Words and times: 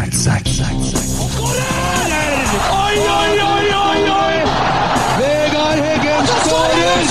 Oi, 0.00 0.06
oi, 3.16 3.40
oi, 3.40 3.66
oi, 3.86 4.00
oi! 4.10 4.36
Vegard 5.18 5.80
Heggen 5.84 6.24
skårer! 6.26 7.02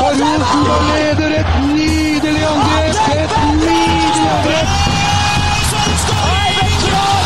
Og 0.00 0.10
Rosenborg 0.20 0.84
leder 0.90 1.32
et 1.40 1.50
nydelig 1.70 2.44
angrep! 2.50 2.96
Et 3.16 3.32
nydelig 3.62 4.28
angrep! 4.34 4.68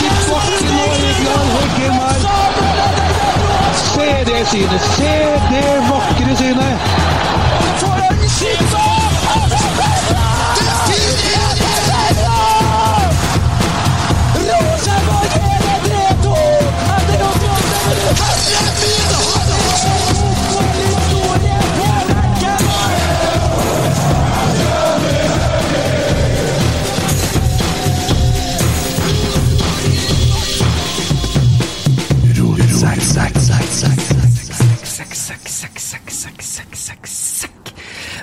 I 0.01 0.11
bakken 0.29 0.77
og 0.85 0.95
Vegard 1.03 1.49
Heggen 1.57 1.95
her. 2.03 2.21
Se 3.83 4.09
det 4.31 4.43
synet! 4.49 4.83
Se 4.95 5.15
det 5.51 5.69
vakre 5.91 6.37
synet! 6.37 7.06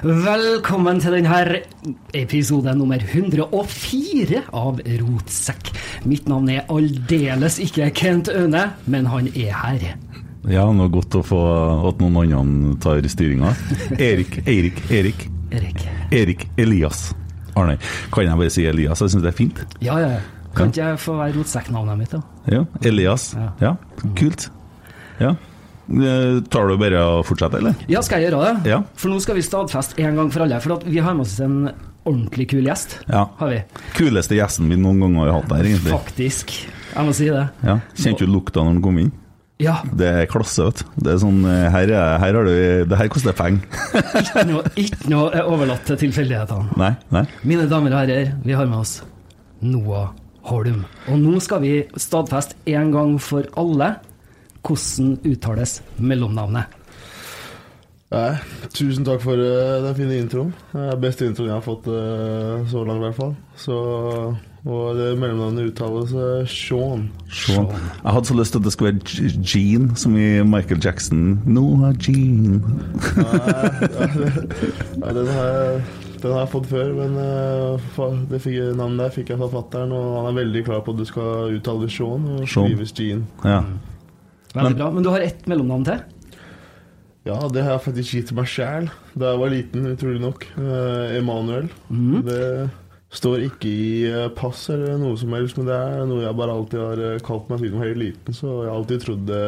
Velkommen 0.03 0.97
til 0.99 1.13
denne 1.15 1.61
episode 2.19 2.73
nummer 2.75 2.99
104 2.99 4.41
av 4.51 4.81
Rotsekk. 4.99 5.69
Mitt 6.11 6.27
navn 6.27 6.49
er 6.51 6.65
aldeles 6.67 7.55
ikke 7.63 7.87
Kent 7.95 8.27
Aune, 8.33 8.65
men 8.83 9.07
han 9.07 9.29
er 9.31 9.53
her. 9.55 9.85
Ja, 10.51 10.65
noe 10.75 10.91
godt 10.91 11.15
å 11.15 11.21
få 11.23 11.39
at 11.87 12.03
noen 12.03 12.35
andre 12.35 12.73
tar 12.83 13.07
styringa. 13.07 13.53
Erik, 13.95 14.41
Eirik, 14.43 14.83
Erik. 14.91 15.23
Erik. 15.55 15.87
Erik 16.11 16.45
Elias. 16.59 17.13
Arne, 17.55 17.77
kan 18.11 18.27
jeg 18.27 18.41
bare 18.43 18.51
si 18.51 18.67
Elias? 18.67 18.99
Jeg 19.05 19.15
syns 19.15 19.23
det 19.23 19.31
er 19.31 19.39
fint. 19.39 19.63
Ja, 19.79 20.01
ja. 20.03 20.19
Kan 20.51 20.75
ikke 20.75 20.83
jeg 20.83 20.99
få 21.05 21.15
være 21.21 21.37
rotsekknavnet 21.39 22.03
mitt, 22.03 22.11
da? 22.11 22.19
Ja, 22.51 22.65
Elias. 22.83 23.31
Ja. 23.39 23.49
Ja, 23.69 23.75
kult. 24.19 24.49
Ja. 25.23 25.37
Eh, 25.93 26.41
Tar 26.49 26.67
du 26.71 26.77
bare 26.81 27.01
og 27.05 27.23
fortsetter, 27.27 27.61
eller? 27.61 27.75
Ja, 27.91 28.01
skal 28.05 28.21
jeg 28.23 28.31
gjøre 28.31 28.53
det? 28.63 28.71
Ja. 28.73 28.81
For 28.99 29.13
nå 29.13 29.19
skal 29.23 29.37
vi 29.37 29.45
stadfeste 29.45 29.99
en 30.03 30.17
gang 30.19 30.31
for 30.33 30.45
alle. 30.45 30.59
For 30.63 30.81
vi 30.89 31.01
har 31.03 31.13
med 31.17 31.25
oss 31.27 31.35
en 31.43 31.57
ordentlig 32.03 32.49
kul 32.51 32.65
gjest. 32.67 32.97
Ja. 33.07 33.27
Har 33.39 33.51
vi. 33.53 33.59
Kuleste 33.97 34.35
gjesten 34.39 34.71
vi 34.71 34.77
noen 34.79 34.99
gang 35.05 35.19
har 35.21 35.35
hatt 35.37 35.51
her, 35.53 35.67
egentlig. 35.69 35.93
Faktisk. 35.95 36.55
Jeg 36.93 37.07
må 37.07 37.13
si 37.17 37.29
det. 37.31 37.45
Ja. 37.65 37.77
Kjente 37.97 38.25
du 38.27 38.33
lukta 38.33 38.61
når 38.63 38.75
han 38.75 38.81
kom 38.85 38.97
inn? 39.03 39.11
Ja. 39.61 39.77
Det 39.95 40.07
er 40.09 40.25
klasse, 40.27 40.65
vet 40.65 40.81
du. 40.81 40.89
Det 41.05 41.11
er 41.13 41.19
sånn 41.21 41.43
eh, 41.47 41.67
Her, 41.71 41.91
er, 41.93 42.15
her 42.19 42.35
har 42.35 42.47
du 42.49 42.89
Det 42.89 42.97
her 42.99 43.07
koster 43.13 43.35
penger. 43.37 43.61
Ikke 44.19 44.43
noe, 44.49 44.63
ikke 44.81 45.11
noe 45.13 45.29
er 45.31 45.47
overlatt 45.47 45.85
til 45.87 45.99
tilfeldighetene. 46.01 46.73
nei, 46.81 46.89
nei. 47.13 47.21
Mine 47.47 47.69
damer 47.71 47.93
og 47.93 48.01
herrer, 48.01 48.33
vi 48.43 48.57
har 48.57 48.67
med 48.67 48.81
oss 48.81 48.97
Noah 49.63 50.09
Holm. 50.49 50.81
Og 51.07 51.21
nå 51.21 51.37
skal 51.39 51.61
vi 51.63 51.75
stadfeste 51.95 52.57
en 52.73 52.89
gang 52.91 53.13
for 53.23 53.47
alle 53.55 53.93
hvordan 54.63 55.17
uttales 55.27 55.81
mellomnavnet. 55.99 56.79
Nei, 58.13 58.33
tusen 58.69 59.05
takk 59.07 59.23
for 59.23 59.39
uh, 59.41 59.81
den 59.81 59.95
fine 59.97 60.17
introen. 60.21 60.51
Det 60.69 60.81
er 60.91 60.99
beste 61.01 61.25
introen 61.25 61.49
jeg 61.49 61.55
har 61.55 61.65
fått 61.65 61.87
uh, 61.89 62.61
så 62.69 62.83
langt, 62.85 63.01
i 63.01 63.05
hvert 63.07 63.17
fall. 63.17 63.31
Så, 63.57 63.77
og 64.69 64.83
det 64.99 65.07
mellomnavnet 65.17 65.71
uttales 65.71 66.13
uh, 66.13 66.43
Sean. 66.45 67.07
Sean. 67.33 67.71
Jeg 67.73 68.13
hadde 68.13 68.29
så 68.29 68.37
lyst 68.37 68.53
til 68.53 68.61
at 68.61 68.67
det 68.67 68.73
skulle 68.75 68.91
være 68.91 69.01
Jean, 69.09 69.47
Gene, 69.49 69.97
som 69.97 70.17
i 70.17 70.27
Michael 70.45 70.81
Jackson. 70.85 71.23
Noah 71.45 71.95
Gene. 71.97 72.61
Nei, 75.01 75.15
den 75.17 75.31
har, 75.33 75.47
jeg, 75.49 75.81
den 76.21 76.35
har 76.35 76.43
jeg 76.43 76.51
fått 76.53 76.69
før, 76.69 76.93
men 76.99 77.17
det 78.29 78.43
fikk, 78.43 78.59
navnet 78.77 79.07
der 79.07 79.17
fikk 79.17 79.33
jeg 79.33 79.41
fra 79.41 79.49
fatter'n, 79.55 79.95
og 79.97 80.19
han 80.19 80.29
er 80.29 80.37
veldig 80.43 80.63
klar 80.69 80.85
på 80.85 80.93
at 80.93 81.01
du 81.01 81.09
skal 81.09 81.57
uttale 81.57 81.89
Sean 81.89 82.29
og 82.35 82.45
skrives 82.45 82.93
Gene. 82.93 83.25
Ja. 83.41 83.63
Veldig 84.53 84.69
Men- 84.69 84.77
bra. 84.77 84.91
Men 84.91 85.03
du 85.03 85.09
har 85.09 85.19
ett 85.25 85.45
mellomnavn 85.49 85.85
til? 85.87 86.03
Ja, 87.25 87.37
det 87.47 87.63
har 87.63 87.77
jeg 87.77 87.85
faktisk 87.85 88.13
gitt 88.17 88.31
meg 88.35 88.45
sjæl 88.51 88.89
da 89.15 89.29
jeg 89.31 89.39
var 89.39 89.49
liten, 89.53 89.85
utrolig 89.93 90.19
nok. 90.21 90.43
Eh, 90.59 91.17
Emanuel. 91.19 91.69
Mm. 91.89 92.21
Det 92.27 92.69
står 93.13 93.45
ikke 93.45 93.69
i 93.69 94.03
eh, 94.09 94.27
pass 94.35 94.65
eller 94.73 94.97
noe 94.99 95.15
som 95.17 95.31
helst, 95.37 95.55
men 95.57 95.69
det 95.69 95.77
er 95.77 96.05
noe 96.09 96.23
jeg 96.25 96.35
bare 96.35 96.51
alltid 96.57 96.79
har 96.83 97.03
eh, 97.13 97.19
kalt 97.23 97.47
meg 97.49 97.59
siden 97.61 97.77
jeg 97.77 97.79
var 97.79 97.87
helt 97.93 98.01
liten. 98.03 98.33
Så 98.35 98.49
jeg 98.65 98.69
har 98.69 98.75
alltid 98.81 99.05
trodd 99.05 99.23
det, 99.29 99.43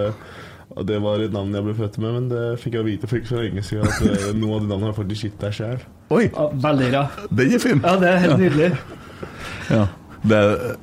det 0.87 1.01
var 1.03 1.19
et 1.25 1.35
navn 1.35 1.53
jeg 1.53 1.65
ble 1.67 1.75
født 1.81 1.97
med, 1.99 2.13
men 2.15 2.29
det 2.31 2.45
fikk 2.63 2.77
jeg 2.79 2.87
vite 2.87 3.07
for 3.11 3.19
ikke 3.19 3.33
så 3.33 3.41
lenge 3.43 3.65
siden 3.67 3.91
at 3.91 4.35
noen 4.39 4.55
av 4.55 4.63
de 4.63 4.71
navnene 4.71 4.89
har 4.93 4.97
faktisk 5.01 5.27
gitt 5.27 5.37
deg 5.43 5.57
sjæl. 5.59 5.83
Oi, 6.15 6.23
Ja, 6.31 6.47
veldig 6.69 6.89
bra. 6.95 7.03
den 7.41 7.53
er 7.57 7.59
fin! 7.65 7.81
Ja, 7.83 7.95
det 7.99 8.09
er 8.13 8.17
helt 8.23 8.39
nydelig. 8.39 8.71
Ja. 9.73 9.85
Det, 10.25 10.39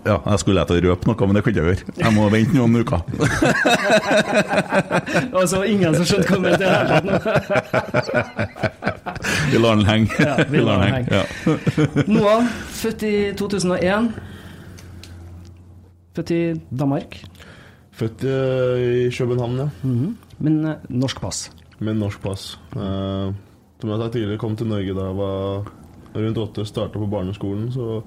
ja, 0.06 0.16
jeg 0.30 0.38
skulle 0.42 0.64
til 0.68 0.76
å 0.78 0.92
røpe 0.92 1.08
noe, 1.08 1.26
men 1.26 1.34
det 1.38 1.42
kan 1.44 1.56
jeg 1.56 1.64
gjøre. 1.64 1.94
Jeg 1.98 2.12
må 2.14 2.28
vente 2.32 2.54
noen 2.56 2.76
uker. 2.82 3.00
Altså, 5.32 5.62
ingen 5.66 5.94
som 5.96 6.04
skjønte 6.06 6.28
hva 6.28 6.36
du 6.36 6.42
mente 6.44 6.62
i 6.62 6.66
det 6.66 6.72
hele 6.76 6.88
tatt 6.92 7.04
nå. 7.08 7.12
Vi 9.52 9.60
lar 9.60 9.76
den 9.78 9.86
henge. 9.86 10.10
Ja, 10.18 10.34
vi 10.50 10.62
lar 10.66 10.80
den 10.82 10.94
henge. 10.94 11.08
Ja. 11.12 11.24
Noah, 12.08 12.46
født 12.82 13.04
i 13.06 13.14
2001. 13.38 14.08
Født 16.16 16.30
i 16.36 16.40
Danmark, 16.68 17.18
Født 17.92 18.24
eh, 18.24 18.82
i 19.06 19.10
København, 19.12 19.56
ja. 19.60 19.68
Mhm. 19.84 20.16
men 20.40 20.54
eh, 20.64 20.84
norsk 20.88 21.20
pass. 21.20 21.50
Med 21.78 21.98
norsk 22.00 22.22
pass. 22.24 22.58
Eh, 22.72 23.28
som 23.80 23.90
jeg 23.90 23.96
har 23.96 24.02
sagt 24.06 24.16
tidligere, 24.16 24.40
kom 24.40 24.56
til 24.56 24.70
Norge 24.70 24.94
da 24.96 25.08
jeg 25.10 25.18
var 25.18 25.68
rundt 26.16 26.38
åtte, 26.40 26.64
starta 26.68 26.98
på 26.98 27.08
barneskolen. 27.12 27.68
Så 27.72 28.02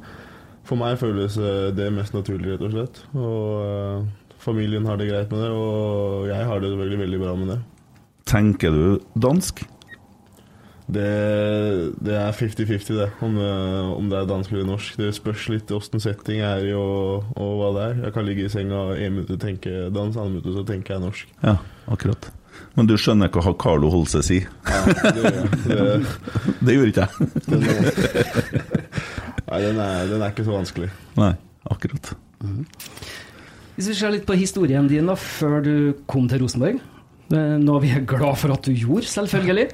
for 0.65 0.79
meg 0.81 0.97
føles 1.01 1.37
eh, 1.37 1.69
det 1.75 1.91
mest 1.93 2.15
naturlig, 2.15 2.55
rett 2.55 2.65
og 2.65 2.73
slett. 2.73 2.99
Og 3.13 3.61
eh, 3.61 4.35
familien 4.41 4.87
har 4.89 4.99
det 4.99 5.09
greit 5.11 5.31
med 5.33 5.45
det, 5.45 5.53
og 5.53 6.27
jeg 6.31 6.49
har 6.49 6.61
det 6.63 6.73
veldig, 6.75 6.99
veldig 7.05 7.21
bra 7.21 7.37
med 7.39 7.53
det. 7.53 7.61
Tenker 8.25 8.73
du 8.73 8.85
dansk? 9.21 9.63
Det, 10.85 11.05
det 12.05 12.13
er 12.13 12.35
50-50, 12.37 12.91
det, 12.93 13.07
om, 13.25 13.37
om 13.95 14.09
det 14.09 14.19
er 14.19 14.27
dansk 14.29 14.53
eller 14.53 14.67
norsk. 14.69 14.97
Det 15.01 15.11
spørs 15.17 15.47
litt 15.49 15.73
åssen 15.73 16.01
setting 16.01 16.43
er 16.45 16.65
i, 16.67 16.73
og, 16.77 17.25
og 17.33 17.53
hva 17.61 17.71
det 17.77 17.85
er. 17.87 18.01
Jeg 18.05 18.17
kan 18.17 18.27
ligge 18.27 18.45
i 18.45 18.53
senga 18.53 18.87
en 18.93 19.17
minutt 19.17 19.33
og 19.33 19.41
tenke 19.41 19.87
dans, 19.93 20.13
andre 20.13 20.35
minutt 20.35 20.57
så 20.57 20.65
tenker 20.67 20.97
jeg 20.97 21.05
norsk. 21.07 21.37
Ja, 21.41 21.57
akkurat. 21.89 22.29
Men 22.75 22.89
du 22.89 22.95
skjønner 22.99 23.29
hva 23.31 23.53
Carlo 23.61 23.89
Holse 23.93 24.19
sier? 24.25 24.47
Ja, 24.67 24.81
det, 25.15 25.31
det, 25.69 25.85
Det 26.59 26.75
gjorde 26.75 26.91
ikke 26.91 27.05
jeg. 27.05 27.11
den, 27.49 27.61
nei, 29.47 29.59
den 29.63 29.79
er, 29.79 30.07
den 30.11 30.21
er 30.25 30.33
ikke 30.33 30.45
så 30.47 30.55
vanskelig. 30.57 30.89
Nei, 31.19 31.31
akkurat. 31.71 32.11
Hvis 33.75 33.89
vi 33.91 33.95
ser 33.97 34.13
litt 34.15 34.27
på 34.27 34.35
historien 34.39 34.87
din 34.91 35.07
da, 35.09 35.15
før 35.19 35.57
du 35.65 35.73
kom 36.11 36.27
til 36.31 36.43
Rosenborg, 36.43 36.77
eh, 37.35 37.55
noe 37.63 37.81
vi 37.83 37.91
er 37.95 38.05
glad 38.07 38.37
for 38.39 38.53
at 38.55 38.67
du 38.67 38.71
gjorde, 38.75 39.07
selvfølgelig, 39.11 39.67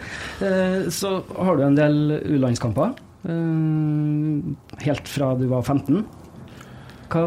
eh, 0.45 0.87
så 0.93 1.17
har 1.37 1.57
du 1.59 1.65
en 1.67 1.77
del 1.77 1.99
U-landskamper. 2.37 2.95
eh, 3.29 4.85
Helt 4.85 5.07
fra 5.09 5.33
du 5.37 5.45
var 5.51 5.61
15. 5.65 6.01
Hva 7.11 7.23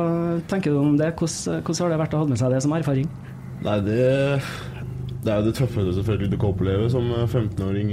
tenker 0.49 0.73
du 0.73 0.79
om 0.81 0.95
det? 0.97 1.11
Hvordan, 1.19 1.61
hvordan 1.63 1.83
har 1.85 1.91
det 1.93 2.01
vært 2.07 2.15
å 2.17 2.23
ha 2.23 2.29
med 2.31 2.41
seg 2.41 2.55
det 2.55 2.63
som 2.65 2.73
erfaring? 2.73 3.11
Nei, 3.65 3.79
det, 3.85 4.41
det 5.25 5.33
er 5.33 5.41
jo 5.41 5.47
det 5.49 5.55
tøffeste 5.57 5.95
selvfølgelig 5.97 6.31
du 6.33 6.37
kan 6.37 6.53
oppleve 6.53 6.89
som 6.93 7.07
15-åring 7.25 7.93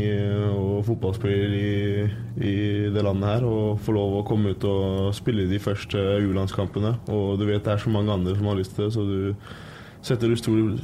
og 0.52 0.86
fotballspiller 0.88 1.54
i, 1.56 2.06
i 2.44 2.56
det 2.92 3.04
landet 3.06 3.30
her. 3.30 3.46
Å 3.48 3.76
få 3.80 3.96
lov 3.96 4.18
å 4.20 4.24
komme 4.28 4.52
ut 4.52 4.66
og 4.68 5.12
spille 5.16 5.48
de 5.48 5.60
første 5.64 6.02
U-landskampene. 6.26 6.98
Og 7.14 7.38
du 7.40 7.46
vet 7.48 7.64
det 7.64 7.76
er 7.76 7.84
så 7.84 7.94
mange 7.94 8.12
andre 8.12 8.36
som 8.36 8.50
har 8.52 8.60
lyst 8.60 8.76
til 8.76 8.88
det, 8.88 8.96
så 8.98 9.06
du 9.08 10.04
setter 10.04 10.34
utrolig, 10.34 10.82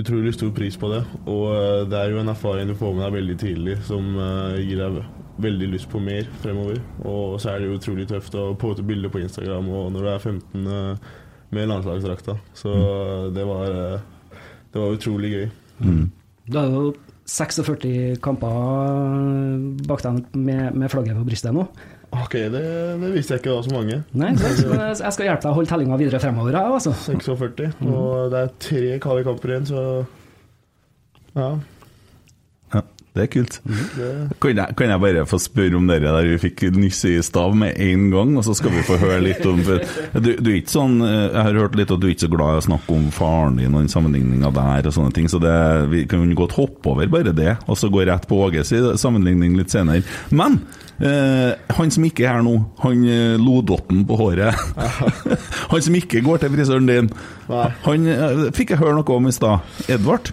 utrolig 0.00 0.32
stor 0.36 0.52
pris 0.56 0.78
på 0.80 0.90
det. 0.94 1.02
Og 1.26 1.44
eh, 1.52 1.82
det 1.90 1.98
er 1.98 2.14
jo 2.14 2.22
en 2.22 2.32
erfaring 2.32 2.72
du 2.72 2.78
får 2.78 2.96
med 2.96 3.04
deg 3.06 3.18
veldig 3.18 3.36
tidlig 3.42 3.76
som 3.88 4.14
eh, 4.16 4.62
gir 4.62 4.80
deg 4.80 5.02
veldig 5.42 5.68
lyst 5.74 5.90
på 5.92 6.00
mer 6.02 6.28
fremover. 6.42 6.80
Og 7.04 7.40
så 7.42 7.52
er 7.52 7.60
det 7.60 7.70
jo 7.70 7.78
utrolig 7.80 8.08
tøft 8.10 8.36
å 8.38 8.52
poste 8.58 8.84
bilder 8.86 9.12
på 9.12 9.22
Instagram 9.22 9.68
og 9.72 9.90
når 9.94 10.06
du 10.06 10.12
er 10.12 10.24
15 10.32 10.72
eh, 10.78 11.10
med 11.52 11.68
landslagsdrakta. 11.68 12.38
Så 12.56 12.72
det 13.34 13.44
var, 13.44 13.76
eh, 13.76 14.38
det 14.72 14.80
var 14.80 14.96
utrolig 14.96 15.32
gøy. 15.34 15.50
Mm. 15.80 16.04
Du 16.50 16.58
har 16.58 16.68
jo 16.68 16.92
46 17.32 18.20
kamper 18.22 18.54
bak 19.88 20.02
deg 20.04 20.22
med, 20.36 20.74
med 20.74 20.90
flagget 20.92 21.16
på 21.16 21.26
brystet 21.28 21.54
nå. 21.54 21.66
Ok, 22.12 22.34
det, 22.52 22.62
det 23.00 23.10
visste 23.14 23.36
jeg 23.36 23.40
ikke 23.40 23.54
da 23.54 23.60
så 23.64 23.72
mange. 23.72 24.00
Nei, 24.20 24.32
sant? 24.36 24.58
Jeg 25.00 25.14
skal 25.16 25.30
hjelpe 25.30 25.46
deg 25.46 25.52
å 25.52 25.56
holde 25.56 25.70
tellinga 25.70 25.96
videre 26.00 26.20
fremover. 26.20 26.58
Altså. 26.60 26.92
46. 27.06 27.70
Og 27.88 28.34
det 28.34 28.42
er 28.42 28.50
tre 28.60 28.98
kalde 29.00 29.24
kamper 29.24 29.54
igjen, 29.54 29.70
så 29.70 29.84
ja. 31.32 31.46
Det 33.12 33.26
er 33.26 33.28
kult. 33.28 33.58
Kan, 34.40 34.56
jeg, 34.56 34.72
kan 34.78 34.88
jeg 34.88 35.00
bare 35.02 35.22
få 35.28 35.36
spørre 35.42 35.76
om 35.76 35.88
det 35.90 35.98
der 36.00 36.24
vi 36.30 36.38
fikk 36.40 36.62
nyss 36.72 37.02
i 37.10 37.18
stav 37.20 37.52
med 37.60 37.76
en 37.84 38.06
gang, 38.08 38.30
og 38.40 38.46
så 38.46 38.54
skal 38.56 38.72
vi 38.72 38.84
få 38.88 38.96
høre 39.02 39.18
litt 39.20 39.44
om 39.44 39.60
for 39.66 39.84
du, 40.16 40.30
du 40.40 40.48
er 40.48 40.56
ikke 40.62 40.72
sånn, 40.72 40.94
Jeg 41.04 41.36
har 41.36 41.58
hørt 41.60 41.76
litt 41.76 41.92
at 41.92 42.00
du 42.00 42.06
er 42.08 42.14
ikke 42.14 42.24
så 42.24 42.30
glad 42.32 42.56
i 42.56 42.62
å 42.62 42.64
snakke 42.70 42.96
om 42.96 43.10
faren 43.12 43.60
din 43.60 43.74
og 43.74 43.82
den 43.82 43.92
sammenligninga 43.92 44.48
der 44.56 44.88
og 44.88 44.96
sånne 44.96 45.12
ting, 45.18 45.28
så 45.28 45.42
det, 45.42 45.52
vi 45.92 46.06
kan 46.08 46.24
godt 46.38 46.56
hoppe 46.56 46.94
over 46.94 47.12
bare 47.12 47.36
det, 47.36 47.58
og 47.68 47.76
så 47.76 47.92
gå 47.92 48.06
rett 48.08 48.24
på 48.30 48.40
Åges 48.46 48.72
sammenligning 49.04 49.60
litt 49.60 49.76
senere. 49.76 50.00
Men 50.32 50.62
eh, 51.04 51.52
han 51.76 51.92
som 51.92 52.08
ikke 52.08 52.24
er 52.24 52.38
her 52.38 52.46
nå, 52.48 52.56
han 52.80 53.04
eh, 53.04 53.36
lodotten 53.36 54.06
på 54.08 54.16
håret 54.22 54.56
Han 55.72 55.84
som 55.84 55.96
ikke 56.00 56.24
går 56.24 56.40
til 56.40 56.52
frisøren 56.56 56.88
din, 56.88 57.12
han 57.84 58.08
eh, 58.08 58.46
fikk 58.56 58.72
jeg 58.72 58.80
høre 58.80 58.96
noe 58.96 59.18
om 59.20 59.28
i 59.28 59.36
stad. 59.36 59.68
Edvard? 59.92 60.32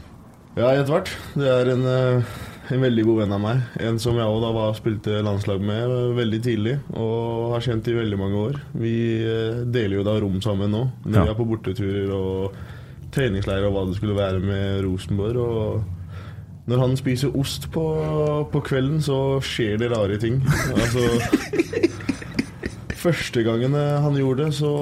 Ja, 0.56 0.72
Edvard. 0.80 1.12
Det 1.36 1.48
er 1.48 1.70
en, 1.76 1.86
eh, 1.88 2.38
en 2.72 2.82
veldig 2.84 3.04
god 3.08 3.18
venn 3.24 3.34
av 3.36 3.42
meg. 3.44 3.62
En 3.82 3.98
som 4.02 4.18
jeg 4.20 4.26
også 4.30 4.42
da 4.46 4.50
var 4.56 4.76
spilte 4.78 5.20
landslag 5.26 5.62
med 5.66 5.94
eh, 5.96 6.10
veldig 6.18 6.40
tidlig, 6.46 6.76
og 6.94 7.54
har 7.56 7.64
kjent 7.66 7.88
i 7.90 7.96
veldig 7.98 8.20
mange 8.20 8.42
år. 8.48 8.60
Vi 8.78 8.94
eh, 9.26 9.62
deler 9.74 10.00
jo 10.00 10.04
da 10.08 10.18
rom 10.22 10.40
sammen 10.46 10.72
nå, 10.76 10.84
når 11.06 11.16
Ja. 11.20 11.24
vi 11.26 11.34
er 11.34 11.40
på 11.40 11.48
borteturer 11.50 12.12
og 12.14 12.60
treningsleirer 13.16 13.66
og 13.70 13.74
hva 13.74 13.86
det 13.90 13.96
skulle 13.98 14.18
være 14.20 14.40
med 14.44 14.84
Rosenborg. 14.86 15.38
og 15.38 15.96
når 16.70 16.78
han 16.84 16.92
spiser 17.00 17.34
ost 17.34 17.72
på, 17.74 17.82
på 18.52 18.60
kvelden, 18.62 19.00
så 19.02 19.40
skjer 19.42 19.80
det 19.82 19.90
rare 19.90 20.20
ting. 20.22 20.36
Altså 20.78 21.02
Første 23.00 23.42
gangen 23.48 23.74
eh, 23.80 24.02
han 24.04 24.18
gjorde 24.20 24.46
det, 24.50 24.54
så, 24.60 24.74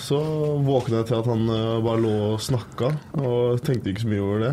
så 0.00 0.20
våkna 0.64 1.00
jeg 1.02 1.08
til 1.10 1.18
at 1.18 1.26
han 1.28 1.44
bare 1.84 2.00
lå 2.00 2.12
og 2.34 2.40
snakka, 2.40 2.92
og 3.18 3.60
tenkte 3.66 3.90
ikke 3.92 4.04
så 4.06 4.12
mye 4.12 4.22
over 4.24 4.44
det. 4.46 4.52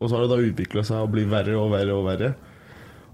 Og 0.00 0.08
så 0.10 0.14
har 0.16 0.22
det 0.26 0.32
da 0.34 0.42
utvikla 0.50 0.82
seg 0.84 1.02
og 1.06 1.12
blitt 1.14 1.30
verre 1.32 1.56
og 1.56 1.70
verre 1.72 1.94
og 1.96 2.04
verre. 2.08 2.30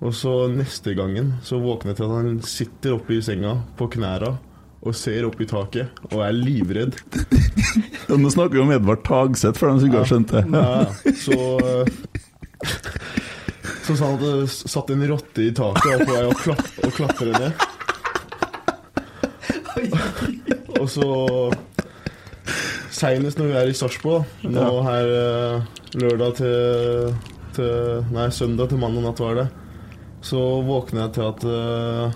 Og 0.02 0.10
så 0.18 0.32
neste 0.50 0.96
gangen 0.98 1.34
så 1.46 1.60
våkner 1.62 1.92
jeg 1.92 1.98
til 2.00 2.08
at 2.08 2.16
han 2.18 2.40
sitter 2.42 2.96
oppe 2.96 3.14
i 3.14 3.22
senga 3.22 3.52
på 3.78 3.86
knæra 3.94 4.32
og 4.82 4.96
ser 4.98 5.22
opp 5.28 5.38
i 5.38 5.46
taket 5.46 5.86
og 6.10 6.24
er 6.26 6.34
livredd. 6.34 6.96
Ja, 8.08 8.16
Nå 8.18 8.28
snakker 8.34 8.58
vi 8.58 8.64
om 8.64 8.72
Edvard 8.74 9.04
Tagseth, 9.06 9.54
for 9.60 9.70
dem 9.70 9.78
som 9.78 9.86
ikke 9.88 10.00
har 10.02 10.10
skjønt 10.10 10.32
det. 10.34 10.42
Ja, 10.50 10.86
så 11.22 11.36
Så 13.82 13.94
sa 13.98 14.04
han 14.10 14.18
at 14.18 14.24
det 14.26 14.50
satt 14.50 14.90
en 14.94 15.06
rotte 15.10 15.42
i 15.46 15.52
taket 15.54 15.86
og 15.86 15.98
var 16.02 16.02
på 16.02 16.12
vei 16.16 16.24
å 16.26 16.34
klat 16.42 16.66
å 16.82 16.90
klatre 16.98 17.30
ned. 17.38 17.52
Og 20.82 20.86
så 20.90 21.06
Seinest 22.92 23.38
når 23.40 23.48
vi 23.48 23.54
er 23.56 23.70
i 23.70 23.76
Sarpsborg, 23.76 24.26
nå 24.44 24.64
her 24.84 25.10
eh, 25.16 25.70
lørdag 25.96 26.34
til, 26.40 27.14
til 27.56 28.02
Nei, 28.12 28.26
søndag 28.34 28.68
til 28.68 28.80
mandag 28.82 29.06
natt 29.06 29.22
var 29.22 29.38
det, 29.40 29.46
så 30.24 30.42
våkner 30.66 31.06
jeg 31.06 31.14
til 31.16 31.24
at 31.26 31.46
uh, 31.48 32.12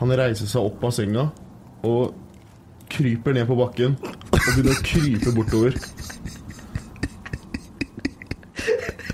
han 0.00 0.14
reiser 0.18 0.48
seg 0.50 0.64
opp 0.64 0.82
av 0.88 0.94
senga 0.96 1.28
og 1.86 2.16
kryper 2.90 3.36
ned 3.36 3.46
på 3.46 3.58
bakken 3.60 3.94
og 4.00 4.40
begynner 4.40 4.72
å 4.74 4.86
krype 4.88 5.34
bortover. 5.36 5.76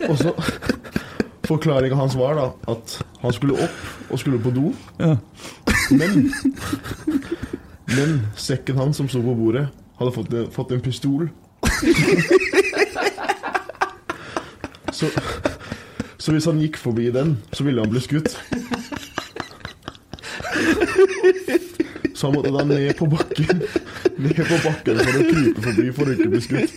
Og 0.08 0.16
så 0.20 0.32
Forklaringa 1.44 1.98
hans 1.98 2.14
var 2.16 2.38
da 2.38 2.46
at 2.72 2.94
han 3.20 3.34
skulle 3.36 3.58
opp 3.66 4.12
og 4.14 4.20
skulle 4.22 4.40
på 4.40 4.52
do, 4.56 4.70
Ja. 5.02 5.16
men 5.92 6.30
Men 7.94 8.14
sekken 8.40 8.78
hans 8.80 8.96
som 8.96 9.10
sto 9.12 9.20
på 9.20 9.34
bordet, 9.36 9.66
hadde 9.98 10.12
fått, 10.12 10.34
fått 10.54 10.72
en 10.72 10.80
pistol. 10.84 11.28
Så, 14.94 15.08
så 16.22 16.32
hvis 16.32 16.44
han 16.46 16.60
gikk 16.62 16.76
forbi 16.78 17.08
den, 17.10 17.32
så 17.52 17.64
ville 17.66 17.82
han 17.82 17.90
bli 17.90 17.98
skutt. 18.00 18.36
Så 22.14 22.28
han 22.28 22.36
måtte 22.36 22.52
da 22.54 22.62
ned 22.64 22.94
på 22.94 23.08
bakken 23.10 23.64
Ned 24.22 24.38
på 24.38 24.60
bakken 24.62 25.00
for 25.02 25.18
å 25.18 25.24
krype 25.32 25.64
forbi 25.66 25.88
for 25.96 26.06
å 26.06 26.14
ikke 26.14 26.30
bli 26.30 26.42
skutt. 26.46 26.70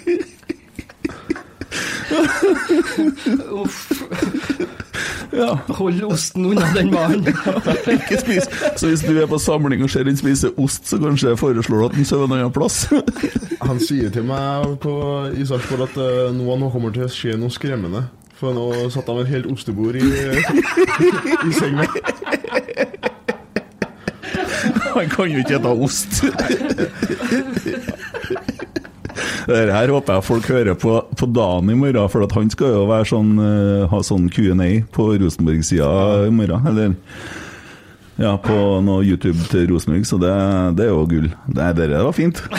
Uff. 3.53 4.86
Ja. 5.37 5.57
Hold 5.77 6.03
osten 6.03 6.45
unna 6.45 6.73
den 6.73 6.91
mannen. 6.91 7.27
Ikke 7.95 8.19
spis. 8.19 8.49
Så 8.75 8.87
hvis 8.87 9.03
du 9.05 9.13
er 9.21 9.27
på 9.29 9.37
samling 9.37 9.83
og 9.85 9.91
ser 9.93 10.07
han 10.09 10.17
spise 10.17 10.51
ost, 10.57 10.87
så 10.89 10.97
kanskje 11.01 11.29
jeg 11.29 11.39
foreslår 11.39 11.85
at 11.89 11.97
han 11.97 12.05
sover 12.05 12.25
en 12.25 12.37
annen 12.39 12.53
plass. 12.55 12.87
Han 13.67 13.79
sier 13.81 14.11
til 14.13 14.23
meg 14.23 14.77
på, 14.79 14.91
i 15.35 15.43
Sarpsborg 15.45 15.87
at 15.87 15.95
uh, 15.97 16.29
nå, 16.35 16.45
nå 16.61 16.69
kommer 16.71 16.93
til 16.93 17.07
å 17.07 17.09
skje 17.11 17.33
noe 17.41 17.51
skremmende. 17.51 18.03
For 18.37 18.53
nå 18.53 18.67
satt 18.93 19.09
han 19.09 19.23
et 19.23 19.31
helt 19.33 19.49
ostebord 19.49 19.97
i, 19.97 20.05
i 21.49 21.53
senga. 21.57 21.87
Han 24.93 25.09
kan 25.09 25.33
jo 25.33 25.41
ikke 25.41 25.57
spise 25.57 25.73
ost. 25.73 26.21
Det 29.47 29.71
her 29.71 29.91
håper 29.95 30.17
jeg 30.17 30.27
folk 30.27 30.47
hører 30.51 30.75
på, 30.75 30.94
på 31.15 31.27
dagen 31.31 31.69
i 31.71 31.75
morgen, 31.79 32.09
for 32.11 32.27
han 32.35 32.49
skal 32.51 32.73
jo 32.73 32.85
være 32.89 33.07
sånn, 33.07 33.29
eh, 33.39 33.85
ha 33.88 33.99
sånn 34.03 34.27
Q&A 34.33 34.69
på 34.91 35.05
Rosenborg-sida 35.21 35.88
i 36.27 36.33
morgen. 36.35 36.67
Eller 36.67 36.97
ja, 38.17 38.33
på 38.41 38.57
noe 38.83 39.05
YouTube 39.05 39.39
til 39.51 39.67
Rosenborg, 39.71 40.03
så 40.09 40.17
det, 40.19 40.33
det 40.75 40.88
er 40.88 40.91
jo 40.91 41.05
gull. 41.07 41.29
Nei, 41.53 41.69
det 41.77 41.88
der 41.94 42.03
var 42.03 42.15
fint. 42.17 42.41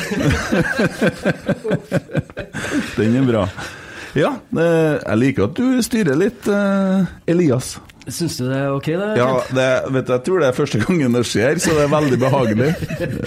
Den 2.97 3.19
er 3.21 3.27
bra. 3.27 3.45
Ja, 4.17 4.33
eh, 4.57 4.95
jeg 5.03 5.21
liker 5.21 5.49
at 5.51 5.59
du 5.59 5.83
styrer 5.85 6.17
litt, 6.19 6.49
eh, 6.49 7.05
Elias. 7.29 7.77
Syns 8.09 8.39
du 8.39 8.47
det 8.49 8.57
er 8.57 8.71
ok, 8.73 8.87
det? 8.87 9.09
Ja, 9.19 9.29
det, 9.53 9.67
vet 9.93 10.07
du, 10.09 10.13
jeg 10.15 10.25
tror 10.27 10.41
det 10.43 10.49
er 10.49 10.57
første 10.57 10.81
gangen 10.81 11.17
det 11.17 11.25
skjer, 11.29 11.61
så 11.61 11.75
det 11.77 11.85
er 11.85 11.93
veldig 11.93 12.19
behagelig. 12.23 12.69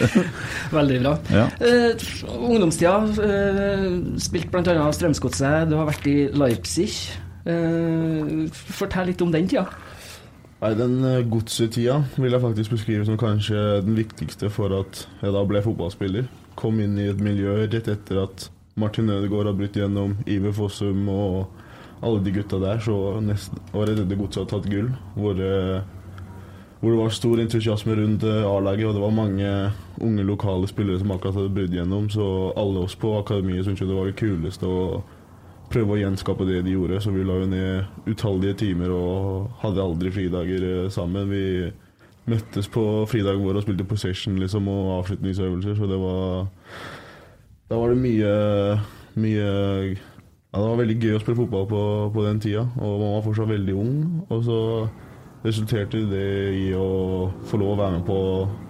Veldig 0.78 1.00
bra. 1.04 1.14
Ja. 1.34 1.46
Uh, 1.62 2.06
ungdomstida, 2.48 2.96
uh, 3.04 3.86
spilt 4.22 4.50
bl.a. 4.54 4.88
Strømsgodset. 4.96 5.70
Du 5.70 5.76
har 5.78 5.90
vært 5.90 6.08
i 6.10 6.16
Leipzig. 6.34 6.90
Uh, 7.46 8.48
fortell 8.52 9.12
litt 9.12 9.22
om 9.22 9.34
den 9.34 9.50
tida. 9.52 9.68
Nei, 10.62 10.74
Den 10.78 10.98
godsetida 11.30 12.00
vil 12.16 12.34
jeg 12.34 12.44
faktisk 12.44 12.76
beskrive 12.78 13.06
som 13.08 13.20
kanskje 13.22 13.82
den 13.86 13.98
viktigste 13.98 14.50
for 14.54 14.74
at 14.78 15.06
jeg 15.22 15.36
da 15.36 15.46
ble 15.50 15.62
fotballspiller. 15.66 16.30
Kom 16.58 16.82
inn 16.82 16.98
i 17.02 17.10
et 17.12 17.22
miljø 17.22 17.64
rett 17.64 17.90
etter 17.90 18.24
at 18.26 18.50
Martin 18.80 19.10
Ødegaard 19.12 19.50
har 19.50 19.58
brutt 19.58 19.78
gjennom, 19.78 20.16
Iver 20.30 20.54
Fossum 20.56 21.10
og 21.12 21.61
alle 22.02 22.22
de 22.26 22.34
gutta 22.36 22.60
der. 22.62 22.80
Så 22.84 22.98
nesten 23.24 23.62
etter 23.72 24.20
godset 24.20 24.44
har 24.44 24.52
tatt 24.52 24.70
gull, 24.72 24.92
hvor, 25.16 25.42
hvor 26.82 26.92
det 26.92 27.00
var 27.00 27.14
stor 27.14 27.42
entusiasme 27.44 27.96
rundt 27.96 28.24
eh, 28.26 28.44
A-laget, 28.50 28.88
og 28.90 28.96
det 28.98 29.02
var 29.04 29.12
mange 29.14 29.50
unge 30.02 30.24
lokale 30.26 30.68
spillere 30.68 31.00
som 31.00 31.12
akkurat 31.14 31.38
hadde 31.38 31.54
brydd 31.54 31.76
gjennom, 31.78 32.10
så 32.10 32.26
alle 32.58 32.86
oss 32.88 32.96
på 32.98 33.14
akademiet 33.20 33.68
syntes 33.68 33.86
det 33.86 33.98
var 33.98 34.10
det 34.10 34.18
kuleste 34.18 34.66
å 34.66 35.04
prøve 35.72 35.96
å 35.96 36.00
gjenskape 36.02 36.48
det 36.50 36.64
de 36.66 36.74
gjorde. 36.74 36.98
Så 37.04 37.14
vi 37.14 37.24
la 37.24 37.38
jo 37.38 37.52
ned 37.52 38.10
utallige 38.10 38.58
timer 38.66 38.92
og 38.96 39.62
hadde 39.62 39.86
aldri 39.86 40.14
fridager 40.16 40.66
eh, 40.72 40.90
sammen. 40.94 41.30
Vi 41.30 41.70
møttes 42.32 42.70
på 42.70 42.84
fridagen 43.10 43.46
vår 43.46 43.62
og 43.62 43.68
spilte 43.68 43.86
possession 43.86 44.42
liksom, 44.42 44.68
og 44.70 44.98
avslutningsøvelser, 45.00 45.78
så 45.78 45.90
det 45.90 46.02
var 46.02 46.50
Da 47.72 47.78
var 47.80 47.94
det 47.94 48.02
mye 48.04 48.34
mye 49.20 49.48
ja, 50.52 50.60
Det 50.60 50.68
var 50.68 50.82
veldig 50.82 50.98
gøy 51.00 51.16
å 51.16 51.22
spille 51.22 51.40
fotball 51.40 51.68
på, 51.70 51.84
på 52.14 52.26
den 52.26 52.42
tida, 52.44 52.66
og 52.76 53.00
man 53.00 53.16
var 53.16 53.26
fortsatt 53.28 53.52
veldig 53.52 53.76
ung. 53.80 53.96
Og 54.30 54.44
så 54.46 54.60
resulterte 55.46 56.04
det 56.12 56.28
i 56.60 56.66
å 56.78 57.32
få 57.50 57.58
lov 57.62 57.74
å 57.74 57.80
være 57.80 57.98
med 57.98 58.06
på 58.06 58.20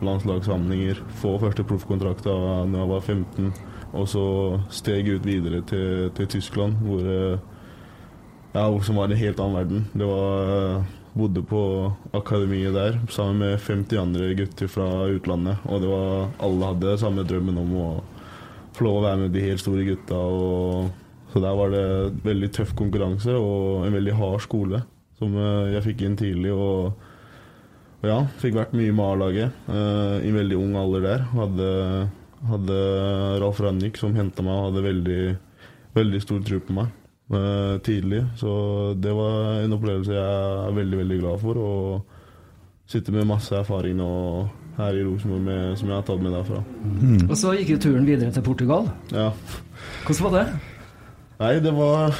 landslagssamlinger, 0.05 1.01
få 1.19 1.35
første 1.41 1.65
proffkontrakt 1.67 2.23
da 2.27 2.35
jeg 2.63 2.91
var 2.93 3.01
15, 3.01 3.51
og 3.91 4.07
så 4.07 4.25
steg 4.71 5.09
ut 5.09 5.25
videre 5.27 5.59
til, 5.67 6.07
til 6.15 6.29
Tyskland, 6.38 6.79
hvor 6.85 7.03
eh, 7.11 7.50
ja, 8.53 8.65
som 8.85 9.00
var 9.00 9.11
en 9.11 9.19
helt 9.19 9.41
annen 9.41 9.59
verden. 9.59 9.85
Det 9.91 10.07
var 10.07 10.55
eh, 10.55 10.97
Bodde 11.11 11.41
på 11.43 11.91
akademiet 12.15 12.71
der 12.71 12.93
sammen 13.11 13.41
med 13.43 13.59
50 13.59 13.97
andre 14.00 14.29
gutter 14.31 14.69
fra 14.71 14.85
utlandet. 15.11 15.59
Og 15.67 15.81
det 15.83 15.89
var, 15.91 16.29
alle 16.39 16.69
hadde 16.69 16.93
samme 17.01 17.25
drømmen 17.27 17.57
om 17.59 17.73
å 17.75 17.88
få 18.77 18.85
lov 18.85 19.01
å 19.01 19.03
være 19.03 19.19
med 19.25 19.35
de 19.35 19.43
helt 19.43 19.59
store 19.59 19.83
gutta. 19.89 20.15
Og, 20.15 21.00
så 21.31 21.39
der 21.39 21.55
var 21.55 21.71
det 21.71 21.85
veldig 22.25 22.50
tøff 22.51 22.73
konkurranse 22.75 23.33
og 23.39 23.85
en 23.88 23.95
veldig 23.95 24.15
hard 24.19 24.41
skole 24.43 24.81
som 25.21 25.35
eh, 25.38 25.73
jeg 25.75 25.85
fikk 25.85 26.05
inn 26.07 26.17
tidlig. 26.19 26.51
Og, 26.55 26.95
og 28.01 28.09
ja, 28.09 28.17
fikk 28.41 28.57
vært 28.57 28.73
mye 28.77 28.93
med 28.97 29.05
A-laget 29.05 29.67
uh, 29.69 30.17
i 30.25 30.31
veldig 30.33 30.57
ung 30.57 30.73
alder 30.79 31.05
der. 31.05 31.27
Hadde, 31.35 31.67
hadde 32.50 32.79
Ralf 33.43 33.61
Rannik 33.61 34.00
som 34.01 34.15
henta 34.17 34.41
meg 34.45 34.57
og 34.57 34.71
hadde 34.71 34.83
veldig, 34.88 35.19
veldig 36.00 36.21
stor 36.23 36.41
tro 36.47 36.57
på 36.65 36.77
meg 36.79 36.89
uh, 37.29 37.77
tidlig. 37.85 38.23
Så 38.41 38.55
det 38.97 39.13
var 39.13 39.61
en 39.61 39.77
opplevelse 39.77 40.17
jeg 40.17 40.41
er 40.65 40.75
veldig, 40.79 41.03
veldig 41.03 41.21
glad 41.21 41.45
for. 41.45 41.61
Og 41.61 42.89
sitter 42.91 43.15
med 43.15 43.29
masse 43.29 43.53
erfaring 43.55 44.01
nå 44.01 44.09
her 44.79 44.97
i 44.97 45.05
Rosenborg 45.05 45.45
med- 45.45 45.77
som 45.77 45.88
jeg 45.88 45.95
har 46.00 46.03
tatt 46.07 46.25
med 46.25 46.33
derfra. 46.33 46.63
Og 47.29 47.38
så 47.38 47.53
gikk 47.59 47.75
jo 47.75 47.81
turen 47.85 48.09
videre 48.09 48.33
til 48.33 48.43
Portugal. 48.43 48.89
Ja. 49.13 49.29
Hvordan 50.07 50.25
var 50.25 50.39
det? 50.39 50.45
Nei, 51.41 51.55
det 51.57 51.71
var 51.74 52.13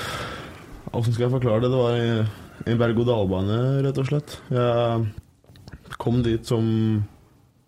Hvordan 0.90 1.14
skal 1.14 1.28
jeg 1.28 1.34
forklare 1.36 1.62
det? 1.62 1.70
Det 1.70 1.78
var 1.78 2.72
en 2.72 2.80
berg-og-dal-bane, 2.80 3.58
rett 3.86 4.00
og 4.02 4.08
slett. 4.10 4.34
Jeg 4.50 5.98
kom 6.02 6.24
dit 6.26 6.48
som 6.48 6.66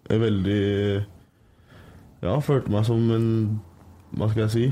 en 0.10 0.24
veldig 0.24 0.64
Ja, 2.24 2.40
følte 2.42 2.74
meg 2.74 2.88
som 2.90 3.06
en 3.14 3.30
Hva 4.18 4.32
skal 4.32 4.48
jeg 4.48 4.54
si? 4.56 4.66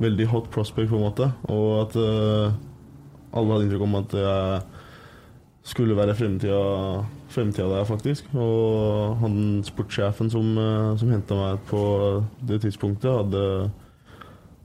Veldig 0.00 0.28
hot 0.30 0.46
prospect, 0.54 0.92
på 0.92 1.00
en 1.00 1.08
måte. 1.08 1.26
Og 1.50 1.66
at 1.82 1.98
uh, 1.98 2.54
alle 3.34 3.52
hadde 3.52 3.66
inntrykk 3.66 3.84
om 3.88 3.98
at 3.98 4.14
jeg 4.16 4.62
skulle 5.74 5.98
være 5.98 6.14
fremtida, 6.16 6.62
fremtida 7.28 7.68
der, 7.74 7.84
faktisk. 7.90 8.30
Og 8.32 9.18
han 9.20 9.60
sportssjefen 9.66 10.30
som, 10.32 10.54
uh, 10.56 10.96
som 10.96 11.10
henta 11.12 11.36
meg 11.36 11.60
på 11.68 11.82
det 12.48 12.62
tidspunktet, 12.64 13.12
hadde 13.12 13.44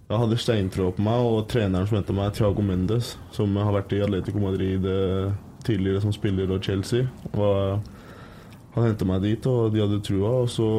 jeg 0.05 0.21
hadde 0.21 0.37
steintråd 0.37 0.97
på 0.97 1.03
meg, 1.05 1.23
og 1.25 1.47
treneren 1.49 1.87
som 1.89 1.97
henta 1.97 2.13
meg, 2.13 2.33
Thiago 2.37 2.61
Mendes, 2.61 3.15
som 3.33 3.55
har 3.57 3.73
vært 3.73 3.95
i 3.97 4.03
Atletico 4.05 4.41
Madrid 4.43 4.85
eh, 4.85 5.31
tidligere 5.65 6.03
som 6.03 6.13
spiller 6.13 6.51
og 6.53 6.61
Chelsea. 6.61 7.07
Og 7.33 8.75
han 8.75 8.85
henta 8.85 9.07
meg 9.09 9.25
dit, 9.25 9.49
og 9.49 9.73
de 9.73 9.81
hadde 9.81 10.03
trua. 10.05 10.35
Og 10.43 10.51
så 10.53 10.69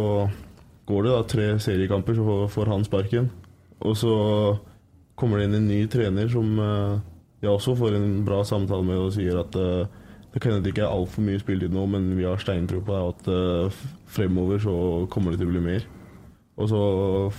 går 0.87 1.03
det 1.03 1.17
da 1.17 1.27
tre 1.27 1.49
seriekamper, 1.59 2.15
så 2.15 2.39
får 2.55 2.71
han 2.71 2.87
sparken. 2.87 3.29
Og 3.83 3.99
så 3.99 4.15
kommer 5.19 5.43
det 5.43 5.51
inn 5.51 5.59
en 5.59 5.71
ny 5.73 5.83
trener 5.91 6.31
som 6.31 6.63
eh, 6.63 7.05
jeg 7.43 7.51
også 7.51 7.75
får 7.83 7.99
en 7.99 8.11
bra 8.29 8.45
samtale 8.47 8.87
med, 8.87 9.03
og 9.09 9.15
sier 9.17 9.43
at 9.43 9.59
eh, 9.59 10.03
det 10.31 10.39
kan 10.39 10.55
hende 10.55 10.69
det 10.69 10.77
ikke 10.77 10.87
er 10.87 10.95
altfor 10.95 11.27
mye 11.27 11.43
spilletid 11.43 11.75
nå, 11.75 11.83
men 11.91 12.13
vi 12.15 12.29
har 12.29 12.39
steintro 12.39 12.79
på 12.85 12.95
at 13.09 13.29
fremover 14.13 14.61
så 14.61 14.75
kommer 15.09 15.33
det 15.33 15.41
til 15.41 15.49
å 15.49 15.55
bli 15.55 15.63
mer. 15.65 15.87
Og 16.61 16.69
så 16.69 16.81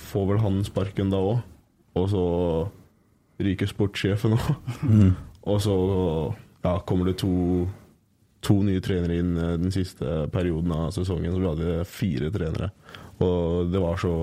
får 0.10 0.26
vel 0.32 0.42
han 0.42 0.66
sparken 0.66 1.14
da 1.14 1.22
òg. 1.22 1.46
Og 1.98 2.10
så 2.12 2.24
ryker 3.44 3.70
sportssjefen 3.70 4.38
òg. 4.38 4.54
Mm. 4.84 5.12
og 5.48 5.60
så 5.64 5.76
ja, 6.64 6.78
kommer 6.88 7.10
det 7.10 7.18
to, 7.22 7.68
to 8.44 8.60
nye 8.66 8.82
trenere 8.84 9.20
inn 9.22 9.36
eh, 9.38 9.58
den 9.62 9.74
siste 9.74 10.26
perioden 10.34 10.74
av 10.76 10.90
sesongen. 10.96 11.34
Så 11.34 11.42
vi 11.42 11.52
hadde 11.52 11.90
fire 11.90 12.32
trenere. 12.34 12.72
Og 13.24 13.70
det 13.74 13.82
var 13.82 13.98
så 13.98 14.16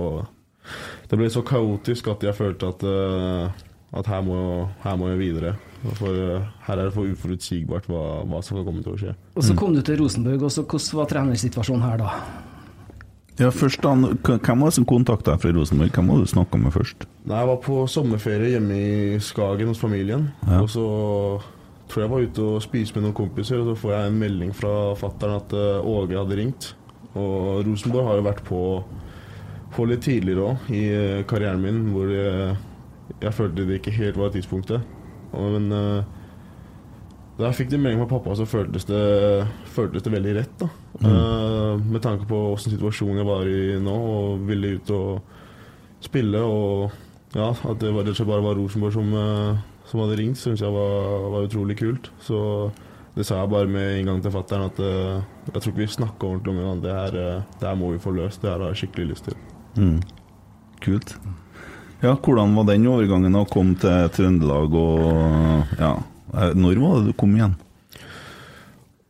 Det 1.10 1.18
ble 1.18 1.26
så 1.28 1.42
kaotisk 1.44 2.08
at 2.08 2.22
jeg 2.24 2.34
følte 2.34 2.70
at, 2.72 2.82
uh, 2.88 3.50
at 3.98 4.06
her, 4.08 4.22
må, 4.24 4.64
her, 4.80 4.94
må, 4.96 5.10
jeg 5.12 5.18
videre. 5.20 5.50
For 5.98 6.08
uh, 6.08 6.46
her 6.64 6.80
er 6.80 6.88
det 6.88 6.94
for 6.94 7.04
uforutsigbart 7.04 7.84
hva, 7.90 8.24
hva 8.24 8.40
som 8.40 8.56
kan 8.56 8.64
komme 8.64 8.80
til 8.82 8.94
å 8.94 9.00
skje. 9.02 9.12
Og 9.36 9.44
Så 9.44 9.56
kom 9.58 9.76
du 9.76 9.82
til 9.84 10.00
Rosenborg, 10.00 10.46
og 10.48 10.54
så 10.54 10.64
hvordan 10.64 10.98
var 11.02 11.10
trenersituasjonen 11.12 11.84
her 11.84 12.00
da? 12.00 12.14
Ja, 13.40 13.48
først 13.50 13.82
da, 13.82 13.94
Hvem 13.94 14.60
var 14.62 14.70
det 14.70 14.76
som 14.76 14.86
kontakta 14.86 15.32
deg 15.32 15.42
fra 15.42 15.52
Rosenborg? 15.56 15.90
Hvem 15.90 16.10
var 16.10 16.20
det 16.20 16.28
du 16.28 16.30
snakka 16.30 16.60
med 16.60 16.74
først? 16.74 17.06
Nei, 17.24 17.38
Jeg 17.40 17.50
var 17.50 17.60
på 17.64 17.78
sommerferie 17.90 18.52
hjemme 18.54 18.78
i 18.78 19.18
Skagen 19.18 19.72
hos 19.72 19.82
familien. 19.82 20.28
Ja. 20.46 20.60
Og 20.62 20.70
så 20.70 20.86
tror 21.90 22.04
jeg 22.04 22.12
var 22.12 22.28
ute 22.28 22.44
og 22.46 22.62
spiste 22.62 22.96
med 22.98 23.08
noen 23.08 23.16
kompiser, 23.18 23.58
og 23.58 23.72
så 23.72 23.80
får 23.80 23.94
jeg 23.94 24.10
en 24.10 24.20
melding 24.22 24.54
fra 24.54 24.94
fattern 24.98 25.38
at 25.40 25.54
uh, 25.56 25.82
Åge 25.82 26.18
hadde 26.18 26.38
ringt. 26.38 26.70
Og 27.14 27.66
Rosenborg 27.66 28.06
har 28.08 28.20
jo 28.20 28.28
vært 28.28 28.44
på, 28.46 28.60
på 29.74 29.88
litt 29.90 30.06
tidligere 30.06 30.52
òg 30.52 30.70
i 30.70 30.84
uh, 30.94 31.26
karrieren 31.26 31.62
min, 31.62 31.82
hvor 31.94 32.14
jeg, 32.14 32.54
jeg, 33.18 33.34
følte 33.34 33.66
det 33.66 33.80
ikke 33.80 33.98
helt 33.98 34.20
var 34.20 34.30
tidspunktet. 34.34 34.94
Og, 35.34 35.58
men 35.58 35.74
da 37.34 37.48
jeg 37.48 37.56
fikk 37.58 37.72
de 37.72 37.78
melding 37.82 37.98
fra 38.04 38.12
pappa, 38.12 38.34
så 38.38 38.46
føltes 38.46 38.86
det, 38.86 39.02
føltes 39.74 40.04
det 40.06 40.12
veldig 40.12 40.34
rett. 40.36 40.52
da. 40.60 40.68
Mm. 41.00 41.08
Uh, 41.10 41.86
med 41.96 42.02
tanke 42.04 42.28
på 42.30 42.38
åssen 42.52 42.74
situasjonen 42.76 43.22
jeg 43.24 43.26
var 43.26 43.50
i 43.50 43.62
nå, 43.82 43.94
og 44.10 44.44
ville 44.46 44.76
ut 44.76 44.92
og 44.94 46.04
spille. 46.04 46.44
Og 46.46 46.94
ja, 47.34 47.50
at 47.50 47.82
det 47.82 47.90
var, 47.90 48.06
slett 48.12 48.30
bare 48.30 48.44
var 48.44 48.54
Rosenborg 48.60 48.94
som, 48.94 49.10
uh, 49.18 49.58
som 49.90 50.04
hadde 50.04 50.20
ringt, 50.22 50.38
syns 50.38 50.62
jeg 50.62 50.70
var, 50.76 51.26
var, 51.34 51.48
utrolig 51.48 51.78
kult. 51.82 52.12
Så 52.22 52.38
det 53.18 53.26
sa 53.26 53.40
jeg 53.40 53.50
bare 53.50 53.70
med 53.70 53.98
en 53.98 54.12
gang 54.12 54.22
til 54.22 54.36
fatter'n 54.36 54.68
at 54.68 54.80
uh, 54.86 55.18
jeg 55.50 55.58
tror 55.58 55.72
ikke 55.72 55.82
vi 55.82 55.90
snakker 55.98 56.30
ordentlig 56.30 56.54
om 56.54 56.78
det. 56.78 56.86
Det 56.86 56.96
her, 57.00 57.44
det 57.50 57.70
her 57.72 57.78
må 57.82 57.90
vi 57.96 58.02
få 58.06 58.14
løst. 58.14 58.46
Det 58.46 58.52
her 58.52 58.62
har 58.62 58.76
jeg 58.76 58.84
skikkelig 58.84 59.10
lyst 59.10 59.32
til. 59.32 59.42
Mm. 59.74 59.98
Kult. 60.86 61.18
Ja, 61.98 62.14
hvordan 62.14 62.54
var 62.54 62.70
den 62.70 62.86
overgangen 62.86 63.42
å 63.42 63.46
komme 63.50 63.74
til 63.80 64.10
Trøndelag 64.14 64.74
og 64.78 65.80
ja 65.80 65.96
Eh, 65.96 66.13
når 66.56 66.80
var 66.82 66.98
det 66.98 67.12
du 67.12 67.16
kom 67.18 67.36
igjen? 67.36 67.54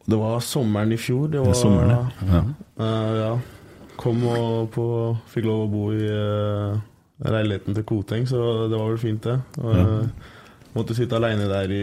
Det 0.05 0.17
var 0.21 0.41
sommeren 0.45 0.93
i 0.93 1.01
fjor. 1.01 1.29
Det 1.33 1.41
var, 1.41 1.53
det 1.53 1.57
sommeren, 1.57 2.09
ja. 2.29 2.43
Uh, 2.77 3.13
ja. 3.19 3.33
Kom 3.97 4.25
og 4.29 4.71
på, 4.75 4.87
fikk 5.33 5.47
lov 5.49 5.65
å 5.65 5.69
bo 5.71 5.85
i 5.95 6.05
uh, 6.05 6.81
leiligheten 7.25 7.77
til 7.77 7.87
Koteng, 7.89 8.27
så 8.29 8.67
det 8.69 8.77
var 8.77 8.91
vel 8.91 9.01
fint, 9.01 9.25
det. 9.25 9.39
Og, 9.63 9.77
ja. 9.79 10.33
Måtte 10.75 10.97
sitte 10.99 11.15
aleine 11.15 11.45
der 11.47 11.71
i 11.71 11.83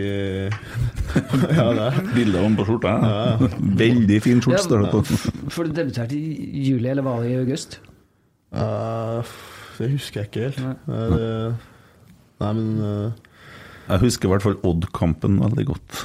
Ja, 1.57 1.69
der. 1.71 1.99
Bilde 2.11 2.41
av 2.43 2.57
på 2.59 2.65
skjorta. 2.67 2.91
Ja. 2.99 3.51
Veldig 3.79 4.17
fin 4.21 4.43
skjorte 4.43 4.65
står 4.65 4.83
det 4.83 4.89
på. 4.91 5.01
For 5.47 5.63
du 5.63 5.71
debuterte 5.77 6.17
i 6.17 6.65
juli, 6.67 6.89
eller 6.91 7.07
var 7.07 7.23
det 7.23 7.31
i 7.31 7.39
august? 7.39 7.79
Uh, 8.51 9.23
det 9.79 9.93
husker 9.93 10.21
jeg 10.21 10.29
ikke 10.29 10.49
helt. 10.49 10.85
Nei, 10.91 11.05
det, 11.15 11.29
nei 12.43 12.51
men 12.59 13.15
jeg 13.91 14.03
husker 14.05 14.27
i 14.27 14.31
hvert 14.31 14.45
fall 14.45 14.59
Odd-kampen 14.67 15.39
veldig 15.41 15.65
godt. 15.67 16.03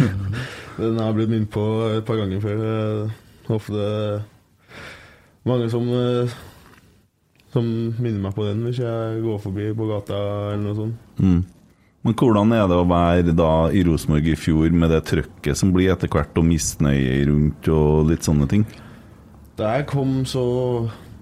Den 0.80 1.00
har 1.00 1.14
blitt 1.16 1.32
minnet 1.32 1.52
på 1.52 1.64
et 1.88 2.04
par 2.06 2.20
ganger 2.20 2.42
før. 2.42 2.64
Det 3.46 3.82
er 3.86 4.24
mange 5.46 5.68
som, 5.72 5.86
som 7.54 7.68
minner 7.96 8.20
meg 8.26 8.34
på 8.36 8.44
den 8.44 8.64
hvis 8.66 8.80
jeg 8.82 9.20
går 9.22 9.38
forbi 9.40 9.68
på 9.78 9.86
gata 9.88 10.18
eller 10.52 10.64
noe 10.64 10.78
sånt. 10.80 11.12
Mm. 11.22 11.44
Men 12.06 12.14
hvordan 12.14 12.52
er 12.54 12.66
det 12.70 12.76
å 12.78 12.86
være 12.86 13.32
da 13.34 13.52
i 13.74 13.80
Rosenborg 13.86 14.28
i 14.30 14.38
fjor 14.38 14.74
med 14.74 14.92
det 14.94 15.00
trøkket 15.08 15.58
som 15.58 15.72
blir 15.74 15.90
etter 15.90 16.10
hvert, 16.12 16.36
og 16.38 16.46
misnøye 16.46 17.24
rundt 17.26 17.70
og 17.72 18.10
litt 18.12 18.26
sånne 18.26 18.46
ting? 18.50 18.66
Da 19.58 19.72
jeg 19.78 19.88
kom, 19.90 20.20
så 20.28 20.44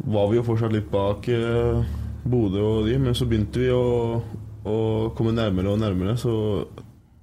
var 0.05 0.29
vi 0.29 0.41
jo 0.41 0.45
fortsatt 0.45 0.75
litt 0.75 0.91
bak 0.93 1.29
eh, 1.33 1.85
Bodø 2.29 2.61
og 2.65 2.89
de, 2.89 2.99
men 3.01 3.17
så 3.17 3.29
begynte 3.29 3.63
vi 3.63 3.71
å, 3.73 4.21
og 4.65 5.15
kommer 5.17 5.33
nærmere 5.37 5.73
og 5.73 5.79
nærmere, 5.79 6.17
så 6.17 6.65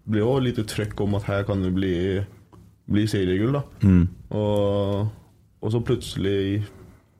blir 0.06 0.22
det 0.22 0.28
òg 0.28 0.44
lite 0.46 0.66
trøkk 0.68 1.02
om 1.02 1.16
at 1.18 1.28
her 1.30 1.44
kan 1.48 1.64
det 1.64 1.74
bli, 1.74 1.96
bli 2.92 3.08
seriegull. 3.08 3.54
da. 3.58 3.62
Mm. 3.82 4.08
Og, 4.30 5.08
og, 5.62 5.72
så 5.72 5.80
plutselig, 5.80 6.64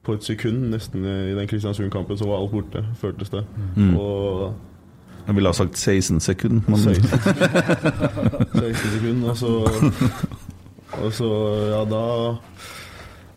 på 0.04 0.14
et 0.18 0.24
sekund, 0.24 0.70
nesten 0.74 1.06
i 1.06 1.36
den 1.38 1.48
Kristiansund-kampen, 1.48 2.18
så 2.18 2.28
var 2.28 2.42
alt 2.42 2.52
borte, 2.52 2.86
føltes 3.02 3.30
det. 3.30 3.46
Mm. 3.76 3.96
Og 3.98 4.54
jeg 5.28 5.36
ville 5.36 5.50
ha 5.50 5.54
sagt 5.54 5.78
16 5.78 6.20
sekunder. 6.20 6.62
Men... 6.68 6.78
16, 6.78 7.10
16 8.54 8.76
sekunder, 8.96 9.30
og 9.30 9.38
så, 9.38 9.72
og 11.02 11.14
så 11.14 11.30
Ja, 11.72 11.84
da 11.86 12.06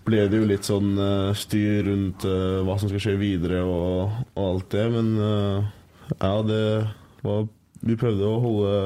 ble 0.04 0.26
det 0.28 0.40
jo 0.40 0.48
litt 0.48 0.66
sånn 0.68 0.96
uh, 1.00 1.32
styr 1.36 1.86
rundt 1.86 2.26
uh, 2.28 2.60
hva 2.64 2.76
som 2.80 2.90
skal 2.90 3.00
skje 3.00 3.14
videre 3.20 3.62
og, 3.64 4.10
og 4.34 4.42
alt 4.44 4.66
det, 4.74 4.84
men 4.92 5.12
uh, 5.16 5.70
ja, 6.12 6.34
det 6.46 6.62
var 7.24 7.46
Vi 7.84 7.96
prøvde 8.00 8.28
å 8.28 8.40
holde 8.40 8.76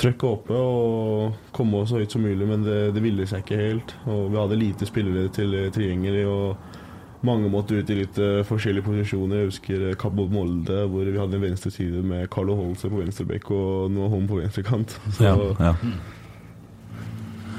trøkket 0.00 0.24
oppe 0.24 0.56
og 0.56 1.50
komme 1.52 1.82
oss 1.82 1.90
så 1.92 2.00
høyt 2.00 2.14
som 2.14 2.22
mulig, 2.24 2.46
men 2.48 2.62
det, 2.64 2.78
det 2.96 3.02
ville 3.04 3.26
seg 3.28 3.42
ikke 3.44 3.58
helt. 3.60 3.92
Og 4.08 4.30
vi 4.32 4.38
hadde 4.40 4.60
lite 4.60 4.88
spillere 4.88 5.28
til 5.34 5.56
triangel, 5.74 6.22
og 6.24 6.78
mange 7.26 7.50
måtte 7.52 7.76
ut 7.76 7.90
i 7.92 7.98
litt 7.98 8.20
uh, 8.20 8.40
forskjellige 8.48 8.86
posisjoner. 8.86 9.42
Jeg 9.42 9.50
husker 9.50 9.84
uh, 9.92 10.06
mot 10.16 10.32
Molde, 10.32 10.78
hvor 10.88 11.04
vi 11.04 11.18
hadde 11.20 11.36
en 11.36 11.44
venstre 11.44 11.72
side 11.74 12.00
med 12.06 12.30
Carlo 12.32 12.56
Holse 12.56 12.88
på 12.88 13.02
venstrebekk 13.02 13.52
og 13.56 13.92
Noah 13.92 14.14
Holm 14.14 14.30
på 14.30 14.40
venstrekant. 14.40 14.96
Så 15.18 15.28
ja, 15.28 15.36
ja. 15.60 15.74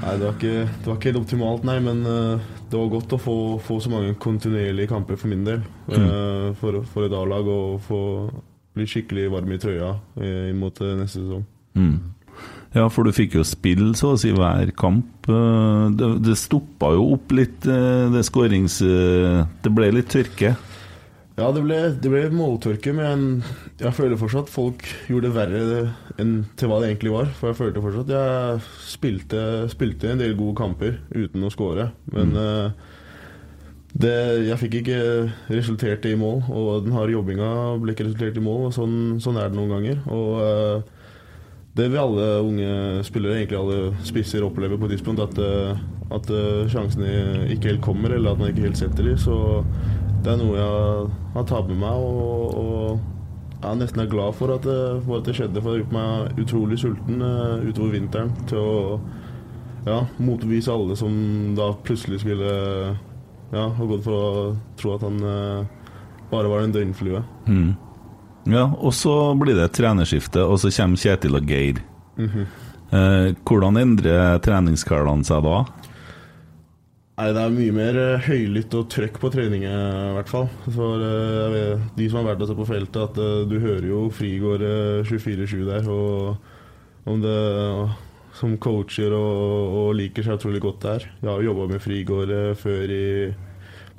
Nei, 0.01 0.15
det 0.17 0.25
var, 0.25 0.33
ikke, 0.33 0.53
det 0.65 0.87
var, 0.87 0.95
ikke, 0.95 1.11
helt 1.11 1.19
optimalt, 1.19 1.65
nei, 1.67 1.75
men 1.85 1.99
uh, 2.07 2.53
det 2.71 2.79
var 2.79 2.87
godt 2.89 3.13
å 3.13 3.19
få, 3.21 3.35
få, 3.61 3.77
så 3.83 3.91
mange 3.91 4.15
kontinuerlige 4.17 4.89
kamper 4.89 5.19
for 5.21 5.29
min 5.29 5.43
del. 5.45 5.61
Uh, 5.91 6.49
for, 6.57 6.79
for, 6.89 7.05
et 7.05 7.13
A-lag 7.13 7.45
og 7.45 7.75
få 7.85 7.99
bli 8.77 8.87
skikkelig 8.87 9.29
varm 9.33 9.51
i 9.51 9.59
trøya 9.61 9.93
eh, 10.21 10.49
mot 10.57 10.81
eh, 10.83 10.95
neste 10.99 11.21
sesong. 11.21 11.45
Mm. 11.75 11.95
Ja, 12.71 12.85
for 12.87 13.03
du 13.03 13.11
fikk 13.11 13.35
jo 13.35 13.43
spille 13.47 13.91
så 13.99 14.13
å 14.13 14.19
si 14.19 14.31
hver 14.35 14.71
kamp. 14.79 15.27
Eh, 15.27 15.85
det, 15.99 16.11
det 16.23 16.37
stoppa 16.39 16.93
jo 16.95 17.11
opp 17.17 17.33
litt, 17.35 17.59
det 17.65 18.25
skårings... 18.27 18.79
Det 18.81 19.73
ble 19.75 19.91
litt 19.97 20.11
tørke? 20.13 20.55
Ja, 21.39 21.47
det 21.55 21.63
ble, 21.63 21.77
det 21.97 22.09
ble 22.11 22.25
måltørke, 22.35 22.91
men 22.93 23.41
jeg 23.79 23.95
føler 23.97 24.19
fortsatt 24.19 24.49
at 24.49 24.53
folk 24.53 24.83
gjorde 25.09 25.29
det 25.29 25.35
verre 25.35 25.83
enn 26.21 26.33
til 26.59 26.69
hva 26.69 26.81
det 26.81 26.91
egentlig 26.91 27.13
var. 27.15 27.31
For 27.39 27.49
jeg 27.49 27.59
følte 27.59 27.83
fortsatt 27.83 28.11
at 28.11 28.17
jeg 28.17 28.65
spilte, 28.91 29.45
spilte 29.71 30.11
en 30.11 30.21
del 30.21 30.35
gode 30.39 30.57
kamper 30.59 30.99
uten 31.15 31.47
å 31.47 31.51
skåre. 31.53 31.89
Men 32.13 32.35
mm. 32.35 32.75
Det, 33.91 34.11
jeg 34.47 34.59
fikk 34.61 34.75
ikke 34.79 34.99
resultert 35.51 36.05
i 36.07 36.15
mål, 36.15 36.45
og 36.47 36.85
den 36.85 36.93
harde 36.95 37.11
jobbinga 37.11 37.47
ble 37.81 37.91
ikke 37.91 38.07
resultert 38.07 38.39
i 38.39 38.43
mål. 38.43 38.69
og 38.69 38.75
Sånn, 38.75 38.97
sånn 39.23 39.39
er 39.39 39.51
det 39.51 39.59
noen 39.59 39.73
ganger. 39.75 39.99
Og 40.07 40.29
uh, 40.39 41.09
det 41.75 41.89
vil 41.91 41.99
alle 41.99 42.27
unge 42.45 43.03
spillere, 43.07 43.41
egentlig 43.41 43.59
alle 43.59 44.05
spisser, 44.07 44.45
oppleve 44.47 44.79
på 44.79 44.87
et 44.87 44.95
tidspunkt. 44.95 45.23
At, 45.25 45.41
uh, 45.43 45.75
at 46.15 46.31
uh, 46.31 46.63
sjansene 46.71 47.49
ikke 47.51 47.73
helt 47.73 47.83
kommer, 47.83 48.15
eller 48.15 48.31
at 48.31 48.39
man 48.39 48.53
ikke 48.53 48.69
helt 48.69 48.79
setter 48.79 49.11
dem. 49.11 49.19
Så 49.19 49.35
det 50.23 50.33
er 50.33 50.39
noe 50.39 50.55
jeg 50.55 51.11
har 51.35 51.49
tatt 51.51 51.67
med 51.67 51.83
meg, 51.83 52.07
og, 52.07 52.55
og 52.63 53.61
jeg 53.61 53.77
nesten 53.83 54.05
er 54.05 54.09
glad 54.09 54.39
for 54.39 54.55
at, 54.55 54.65
for 55.03 55.19
at 55.19 55.27
det 55.27 55.35
skjedde, 55.37 55.59
for 55.59 55.67
det 55.67 55.75
har 55.75 55.83
gjort 55.83 55.97
meg 55.99 56.41
utrolig 56.45 56.79
sulten 56.81 57.19
utover 57.67 57.91
vinteren 57.93 58.31
til 58.49 58.57
å 58.57 58.71
ja, 59.85 59.99
motvise 60.21 60.73
alle 60.73 60.95
som 60.97 61.13
da 61.57 61.67
plutselig 61.85 62.23
skulle 62.23 62.55
ja, 63.51 63.67
har 63.75 63.89
gått 63.89 64.03
for 64.05 64.15
å 64.17 64.43
tro 64.79 64.95
at 64.95 65.05
han 65.05 65.21
eh, 65.27 65.63
bare 66.31 66.51
var 66.51 66.63
en 66.63 66.75
døgnflue. 66.75 67.21
Mm. 67.47 67.71
Ja, 68.51 68.65
og 68.71 68.95
så 68.97 69.13
blir 69.37 69.57
det 69.57 69.67
et 69.67 69.77
trenerskifte, 69.77 70.43
og 70.47 70.61
så 70.61 70.71
kommer 70.73 71.01
Kjetil 71.01 71.37
og 71.37 71.49
Geir. 71.49 71.83
Mm 72.17 72.29
-hmm. 72.29 72.45
eh, 72.91 73.35
hvordan 73.45 73.77
endrer 73.77 74.39
treningshverdagen 74.39 75.23
seg 75.23 75.43
da? 75.43 75.65
Nei, 77.17 77.33
Det 77.33 77.41
er 77.41 77.49
mye 77.49 77.71
mer 77.71 77.97
uh, 77.99 78.21
høylytt 78.25 78.73
og 78.73 78.89
trøkk 78.89 79.19
på 79.19 79.29
trening, 79.29 79.63
i 79.63 80.13
hvert 80.15 80.29
fall. 80.29 80.47
For 80.65 80.97
uh, 80.97 81.51
vet, 81.53 81.79
de 81.97 82.09
som 82.09 82.17
har 82.17 82.33
vært 82.33 82.39
der 82.47 82.55
på 82.55 82.65
feltet, 82.65 82.97
at 82.97 83.17
uh, 83.17 83.45
du 83.45 83.59
hører 83.59 83.87
jo 83.87 84.09
Frigård 84.09 84.61
24-7 85.05 85.65
der. 85.65 85.89
Og 85.89 86.37
om 87.05 87.21
det 87.21 87.37
som 88.37 88.57
coacher 88.61 89.13
og, 89.15 89.75
og, 89.81 89.87
liker 89.99 90.25
seg 90.25 90.39
utrolig 90.39 90.61
godt 90.63 90.81
der. 90.85 91.05
Jeg 91.21 91.29
har 91.29 91.39
jo 91.41 91.51
jobba 91.51 91.67
med 91.73 91.83
Frigård 91.83 92.33
før 92.59 92.95
i, 92.95 93.05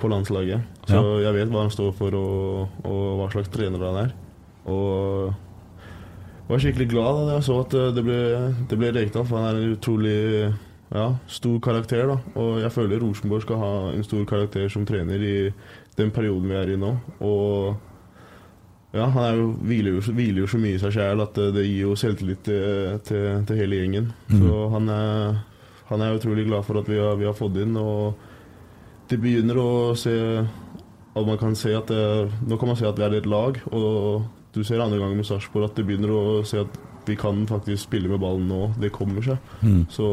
på 0.00 0.10
landslaget, 0.10 0.66
så 0.88 1.00
ja. 1.00 1.22
jeg 1.28 1.36
vet 1.38 1.52
hva 1.52 1.66
han 1.66 1.74
står 1.74 1.92
for 1.98 2.16
og, 2.18 2.82
og 2.88 3.06
hva 3.20 3.30
slags 3.34 3.52
trener 3.54 3.86
han 3.86 4.00
er. 4.06 4.14
Og 4.72 5.32
jeg 6.42 6.50
var 6.50 6.62
skikkelig 6.64 6.88
glad 6.90 7.22
da 7.22 7.36
jeg 7.36 7.46
så 7.46 7.60
at 7.62 7.78
det 7.96 8.02
ble, 8.04 8.18
det 8.68 8.78
ble 8.78 8.92
Rekdal, 8.96 9.24
for 9.28 9.38
han 9.38 9.48
er 9.52 9.60
en 9.60 9.76
utrolig 9.76 10.18
ja, 10.92 11.06
stor 11.26 11.60
karakter. 11.64 12.06
da 12.06 12.18
Og 12.40 12.60
jeg 12.60 12.72
føler 12.72 13.00
Rosenborg 13.00 13.46
skal 13.46 13.62
ha 13.62 13.72
en 13.92 14.04
stor 14.04 14.24
karakter 14.28 14.68
som 14.68 14.86
trener 14.86 15.22
i 15.22 15.36
den 15.96 16.10
perioden 16.10 16.48
vi 16.50 16.58
er 16.58 16.74
i 16.74 16.76
nå. 16.80 16.92
Og 17.20 17.74
ja, 18.92 19.06
han 19.08 19.38
jo, 19.38 19.46
hviler, 19.64 19.94
jo, 19.96 20.02
hviler, 20.12 20.42
jo, 20.42 20.48
så 20.50 20.58
mye 20.60 20.76
i 20.76 20.80
seg 20.80 20.92
sjæl 20.92 21.24
at 21.24 21.32
det, 21.38 21.46
det, 21.56 21.64
gir 21.64 21.86
jo 21.86 21.94
selvtillit 21.96 22.42
til, 22.44 22.98
til, 23.06 23.24
til 23.48 23.60
hele 23.62 23.78
gjengen. 23.80 24.10
Mm. 24.28 24.42
Så 24.42 24.66
han 24.74 24.90
er, 24.92 25.38
han 25.88 26.04
er 26.04 26.18
utrolig 26.18 26.44
glad 26.48 26.66
for 26.66 26.80
at 26.82 26.90
vi 26.90 27.00
har, 27.00 27.16
vi 27.16 27.28
har, 27.28 27.36
fått 27.36 27.56
inn. 27.62 27.72
Og 27.80 29.08
det 29.08 29.16
begynner 29.22 29.60
å 29.62 29.70
se 29.96 30.14
at 30.42 31.24
man 31.28 31.40
kan 31.40 31.56
se 31.56 31.72
at 31.76 31.88
det, 31.88 32.04
Nå 32.48 32.56
kan 32.60 32.72
man 32.72 32.78
se 32.80 32.88
at 32.88 33.00
vi 33.00 33.06
er 33.06 33.16
et 33.16 33.28
lag. 33.32 33.60
Og 33.72 34.28
du 34.52 34.60
ser 34.60 34.84
andre 34.84 35.00
gangen 35.00 35.16
med 35.16 35.28
Sarpsborg 35.28 35.70
at 35.70 35.80
det 35.80 35.86
begynner 35.88 36.12
å 36.12 36.24
se 36.44 36.60
at 36.60 36.80
vi 37.08 37.16
kan 37.18 37.46
faktisk 37.48 37.88
spille 37.88 38.12
med 38.12 38.20
ballen 38.20 38.44
nå. 38.50 38.66
Det 38.76 38.92
kommer 38.92 39.24
seg. 39.24 39.40
Mm. 39.64 39.86
Så 39.90 40.10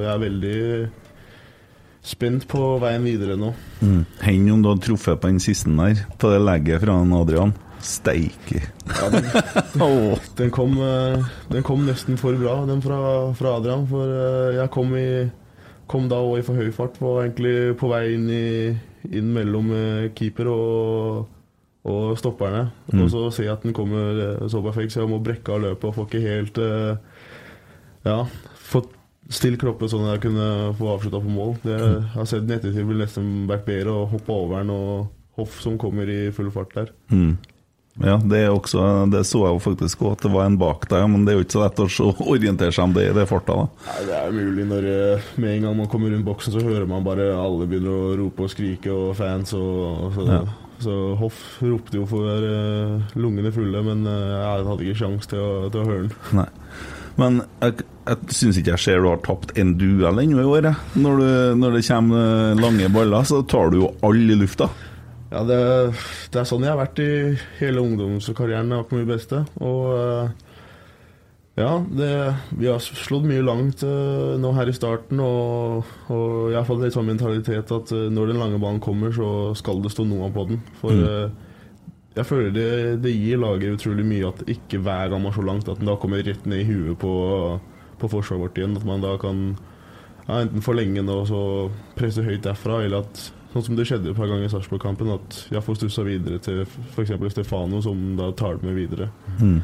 jeg 0.00 0.10
er 0.14 0.24
veldig 0.24 0.62
spent 2.04 2.48
på 2.48 2.62
veien 2.80 3.04
videre 3.04 3.36
nå. 3.40 3.52
Mm. 3.84 4.00
Om 4.56 4.64
du 4.64 4.72
har 4.72 4.80
truffet 4.80 5.20
på 5.20 5.28
den 5.28 5.44
siste 5.44 5.72
der, 5.76 6.06
på 6.16 6.32
det 6.32 6.40
legget 6.40 6.84
fra 6.84 6.96
Adrian? 7.20 7.54
Steike. 7.84 8.62
Ja, 8.88 9.10
den, 9.12 9.26
oh. 9.82 10.18
den, 10.36 10.50
kom, 10.50 10.78
eh, 10.80 11.24
den, 11.50 11.62
kom, 11.62 11.84
nesten 11.86 12.16
for 12.20 12.36
bra, 12.40 12.62
den 12.68 12.82
fra, 12.82 12.98
fra 13.36 13.58
Adrian. 13.58 13.84
For 13.90 14.08
eh, 14.08 14.56
jeg 14.58 14.72
kom, 14.72 14.96
i, 14.96 15.28
kom 15.90 16.08
da 16.08 16.22
òg 16.24 16.40
i 16.40 16.46
for 16.46 16.58
høy 16.58 16.72
fart. 16.74 16.96
Var 17.02 17.22
egentlig 17.26 17.76
på 17.80 17.92
vei 17.92 18.02
inn, 18.16 18.26
i, 18.32 18.74
inn 19.12 19.30
mellom 19.36 19.70
eh, 19.76 20.10
keeper 20.16 20.52
og 20.54 21.30
og 21.84 22.14
stopperne. 22.16 22.70
Mm. 22.94 23.00
Og 23.04 23.10
så 23.12 23.26
ser 23.28 23.44
jeg 23.44 23.52
at 23.58 23.64
den 23.66 23.74
kommer 23.76 24.46
så 24.48 24.62
perfekt, 24.64 24.94
så 24.94 25.02
jeg 25.02 25.10
må 25.10 25.18
brekke 25.20 25.52
av 25.52 25.66
løpet 25.66 25.90
og 25.90 25.98
får 25.98 26.06
ikke 26.08 26.22
helt 26.22 26.60
uh, 26.64 26.94
Ja, 28.06 28.22
fått 28.70 28.88
stilt 29.28 29.60
kroppen 29.60 29.90
sånn 29.92 30.06
at 30.06 30.14
jeg 30.14 30.22
kunne 30.26 30.46
få 30.78 30.94
avslutta 30.94 31.20
på 31.20 31.34
mål. 31.34 31.52
Det, 31.60 31.76
jeg 31.76 32.06
har 32.14 32.30
sett 32.30 32.46
den 32.48 32.56
ettertid 32.56 32.88
bli 32.88 32.96
nesten 33.02 33.28
vært 33.50 33.68
bedre 33.68 33.98
å 33.98 34.06
hoppe 34.08 34.32
over 34.32 34.62
den 34.62 34.72
og 34.72 35.12
Hoff 35.34 35.56
som 35.58 35.74
kommer 35.80 36.06
i 36.06 36.28
full 36.30 36.50
fart 36.54 36.74
der. 36.76 36.90
Mm. 37.10 37.32
Ja, 38.02 38.16
det, 38.18 38.40
også, 38.50 38.82
det, 39.06 39.20
så 39.28 39.44
jeg 39.44 39.54
jo 39.54 39.60
faktisk 39.62 40.00
òg, 40.02 40.16
at 40.16 40.24
det 40.26 40.32
var 40.34 40.48
en 40.48 40.56
bak 40.58 40.88
deg, 40.90 41.04
men 41.12 41.22
det 41.22 41.30
er 41.30 41.36
jo 41.38 41.44
ikke 41.44 41.54
så 41.54 41.62
lett 41.62 41.82
å 41.84 42.08
orientere 42.26 42.74
seg 42.74 42.88
om 42.88 42.94
det 42.96 43.04
i 43.06 43.14
det 43.14 43.26
farta. 43.30 43.54
Nei, 43.86 44.00
Det 44.08 44.16
er 44.18 44.34
mulig 44.34 44.64
når 44.66 44.88
eh, 44.90 45.28
med 45.38 45.52
en 45.52 45.68
gang 45.68 45.76
man 45.78 45.90
kommer 45.92 46.10
rundt 46.10 46.26
boksen, 46.26 46.56
så 46.56 46.64
hører 46.64 46.88
man 46.90 47.06
bare 47.06 47.28
alle 47.38 47.68
begynner 47.70 47.94
å 47.94 48.16
rope 48.18 48.48
og 48.48 48.50
skrike, 48.50 48.90
og 48.90 49.14
fans 49.18 49.54
og, 49.54 49.74
og 50.08 50.18
så, 50.18 50.28
ja. 50.32 50.42
Så 50.82 50.94
Hoff 51.20 51.36
ropte 51.62 52.00
jo 52.00 52.02
for 52.10 52.26
uh, 52.42 53.14
lungene 53.14 53.52
fulle, 53.54 53.78
men 53.86 54.02
uh, 54.10 54.14
jeg 54.42 54.64
hadde 54.66 54.84
ikke 54.84 54.98
sjanse 54.98 55.30
til, 55.30 55.44
til, 55.70 55.84
å 55.84 55.86
høre 55.86 56.08
den. 56.08 56.40
Nei. 56.40 56.48
Men 57.14 57.38
jeg, 57.62 57.84
jeg 58.10 58.34
syns 58.34 58.58
ikke 58.58 58.72
jeg 58.72 58.82
ser 58.82 59.04
du 59.04 59.06
har 59.06 59.22
tapt 59.22 59.54
en 59.62 59.70
duell 59.78 60.18
ennå 60.24 60.42
i 60.42 60.48
år. 60.50 60.66
Når, 60.98 61.22
når, 61.60 61.78
det 61.78 61.84
kommer 61.86 62.58
lange 62.58 62.90
baller, 62.92 63.30
så 63.30 63.38
tar 63.46 63.70
du 63.70 63.78
jo 63.84 63.92
alle 64.04 64.34
i 64.34 64.40
lufta. 64.42 64.66
Ja, 65.34 65.42
det, 65.42 65.60
det, 66.30 66.38
er 66.38 66.46
sånn 66.46 66.62
jeg 66.62 66.70
har 66.70 66.78
vært 66.78 67.00
i 67.02 67.10
hele 67.58 67.82
ungdoms- 67.82 68.28
og 68.30 68.36
karrieren. 68.38 68.70
Jeg 68.70 68.82
har 68.82 68.86
på 68.86 68.98
mye 69.00 69.08
beste. 69.08 69.40
Og 69.58 69.80
uh, 69.90 70.28
ja, 71.58 71.72
det, 71.90 72.10
vi 72.54 72.68
har 72.70 72.82
slått 72.82 73.26
mye 73.26 73.42
langt 73.42 73.82
uh, 73.82 74.36
nå 74.38 74.52
her 74.54 74.70
i 74.70 74.76
starten. 74.76 75.18
Og, 75.24 75.90
og, 76.06 76.28
jeg 76.52 76.60
har 76.60 76.68
fått 76.68 76.84
litt 76.84 76.94
sånn 76.94 77.10
mentalitet 77.10 77.74
at 77.74 77.94
uh, 77.96 78.06
når 78.14 78.30
den 78.30 78.40
lange 78.44 78.62
banen 78.62 78.80
kommer, 78.84 79.10
så 79.14 79.28
skal 79.58 79.82
det 79.82 79.90
stå 79.96 80.06
noe 80.06 80.30
på 80.34 80.46
den. 80.52 80.62
For 80.78 81.02
mm. 81.02 81.36
jeg 82.20 82.30
føler 82.30 82.54
det, 82.54 82.70
det, 83.02 83.18
gir 83.18 83.42
laget 83.42 83.80
utrolig 83.80 84.06
mye 84.06 84.30
at 84.30 84.46
ikke 84.54 84.84
hver 84.86 85.10
gang 85.10 85.26
man 85.26 85.34
så 85.34 85.42
langt, 85.42 85.66
at 85.66 85.82
den 85.82 85.90
da 85.90 85.98
kommer 85.98 86.22
rett 86.22 86.46
ned 86.46 86.62
i 86.62 86.68
huet 86.70 87.00
på, 87.02 87.14
på 87.98 88.16
forsvaret 88.18 88.46
vårt 88.46 88.62
igjen. 88.62 88.78
At 88.78 88.86
man 88.86 89.02
da 89.02 89.18
kan 89.18 89.48
ja, 90.28 90.44
enten 90.44 90.62
forlenge 90.62 91.02
den 91.02 91.10
og 91.10 91.26
så 91.26 91.46
presse 91.98 92.22
høyt 92.22 92.46
derfra, 92.46 92.84
eller 92.86 93.02
at 93.02 93.32
Sånn 93.54 93.68
som 93.68 93.76
det 93.78 93.84
skjedde 93.86 94.10
et 94.10 94.18
par 94.18 94.26
ganger 94.26 94.48
i 94.48 94.50
Sarpsborg-kampen, 94.50 95.12
at 95.14 95.36
jeg 95.54 95.62
får 95.62 95.76
stussa 95.78 96.02
videre 96.02 96.40
til 96.42 96.64
f.eks. 96.66 97.12
Stefano, 97.30 97.78
som 97.84 98.00
da 98.18 98.32
tar 98.34 98.58
det 98.58 98.66
med 98.66 98.80
videre. 98.80 99.06
Mm. 99.38 99.60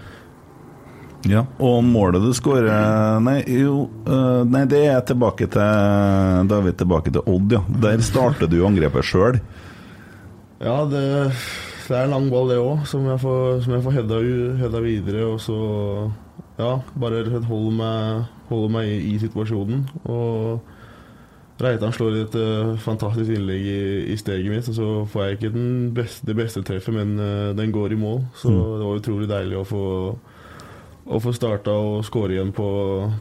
Ja, 1.29 1.43
og 1.61 1.83
målet 1.85 2.23
du 2.25 2.31
skårer 2.33 3.19
Nei, 3.21 3.43
jo, 3.53 3.83
uh, 4.07 4.41
nei, 4.49 4.63
det 4.71 4.79
er 4.89 5.03
tilbake 5.05 5.51
til 5.53 6.47
Da 6.49 6.57
er 6.57 6.65
vi 6.65 6.73
tilbake 6.73 7.13
til 7.13 7.27
Odd, 7.29 7.53
ja. 7.53 7.61
Der 7.83 8.01
starter 8.05 8.49
du 8.49 8.63
angrepet 8.65 9.05
sjøl. 9.05 9.37
Ja, 10.61 10.79
det, 10.89 11.03
det, 11.89 11.93
er 11.93 12.07
en 12.07 12.15
lang 12.15 12.31
ball, 12.33 12.49
det 12.53 12.59
òg, 12.61 12.87
som 12.89 13.05
jeg 13.09 13.21
får, 13.21 13.63
som 13.65 13.75
jeg 13.75 13.85
får 13.85 13.97
hedda, 13.99 14.19
hedda, 14.61 14.83
videre. 14.85 15.27
Og 15.29 15.39
så 15.41 15.59
ja, 16.61 16.75
bare 17.01 17.23
holde 17.49 17.73
meg, 17.79 18.27
holde 18.51 18.73
meg 18.75 18.91
i, 18.93 18.99
i, 19.11 19.15
situasjonen. 19.23 19.87
Og 20.05 20.61
Reitan 21.61 21.93
slår 21.93 22.19
et 22.23 22.37
uh, 22.41 22.75
fantastisk 22.81 23.35
innlegg 23.35 23.67
i, 23.69 23.81
i, 24.15 24.17
steget 24.17 24.53
mitt, 24.53 24.69
og 24.71 24.77
så 24.77 24.89
får 25.13 25.25
jeg 25.25 25.39
ikke 25.39 25.65
beste, 25.97 26.27
det 26.29 26.37
beste 26.39 26.63
treffet, 26.65 26.95
men 26.97 27.17
uh, 27.21 27.51
den 27.57 27.73
går 27.75 27.93
i 27.95 28.01
mål. 28.01 28.23
Så 28.41 28.53
mm. 28.53 28.61
det 28.61 28.87
var 28.87 29.01
utrolig 29.03 29.29
deilig 29.31 29.59
å 29.61 29.67
få 29.69 29.85
å 31.11 31.19
få 31.23 31.33
starta 31.35 31.73
og 31.75 32.05
skåre 32.07 32.37
igjen 32.37 32.53
på, 32.55 32.67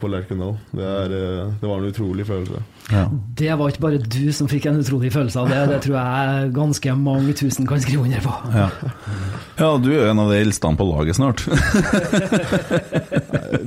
på 0.00 0.10
Lerkendal. 0.10 0.54
Det, 0.70 0.86
er, 0.86 1.14
det, 1.58 1.66
var 1.66 1.80
en 1.80 1.88
utrolig 1.90 2.26
følelse. 2.28 2.62
Ja. 2.90 3.04
Det 3.38 3.50
var 3.58 3.72
ikke 3.72 3.82
bare 3.82 4.00
du 4.02 4.30
som 4.34 4.50
fikk 4.50 4.68
en 4.70 4.78
utrolig 4.80 5.10
følelse 5.14 5.42
av 5.42 5.50
det, 5.50 5.60
det 5.72 5.80
tror 5.86 5.96
jeg 5.98 6.52
ganske 6.54 6.94
mange 6.98 7.34
tusen 7.38 7.66
kan 7.70 7.82
skrive 7.82 8.06
under 8.06 8.22
på. 8.24 8.34
Ja, 8.54 8.68
ja 9.58 9.70
du 9.82 9.90
er 9.96 10.10
en 10.10 10.22
av 10.22 10.30
de 10.30 10.38
eldste 10.38 10.70
på 10.78 10.86
laget 10.86 11.18
snart. 11.18 11.42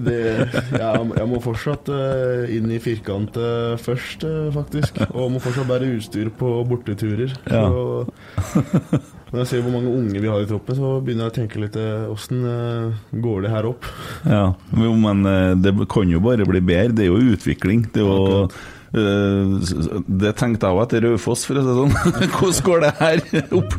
det, 0.07 0.19
jeg, 0.23 1.03
jeg, 1.17 1.27
må 1.27 1.41
fortsatt 1.43 1.91
uh, 1.91 2.45
inn 2.53 2.71
i 2.71 2.79
firkant 2.83 3.39
først, 3.83 4.23
uh, 4.23 4.47
faktisk. 4.55 5.01
Og 5.11 5.33
må 5.35 5.43
fortsatt 5.43 5.67
bære 5.67 5.91
utstyr 5.97 6.31
på 6.39 6.55
borteturer. 6.69 7.35
Ja. 7.51 7.67
Så, 7.67 9.03
når 9.33 9.41
jeg 9.41 9.49
ser 9.49 9.63
hvor 9.65 9.73
mange 9.73 9.89
unge 9.89 10.19
vi 10.21 10.29
har 10.29 10.43
i 10.43 10.45
troppen, 10.45 10.77
så 10.77 10.89
begynner 11.01 11.25
jeg 11.25 11.33
å 11.33 11.35
tenke 11.39 11.61
litt 11.63 11.77
åssen 12.13 12.43
eh, 12.45 12.83
eh, 12.85 13.17
går 13.23 13.41
det 13.41 13.49
her 13.49 13.65
opp? 13.65 13.87
Ja, 14.29 14.43
men 14.77 15.25
eh, 15.25 15.55
det 15.57 15.73
kan 15.89 16.11
jo 16.11 16.21
bare 16.21 16.45
bli 16.45 16.61
bedre. 16.61 16.93
Det 16.93 17.07
er 17.07 17.09
jo 17.09 17.33
utvikling. 17.33 17.87
Det 17.89 18.05
er 18.05 18.13
jo 18.13 18.47
det 18.93 20.35
tenkte 20.37 20.69
jeg 20.69 20.77
òg 20.77 20.83
etter 20.83 21.01
Raufoss, 21.01 21.47
for 21.49 21.57
å 21.57 21.63
si 21.63 21.65
det 21.65 21.77
sånn. 21.79 21.95
Hvordan 22.35 22.59
går 22.67 22.83
det 22.83 22.91
her 22.99 23.23
opp? 23.57 23.73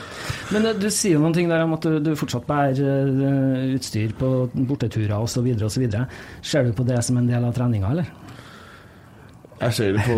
Men 0.56 0.70
du 0.80 0.86
sier 0.88 1.20
noen 1.20 1.36
ting 1.36 1.52
der 1.52 1.66
om 1.66 1.76
at 1.76 1.84
du, 1.84 2.08
fortsatt 2.16 2.48
bærer 2.48 3.12
utstyr 3.76 4.16
på 4.16 4.30
borteturer 4.64 5.18
osv. 5.18 5.50
Ser 6.40 6.64
du 6.64 6.72
på 6.72 6.88
det 6.88 7.02
som 7.04 7.20
en 7.20 7.28
del 7.28 7.44
av 7.44 7.52
treninga, 7.52 7.92
eller? 7.92 8.23
Jeg 9.60 9.74
ser 9.74 9.92
det 9.94 10.02
på 10.04 10.16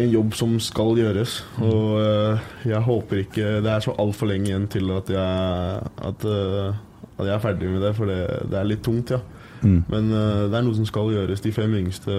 en 0.00 0.10
jobb 0.10 0.34
som 0.38 0.58
skal 0.62 0.98
gjøres. 0.98 1.38
Og 1.64 1.98
eh, 2.00 2.44
jeg 2.70 2.82
håper 2.86 3.24
ikke 3.24 3.58
Det 3.64 3.72
er 3.72 3.84
så 3.84 3.94
altfor 3.98 4.30
lenge 4.30 4.50
igjen 4.50 4.68
til 4.70 4.90
at 4.94 5.10
jeg, 5.10 5.80
at, 6.10 6.24
eh, 6.24 6.78
at 7.18 7.26
jeg 7.26 7.34
er 7.34 7.42
ferdig 7.42 7.70
med 7.70 7.82
det, 7.82 7.94
for 7.96 8.06
det, 8.06 8.20
det 8.50 8.58
er 8.58 8.70
litt 8.70 8.84
tungt, 8.86 9.10
ja. 9.10 9.18
Mm. 9.58 9.80
Men 9.90 10.12
uh, 10.14 10.44
det 10.46 10.54
er 10.54 10.62
noe 10.62 10.76
som 10.76 10.86
skal 10.86 11.08
gjøres. 11.10 11.40
De 11.42 11.50
fem 11.50 11.72
yngste 11.74 12.14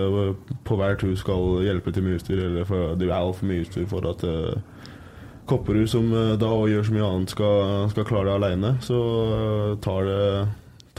på 0.67 0.75
hver 0.75 0.97
tur 0.99 1.13
skal 1.15 1.61
hjelpe 1.63 1.93
til 1.95 2.03
med 2.03 2.17
utstyr. 2.17 2.41
Eller 2.49 2.67
for, 2.67 2.97
det 2.99 3.07
er 3.07 3.15
altfor 3.15 3.47
mye 3.47 3.63
utstyr 3.63 3.85
for 3.87 4.03
at 4.09 4.25
Kopperud, 5.47 5.87
som 5.87 6.11
da 6.11 6.49
gjør 6.69 6.83
så 6.85 6.93
mye 6.93 7.07
annet, 7.07 7.31
skal, 7.31 7.87
skal 7.93 8.05
klare 8.05 8.27
det 8.27 8.35
aleine. 8.35 8.73
Så 8.83 8.99
tar 9.81 10.03
det 10.05 10.19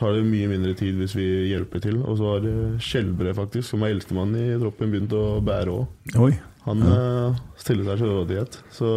tar 0.00 0.16
det 0.16 0.26
mye 0.26 0.48
mindre 0.50 0.74
tid 0.78 0.96
hvis 0.98 1.14
vi 1.18 1.26
hjelper 1.50 1.84
til. 1.84 2.00
Og 2.02 2.18
så 2.18 2.34
har 2.34 2.46
Skjelbre, 2.82 3.34
faktisk, 3.36 3.68
som 3.70 3.84
er 3.84 3.94
eldstemann 3.94 4.32
i 4.38 4.46
troppen, 4.60 4.92
begynt 4.92 5.16
å 5.16 5.24
bære 5.44 5.74
òg. 5.76 6.14
Han 6.66 6.84
ja. 6.84 6.94
uh, 7.32 7.42
stiller 7.60 7.86
seg 7.88 8.02
til 8.02 8.14
rådighet. 8.14 8.58
Så 8.74 8.88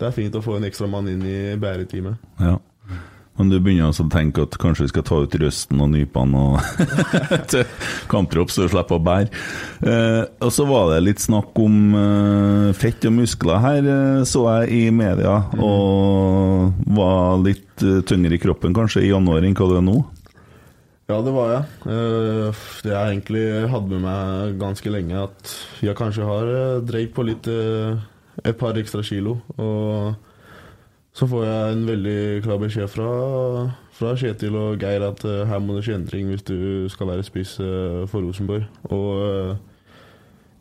det 0.00 0.08
er 0.08 0.16
fint 0.16 0.36
å 0.38 0.42
få 0.44 0.58
en 0.58 0.66
ekstra 0.68 0.88
mann 0.90 1.08
inn 1.10 1.22
i 1.26 1.38
bæreteamet. 1.60 2.20
Ja. 2.40 2.56
Men 3.40 3.48
du 3.48 3.56
begynner 3.56 3.88
altså 3.88 4.04
å 4.04 4.10
tenke 4.12 4.42
at 4.44 4.58
kanskje 4.60 4.84
vi 4.84 4.90
skal 4.90 5.04
ta 5.08 5.18
ut 5.24 5.34
røsten 5.40 5.80
og 5.80 5.88
nypene 5.94 6.40
og 6.44 6.90
til 7.50 7.62
kamptropp, 8.12 8.52
så 8.52 8.66
du 8.66 8.74
slipper 8.74 8.98
å 8.98 9.04
bære. 9.06 9.30
Eh, 9.80 10.24
og 10.44 10.52
så 10.52 10.66
var 10.68 10.90
det 10.92 10.98
litt 11.06 11.24
snakk 11.24 11.56
om 11.62 11.78
eh, 11.96 12.66
fett 12.76 13.08
og 13.08 13.16
muskler 13.16 13.64
her, 13.64 13.90
eh, 13.94 14.20
så 14.28 14.44
jeg 14.60 14.76
i 14.76 14.82
media. 14.92 15.38
Og 15.56 16.84
var 16.92 17.40
litt 17.40 17.80
eh, 17.80 18.02
tyngre 18.04 18.36
i 18.36 18.42
kroppen 18.44 18.76
kanskje 18.76 19.06
i 19.06 19.12
januar 19.14 19.48
enn 19.48 19.56
hva 19.56 19.72
du 19.72 19.76
er 19.80 19.86
nå? 19.88 19.98
Ja, 21.08 21.22
det 21.24 21.32
var 21.32 21.54
jeg. 21.56 21.64
Eh, 21.96 22.64
det 22.84 22.92
jeg 22.92 23.14
egentlig 23.16 23.46
hadde 23.72 23.94
med 23.94 24.04
meg 24.04 24.58
ganske 24.60 24.92
lenge, 24.92 25.28
at 25.30 25.60
jeg 25.80 25.96
kanskje 25.96 26.28
har 26.28 26.56
dreid 26.84 27.16
på 27.16 27.24
litt 27.24 27.48
et 27.48 28.60
par 28.60 28.76
ekstra 28.76 29.00
kilo. 29.00 29.40
Og 29.56 30.28
så 31.12 31.26
får 31.26 31.44
jeg 31.44 31.72
en 31.74 31.86
veldig 31.88 32.18
klar 32.44 32.60
beskjed 32.62 32.90
fra, 32.92 33.08
fra 33.98 34.12
Kjetil 34.18 34.54
og 34.58 34.82
Geir 34.82 35.02
at 35.08 35.24
uh, 35.26 35.42
her 35.48 35.58
må 35.62 35.74
det 35.76 35.82
skje 35.88 35.96
endring 35.98 36.30
hvis 36.30 36.46
du 36.46 36.86
skal 36.92 37.10
være 37.10 37.26
spiss 37.26 37.56
uh, 37.62 38.06
for 38.10 38.22
Rosenborg. 38.22 38.68
Og 38.94 39.08
uh, 39.18 39.56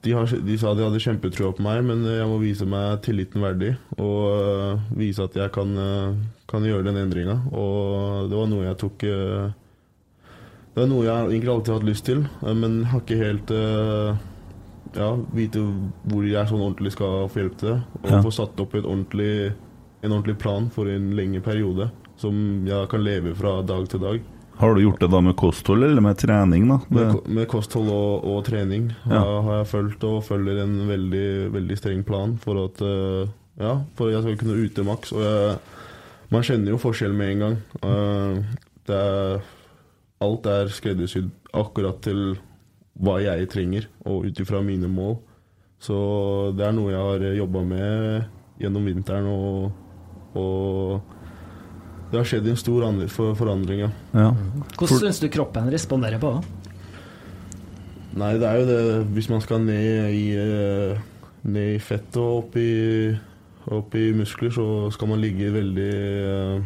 de, 0.06 0.16
har, 0.18 0.26
de 0.26 0.58
sa 0.58 0.74
de 0.74 0.86
hadde 0.88 1.02
kjempetrua 1.04 1.54
på 1.54 1.66
meg, 1.66 1.84
men 1.86 2.02
jeg 2.08 2.26
må 2.32 2.40
vise 2.42 2.66
meg 2.70 3.02
tilliten 3.06 3.44
verdig. 3.46 3.76
Og 4.02 4.82
vise 4.98 5.26
at 5.28 5.38
jeg 5.38 5.52
kan, 5.54 5.76
kan 6.50 6.66
gjøre 6.66 6.88
den 6.88 6.98
endringa. 7.02 7.36
Og 7.52 8.30
det 8.32 8.40
var 8.40 8.48
noe 8.48 8.64
jeg 8.64 8.80
tok 8.80 9.04
Det 9.04 10.80
var 10.80 10.88
noe 10.88 11.04
jeg 11.04 11.26
egentlig 11.34 11.52
alltid 11.52 11.74
har 11.74 11.82
hatt 11.82 11.90
lyst 11.92 12.08
til, 12.08 12.24
men 12.64 12.80
har 12.94 13.04
ikke 13.04 13.20
helt 13.20 13.52
ja, 14.96 15.10
vite 15.36 15.62
hvor 16.08 16.26
jeg 16.26 16.48
sånn 16.50 16.64
ordentlig 16.64 16.94
skal 16.96 17.28
få 17.30 17.44
hjelp 17.44 17.58
til 17.60 17.74
det. 17.74 17.80
Og 18.04 18.10
Ja. 18.14 18.22
få 18.24 18.32
satt 18.34 18.60
opp 18.64 18.76
et 18.80 18.86
ordentlig, 18.88 19.52
en 20.02 20.12
ordentlig 20.16 20.38
plan 20.40 20.70
for 20.74 20.90
en 20.92 21.10
lengre 21.18 21.42
periode. 21.44 21.90
Som 22.20 22.66
jeg 22.68 22.90
kan 22.92 23.04
leve 23.04 23.34
fra 23.36 23.62
dag 23.64 23.88
til 23.92 24.02
dag. 24.04 24.22
Har 24.60 24.74
du 24.76 24.82
gjort 24.84 25.00
det 25.00 25.08
da 25.14 25.22
med 25.24 25.38
kosthold 25.40 25.86
eller 25.88 26.04
med 26.04 26.18
trening, 26.20 26.66
da? 26.68 26.80
Med, 26.92 27.22
med 27.32 27.48
kosthold 27.48 27.88
og, 27.94 28.26
og 28.28 28.42
trening 28.44 28.90
Ja. 29.08 29.22
har, 29.24 29.62
jeg 29.62 29.70
fulgt 29.72 30.04
og 30.04 30.18
følger 30.28 30.60
en 30.66 30.74
veldig, 30.90 31.28
veldig 31.54 31.78
streng 31.80 32.02
plan 32.04 32.34
for 32.44 32.66
at 32.66 32.82
eh, 32.84 33.30
ja, 33.60 33.78
for 33.96 34.10
at 34.10 34.18
jeg 34.18 34.26
skal 34.26 34.38
kunne 34.42 34.60
ute 34.66 34.84
maks. 34.84 35.14
Og 35.16 35.24
jeg, 35.24 35.56
man 36.36 36.44
kjenner 36.44 36.74
jo 36.76 36.82
forskjell 36.84 37.16
med 37.16 37.32
en 37.38 37.46
gang. 37.46 37.56
Eh, 37.88 38.60
det 38.92 39.00
er, 39.00 39.48
alt 40.28 40.52
er 40.52 40.68
skreddersydd 40.76 41.32
akkurat 41.56 42.04
til 42.04 42.36
hva 43.00 43.16
jeg 43.24 43.48
trenger, 43.54 43.88
og 44.04 44.26
ut 44.28 44.40
ifra 44.44 44.60
mine 44.66 44.92
mål. 44.92 45.16
Så 45.80 45.96
det 46.60 46.66
er 46.68 46.76
noe 46.76 46.92
jeg 46.92 47.00
har 47.00 47.24
jobba 47.40 47.64
med 47.64 48.26
gjennom 48.60 48.90
vinteren, 48.92 49.30
og, 49.32 49.70
og 50.40 51.18
det 52.10 52.18
har 52.18 52.26
skjedd 52.26 52.48
en 52.50 52.58
stor 52.58 52.88
for, 53.14 53.36
forandring, 53.38 53.84
ja. 53.86 53.90
ja. 54.18 54.30
Hvordan 54.74 55.04
syns 55.04 55.20
du 55.22 55.28
kroppen 55.30 55.70
responderer 55.70 56.22
på 56.22 56.32
det? 56.38 56.56
Nei, 58.18 58.32
det 58.42 58.48
er 58.50 58.58
jo 58.58 58.66
det 58.66 58.80
Hvis 59.14 59.30
man 59.30 59.44
skal 59.44 59.62
ned 59.62 60.10
i, 60.18 60.24
eh, 60.34 60.98
ned 61.46 61.76
i 61.76 61.84
fett 61.84 62.18
og 62.18 62.40
opp 62.40 62.58
i, 62.58 63.14
opp 63.70 63.94
i 63.96 64.10
muskler, 64.18 64.50
så 64.56 64.66
skal 64.96 65.12
man 65.12 65.22
ligge 65.22 65.52
veldig 65.54 65.92
eh, 65.94 66.66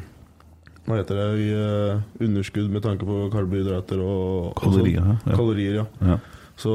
Hva 0.87 1.01
heter 1.01 1.19
det 1.19 1.27
i 1.43 1.49
eh, 1.57 2.23
underskudd 2.23 2.71
med 2.71 2.85
tanke 2.87 3.07
på 3.07 3.27
karbohydrater 3.35 3.99
og 3.99 4.53
og 4.53 4.63
Kalorier, 4.63 5.03
sånn. 5.03 5.19
ja. 5.27 5.35
Kalorier, 5.35 5.77
ja. 5.81 5.85
Ja. 6.13 6.17
Så 6.55 6.73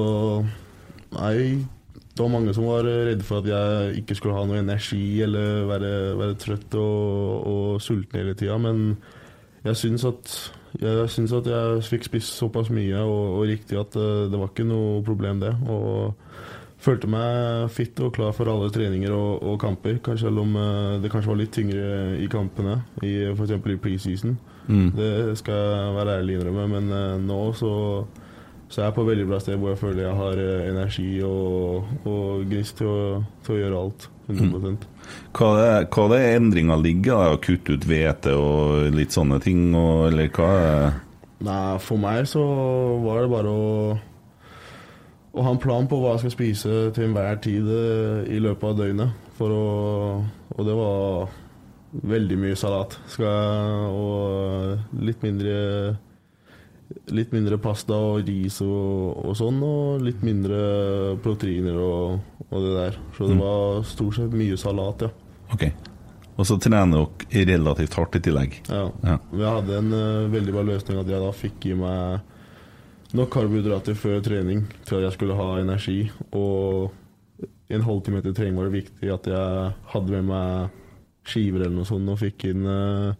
nei, 1.16 1.64
det 2.18 2.26
var 2.26 2.34
mange 2.34 2.52
som 2.56 2.66
var 2.66 2.86
redde 2.86 3.24
for 3.26 3.40
at 3.40 3.48
jeg 3.48 4.02
ikke 4.02 4.18
skulle 4.18 4.36
ha 4.36 4.44
noe 4.48 4.58
energi 4.60 5.22
eller 5.22 5.64
være, 5.70 5.92
være 6.18 6.38
trøtt 6.42 6.74
og, 6.80 7.48
og 7.48 7.82
sulten 7.82 8.18
hele 8.18 8.34
tida, 8.38 8.58
men 8.60 8.96
jeg 9.64 9.78
syns 9.78 10.06
at 10.08 10.32
jeg 10.78 11.08
syns 11.10 11.32
at 11.32 11.46
jeg 11.48 11.82
fikk 11.86 12.06
spist 12.08 12.36
såpass 12.36 12.68
mye 12.74 13.00
og, 13.00 13.38
og 13.38 13.46
riktig 13.48 13.78
at 13.80 13.94
det, 13.96 14.28
det 14.32 14.40
var 14.40 14.50
ikke 14.50 14.66
noe 14.68 15.00
problem, 15.06 15.40
det. 15.40 15.54
Og 15.70 16.14
følte 16.82 17.10
meg 17.10 17.70
fit 17.74 17.98
og 18.04 18.12
klar 18.14 18.34
for 18.36 18.50
alle 18.52 18.68
treninger 18.74 19.14
og, 19.14 19.42
og 19.42 19.58
kamper, 19.62 19.98
kanskje 20.04 20.28
selv 20.28 20.44
om 20.44 20.54
eh, 20.60 20.98
det 21.02 21.10
kanskje 21.10 21.32
var 21.32 21.40
litt 21.40 21.54
tyngre 21.56 21.88
i 22.20 22.28
kampene, 22.30 22.78
i, 23.02 23.14
f.eks. 23.32 23.56
i 23.56 23.80
preseason. 23.82 24.38
Mm. 24.68 24.88
Det 24.94 25.12
skal 25.40 25.58
jeg 25.58 25.96
være 25.96 26.18
ærlig 26.20 26.38
innrømme, 26.38 26.68
men 26.76 26.94
eh, 26.94 27.16
nå 27.24 27.40
så, 27.58 27.72
så 28.68 28.82
jeg 28.82 28.86
er 28.90 28.94
på 28.96 29.04
et 29.04 29.10
veldig 29.12 29.26
bra 29.30 29.40
sted 29.40 29.56
hvor 29.56 29.72
jeg 29.72 29.80
føler 29.80 30.04
jeg 30.04 30.18
har 30.18 30.40
eh, 30.44 30.68
energi 30.68 31.08
og, 31.24 31.90
og 32.08 32.46
gnist 32.48 32.78
til 32.80 32.90
å, 32.92 33.02
til 33.46 33.56
å 33.56 33.60
gjøre 33.62 33.82
alt. 33.84 34.08
100 34.28 34.74
Hva 35.32 35.46
er, 35.56 35.86
hva 35.88 36.02
det 36.12 36.18
endringa 36.34 36.76
ligger 36.76 37.22
i? 37.30 37.32
Å 37.32 37.40
kutte 37.40 37.78
ut 37.78 37.86
hvete 37.88 38.34
og 38.36 38.90
litt 38.92 39.14
sånne 39.16 39.38
ting, 39.40 39.70
og, 39.72 40.10
eller 40.10 40.28
hva 40.36 40.48
er 40.58 40.98
Nei, 41.38 41.78
for 41.78 42.02
meg 42.02 42.26
så 42.26 42.42
var 43.04 43.22
det 43.22 43.30
bare 43.30 43.50
å 43.54 43.66
å 45.38 45.44
ha 45.44 45.52
en 45.54 45.60
plan 45.62 45.86
på 45.88 45.98
hva 46.00 46.16
jeg 46.16 46.24
skal 46.24 46.34
spise 46.34 46.78
til 46.96 47.08
enhver 47.08 47.38
tid 47.44 47.68
eh, 47.70 48.30
i 48.34 48.40
løpet 48.42 48.72
av 48.72 48.78
døgnet. 48.80 49.26
Å 49.38 49.48
Og 50.58 50.62
det 50.66 50.74
var 50.74 51.28
veldig 52.12 52.38
mye 52.42 52.56
salat. 52.58 52.98
Jeg, 53.14 53.28
og 53.28 54.98
litt 54.98 55.22
mindre 55.22 55.54
Litt 57.14 57.30
mindre 57.32 57.56
pasta 57.62 57.96
og 57.96 58.26
ris 58.28 58.60
og, 58.64 59.24
og 59.30 59.36
sånn, 59.38 59.60
og 59.64 60.02
litt 60.04 60.20
mindre 60.26 60.58
proteiner 61.24 61.76
og, 61.80 62.18
og 62.50 62.64
det 62.66 62.72
der. 62.76 62.98
Så 63.16 63.28
det 63.30 63.36
Mm. 63.36 63.42
var 63.44 63.82
stort 63.88 64.14
sett 64.18 64.34
mye 64.36 64.56
salat, 64.60 65.06
ja. 65.06 65.10
Ok. 65.54 65.64
Og 66.38 66.46
så 66.46 66.58
trener 66.62 67.06
dere 67.32 67.46
relativt 67.56 67.94
hardt 67.98 68.16
i 68.16 68.20
tillegg. 68.22 68.58
Ja. 68.68 68.84
Ja. 69.02 69.16
Jeg 69.32 69.54
hadde 69.56 69.78
en 69.80 69.92
uh, 69.92 70.28
veldig 70.30 70.52
bra 70.54 70.62
løsning 70.68 71.00
at 71.00 71.08
jeg 71.10 71.20
da 71.24 71.32
fikk 71.34 71.66
i 71.66 71.74
meg 71.74 72.20
nok 73.18 73.30
karbohydrater 73.32 73.96
før 73.96 74.20
trening 74.22 74.66
til 74.84 74.98
at 75.00 75.06
jeg 75.08 75.16
skulle 75.16 75.34
ha 75.38 75.48
energi. 75.58 76.10
Og 76.36 76.92
en 77.72 77.82
halvtime 77.88 78.20
etter 78.20 78.36
trening 78.36 78.56
var 78.60 78.68
det 78.68 78.82
viktig 78.84 79.10
at 79.16 79.26
jeg 79.32 79.72
hadde 79.94 80.12
med 80.14 80.28
meg 80.28 80.76
skiver 81.28 81.64
eller 81.64 81.74
noe 81.80 81.88
sånt 81.88 82.08
og 82.08 82.20
fikk 82.22 82.46
inn, 82.52 82.62
eh, 82.64 83.14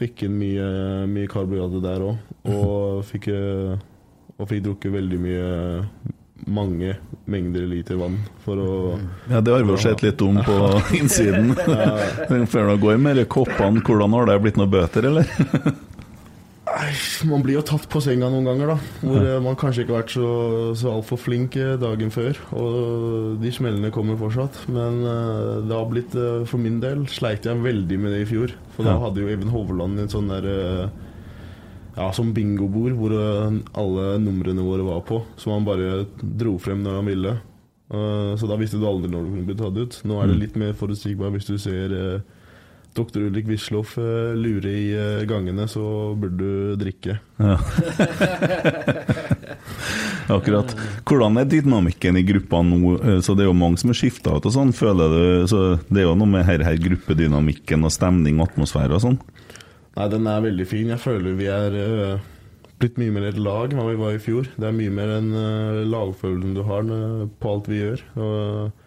fikk 0.00 0.24
inn 0.26 0.38
mye, 0.40 0.66
mye 1.10 1.28
karbohydrater 1.30 1.84
der 1.84 2.06
òg. 2.08 2.24
Og 2.48 3.04
fikk, 3.08 3.28
eh, 3.34 3.76
og 4.38 4.48
fikk 4.50 4.64
drukket 4.64 4.96
veldig 4.96 5.20
mye 5.20 5.50
mange 6.48 6.94
mengder 7.28 7.66
liter 7.68 7.98
vann 8.00 8.14
for 8.44 8.56
å 8.56 8.76
Ja, 9.28 9.42
det 9.44 9.52
har 9.52 9.66
vi 9.68 9.76
sett 9.82 10.00
litt 10.02 10.22
om 10.24 10.38
på 10.46 10.56
innsiden. 10.98 11.52
Før 12.48 12.70
det 12.72 12.78
går 12.80 12.96
med 13.02 13.20
de 13.20 13.26
koppene, 13.28 13.82
hvordan 13.84 14.16
har 14.16 14.30
det 14.30 14.38
blitt 14.46 14.60
noen 14.60 14.72
bøter, 14.72 15.10
eller? 15.10 15.28
Man 17.26 17.42
blir 17.42 17.56
jo 17.58 17.62
tatt 17.66 17.86
på 17.90 18.00
senga 18.02 18.28
noen 18.30 18.46
ganger, 18.46 18.72
da. 18.72 18.76
Hvor 19.02 19.24
eh, 19.26 19.42
man 19.42 19.56
kanskje 19.58 19.84
ikke 19.84 19.94
har 19.94 20.04
vært 20.04 20.14
så, 20.14 20.28
så 20.78 20.92
altfor 20.94 21.18
flink 21.20 21.58
eh, 21.58 21.74
dagen 21.80 22.12
før. 22.14 22.38
Og 22.56 23.40
de 23.42 23.52
smellene 23.54 23.90
kommer 23.94 24.18
fortsatt. 24.20 24.62
Men 24.70 25.02
eh, 25.02 25.66
det 25.66 25.76
har 25.76 25.90
blitt 25.90 26.16
For 26.48 26.62
min 26.62 26.80
del 26.82 27.04
sleit 27.10 27.48
jeg 27.48 27.64
veldig 27.64 28.00
med 28.00 28.14
det 28.14 28.24
i 28.24 28.30
fjor. 28.30 28.54
For 28.76 28.86
da 28.86 28.96
hadde 29.02 29.24
jo 29.24 29.30
Even 29.32 29.52
Hovland 29.52 30.00
en 30.00 30.12
sånn 30.12 30.30
der 30.30 30.48
Ja, 31.96 32.08
som 32.16 32.30
bingobord 32.32 32.94
hvor 32.96 33.12
alle 33.18 34.04
numrene 34.22 34.64
våre 34.64 34.86
var 34.86 35.02
på. 35.08 35.24
Som 35.40 35.58
han 35.58 35.68
bare 35.68 36.04
dro 36.20 36.56
frem 36.62 36.84
når 36.86 37.00
han 37.00 37.10
ville. 37.10 37.38
Så 38.38 38.46
da 38.46 38.56
visste 38.56 38.78
du 38.78 38.86
aldri 38.86 39.10
når 39.10 39.26
du 39.26 39.32
kunne 39.34 39.48
bli 39.48 39.58
tatt 39.58 39.80
ut. 39.80 40.02
Nå 40.06 40.20
er 40.22 40.30
det 40.30 40.38
litt 40.44 40.60
mer 40.60 40.76
forutsigbart 40.78 41.34
hvis 41.34 41.50
du 41.50 41.56
ser 41.58 41.96
eh, 42.90 42.96
Dr. 42.96 43.20
Ulrik 43.28 43.48
Wisloff 43.48 43.96
lurer 43.96 44.36
lure 44.36 44.70
i 44.70 44.92
eh, 44.94 45.26
gangene, 45.26 45.68
så 45.68 46.14
burde 46.18 46.38
du 46.38 46.76
drikke. 46.80 47.18
Ja. 47.38 47.58
Akkurat. 50.30 50.74
Hvordan 51.08 51.40
er 51.40 51.48
dynamikken 51.50 52.18
i 52.20 52.24
gruppa 52.26 52.62
nå? 52.62 52.94
Eh, 52.98 53.20
Så 53.20 53.34
Det 53.34 53.44
er 53.44 53.50
jo 53.50 53.56
mange 53.56 53.78
som 53.78 53.90
har 53.90 53.98
skifta 53.98 54.36
ut 54.36 54.46
og 54.46 54.54
sånn. 54.54 54.72
Føler 54.72 55.14
du 55.14 55.46
så 55.50 55.78
Det 55.88 56.02
er 56.02 56.08
jo 56.08 56.18
noe 56.18 56.30
med 56.30 56.46
her, 56.46 56.62
her 56.64 56.78
gruppedynamikken 56.78 57.84
og 57.84 57.94
stemning 57.94 58.40
og 58.40 58.50
atmosfære 58.50 58.98
og 58.98 59.04
sånn. 59.06 59.18
Nei, 59.96 60.08
den 60.08 60.28
er 60.30 60.44
veldig 60.44 60.66
fin. 60.70 60.90
Jeg 60.92 61.02
føler 61.02 61.38
vi 61.38 61.48
er 61.50 61.76
eh, 61.76 62.28
blitt 62.80 63.00
mye 63.00 63.14
mer 63.14 63.28
et 63.28 63.40
lag 63.40 63.74
enn 63.74 63.88
vi 63.90 63.98
var 64.00 64.16
i 64.16 64.22
fjor. 64.22 64.48
Det 64.56 64.68
er 64.68 64.76
mye 64.76 64.94
mer 64.94 65.16
uh, 65.18 65.82
lagfølelsen 65.84 66.54
du 66.56 66.62
har 66.68 66.86
eh, 66.86 67.26
på 67.42 67.54
alt 67.54 67.70
vi 67.70 67.82
gjør. 67.82 68.04
Og, 68.16 68.79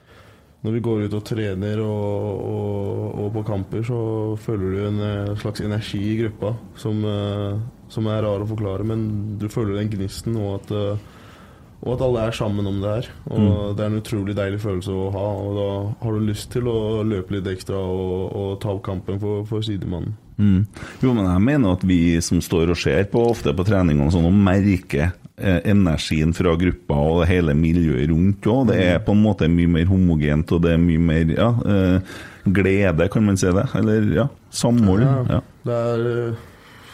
når 0.64 0.78
vi 0.78 0.84
går 0.84 1.02
ut 1.06 1.16
og 1.18 1.24
trener 1.28 1.80
og, 1.84 2.44
og, 2.48 3.08
og 3.20 3.32
på 3.36 3.44
kamper, 3.50 3.84
så 3.84 3.98
føler 4.40 4.70
du 4.72 4.84
en 4.88 5.02
eh, 5.04 5.34
slags 5.42 5.64
energi 5.64 6.00
i 6.14 6.20
gruppa 6.22 6.54
som, 6.80 7.02
eh, 7.04 7.58
som 7.92 8.08
er 8.08 8.24
rar 8.24 8.46
å 8.46 8.48
forklare, 8.48 8.88
men 8.88 9.36
du 9.42 9.50
føler 9.52 9.82
den 9.82 9.92
gnisten 9.92 10.38
og 10.40 10.62
at, 10.62 10.72
eh, 10.72 11.10
og 11.84 11.98
at 11.98 12.06
alle 12.08 12.28
er 12.30 12.38
sammen 12.38 12.70
om 12.70 12.78
det 12.80 12.94
her. 12.94 13.10
Og 13.28 13.76
Det 13.76 13.84
er 13.84 13.90
en 13.92 14.00
utrolig 14.00 14.36
deilig 14.38 14.62
følelse 14.64 14.94
å 14.96 15.10
ha. 15.12 15.24
Og 15.36 15.58
da 15.58 15.66
har 16.06 16.14
du 16.16 16.28
lyst 16.30 16.48
til 16.54 16.70
å 16.72 17.02
løpe 17.04 17.36
litt 17.36 17.50
ekstra 17.52 17.76
og, 17.76 18.54
ta 18.64 18.72
opp 18.72 18.86
kampen 18.86 19.20
for, 19.20 19.44
for 19.50 19.66
sidemannen. 19.68 20.16
Mm. 20.38 20.62
Jo, 21.04 21.12
men 21.12 21.28
jeg 21.28 21.44
mener 21.44 21.76
at 21.76 21.84
vi 21.84 22.22
som 22.24 22.40
står 22.42 22.72
og 22.72 22.80
ser 22.80 23.04
på 23.12 23.26
ofte 23.34 23.52
på 23.52 23.68
trening 23.68 24.00
og 24.00 24.14
sånn, 24.16 24.30
og 24.32 24.40
merker 24.48 25.12
energien 25.38 26.34
fra 26.38 26.54
gruppa 26.60 26.94
og 26.96 27.24
hele 27.28 27.56
miljøet 27.58 28.10
rundt 28.12 28.46
òg. 28.48 28.68
Det 28.70 28.78
er 28.86 29.00
på 29.04 29.16
en 29.16 29.24
måte 29.24 29.48
mye 29.50 29.68
mer 29.80 29.86
homogent, 29.90 30.52
og 30.54 30.62
det 30.62 30.76
er 30.76 30.82
mye 30.84 31.00
mer 31.02 31.32
ja, 31.34 31.48
eh, 31.66 32.14
glede, 32.46 33.08
kan 33.10 33.26
man 33.26 33.38
si 33.40 33.48
det? 33.50 33.66
Eller 33.80 34.06
ja, 34.14 34.28
samhold. 34.54 35.02
Ja. 35.32 35.40
Det 35.66 35.80
er, 35.80 36.06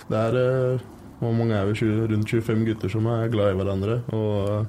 det 0.09 0.17
er 0.23 0.39
eh, 0.39 0.87
Hvor 1.19 1.33
mange 1.35 1.51
er 1.57 1.65
vi? 1.67 1.73
rundt 2.07 2.29
25 2.31 2.65
gutter 2.65 2.89
som 2.89 3.05
er 3.11 3.27
glad 3.33 3.51
i 3.51 3.57
hverandre. 3.59 3.97
Og, 4.15 4.67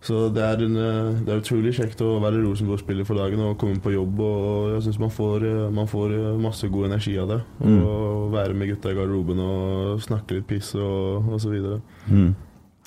så 0.00 0.30
det 0.32 0.40
er, 0.46 0.62
en, 0.64 0.76
eh, 0.80 1.08
det 1.26 1.32
er 1.34 1.40
utrolig 1.42 1.74
kjekt 1.76 2.00
å 2.06 2.20
være 2.22 2.38
Rosenborg-spiller 2.44 3.04
for 3.04 3.18
dagen 3.18 3.42
og 3.44 3.58
komme 3.58 3.80
på 3.82 3.90
jobb. 3.92 4.20
Og 4.22 4.76
jeg 4.76 4.84
syns 4.86 5.00
man, 5.02 5.10
får- 5.10 5.42
eh, 5.48 5.66
man 5.74 5.90
får 5.90 6.14
masse 6.40 6.70
god 6.70 6.86
energi 6.92 7.18
av 7.18 7.28
det. 7.34 7.40
Og 7.66 8.30
være 8.32 8.54
med 8.54 8.70
gutta 8.70 8.92
i 8.94 8.96
garderoben 8.96 9.42
og 9.42 10.00
snakke 10.06 10.38
litt 10.38 10.46
piss 10.46 10.70
og, 10.78 11.26
videre. 11.50 11.80
Mm. 12.06 12.30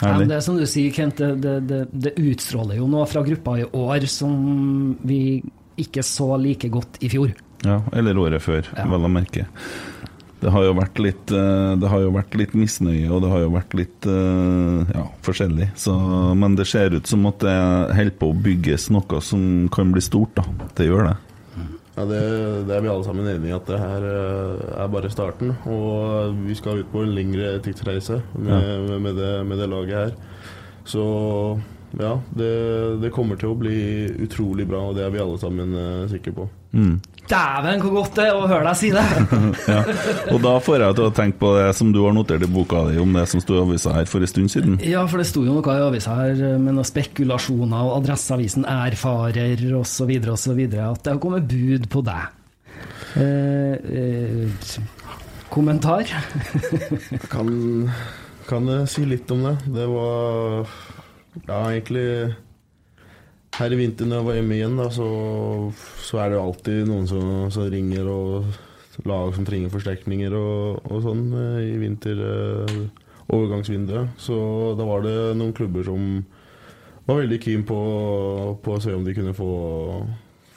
Ja, 0.01 0.17
det 0.19 0.35
er 0.35 0.41
som 0.41 0.57
du 0.57 0.65
sier, 0.67 0.91
Kent, 0.91 1.17
det, 1.21 1.35
det, 1.43 1.53
det, 1.69 1.81
det 1.93 2.13
utstråler 2.17 2.79
jo 2.79 2.87
noe 2.91 3.05
fra 3.07 3.21
gruppa 3.23 3.59
i 3.61 3.65
år 3.77 4.07
som 4.09 4.97
vi 5.05 5.41
ikke 5.79 6.03
så 6.05 6.33
like 6.41 6.69
godt 6.73 6.97
i 7.05 7.09
fjor. 7.13 7.31
Ja, 7.63 7.79
eller 7.95 8.17
året 8.19 8.41
før, 8.43 8.65
Ja. 8.75 8.87
vel 8.89 9.05
å 9.05 9.11
merke. 9.11 9.45
Det 10.43 10.51
har 10.51 10.65
jo 10.65 10.73
vært 10.75 10.99
litt, 10.99 11.31
eh, 11.31 11.75
det 11.79 11.87
har 11.87 12.01
jo 12.03 12.09
vært 12.11 12.33
litt 12.35 12.51
misnøye, 12.57 13.07
og 13.15 13.21
det 13.23 13.29
har 13.31 13.39
jo 13.45 13.51
vært 13.53 13.73
litt 13.79 14.07
eh, 14.11 14.91
ja, 14.97 15.05
forskjellig. 15.23 15.69
Så, 15.79 15.93
men 16.35 16.57
det 16.59 16.65
ser 16.67 16.91
ut 16.97 17.07
som 17.07 17.23
at 17.29 17.39
det 17.45 17.53
holder 17.95 18.17
på 18.19 18.33
å 18.33 18.35
bygges 18.43 18.89
noe 18.91 19.21
som 19.23 19.69
kan 19.71 19.93
bli 19.95 20.03
stort. 20.03 20.35
da. 20.35 20.43
Det 20.75 20.89
gjør 20.89 21.07
det. 21.07 21.15
Ja, 21.93 22.05
det, 22.09 22.21
det 22.65 22.73
er 22.73 22.81
vi 22.81 22.89
alle 22.89 23.05
sammen 23.05 23.27
enige 23.29 23.51
i 23.51 23.53
at 23.53 23.67
det 23.69 23.77
her 23.77 24.05
eh, 24.09 24.63
er 24.81 24.93
bare 24.95 25.11
starten. 25.13 25.53
Og 25.69 26.33
vi 26.47 26.55
skal 26.57 26.81
ut 26.81 26.89
på 26.93 27.03
en 27.03 27.13
lengre 27.13 27.59
tidsreise 27.65 28.21
med, 28.33 28.87
med, 28.87 28.97
med, 29.05 29.21
det, 29.21 29.33
med 29.45 29.61
det 29.61 29.69
laget 29.69 29.99
her. 29.99 30.15
Så 30.89 31.03
ja, 31.99 32.15
det, 32.33 32.53
det 33.03 33.13
kommer 33.13 33.37
til 33.37 33.53
å 33.53 33.57
bli 33.59 33.77
utrolig 34.25 34.65
bra, 34.69 34.81
og 34.89 34.97
det 34.97 35.05
er 35.05 35.13
vi 35.13 35.21
alle 35.21 35.37
sammen 35.41 35.75
eh, 35.77 36.07
sikre 36.11 36.33
på. 36.39 36.47
Mm. 36.73 36.95
Dæven, 37.29 37.79
hvor 37.79 37.93
godt 38.01 38.17
det 38.17 38.25
er 38.27 38.35
å 38.35 38.47
høre 38.49 38.65
deg 38.67 38.79
si 38.79 38.89
det! 38.91 39.03
Ja. 39.73 39.79
Og 40.33 40.41
da 40.43 40.57
får 40.59 40.83
jeg 40.83 40.95
til 40.97 41.05
å 41.07 41.13
tenke 41.15 41.39
på 41.39 41.53
det 41.55 41.69
som 41.77 41.93
du 41.95 42.01
har 42.03 42.13
notert 42.15 42.43
i 42.43 42.49
boka 42.51 42.81
di 42.89 42.97
om 42.99 43.13
det 43.15 43.23
som 43.31 43.39
sto 43.41 43.55
i 43.55 43.61
avisa 43.61 43.93
her 43.95 44.07
for 44.09 44.23
en 44.23 44.29
stund 44.29 44.51
siden. 44.51 44.75
Ja, 44.83 45.05
for 45.07 45.21
det 45.21 45.27
sto 45.29 45.45
jo 45.45 45.55
noe 45.55 45.75
i 45.77 45.85
avisa 45.85 46.17
her 46.17 46.35
med 46.59 46.75
noen 46.75 46.87
spekulasjoner, 46.87 47.79
og 47.79 48.01
Adresseavisen 48.01 48.67
erfarer 48.67 49.63
osv., 49.79 50.11
osv., 50.33 50.59
at 50.67 51.05
det 51.05 51.13
har 51.13 51.21
kommet 51.23 51.47
bud 51.47 51.87
på 51.93 52.03
deg. 52.05 52.39
Eh, 53.13 53.75
eh, 54.01 54.67
kommentar? 55.53 56.09
Jeg 56.09 57.23
kan, 57.33 57.53
kan 58.49 58.71
jeg 58.73 58.89
si 58.91 59.05
litt 59.07 59.31
om 59.31 59.47
det. 59.47 59.57
Det 59.79 59.87
var 59.91 60.65
ja, 61.45 61.59
egentlig 61.71 62.07
her 63.59 63.73
i 63.73 63.79
vinter 63.79 64.09
når 64.09 64.19
jeg 64.19 64.27
var 64.27 64.37
hjemme 64.39 64.57
igjen, 64.57 64.79
da, 64.79 64.89
så, 64.93 65.07
så 66.01 66.19
er 66.23 66.31
det 66.31 66.39
jo 66.39 66.45
alltid 66.47 66.89
noen 66.89 67.09
som, 67.09 67.31
som 67.53 67.69
ringer, 67.69 68.09
og 68.09 69.05
lag 69.09 69.31
som 69.35 69.45
trenger 69.45 69.73
forsterkninger 69.73 70.33
og, 70.37 70.83
og 70.89 70.99
sånn 71.05 71.23
eh, 71.37 71.61
i 71.71 71.77
vinter. 71.81 72.19
eh, 72.29 72.83
overgangsvinduet. 73.31 74.17
Så 74.19 74.35
da 74.77 74.87
var 74.87 75.03
det 75.05 75.15
noen 75.39 75.53
klubber 75.55 75.85
som 75.87 76.23
var 77.07 77.19
veldig 77.19 77.39
keen 77.43 77.63
på, 77.67 77.79
på 78.63 78.75
å 78.75 78.81
se 78.83 78.93
om 78.95 79.03
de 79.05 79.15
kunne 79.15 79.35
få, 79.35 79.53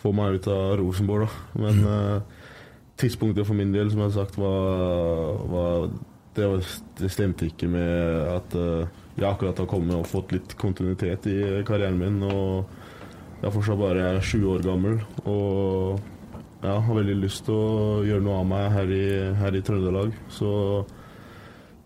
få 0.01 0.13
meg 0.15 0.39
ut 0.39 0.51
av 0.53 0.77
Rosenborg, 0.81 1.27
da. 1.27 1.63
Men 1.63 1.81
eh, 1.93 2.53
tidspunktet 3.01 3.49
for 3.49 3.59
min 3.59 3.75
del, 3.75 3.91
som 3.93 4.03
jeg 4.03 4.13
har 4.13 4.19
sagt, 4.21 4.39
var, 4.41 5.43
var 5.51 5.89
det, 6.37 6.47
var, 6.47 6.71
det 7.01 7.13
stemte 7.13 7.49
ikke 7.49 7.71
med 7.73 8.33
at 8.37 8.59
eh, 8.59 9.03
jeg 9.17 9.31
akkurat 9.31 9.63
har 9.63 9.71
kommet 9.71 9.97
og 9.97 10.11
fått 10.11 10.37
litt 10.37 10.57
kontinuitet 10.61 11.27
i 11.33 11.39
karrieren 11.67 11.99
min. 12.01 12.21
Og 12.29 12.86
jeg 13.37 13.49
er 13.49 13.55
fortsatt 13.55 13.81
bare 13.81 14.05
20 14.25 14.53
år 14.55 14.63
gammel 14.65 15.01
og 15.29 16.01
ja, 16.65 16.79
har 16.81 16.97
veldig 16.97 17.17
lyst 17.21 17.45
til 17.47 17.55
å 17.55 18.05
gjøre 18.07 18.25
noe 18.25 18.39
av 18.41 18.47
meg 18.49 18.71
her 18.75 18.93
i, 18.95 19.07
her 19.39 19.57
i 19.59 19.63
Trøndelag. 19.65 20.15
Så 20.33 20.49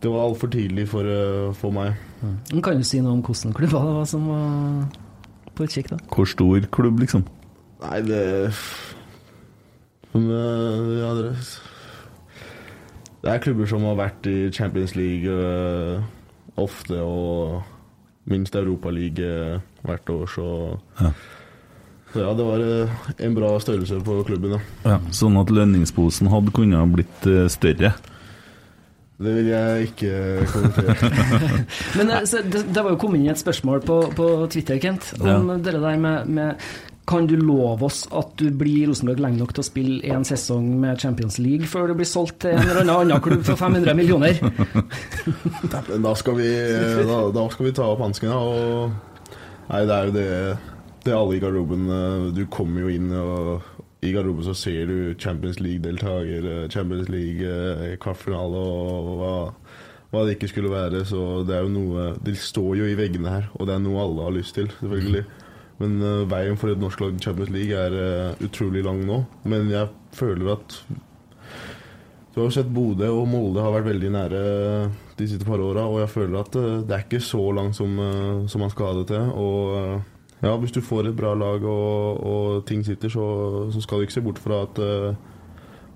det 0.00 0.12
var 0.12 0.28
altfor 0.28 0.48
tidlig 0.52 0.86
for, 0.88 1.04
eh, 1.04 1.50
for 1.58 1.74
meg. 1.74 1.98
Mm. 2.22 2.62
Kan 2.64 2.80
du 2.80 2.86
si 2.86 3.00
noe 3.02 3.18
om 3.18 3.24
hvilke 3.24 3.52
klubber 3.56 3.88
det 3.88 3.96
var 3.98 4.06
som 4.08 4.28
var 4.30 4.86
på 5.58 5.66
utkikk, 5.66 5.90
da? 5.92 5.98
Hvor 6.14 6.30
stor 6.30 6.68
klubb, 6.72 7.02
liksom? 7.02 7.26
Nei, 7.80 7.98
det 8.04 8.54
Men 10.12 10.30
eh, 10.34 10.86
ja, 11.00 11.10
det, 11.18 11.34
det 13.22 13.30
er 13.34 13.42
klubber 13.44 13.68
som 13.70 13.84
har 13.86 13.98
vært 14.00 14.26
i 14.26 14.38
Champions 14.50 14.96
League 14.96 15.30
eh, 15.30 16.00
ofte, 16.56 16.98
og 17.02 17.60
minst 18.30 18.56
Europaliga 18.56 19.60
hvert 19.84 20.10
år, 20.10 20.26
så 20.26 20.48
Ja. 21.00 21.12
Ja, 22.14 22.34
det 22.34 22.42
var 22.42 22.58
eh, 22.58 23.02
en 23.22 23.34
bra 23.34 23.52
størrelse 23.62 24.00
på 24.02 24.20
klubben, 24.26 24.56
ja. 24.56 24.60
Ja, 24.82 24.96
sånn 25.14 25.38
at 25.38 25.50
lønningsposen 25.54 26.30
hadde 26.32 26.54
kunnet 26.54 26.94
blitt 26.96 27.26
eh, 27.30 27.46
større. 27.52 27.92
Det 29.20 29.32
vil 29.36 29.50
jeg 29.52 29.88
ikke 29.90 30.12
kommentere. 30.50 30.94
Men 31.98 32.10
eh, 32.16 32.22
så 32.26 32.42
det, 32.42 32.64
det 32.72 32.82
var 32.82 32.96
jo 32.96 33.00
kommet 33.00 33.20
inn 33.20 33.30
et 33.30 33.42
spørsmål 33.42 33.82
på, 33.86 33.98
på 34.16 34.30
Twitter, 34.50 34.80
Kent, 34.82 35.12
om 35.20 35.52
det 35.60 35.76
der 35.76 36.00
med, 36.00 36.26
med 36.26 36.64
Kan 37.10 37.28
du 37.30 37.36
love 37.36 37.86
oss 37.86 38.04
at 38.16 38.32
du 38.40 38.48
blir 38.54 38.84
i 38.84 38.88
Rosenborg 38.88 39.22
lenge 39.22 39.40
nok 39.42 39.54
til 39.54 39.62
å 39.62 39.68
spille 39.68 40.14
en 40.14 40.26
sesong 40.26 40.66
med 40.82 40.98
Champions 41.02 41.38
League 41.42 41.66
før 41.68 41.90
du 41.90 41.96
blir 41.98 42.08
solgt 42.08 42.40
til 42.44 42.54
en 42.54 42.62
eller 42.62 42.82
annen 42.82 42.94
annen 43.10 43.22
klubb 43.22 43.46
for 43.46 43.60
500 43.60 43.94
millioner? 43.98 44.40
Da 45.70 46.12
skal 46.18 46.38
vi, 46.38 46.50
da, 47.06 47.22
da 47.34 47.46
skal 47.52 47.66
vi 47.68 47.72
ta 47.76 47.86
opp 47.92 48.02
hanskene. 48.02 48.34
Og 48.34 48.92
nei, 49.70 49.82
det 49.86 49.96
er 49.96 50.08
jo 50.08 50.14
det, 50.14 50.28
det 51.04 51.12
er 51.12 51.18
alle 51.18 51.36
i 51.36 51.42
garderoben 51.42 51.86
eh, 51.90 52.24
Du 52.36 52.42
kommer 52.52 52.84
jo 52.84 52.92
inn, 52.92 53.10
og 53.16 54.04
i 54.04 54.12
garderoben 54.14 54.46
så 54.46 54.54
ser 54.56 54.88
du 54.88 55.14
Champions 55.20 55.60
League-deltaker, 55.60 56.48
eh, 56.48 56.66
Champions 56.72 57.10
League 57.12 57.44
eh, 57.44 57.96
og 57.96 59.10
hva, 59.20 59.34
hva 60.12 60.24
det 60.24 60.36
ikke 60.36 60.50
skulle 60.52 60.72
være. 60.72 61.04
Så 61.08 61.42
det 61.48 61.56
er 61.56 61.66
jo 61.66 61.74
noe 61.74 62.14
De 62.24 62.34
står 62.36 62.80
jo 62.80 62.88
i 62.88 62.96
veggene 62.98 63.36
her, 63.36 63.50
og 63.54 63.68
det 63.68 63.76
er 63.76 63.84
noe 63.84 64.02
alle 64.04 64.26
har 64.28 64.36
lyst 64.36 64.56
til, 64.58 64.70
selvfølgelig. 64.80 65.24
Men 65.80 66.00
uh, 66.04 66.28
veien 66.28 66.58
for 66.60 66.68
et 66.68 66.80
norsk 66.80 67.00
lag 67.00 67.14
i 67.16 67.22
Champions 67.24 67.52
League 67.54 67.72
er 67.72 67.94
uh, 67.96 68.42
utrolig 68.44 68.82
lang 68.84 69.00
nå. 69.08 69.22
Men 69.48 69.70
jeg 69.72 69.88
føler 70.12 70.52
at 70.52 70.74
du 72.30 72.36
har 72.36 72.46
jo 72.46 72.52
sett 72.52 72.68
Bodø 72.70 73.08
og 73.10 73.24
Molde 73.26 73.64
har 73.64 73.72
vært 73.72 73.88
veldig 73.88 74.10
nære 74.12 74.42
de 75.16 75.26
siste 75.26 75.48
par 75.48 75.62
åra, 75.64 75.86
og 75.88 76.02
jeg 76.02 76.12
føler 76.12 76.36
at 76.42 76.58
uh, 76.60 76.82
det 76.84 76.96
er 76.96 77.06
ikke 77.06 77.22
så 77.24 77.40
langt 77.56 77.80
som, 77.80 77.96
som 78.44 78.60
man 78.60 78.72
skal 78.74 78.90
ha 78.90 78.98
det 79.00 79.06
til. 79.08 79.32
Og 79.40 80.19
ja, 80.42 80.54
hvis 80.56 80.72
du 80.72 80.80
får 80.80 81.10
et 81.10 81.16
bra 81.16 81.34
lag 81.36 81.64
og, 81.64 82.26
og 82.26 82.64
ting 82.68 82.84
sitter, 82.86 83.12
så, 83.12 83.26
så 83.72 83.84
skal 83.84 84.00
du 84.00 84.08
ikke 84.08 84.18
se 84.18 84.24
bort 84.24 84.40
fra 84.40 84.64
at 84.64 84.80
uh, 84.80 85.12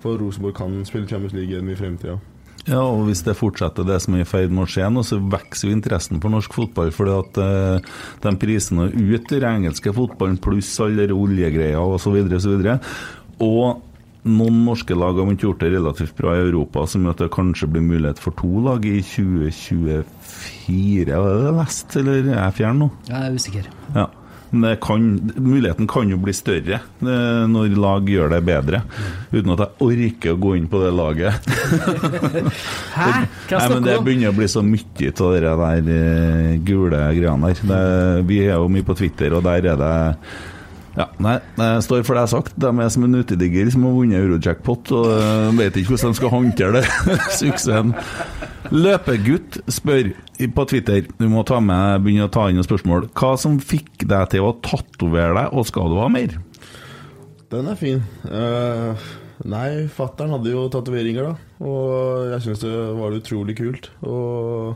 for 0.04 0.20
Rosenborg 0.20 0.56
kan 0.58 0.84
spille 0.84 1.08
Champions 1.08 1.32
League 1.32 1.48
igjen 1.48 1.72
i 1.72 1.78
fremtida. 1.78 2.18
Ja, 2.64 2.80
og 2.80 3.02
hvis 3.08 3.20
det 3.24 3.36
fortsetter 3.36 3.84
det 3.84 3.98
som 4.00 4.14
er 4.16 4.24
i 4.24 4.28
ferd 4.28 4.52
med 4.52 4.64
å 4.64 4.70
skje 4.70 4.86
nå, 4.92 5.02
så 5.04 5.18
vokser 5.20 5.68
jo 5.68 5.76
interessen 5.76 6.20
for 6.20 6.32
norsk 6.32 6.54
fotball. 6.56 6.92
fordi 6.96 7.16
at 7.18 7.40
eh, 7.44 7.90
de 8.24 8.32
prisene 8.40 8.86
ut 8.88 9.28
den 9.28 9.44
engelske 9.48 9.92
fotballen, 9.92 10.40
pluss 10.40 10.70
alle 10.80 11.06
de 11.10 11.16
oljegreier 11.16 11.76
osv., 11.76 12.16
osv. 12.38 12.64
Og 13.44 13.82
noen 14.24 14.64
norske 14.64 14.96
lag 14.96 15.20
har 15.20 15.34
ikke 15.34 15.48
gjort 15.50 15.60
det 15.60 15.74
relativt 15.74 16.16
bra 16.16 16.38
i 16.38 16.46
Europa, 16.46 16.86
som 16.88 17.04
gjør 17.04 17.16
at 17.16 17.22
det 17.26 17.36
kanskje 17.36 17.68
blir 17.68 17.84
mulighet 17.84 18.22
for 18.22 18.32
to 18.40 18.64
lag 18.64 18.80
i 18.88 18.96
2024. 19.04 21.12
Er 21.12 21.44
det 21.44 21.56
lest, 21.60 21.92
eller 22.00 22.22
er 22.22 22.46
jeg 22.46 22.58
fjern 22.62 22.80
nå? 22.80 22.88
Jeg 23.10 23.20
er 23.20 23.36
usikker. 23.36 23.68
Ja. 23.92 24.08
Men 24.54 24.68
det 24.68 24.76
kan, 24.84 25.04
muligheten 25.34 25.88
kan 25.90 26.10
jo 26.12 26.18
bli 26.22 26.30
større 26.36 26.76
eh, 26.78 27.44
når 27.50 27.72
lag 27.74 28.06
gjør 28.06 28.30
det 28.36 28.38
bedre, 28.46 28.84
uten 29.32 29.50
at 29.56 29.64
jeg 29.64 29.88
orker 29.88 30.36
å 30.36 30.38
gå 30.44 30.52
inn 30.60 30.68
på 30.70 30.78
det 30.84 30.92
laget. 30.94 31.48
Hæ? 32.94 33.10
Hva 33.50 33.58
snakker 33.58 33.80
Det 33.82 33.90
du 33.90 33.98
om? 33.98 34.06
begynner 34.06 34.30
å 34.30 34.36
bli 34.38 34.48
så 34.52 34.62
mye 34.62 35.10
av 35.10 35.34
de 35.34 35.42
der 35.42 35.92
eh, 35.98 36.56
gule 36.70 37.02
greiene 37.18 37.50
der. 37.50 37.62
Det, 37.74 37.82
vi 38.30 38.40
er 38.46 38.54
jo 38.54 38.70
mye 38.70 38.86
på 38.86 38.94
Twitter, 39.02 39.34
og 39.34 39.42
der 39.48 39.72
er 39.74 39.80
det 39.82 39.94
ja, 40.94 41.08
nei, 41.18 41.40
jeg 41.58 41.82
står 41.82 42.04
for 42.06 42.14
det 42.14 42.22
jeg 42.22 42.28
har 42.28 42.32
sagt. 42.36 42.52
De 42.62 42.70
er 42.70 42.90
som 42.94 43.02
en 43.08 43.18
utedigger 43.18 43.70
som 43.74 43.82
har 43.88 43.96
vunnet 43.96 44.20
Eurojackpot 44.22 44.92
og 44.94 45.08
eh, 45.10 45.48
vet 45.58 45.80
ikke 45.80 45.96
hvordan 45.96 46.14
de 46.14 46.18
skal 46.20 46.30
håndtere 46.30 46.76
det. 46.78 46.84
Suksessen. 47.40 47.90
Løpegutt 48.72 49.58
spør 49.72 50.12
på 50.54 50.64
Twitter, 50.70 51.04
du 51.18 51.26
må 51.32 51.42
ta 51.46 51.60
med, 51.60 52.04
begynne 52.04 52.28
å 52.28 52.32
ta 52.32 52.46
inn 52.48 52.56
noen 52.58 52.66
spørsmål. 52.66 53.10
Hva 53.16 53.34
som 53.40 53.58
fikk 53.60 54.06
deg 54.08 54.30
til 54.32 54.46
å 54.46 54.54
tatovere 54.64 55.34
deg, 55.36 55.52
og 55.52 55.68
skal 55.68 55.92
du 55.92 55.98
ha 56.00 56.08
mer? 56.12 56.38
Den 57.52 57.68
er 57.70 57.78
fin. 57.78 58.00
Uh, 58.24 58.96
nei, 59.46 59.84
fattern 59.92 60.32
hadde 60.34 60.54
jo 60.54 60.64
tatoveringer, 60.72 61.28
da. 61.28 61.52
Og 61.64 62.32
jeg 62.32 62.46
syns 62.46 62.64
det 62.64 62.72
var 62.98 63.18
utrolig 63.18 63.56
kult. 63.60 63.90
Og 64.06 64.74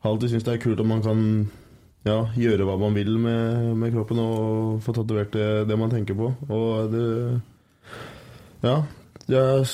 har 0.00 0.12
alltid 0.12 0.34
syntes 0.34 0.46
det 0.46 0.54
er 0.58 0.62
kult 0.62 0.80
om 0.84 0.92
man 0.94 1.02
kan 1.04 1.22
ja, 2.08 2.22
gjøre 2.40 2.66
hva 2.68 2.78
man 2.80 2.96
vil 2.96 3.16
med, 3.20 3.72
med 3.80 3.92
kroppen 3.96 4.20
og 4.22 4.80
få 4.84 4.94
tatovert 4.96 5.34
det, 5.36 5.48
det 5.68 5.80
man 5.80 5.92
tenker 5.92 6.16
på. 6.16 6.32
Og 6.48 6.92
det 6.92 7.06
Ja, 8.60 8.82
jeg 9.24 9.66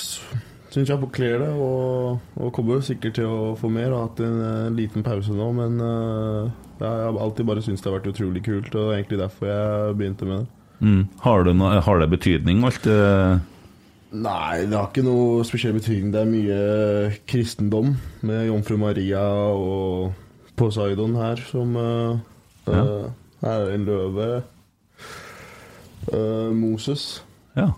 syns 0.76 0.92
jeg 0.92 1.10
kler 1.16 1.40
det, 1.40 1.48
og, 1.56 2.20
og 2.36 2.52
kommer 2.52 2.84
sikkert 2.84 3.16
til 3.16 3.30
å 3.32 3.54
få 3.56 3.70
mer. 3.72 3.94
Og 3.94 4.10
hatt 4.10 4.22
en, 4.26 4.36
en, 4.44 4.76
liten 4.76 5.04
pause 5.06 5.32
nå, 5.32 5.48
men 5.56 5.80
uh, 5.80 6.52
jeg 6.82 6.86
har 6.86 7.20
alltid 7.24 7.48
bare 7.48 7.64
syntes 7.64 7.84
det 7.84 7.90
har 7.90 7.98
vært 7.98 8.12
utrolig 8.12 8.44
kult, 8.44 8.68
og 8.74 8.76
det 8.76 8.86
er 8.86 9.00
egentlig 9.00 9.20
derfor 9.22 9.50
jeg 9.50 9.98
begynte 10.00 10.28
med 10.28 10.42
det. 10.44 10.52
Mm. 10.76 11.04
Har, 11.24 11.46
det 11.46 11.54
noe, 11.56 11.78
har 11.80 12.02
det 12.02 12.10
betydning, 12.12 12.64
alt 12.68 12.90
Nei, 14.16 14.64
det 14.68 14.76
har 14.76 14.86
ikke 14.86 15.02
noe 15.04 15.44
spesiell 15.44 15.74
betydning. 15.76 16.12
Det 16.14 16.20
er 16.20 16.28
mye 16.30 16.58
kristendom 17.28 17.96
med 18.24 18.46
jomfru 18.46 18.76
Maria 18.80 19.24
og 19.50 20.12
Poseidon 20.56 21.16
her, 21.18 21.40
som 21.50 21.74
uh, 21.76 22.18
Ja. 22.70 22.84
er 23.42 23.72
en 23.74 23.84
løve. 23.88 24.28
Uh, 26.06 26.52
Moses. 26.54 27.24
Ja. 27.56 27.72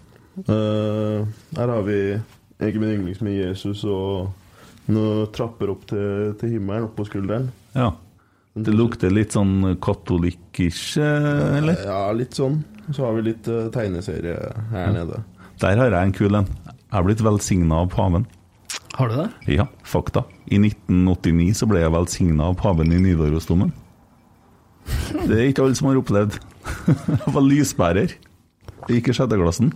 Uh, 0.46 1.24
her 1.56 1.72
har 1.72 1.82
vi 1.88 1.98
egentlig 2.58 2.82
min 2.82 2.94
yndlings 2.96 3.22
med 3.24 3.38
Jesus 3.38 3.84
og 3.88 4.28
noen 4.92 5.28
trapper 5.34 5.72
opp 5.72 5.86
til, 5.90 6.34
til 6.40 6.56
himmelen, 6.56 6.88
oppå 6.88 7.04
på 7.04 7.10
skulderen. 7.12 7.50
ja. 7.76 7.94
Det 8.58 8.72
lukter 8.74 9.12
litt 9.12 9.36
sånn 9.36 9.76
katolikkisj, 9.78 10.80
eh, 10.98 11.58
eller? 11.60 11.76
Ja, 11.86 12.00
litt 12.16 12.34
sånn. 12.34 12.56
Så 12.90 13.04
har 13.04 13.12
vi 13.14 13.28
litt 13.28 13.46
uh, 13.46 13.68
tegneserie 13.70 14.34
her 14.72 14.88
nede. 14.96 15.20
Der 15.62 15.78
har 15.78 15.94
jeg 15.94 16.08
en 16.08 16.14
kul 16.16 16.38
en. 16.40 16.48
Jeg 16.66 16.96
har 16.96 17.04
blitt 17.06 17.22
velsigna 17.22 17.84
av 17.84 17.92
paven. 17.92 18.24
Har 18.96 19.12
du 19.12 19.18
det? 19.20 19.28
Ja, 19.60 19.68
fakta. 19.86 20.24
I 20.50 20.58
1989 20.58 21.52
så 21.60 21.68
ble 21.70 21.84
jeg 21.84 21.94
velsigna 21.94 22.48
av 22.50 22.56
paven 22.58 22.90
i 22.90 22.98
Nidarosdomen. 23.04 23.70
Det 25.28 25.36
er 25.36 25.46
ikke 25.52 25.66
alle 25.66 25.78
som 25.78 25.90
har 25.90 26.00
opplevd. 26.00 26.38
Jeg 27.12 27.32
var 27.34 27.44
lysbærer. 27.44 28.14
Jeg 28.88 28.98
gikk 28.98 29.10
i 29.12 29.16
sjetteklassen. 29.18 29.70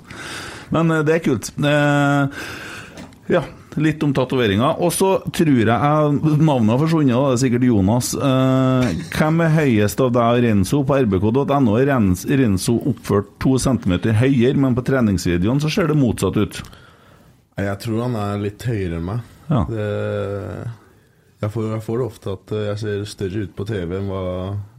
Men 0.73 0.91
eh, 0.95 1.03
det 1.05 1.19
er 1.19 1.25
kult. 1.27 1.51
Eh, 1.61 2.47
ja, 3.33 3.41
litt 3.81 4.03
om 4.05 4.13
tatoveringer. 4.15 4.77
Og 4.85 4.93
så 4.95 5.15
tror 5.33 5.49
jeg 5.63 5.71
Navnet 6.43 6.75
har 6.75 6.81
forsvunnet, 6.83 7.15
det 7.17 7.33
er 7.37 7.41
sikkert 7.43 7.65
Jonas. 7.67 8.13
Eh, 8.15 8.91
hvem 9.17 9.41
er 9.47 9.55
høyest 9.57 10.03
av 10.05 10.13
deg 10.15 10.37
og 10.39 10.45
Renzo? 10.47 10.83
På 10.89 10.99
rbk.no 11.01 11.79
er 11.81 11.93
Renzo 12.43 12.77
oppført 12.93 13.33
to 13.43 13.57
centimeter 13.63 14.17
høyere, 14.21 14.59
men 14.61 14.77
på 14.77 14.85
treningsvideoen 14.87 15.63
så 15.65 15.73
ser 15.73 15.89
det 15.93 15.99
motsatt 16.01 16.37
ut. 16.39 16.63
Jeg 17.61 17.79
tror 17.85 18.05
han 18.07 18.15
er 18.17 18.39
litt 18.45 18.63
høyere 18.69 18.99
enn 19.01 19.09
meg. 19.11 19.25
Ja. 19.53 19.65
Det, 19.69 19.89
jeg, 21.43 21.51
får, 21.53 21.67
jeg 21.75 21.83
får 21.85 21.99
det 22.01 22.07
ofte 22.07 22.37
at 22.37 22.53
eh, 22.57 22.67
jeg 22.71 22.79
ser 22.85 23.09
større 23.11 23.47
ut 23.47 23.57
på 23.59 23.67
TV 23.69 23.97
enn 23.99 24.09
hva, 24.13 24.23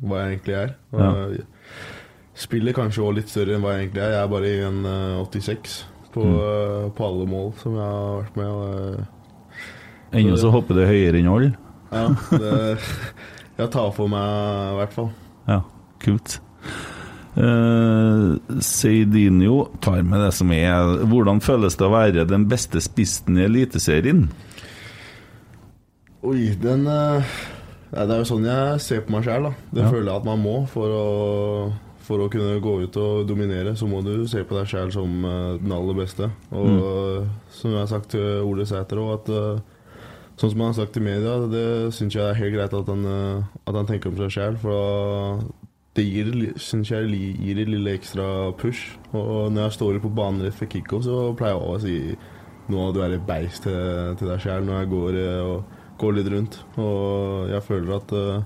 hva 0.01 0.21
jeg 0.23 0.35
egentlig 0.37 0.55
er. 0.61 0.77
Og 0.93 1.03
Ja. 1.03 1.11
jeg 1.37 1.49
Spiller 2.33 2.73
kanskje 2.73 3.03
også 3.03 3.13
litt 3.13 3.29
større 3.29 3.53
enn 3.53 3.61
hva 3.61 3.75
jeg 3.75 3.83
egentlig 3.83 4.01
er. 4.01 4.13
Jeg 4.15 4.23
er 4.23 4.31
bare 4.31 4.53
1,86 4.71 5.73
på, 6.13 6.23
Mm. 6.23 6.37
eh, 6.39 6.89
på 6.97 7.05
alle 7.07 7.25
mål 7.29 7.51
som 7.61 7.75
jeg 7.75 7.83
har 7.89 8.21
vært 8.21 8.35
med. 8.37 8.47
Eh, 10.13 10.19
Ennå 10.19 10.37
så 10.37 10.51
hopper 10.53 10.75
det 10.77 10.87
høyere 10.87 11.19
enn 11.19 11.29
alle. 11.33 11.51
ja, 11.91 12.07
det, 12.31 12.79
jeg 13.57 13.69
tar 13.73 13.91
for 13.95 14.07
meg 14.07 14.73
i 14.73 14.77
hvert 14.81 14.93
fall. 14.93 15.09
Ja, 15.47 15.61
kult. 15.99 16.39
Uh, 17.33 18.37
Seidinho 18.61 19.63
tar 19.81 20.03
med 20.05 20.21
det 20.21 20.27
som 20.37 20.51
er 20.53 20.99
Hvordan 21.09 21.39
føles 21.41 21.73
det 21.79 21.87
å 21.87 21.89
være 21.89 22.27
den 22.29 22.43
beste 22.45 22.77
spissen 22.79 23.39
i 23.41 23.47
Eliteserien? 23.47 24.27
Oi, 26.23 26.53
den 26.61 26.85
uh, 26.87 27.25
Det 27.89 28.05
er 28.05 28.21
jo 28.21 28.27
sånn 28.29 28.45
jeg 28.47 28.83
ser 28.85 29.01
på 29.07 29.15
meg 29.15 29.25
sjæl. 29.25 29.49
Det 29.73 29.81
Ja. 29.83 29.89
føler 29.89 30.11
jeg 30.11 30.15
at 30.21 30.25
man 30.29 30.43
må 30.45 30.53
for 30.69 30.93
å, 30.93 31.73
for 32.03 32.19
å 32.19 32.29
kunne 32.31 32.59
gå 32.63 32.73
ut 32.83 32.97
og 32.99 33.27
dominere. 33.29 33.75
Så 33.79 33.87
må 33.87 34.01
du 34.03 34.27
se 34.27 34.43
på 34.43 34.57
deg 34.57 34.67
sjæl 34.69 34.91
som 34.95 35.23
eh, 35.25 35.57
den 35.61 35.71
aller 35.75 35.97
beste. 36.03 36.29
Og 36.51 36.67
Mm. 36.73 37.29
som 37.49 37.71
jeg 37.71 37.79
har 37.79 37.87
sagt 37.91 38.09
til 38.09 38.43
Ole 38.43 38.65
Sæter 38.65 38.99
òg, 38.99 39.13
at 39.21 39.29
eh, 39.29 39.61
sånn 40.37 40.51
som 40.51 40.59
han 40.59 40.73
har 40.73 40.79
sagt 40.79 40.97
i 40.97 41.03
media, 41.05 41.35
det 41.47 41.93
syns 41.93 42.15
jeg 42.15 42.23
er 42.25 42.39
helt 42.39 42.55
greit 42.55 42.73
at 42.73 42.87
han, 42.89 43.05
eh, 43.05 43.43
at 43.67 43.75
han 43.75 43.85
tenker 43.87 44.09
om 44.11 44.17
seg 44.17 44.33
sjæl. 44.35 44.57
For 44.57 45.43
det 45.95 46.05
gir, 46.09 46.31
synes 46.57 46.89
jeg 46.89 47.09
gir 47.37 47.59
et 47.61 47.69
lille 47.69 47.93
ekstra 47.93 48.51
push. 48.57 48.97
Og 49.13 49.51
når 49.53 49.67
jeg 49.67 49.77
står 49.77 49.99
på 50.01 50.09
banen 50.15 50.41
rett 50.41 50.57
før 50.57 50.71
kickoff, 50.73 51.03
så 51.05 51.35
pleier 51.37 51.53
jeg 51.53 51.69
å 51.69 51.81
si 51.81 52.17
nå 52.71 52.91
du 52.95 53.01
er 53.03 53.13
et 53.17 53.25
beist 53.27 53.63
til, 53.67 54.15
til 54.17 54.27
deg 54.31 54.39
sjæl 54.41 54.65
når 54.65 54.79
jeg 54.81 54.89
går, 54.95 55.19
eh, 55.21 55.41
og, 55.43 55.79
går 56.01 56.15
litt 56.17 56.31
rundt. 56.33 56.59
Og 56.81 57.49
jeg 57.51 57.63
føler 57.63 57.95
at 57.95 58.11
uh, 58.11 58.43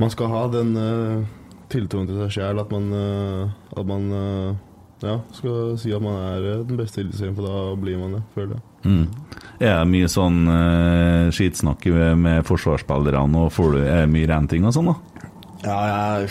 man 0.00 0.10
skal 0.10 0.32
ha 0.32 0.40
den 0.50 0.72
eh, 0.76 1.28
tiltroen 1.70 2.08
til 2.08 2.18
seg 2.20 2.34
sjæl, 2.36 2.60
at 2.62 2.72
man, 2.74 2.90
eh, 2.96 3.78
at 3.78 3.88
man 3.88 4.06
eh, 4.16 4.60
ja, 5.06 5.16
skal 5.34 5.74
si 5.80 5.92
at 5.96 6.04
man 6.04 6.18
er 6.18 6.48
eh, 6.52 6.62
den 6.68 6.80
beste 6.80 7.02
Eliteserien, 7.02 7.36
for 7.36 7.48
da 7.48 7.74
blir 7.80 8.00
man 8.00 8.18
det, 8.18 8.22
føler 8.36 8.56
jeg. 8.56 8.64
Mm. 8.84 9.36
Er 9.60 9.74
det 9.74 9.90
mye 9.92 10.08
sånn 10.08 10.38
uh, 10.48 11.28
skitsnakk 11.36 11.84
med, 11.92 12.46
forsvarsspillerne, 12.48 13.44
og 13.44 13.52
får 13.52 13.74
du, 13.74 13.82
er 13.84 14.06
det 14.06 14.12
mye 14.14 14.30
ranting 14.30 14.64
og 14.64 14.72
sånn, 14.72 14.88
da? 14.88 15.26
Ja, 15.66 15.76
jeg, 15.90 16.30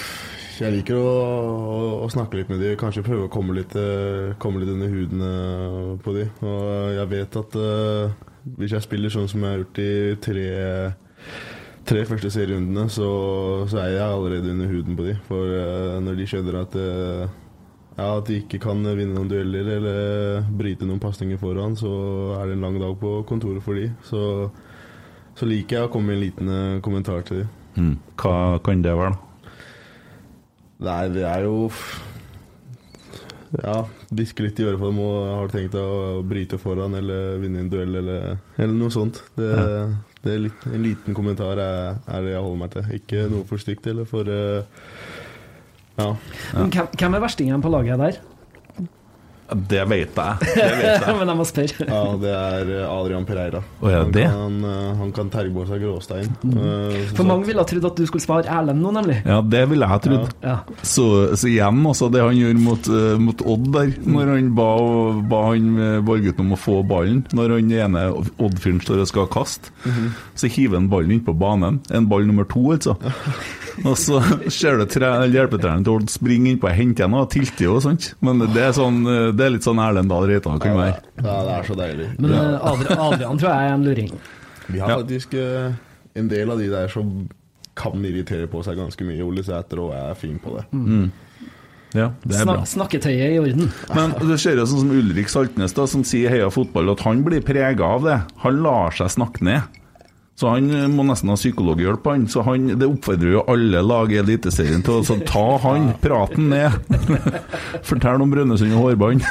jeg 0.63 0.75
liker 0.79 0.97
å, 0.97 1.11
å, 1.13 1.75
å 2.05 2.07
snakke 2.09 2.39
litt 2.39 2.49
med 2.49 2.63
dem, 2.63 2.73
kanskje 2.81 3.05
prøve 3.05 3.27
å 3.27 3.33
komme 3.33 3.53
litt, 3.59 3.75
komme 4.41 4.63
litt 4.63 4.73
under 4.73 4.89
huden 4.89 5.99
på 6.01 6.15
dem. 6.17 6.33
Og 6.41 6.97
jeg 6.97 7.11
vet 7.13 7.37
at 7.43 7.59
uh, 7.61 8.17
hvis 8.57 8.73
jeg 8.73 8.87
spiller 8.87 9.13
sånn 9.13 9.29
som 9.29 9.45
jeg 9.45 9.53
har 9.53 9.61
gjort 9.61 9.83
i 9.83 9.93
tre, 10.25 10.49
tre 11.89 12.05
første 12.05 12.29
serierundene, 12.33 12.85
så, 12.91 13.09
så 13.69 13.81
er 13.81 13.93
jeg 13.95 14.05
allerede 14.05 14.51
under 14.53 14.69
huden 14.69 14.97
på 14.97 15.05
dem. 15.07 15.21
For 15.27 15.53
uh, 15.57 15.99
når 16.03 16.19
de 16.19 16.27
skjønner 16.29 16.59
at, 16.61 16.75
uh, 16.77 17.23
ja, 17.97 18.09
at 18.09 18.27
de 18.29 18.39
ikke 18.43 18.61
kan 18.63 18.83
vinne 18.85 19.15
noen 19.15 19.29
dueller 19.31 19.71
eller 19.77 20.49
bryte 20.59 20.87
noen 20.87 21.01
pasninger 21.01 21.39
foran, 21.41 21.77
så 21.79 21.91
er 22.37 22.49
det 22.49 22.57
en 22.57 22.67
lang 22.67 22.77
dag 22.81 22.93
på 23.01 23.15
kontoret 23.29 23.65
for 23.65 23.79
dem. 23.79 23.95
Så, 24.05 24.21
så 25.39 25.49
liker 25.49 25.79
jeg 25.79 25.89
å 25.89 25.93
komme 25.93 26.11
med 26.11 26.19
en 26.19 26.23
liten 26.25 26.53
eh, 26.53 26.81
kommentar 26.83 27.25
til 27.27 27.43
dem. 27.43 27.49
Mm. 27.79 27.95
Hva 28.19 28.59
kan 28.63 28.81
det 28.83 28.93
være, 28.97 29.15
da? 29.15 29.25
Nei, 30.89 31.01
det 31.11 31.25
er 31.27 31.43
jo 31.43 31.69
Ja, 33.51 33.81
diske 34.15 34.45
litt 34.45 34.59
i 34.61 34.65
øret 34.67 34.79
på 34.79 34.91
dem 34.91 34.99
og 35.03 35.15
har 35.27 35.51
tenkt 35.51 35.75
å 35.79 36.21
bryte 36.27 36.59
foran 36.61 36.95
eller 36.95 37.39
vinne 37.41 37.63
en 37.63 37.71
duell 37.71 37.99
eller, 37.99 38.37
eller 38.57 38.75
noe 38.77 38.93
sånt. 38.93 39.23
Det, 39.35 39.49
det 40.25 40.33
er 40.33 40.41
litt, 40.47 40.65
En 40.67 40.83
liten 40.83 41.15
kommentar 41.15 41.59
er, 41.63 41.99
er 42.07 42.25
det 42.25 42.33
jeg 42.33 42.43
holder 42.43 42.61
meg 42.63 42.73
til. 42.73 42.89
Ikke 42.99 43.27
noe 43.31 43.47
for 43.47 43.61
stygt 43.61 43.87
eller 43.87 44.09
for 44.09 44.27
uh, 44.27 44.63
Ja. 45.99 46.13
Hvem, 46.55 46.71
hvem 46.95 47.15
er 47.17 47.23
verstingen 47.23 47.63
på 47.63 47.71
laget 47.73 47.99
der? 47.99 48.19
Det 49.49 49.81
vet 49.89 50.13
jeg. 50.13 50.49
Det 50.53 50.65
vet 50.77 51.05
jeg. 51.05 51.15
Men 51.19 51.31
jeg 51.31 51.39
må 51.39 51.45
spørre. 51.47 51.85
ja, 51.89 52.01
det 52.21 52.33
er 52.33 52.71
eh, 52.75 52.85
Adrian 52.85 53.25
Pereira. 53.25 53.61
Oh, 53.81 53.89
ja, 53.89 54.03
han. 54.03 54.13
Kan, 54.13 54.57
eh, 54.69 54.89
han 54.99 55.13
kan 55.15 55.31
terge 55.33 55.65
seg 55.69 55.81
gråstein. 55.85 56.29
Mm. 56.43 57.15
For 57.17 57.25
mange 57.27 57.49
ville 57.49 57.63
ha 57.63 57.69
trodd 57.69 57.87
at 57.89 57.97
du 57.97 58.05
skulle 58.09 58.23
svare 58.25 58.49
Erlend 58.59 58.83
nå, 58.83 58.93
nemlig. 58.95 59.19
Ja, 59.25 59.39
det 59.41 59.63
ville 59.71 59.87
jeg 59.87 59.93
ha 59.93 59.99
trodd. 60.05 60.35
Ja. 60.45 60.57
Så, 60.83 61.07
så 61.39 61.49
igjen, 61.49 61.81
altså, 61.89 62.11
det 62.13 62.23
han 62.23 62.37
gjør 62.37 62.61
mot, 62.61 62.91
mot 63.25 63.45
Odd 63.49 63.71
der, 63.73 63.93
når 64.05 64.33
han 64.35 64.51
ba, 64.57 64.69
ba 65.31 65.43
han 65.49 65.71
eh, 65.87 66.33
om 66.39 66.53
å 66.53 66.59
få 66.59 66.79
ballen, 66.87 67.23
når 67.35 67.55
han 67.57 67.73
ene 67.73 68.05
Odd-fyren 68.37 68.83
står 68.83 69.03
og 69.03 69.09
skal 69.09 69.31
kaste, 69.33 69.73
så 70.37 70.49
hiver 70.51 70.77
han 70.77 70.91
ballen 70.91 71.17
inn 71.17 71.25
på 71.25 71.33
banen. 71.37 71.81
En 71.93 72.07
ball 72.11 72.27
nummer 72.29 72.47
to, 72.49 72.69
altså. 72.75 72.97
Og 73.87 73.95
så 73.97 74.19
ser 74.51 74.77
du 74.81 74.85
tre- 74.91 75.11
hjelpetreneren 75.31 75.83
til 75.85 75.93
Odd 75.99 76.09
springe 76.11 76.51
innpå 76.51 76.67
og 76.69 76.75
hente 76.75 77.05
henne, 77.05 77.21
og 77.23 77.29
tilte 77.31 77.63
jo 77.67 77.77
og 77.77 77.83
sånt. 77.85 78.09
Men 78.25 78.41
det 78.43 78.63
er, 78.65 78.73
sånn, 78.75 78.99
eh, 79.07 79.29
det 79.35 79.45
er 79.45 79.53
litt 79.55 79.67
sånn 79.67 79.79
Erlend 79.83 80.11
Dahl 80.11 80.27
Reitan 80.29 80.59
kan 80.59 80.75
være. 80.77 80.99
Ja, 81.23 81.37
det 81.47 81.53
er 81.59 81.69
så 81.69 81.77
deilig. 81.79 82.09
Men 82.19 82.33
eh, 82.35 82.69
Adrian, 82.73 82.99
Adrian 83.07 83.39
tror 83.41 83.49
jeg 83.53 83.69
er 83.69 83.73
en 83.77 83.87
luring. 83.87 84.11
Vi 84.69 84.79
har 84.83 84.95
faktisk 84.99 85.33
eh, 85.39 85.71
en 86.19 86.27
del 86.31 86.51
av 86.51 86.59
de 86.61 86.67
der 86.73 86.91
som 86.91 87.13
kan 87.79 88.03
irritere 88.03 88.49
på 88.51 88.59
seg 88.65 88.75
ganske 88.81 89.05
mye. 89.07 89.23
Ole 89.23 89.43
Sæter 89.47 89.79
og 89.79 89.93
er 89.95 90.17
fin 90.19 90.35
på 90.43 90.57
det. 90.57 90.65
Ja, 91.95 92.11
det 92.21 92.35
er 92.37 92.45
bra. 92.45 92.59
Snak, 92.59 92.67
snakketøyet 92.69 93.31
i 93.33 93.39
orden. 93.41 93.71
Men 93.95 94.11
det 94.29 94.35
ser 94.43 94.59
jo 94.59 94.65
sånn 94.69 94.83
som 94.83 94.91
Ulrik 94.93 95.31
Saltnes, 95.31 95.73
da, 95.73 95.87
som 95.89 96.03
sier 96.05 96.29
heia 96.29 96.49
fotball, 96.53 96.91
at 96.93 97.01
han 97.07 97.23
blir 97.25 97.41
prega 97.41 97.87
av 97.95 98.03
det. 98.05 98.17
Han 98.43 98.59
lar 98.61 98.93
seg 98.93 99.09
snakke 99.15 99.41
ned. 99.47 99.78
Så 100.39 100.47
han 100.53 100.69
eh, 100.71 100.85
må 100.87 101.03
nesten 101.03 101.27
ha 101.33 101.35
psykologhjelp, 101.35 102.05
han. 102.07 102.21
Så 102.31 102.39
han, 102.47 102.69
det 102.79 102.87
oppfordrer 102.87 103.33
jo 103.33 103.41
alle 103.51 103.81
lag 103.83 104.07
i 104.13 104.21
Eliteserien 104.21 104.79
til 104.85 105.01
å 105.01 105.17
ta 105.27 105.57
han, 105.65 105.89
praten 105.99 106.49
ned. 106.53 106.71
Fortell 107.87 108.21
om 108.23 108.31
Brønnøysund 108.31 108.71
og 108.71 108.83
hårbånd. 108.87 109.19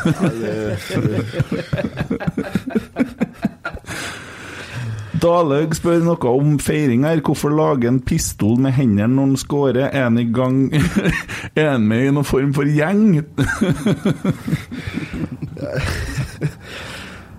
Dalhaug 5.18 5.72
spør 5.74 6.04
noe 6.04 6.30
om 6.30 6.58
feiring 6.62 7.02
her. 7.08 7.20
Hvorfor 7.24 7.50
lage 7.56 7.88
en 7.88 8.00
pistol 8.04 8.58
med 8.62 8.72
hendene 8.76 9.08
når 9.16 9.24
han 9.30 9.36
scorer? 9.40 9.88
Er 9.88 10.02
han 10.06 10.18
i 10.20 10.28
gang 10.28 10.68
Er 11.58 11.70
han 11.72 11.88
med 11.88 12.04
i 12.04 12.12
noen 12.12 12.28
form 12.28 12.52
for 12.54 12.64
gjeng? 12.68 13.24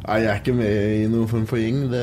Nei, 0.09 0.23
jeg 0.23 0.29
er 0.31 0.39
ikke 0.41 0.53
med 0.57 0.93
i 1.03 1.07
noen 1.11 1.27
form 1.29 1.43
for 1.45 1.61
gjeng. 1.61 1.83
Det, 1.91 1.99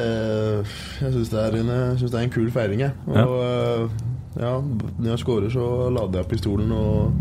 jeg 1.03 1.13
syns 1.17 1.31
det, 1.33 1.41
er 1.43 1.57
en- 1.59 1.73
jeg 1.75 1.97
synes 1.99 2.13
det 2.13 2.19
er 2.21 2.27
en 2.29 2.35
kul 2.37 2.51
feiring, 2.55 2.81
jeg. 2.85 2.93
Og 3.09 3.33
eh, 3.43 3.89
ja, 4.39 4.53
når 4.61 5.09
jeg 5.11 5.19
scorer, 5.25 5.49
så 5.51 5.65
lader 5.91 6.21
jeg 6.23 6.29
pistolen 6.31 6.71
og 6.77 7.17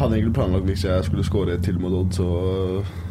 hadde 0.00 0.16
egentlig 0.18 0.34
planlagt 0.36 0.64
hvis 0.68 0.84
jeg 0.84 1.04
skulle 1.06 1.24
skåre 1.24 1.54
et 1.56 1.62
til 1.64 1.78
mot 1.80 1.92
Odd, 1.92 2.12
så, 2.16 2.26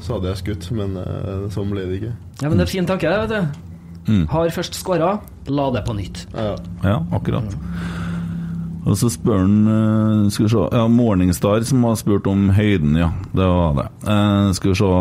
så 0.06 0.14
hadde 0.20 0.30
jeg 0.32 0.42
skutt, 0.44 0.70
men 0.78 0.96
uh, 0.98 1.48
sånn 1.54 1.70
ble 1.74 1.86
det 1.90 1.98
ikke. 2.00 2.14
Ja, 2.44 2.50
men 2.50 2.58
det 2.62 2.66
er 2.68 2.72
fin 2.76 2.86
tanke, 2.90 3.10
det, 3.10 3.20
vet 3.26 3.34
du. 3.34 4.12
Mm. 4.12 4.24
Har 4.32 4.50
først 4.54 4.78
skåra, 4.80 5.12
la 5.50 5.68
det 5.76 5.84
på 5.86 5.94
nytt. 5.98 6.24
Ja, 6.34 6.56
Ja, 6.86 7.00
akkurat. 7.14 7.58
Og 8.90 8.96
så 8.98 9.10
spør 9.12 9.42
han 9.44 9.58
eh, 9.70 10.30
Skal 10.32 10.46
vi 10.46 10.50
se 10.54 10.62
Ja, 10.72 10.86
Morningstar 10.90 11.66
som 11.68 11.84
har 11.86 11.98
spurt 12.00 12.26
om 12.32 12.48
høyden, 12.56 12.96
ja. 12.98 13.10
Det 13.36 13.46
var 13.46 13.76
det. 13.78 13.88
Eh, 14.08 14.52
skal 14.58 14.72
vi 14.72 14.78
se 14.80 14.92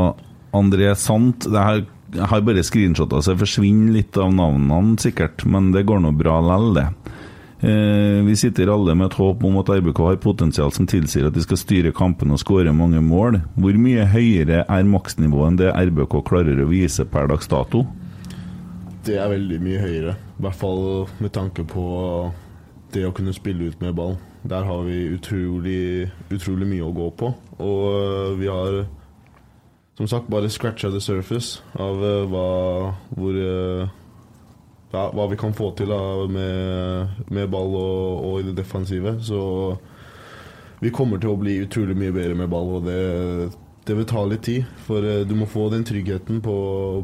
André 0.59 0.91
Sant. 0.99 1.47
Det 1.47 1.63
her, 1.63 1.85
jeg 2.15 2.31
har 2.31 2.43
bare 2.47 2.65
screenshotta, 2.65 3.21
så 3.23 3.35
det 3.35 3.43
forsvinner 3.45 3.95
litt 3.99 4.17
av 4.21 4.33
navnene, 4.35 4.97
sikkert. 5.03 5.45
Men 5.47 5.73
det 5.75 5.87
går 5.89 6.03
nå 6.05 6.15
bra 6.17 6.39
lell, 6.45 6.73
det. 6.77 6.89
Eh, 7.59 8.21
vi 8.23 8.37
sitter 8.39 8.71
alle 8.71 8.95
med 8.95 9.11
et 9.11 9.19
håp 9.19 9.43
om 9.45 9.57
at 9.59 9.71
RBK 9.75 10.03
har 10.07 10.21
potensial 10.23 10.71
som 10.75 10.87
tilsier 10.87 11.27
at 11.27 11.35
de 11.35 11.43
skal 11.43 11.59
styre 11.59 11.95
kampen 11.95 12.31
og 12.35 12.43
skåre 12.43 12.75
mange 12.75 13.03
mål. 13.03 13.41
Hvor 13.59 13.81
mye 13.83 14.07
høyere 14.09 14.65
er 14.65 14.93
maksnivået 14.93 15.53
enn 15.53 15.63
det 15.65 15.73
RBK 15.91 16.21
klarer 16.29 16.63
å 16.63 16.71
vise 16.71 17.09
per 17.09 17.31
dags 17.33 17.51
dato? 17.51 17.87
det 19.09 19.17
er 19.17 19.33
veldig 19.33 19.59
mye 19.65 19.83
høyere. 19.83 20.15
I 20.39 20.45
hvert 20.45 20.59
fall 20.59 20.83
med 21.23 21.33
tanke 21.35 21.65
på 21.69 21.85
det 22.95 23.05
å 23.09 23.15
kunne 23.17 23.35
spille 23.37 23.71
ut 23.71 23.81
med 23.85 23.97
ball. 23.97 24.17
Der 24.49 24.65
har 24.65 24.85
vi 24.87 25.09
utrolig, 25.13 26.09
utrolig 26.33 26.69
mye 26.69 26.87
å 26.87 26.95
gå 26.97 27.09
på. 27.21 27.33
Og 27.65 28.39
vi 28.41 28.51
har 28.53 28.85
som 29.99 30.07
sagt 30.07 30.31
bare 30.31 30.51
scratcha 30.51 30.93
the 30.95 31.01
surface 31.03 31.59
av 31.75 31.99
øh, 31.99 32.25
hva, 32.31 32.49
hvor, 33.19 33.39
øh, 33.43 33.89
ja, 34.93 35.07
hva 35.11 35.29
vi 35.31 35.39
kan 35.41 35.55
få 35.59 35.73
til 35.77 35.91
da, 35.91 36.01
med, 36.31 37.25
med 37.35 37.49
ball 37.51 37.75
og, 37.75 38.27
og 38.29 38.41
i 38.41 38.47
det 38.47 38.57
defensive. 38.61 39.17
Så 39.27 39.41
vi 40.79 40.95
kommer 40.95 41.19
til 41.19 41.33
å 41.33 41.41
bli 41.41 41.59
utrolig 41.65 41.97
mye 41.99 42.15
bedre 42.15 42.37
med 42.39 42.51
ball, 42.53 42.77
og 42.79 42.87
det, 42.87 43.01
det 43.89 43.97
vil 43.99 44.07
ta 44.07 44.23
litt 44.29 44.45
tid. 44.47 44.71
For 44.87 45.03
eh, 45.03 45.25
du 45.27 45.35
må 45.35 45.49
få 45.51 45.67
den 45.75 45.83
tryggheten 45.89 46.39
på, 46.45 46.57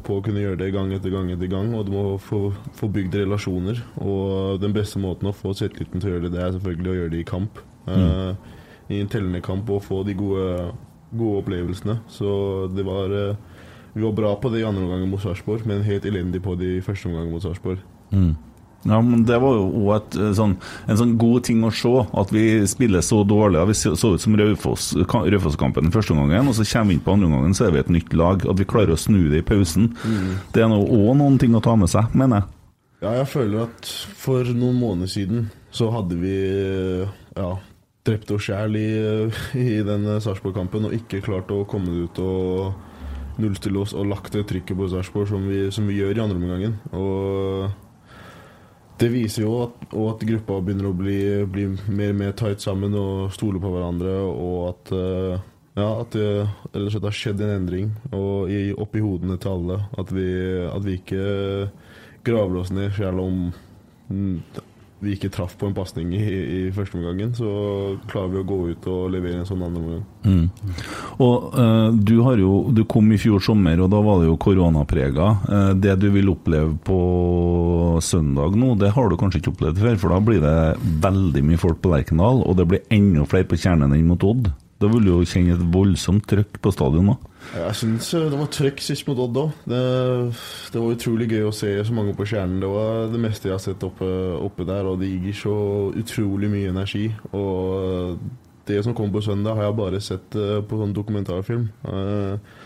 på 0.07 0.21
å 0.21 0.25
kunne 0.25 0.45
gjøre 0.45 0.61
det 0.63 0.71
gang 0.77 0.95
etter 0.95 1.11
gang 1.15 1.33
etter 1.35 1.51
gang. 1.51 1.75
Og 1.75 1.89
du 1.89 1.95
må 1.97 2.07
få, 2.23 2.45
få 2.79 2.91
bygd 2.95 3.19
relasjoner. 3.25 3.83
Og 4.05 4.63
den 4.63 4.77
beste 4.77 5.03
måten 5.03 5.33
å 5.33 5.37
få 5.37 5.57
selvtilliten 5.59 5.99
til 5.99 6.13
å 6.13 6.17
gjøre 6.17 6.29
det, 6.29 6.35
det 6.37 6.45
er 6.45 6.59
selvfølgelig 6.59 6.93
å 6.93 6.99
gjøre 7.01 7.15
det 7.17 7.23
i 7.25 7.31
kamp. 7.35 7.63
Eh, 7.91 8.51
I 8.95 9.01
en 9.03 9.11
tellende 9.11 9.43
kamp 9.43 9.71
og 9.73 9.83
få 9.83 10.05
de 10.07 10.15
gode, 10.19 10.69
gode 11.19 11.43
opplevelsene. 11.43 11.99
Så 12.09 12.71
det 12.75 12.85
var 12.87 13.11
eh, 13.13 13.37
Vi 13.95 14.03
var 14.03 14.13
bra 14.13 14.35
på 14.43 14.51
det 14.51 14.61
i 14.61 14.65
andre 14.67 14.83
omgang 14.83 15.09
mot 15.11 15.21
Sarpsborg, 15.23 15.67
men 15.71 15.85
helt 15.87 16.05
elendig 16.05 16.43
på 16.43 16.57
det 16.59 16.73
i 16.79 16.83
første 16.83 17.07
omgang 17.09 17.31
mot 17.31 17.43
Sarpsborg. 17.43 17.79
Ja, 18.85 18.99
men 19.01 19.23
Det 19.25 19.39
var 19.41 19.55
jo 19.57 19.69
også 19.95 20.21
eh, 20.21 20.33
sånn, 20.37 20.57
en 20.91 20.99
sånn 21.01 21.15
god 21.17 21.45
ting 21.47 21.63
å 21.65 21.71
se, 21.73 21.93
at 22.21 22.33
vi 22.35 22.43
spiller 22.69 23.01
så 23.07 23.23
dårlig. 23.25 23.63
Vi 23.71 23.77
så 23.81 23.95
ut 24.13 24.21
som 24.21 24.35
Raufoss- 24.37 24.93
ka- 25.09 25.23
Raufoss-kampen 25.25 25.87
den 25.87 25.95
første 25.95 26.13
omgangen, 26.13 26.51
og 26.51 26.59
så 26.59 26.67
kommer 26.69 26.91
vi 26.93 26.99
inn 26.99 27.05
på 27.07 27.15
andre 27.15 27.31
omgangen, 27.31 27.55
så 27.57 27.69
er 27.69 27.73
vi 27.73 27.81
et 27.81 27.89
nytt 27.97 28.13
lag. 28.19 28.45
At 28.51 28.59
vi 28.61 28.67
klarer 28.69 28.93
å 28.93 28.99
snu 29.01 29.23
det 29.31 29.41
i 29.41 29.47
pausen. 29.47 29.93
Det 30.53 30.61
er 30.67 30.75
òg 30.75 31.15
noen 31.17 31.39
ting 31.41 31.55
å 31.57 31.63
ta 31.65 31.77
med 31.81 31.89
seg, 31.89 32.13
mener 32.15 32.43
jeg. 32.43 32.51
Ja, 33.07 33.15
jeg 33.23 33.31
føler 33.33 33.63
at 33.71 33.89
for 34.21 34.45
noen 34.53 34.77
måneder 34.81 35.09
siden 35.13 35.49
så 35.75 35.89
hadde 35.93 36.17
vi 36.21 36.35
ja, 37.37 37.49
drept 38.05 38.31
oss 38.35 38.49
sjæl 38.49 38.77
i, 38.77 38.89
i 39.57 39.79
den 39.87 40.05
Sarpsborg-kampen 40.21 40.89
og 40.89 40.97
ikke 40.97 41.23
klart 41.25 41.53
å 41.55 41.63
komme 41.69 42.05
ut 42.05 42.21
og 42.21 43.39
nullstille 43.41 43.81
oss 43.81 43.95
og 43.97 44.11
lagt 44.11 44.35
det 44.37 44.45
trykket 44.51 44.79
på 44.79 44.91
Sarpsborg 44.93 45.31
som, 45.31 45.47
som 45.75 45.89
vi 45.89 45.99
gjør 45.99 46.19
i 46.19 46.23
andre 46.25 46.39
omgangen. 46.39 46.77
Og 46.95 47.71
det 49.01 49.11
viser 49.11 49.47
jo 49.47 49.57
at, 49.65 49.89
at 49.91 50.27
gruppa 50.29 50.61
begynner 50.63 50.91
å 50.91 50.97
bli, 50.97 51.19
bli 51.51 51.67
mer 51.89 52.13
og 52.13 52.21
mer 52.21 52.37
tight 52.39 52.63
sammen 52.63 52.95
og 52.99 53.33
stole 53.35 53.63
på 53.63 53.73
hverandre, 53.73 54.15
og 54.31 54.61
at 54.69 54.95
eh, 54.95 55.49
ja, 55.75 55.89
at 56.05 56.15
det 56.15 56.85
slett 56.93 57.09
har 57.09 57.17
skjedd 57.19 57.41
en 57.43 57.57
endring 57.57 57.89
og 58.15 58.53
i, 58.53 58.69
oppi 58.79 59.03
hodene 59.03 59.41
til 59.43 59.57
alle. 59.57 59.81
At 59.99 60.13
vi, 60.15 60.29
at 60.69 60.85
vi 60.87 61.01
ikke 61.01 61.25
graver 62.25 62.61
oss 62.61 62.71
ned 62.71 62.95
selv 62.95 63.25
om 63.25 63.41
mm, 64.09 64.37
vi 65.05 65.15
ikke 65.17 65.31
traff 65.33 65.55
på 65.61 65.69
en 65.69 65.77
pasning 65.77 66.13
i, 66.17 66.23
i 66.25 66.61
første 66.75 66.99
omgangen. 66.99 67.35
Så 67.37 67.49
klarer 68.11 68.33
vi 68.33 68.41
å 68.41 68.47
gå 68.49 68.59
ut 68.73 68.89
og 68.91 69.13
levere 69.15 69.43
en 69.43 69.49
sånn 69.49 69.63
andre 69.67 69.83
omgang. 69.83 70.05
Og 71.25 71.59
eh, 71.61 71.89
du 71.95 72.15
jo 72.41 72.55
Du 72.75 72.85
kom 72.89 73.11
i 73.13 73.21
fjor 73.21 73.43
sommer, 73.45 73.79
og 73.85 73.91
da 73.93 74.01
var 74.05 74.21
det 74.23 74.31
jo 74.31 74.39
koronaprega. 74.41 75.31
Eh, 75.49 75.71
det 75.85 75.99
du 76.03 76.09
vil 76.15 76.33
oppleve 76.33 76.75
på 76.85 76.99
søndag 78.03 78.57
nå, 78.59 78.75
det 78.81 78.93
har 78.97 79.09
du 79.09 79.19
kanskje 79.21 79.43
ikke 79.43 79.55
opplevd 79.55 79.83
før, 79.85 80.01
for 80.01 80.15
da 80.15 80.21
blir 80.25 80.43
det 80.43 80.57
veldig 81.05 81.45
mye 81.47 81.61
folk 81.61 81.83
på 81.85 81.93
Lerkendal, 81.93 82.43
og 82.45 82.59
det 82.59 82.69
blir 82.71 82.85
enda 82.95 83.27
flere 83.29 83.49
på 83.49 83.61
Kjernen 83.61 83.95
enn 83.95 84.09
mot 84.09 84.25
Odd. 84.27 84.51
Da 84.83 84.91
vil 84.91 85.07
du 85.07 85.13
jo 85.13 85.29
kjenne 85.29 85.55
et 85.55 85.69
voldsomt 85.73 86.27
trøkk 86.29 86.59
på 86.61 86.73
stadion 86.75 87.13
nå. 87.13 87.15
Jeg 87.55 87.77
syns 87.79 88.09
det 88.15 88.39
var 88.39 88.49
trøkk 88.51 88.81
sist 88.83 89.07
mot 89.07 89.21
Odd 89.25 89.37
òg. 89.39 89.59
Det, 89.69 89.83
det 90.75 90.81
var 90.81 90.97
utrolig 90.97 91.29
gøy 91.31 91.45
å 91.49 91.55
se 91.55 91.71
så 91.87 91.95
mange 91.95 92.15
på 92.19 92.27
Kjernen. 92.27 92.63
Det 92.63 92.71
var 92.73 93.13
det 93.13 93.21
meste 93.23 93.51
jeg 93.51 93.55
har 93.55 93.63
sett 93.63 93.85
oppe, 93.87 94.09
oppe 94.41 94.67
der, 94.67 94.89
og 94.91 94.99
det 95.03 95.13
gir 95.13 95.37
så 95.39 95.55
utrolig 95.95 96.51
mye 96.51 96.73
energi. 96.73 97.07
Og 97.37 98.19
det 98.67 98.81
som 98.85 98.97
kom 98.97 99.13
på 99.13 99.23
søndag, 99.23 99.59
har 99.59 99.69
jeg 99.69 99.79
bare 99.79 100.01
sett 100.03 100.37
eh, 100.41 100.61
på 100.65 100.81
sånn 100.81 100.95
dokumentarfilm. 100.97 101.69
Eh, 101.85 102.61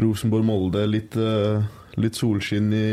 Rosenborg-Molde, 0.00 0.84
litt, 0.88 1.16
eh, 1.18 1.64
litt 2.00 2.16
solskinn 2.16 2.70
i, 2.72 2.84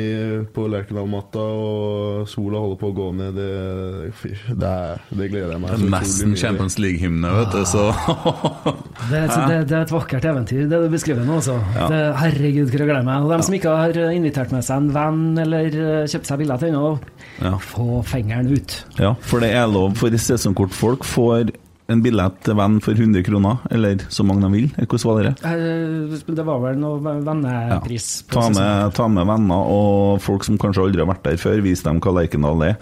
på 0.52 0.66
Lerkendal-matta, 0.68 1.39
og 1.39 2.26
sola 2.28 2.60
holder 2.60 2.80
på 2.82 2.89
å 2.89 2.95
gå 2.97 3.06
ned. 3.16 3.38
Det, 3.39 4.34
det, 4.60 4.72
det 5.16 5.30
gleder 5.32 5.54
jeg 5.56 5.62
meg 5.64 5.72
så 5.80 5.88
Nesten. 5.93 6.34
Champions 6.41 6.76
League-hymne, 6.84 7.32
vet 7.38 7.56
du, 7.56 7.62
så 7.70 7.86
Det 7.93 9.22
er, 9.22 9.24
et- 9.24 9.47
det, 9.47 9.60
det 9.72 9.78
er 9.78 9.86
et 9.86 9.93
vakkert 9.95 10.28
eventyr, 10.34 10.66
det 10.72 10.82
du 10.84 10.89
beskriver 10.91 11.24
nå. 11.24 11.38
Altså. 11.39 11.56
Det, 11.93 12.02
herregud, 12.20 12.68
hvor 12.74 12.84
jeg 12.84 12.89
gleder 12.91 13.08
meg. 13.08 13.24
Og 13.24 13.32
de 13.32 13.39
som 13.47 13.56
ikke 13.60 13.78
har 13.86 14.02
invitert 14.12 14.52
med 14.56 14.68
seg 14.68 14.84
en 14.84 14.91
venn 14.97 15.24
eller 15.45 15.80
eh, 15.80 16.04
kjøpt 16.12 16.28
seg 16.34 16.43
billett 16.43 16.68
ennå, 16.70 16.84
Ja. 17.39 17.54
få 17.64 18.02
fingeren 18.04 18.52
ut. 18.52 18.82
Ja, 19.00 19.14
for 19.24 19.39
det 19.39 19.54
er 19.56 19.70
lov 19.72 19.95
for 20.02 20.12
sesongkortfolk 20.20 21.06
får 21.08 21.54
en 21.89 22.01
billett 22.05 22.39
til 22.45 22.55
venn 22.59 22.77
for 22.85 22.93
100 22.93 23.23
kroner, 23.25 23.59
eller 23.73 24.03
så 24.13 24.23
mange 24.27 24.45
de 24.45 24.49
vil. 24.53 24.67
Hvordan 24.77 25.09
var 25.09 25.23
det? 25.27 25.33
Eh, 25.49 26.33
Det 26.39 26.45
var 26.45 26.59
vel 26.63 26.77
noe 26.79 26.99
vennepris. 27.25 28.09
Ja. 28.29 28.33
Ta 28.35 28.49
med, 28.53 28.93
ta 28.95 29.07
med 29.09 29.27
venner 29.27 29.71
og 29.73 30.21
folk 30.21 30.43
som 30.45 30.57
kanskje 30.61 30.85
aldri 30.85 31.01
har 31.03 31.09
vært 31.11 31.23
der 31.25 31.37
før, 31.41 31.61
vis 31.65 31.81
dem 31.85 31.99
hva 31.99 32.13
Lerkendal 32.19 32.61
er. 32.69 32.77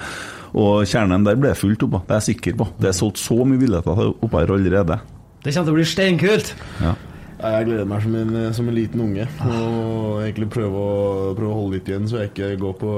Og 0.57 0.85
kjernen 0.89 1.23
der 1.27 1.35
ble 1.39 1.53
fullt 1.55 1.83
opp, 1.87 2.01
det 2.07 2.15
er 2.15 2.21
jeg 2.21 2.35
sikker 2.35 2.57
på. 2.61 2.67
Det 2.79 2.89
er 2.91 2.97
solgt 2.97 3.19
så 3.21 3.39
mye 3.45 3.59
billetter 3.61 4.07
oppe 4.15 4.39
her 4.41 4.53
allerede. 4.55 4.99
Det 5.43 5.53
kommer 5.53 5.67
til 5.69 5.73
å 5.75 5.77
bli 5.77 5.85
steinkult! 5.87 6.55
Ja. 6.81 6.95
Jeg 7.37 7.67
gleder 7.67 7.85
meg 7.85 8.01
som 8.01 8.15
en, 8.17 8.31
som 8.57 8.67
en 8.67 8.73
liten 8.73 9.01
unge. 9.03 9.27
Og 9.45 10.23
egentlig 10.25 10.47
prøve 10.49 10.73
å, 10.81 11.35
prøve 11.37 11.51
å 11.53 11.57
holde 11.59 11.75
litt 11.77 11.91
igjen, 11.91 12.07
så 12.09 12.23
jeg 12.23 12.31
ikke 12.31 12.47
går 12.63 12.73
på 12.81 12.93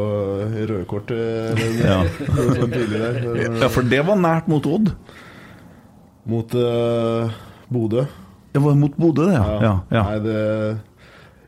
røde 0.70 0.86
kort. 0.88 1.12
eh, 1.12 1.60
Ja. 1.84 1.98
ja, 3.60 3.68
for 3.68 3.84
det 3.84 4.00
var 4.08 4.16
nært 4.16 4.48
mot 4.48 4.64
Odd. 4.66 4.94
Mot 6.30 6.56
uh, 6.56 7.40
Bodø. 7.70 8.06
Det 8.54 8.62
var 8.64 8.78
mot 8.78 8.96
Bodø, 8.98 9.28
det, 9.30 9.38
ja. 9.38 9.46
ja, 9.62 9.76
ja. 9.94 10.04
Nei, 10.08 10.20
det 10.26 10.40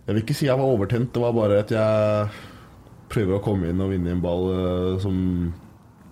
Jeg 0.05 0.15
vil 0.15 0.23
ikke 0.23 0.37
si 0.37 0.47
jeg 0.47 0.57
var 0.59 0.69
overtent, 0.69 1.11
det 1.13 1.21
var 1.21 1.35
bare 1.37 1.59
at 1.63 1.73
jeg 1.73 2.31
prøver 3.11 3.37
å 3.37 3.43
komme 3.43 3.69
inn 3.69 3.81
og 3.83 3.91
vinne 3.93 4.13
en 4.13 4.23
ball 4.23 4.47
uh, 4.49 5.01
som 5.01 5.19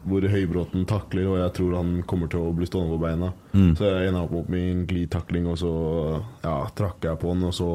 hvor 0.10 0.24
Høybråten 0.32 0.86
takler, 0.90 1.28
og 1.28 1.42
jeg 1.42 1.52
tror 1.58 1.74
han 1.76 1.90
kommer 2.08 2.30
til 2.32 2.46
å 2.48 2.54
bli 2.56 2.68
stående 2.70 2.96
på 2.96 3.02
beina. 3.04 3.34
Mm. 3.52 3.74
Så 3.78 3.90
jeg 3.90 4.10
enda 4.10 4.24
opp 4.24 4.48
med 4.52 4.64
en 4.64 4.86
glidtakling, 4.90 5.50
og 5.52 5.60
så 5.60 5.74
ja, 6.44 6.56
trakker 6.78 7.12
jeg 7.12 7.22
på 7.22 7.34
den, 7.34 7.44
og 7.50 7.54
så 7.54 7.70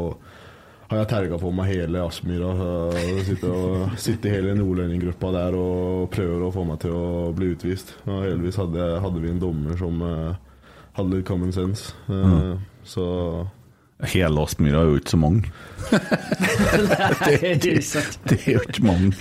har 0.88 1.00
jeg 1.00 1.10
terga 1.10 1.38
på 1.40 1.50
meg 1.54 1.70
hele 1.72 2.02
Aspmyra. 2.04 2.54
Sitter, 3.26 3.94
sitter 4.00 4.34
hele 4.36 4.56
nordlendinggruppa 4.58 5.30
der 5.34 5.56
og 5.58 6.08
prøver 6.14 6.44
å 6.44 6.52
få 6.54 6.64
meg 6.68 6.80
til 6.84 6.96
å 6.96 7.30
bli 7.36 7.52
utvist. 7.54 7.94
Og 8.04 8.24
heldigvis 8.26 8.60
hadde, 8.60 8.88
hadde 9.04 9.22
vi 9.22 9.32
en 9.32 9.40
dommer 9.42 9.78
som 9.80 10.02
eh, 10.04 10.42
hadde 10.96 11.16
litt 11.18 11.26
common 11.28 11.52
sense. 11.52 11.92
Eh, 12.08 12.54
Så 12.84 13.04
Hele 14.04 14.42
Aspmyra 14.42 14.82
er 14.82 14.90
jo 14.90 14.98
ikke 14.98 15.14
så 15.14 15.18
mange. 15.22 15.48
det 17.62 17.78
sant. 17.86 18.18
Det 18.28 18.38
er 18.44 18.52
jo 18.58 18.62
ikke 18.66 18.84
mange. 18.84 19.12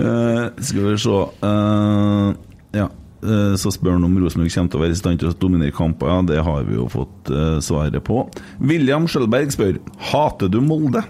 Uh, 0.00 0.48
skal 0.64 0.86
vi 0.88 0.96
se 0.98 1.12
uh, 1.44 2.32
Ja. 2.74 2.86
eh, 3.22 3.54
så 3.60 3.70
spør 3.70 3.92
han 3.98 4.04
om 4.08 4.16
Rosenborg 4.18 4.50
kommer 4.54 4.72
til 4.72 4.80
å 4.80 4.82
være 4.82 4.96
i 4.96 4.98
stand 4.98 5.20
til 5.22 5.30
å 5.30 5.36
dominere 5.38 5.74
kamper. 5.76 6.08
Ja, 6.10 6.22
det 6.32 6.40
har 6.42 6.64
vi 6.66 6.74
jo 6.80 6.88
fått 6.90 7.30
svaret 7.62 8.02
på. 8.08 8.24
William 8.64 9.06
Skjølberg 9.06 9.52
spør 9.54 9.78
Hater 10.10 10.48
du 10.50 10.58
Molde? 10.64 11.04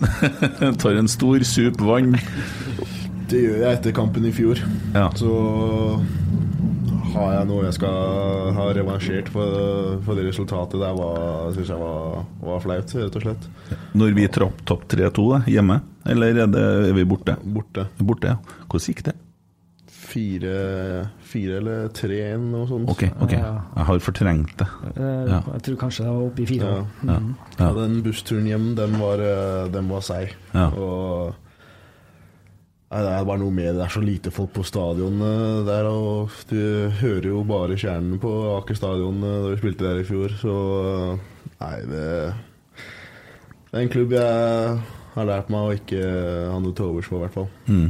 Tar 0.80 0.96
en 0.96 1.08
stor 1.12 1.44
sup 1.44 1.80
vann. 1.84 2.16
det 3.30 3.44
gjør 3.44 3.60
jeg 3.62 3.76
etter 3.76 3.92
kampen 3.94 4.24
i 4.26 4.32
fjor. 4.34 4.58
Ja. 4.96 5.10
Så 5.14 5.30
har 7.14 7.32
jeg 7.38 7.48
noe 7.50 7.64
jeg 7.66 7.76
skal 7.78 8.52
ha 8.56 8.66
revansjert 8.76 9.30
for, 9.34 9.96
for 10.06 10.18
det 10.18 10.26
resultatet 10.28 10.80
der, 10.82 11.00
syns 11.56 11.72
jeg 11.72 11.80
var, 11.80 12.20
var 12.44 12.62
flaut, 12.64 12.94
rett 13.00 13.18
og 13.20 13.26
slett. 13.26 13.48
Når 13.98 14.14
vi 14.18 14.28
trapp 14.32 14.62
topp 14.68 14.86
3-2 14.92 15.26
hjemme, 15.50 15.80
eller 16.06 16.44
er, 16.44 16.46
det, 16.50 16.62
er 16.90 16.94
vi 16.96 17.04
borte? 17.08 17.36
Borte. 17.44 17.88
Borte, 17.98 18.34
ja. 18.36 18.62
Hvordan 18.66 18.88
gikk 18.92 19.04
det? 19.10 19.16
fire, 20.10 20.54
fire 21.22 21.58
eller 21.60 21.90
tre, 21.94 22.18
noe 22.42 22.66
sånt. 22.66 22.88
Ok, 22.90 23.04
ok. 23.22 23.34
Jeg 23.36 23.84
har 23.90 24.00
fortrengt 24.02 24.56
det. 24.58 24.66
Eh, 24.96 25.28
Ja. 25.30 25.38
Jeg 25.54 25.62
tror 25.68 25.76
kanskje 25.84 26.04
det 26.06 26.14
var 26.16 26.24
oppe 26.24 26.42
i 26.42 26.46
fire. 26.50 26.70
Ja. 26.72 27.12
Ja. 27.12 27.18
Ja, 27.60 27.68
den 27.78 28.00
bussturen 28.02 28.48
hjem, 28.50 28.74
den 28.74 28.96
var, 28.98 29.22
eh, 29.22 29.68
den 29.70 29.88
var 29.92 30.02
seig. 30.02 30.34
Ja. 30.54 30.66
Og 30.74 31.34
Nei, 32.90 33.02
Det 33.06 33.10
er 33.14 33.26
bare 33.28 33.38
noe 33.38 33.54
med 33.54 33.68
det. 33.68 33.76
Det 33.78 33.84
er 33.86 33.92
så 33.94 34.00
lite 34.02 34.32
folk 34.34 34.50
på 34.56 34.64
stadion 34.66 35.20
eh, 35.22 35.60
der. 35.68 35.86
Og 35.86 36.32
du 36.50 36.90
hører 37.00 37.28
jo 37.30 37.42
bare 37.46 37.78
kjernen 37.78 38.18
på 38.22 38.32
Aker 38.56 38.78
stadion 38.78 39.22
eh, 39.22 39.36
da 39.44 39.52
vi 39.52 39.60
spilte 39.60 39.86
der 39.86 40.00
i 40.02 40.06
fjor. 40.08 40.34
Så 40.40 40.54
eh, 40.90 41.52
nei, 41.60 41.76
det 41.86 42.08
Det 43.70 43.78
er 43.78 43.84
en 43.84 43.92
klubb 43.92 44.16
jeg 44.16 44.80
har 45.14 45.26
lært 45.26 45.48
meg 45.50 45.66
å 45.66 45.74
ikke 45.74 46.00
ha 46.52 46.58
noe 46.62 46.74
til 46.76 46.86
overs 46.86 47.08
for, 47.10 47.18
i 47.18 47.24
hvert 47.24 47.34
fall. 47.34 47.48
Mm. 47.66 47.86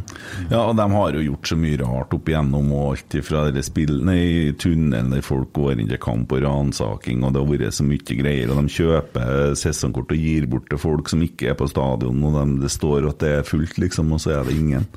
Ja, 0.50 0.62
og 0.62 0.74
de 0.78 0.86
har 0.94 1.16
jo 1.16 1.24
gjort 1.24 1.50
så 1.50 1.58
mye 1.60 1.80
rart 1.80 2.14
opp 2.16 2.30
igjennom, 2.30 2.70
og 2.76 2.86
alt 2.94 3.16
fra 3.26 3.42
spillene 3.66 4.16
i 4.16 4.38
tunnelen 4.60 5.12
der 5.14 5.24
folk 5.26 5.52
går 5.56 5.82
inn 5.82 5.90
til 5.90 6.00
kamp 6.02 6.32
og 6.36 6.44
ransaking, 6.46 7.24
og 7.24 7.34
det 7.34 7.42
har 7.42 7.50
vært 7.52 7.76
så 7.76 7.86
mye 7.86 8.18
greier, 8.22 8.52
og 8.52 8.62
de 8.62 8.76
kjøper 8.76 9.56
sesongkort 9.60 10.14
og 10.16 10.24
gir 10.24 10.48
bort 10.50 10.70
til 10.70 10.80
folk 10.80 11.12
som 11.12 11.24
ikke 11.26 11.52
er 11.52 11.58
på 11.60 11.68
stadion, 11.70 12.24
og 12.24 12.38
de, 12.38 12.46
det 12.64 12.72
står 12.72 13.10
at 13.12 13.20
det 13.24 13.34
er 13.40 13.48
fullt, 13.48 13.76
liksom, 13.82 14.14
og 14.16 14.24
så 14.24 14.38
er 14.38 14.48
det 14.48 14.56
ingen. 14.56 14.88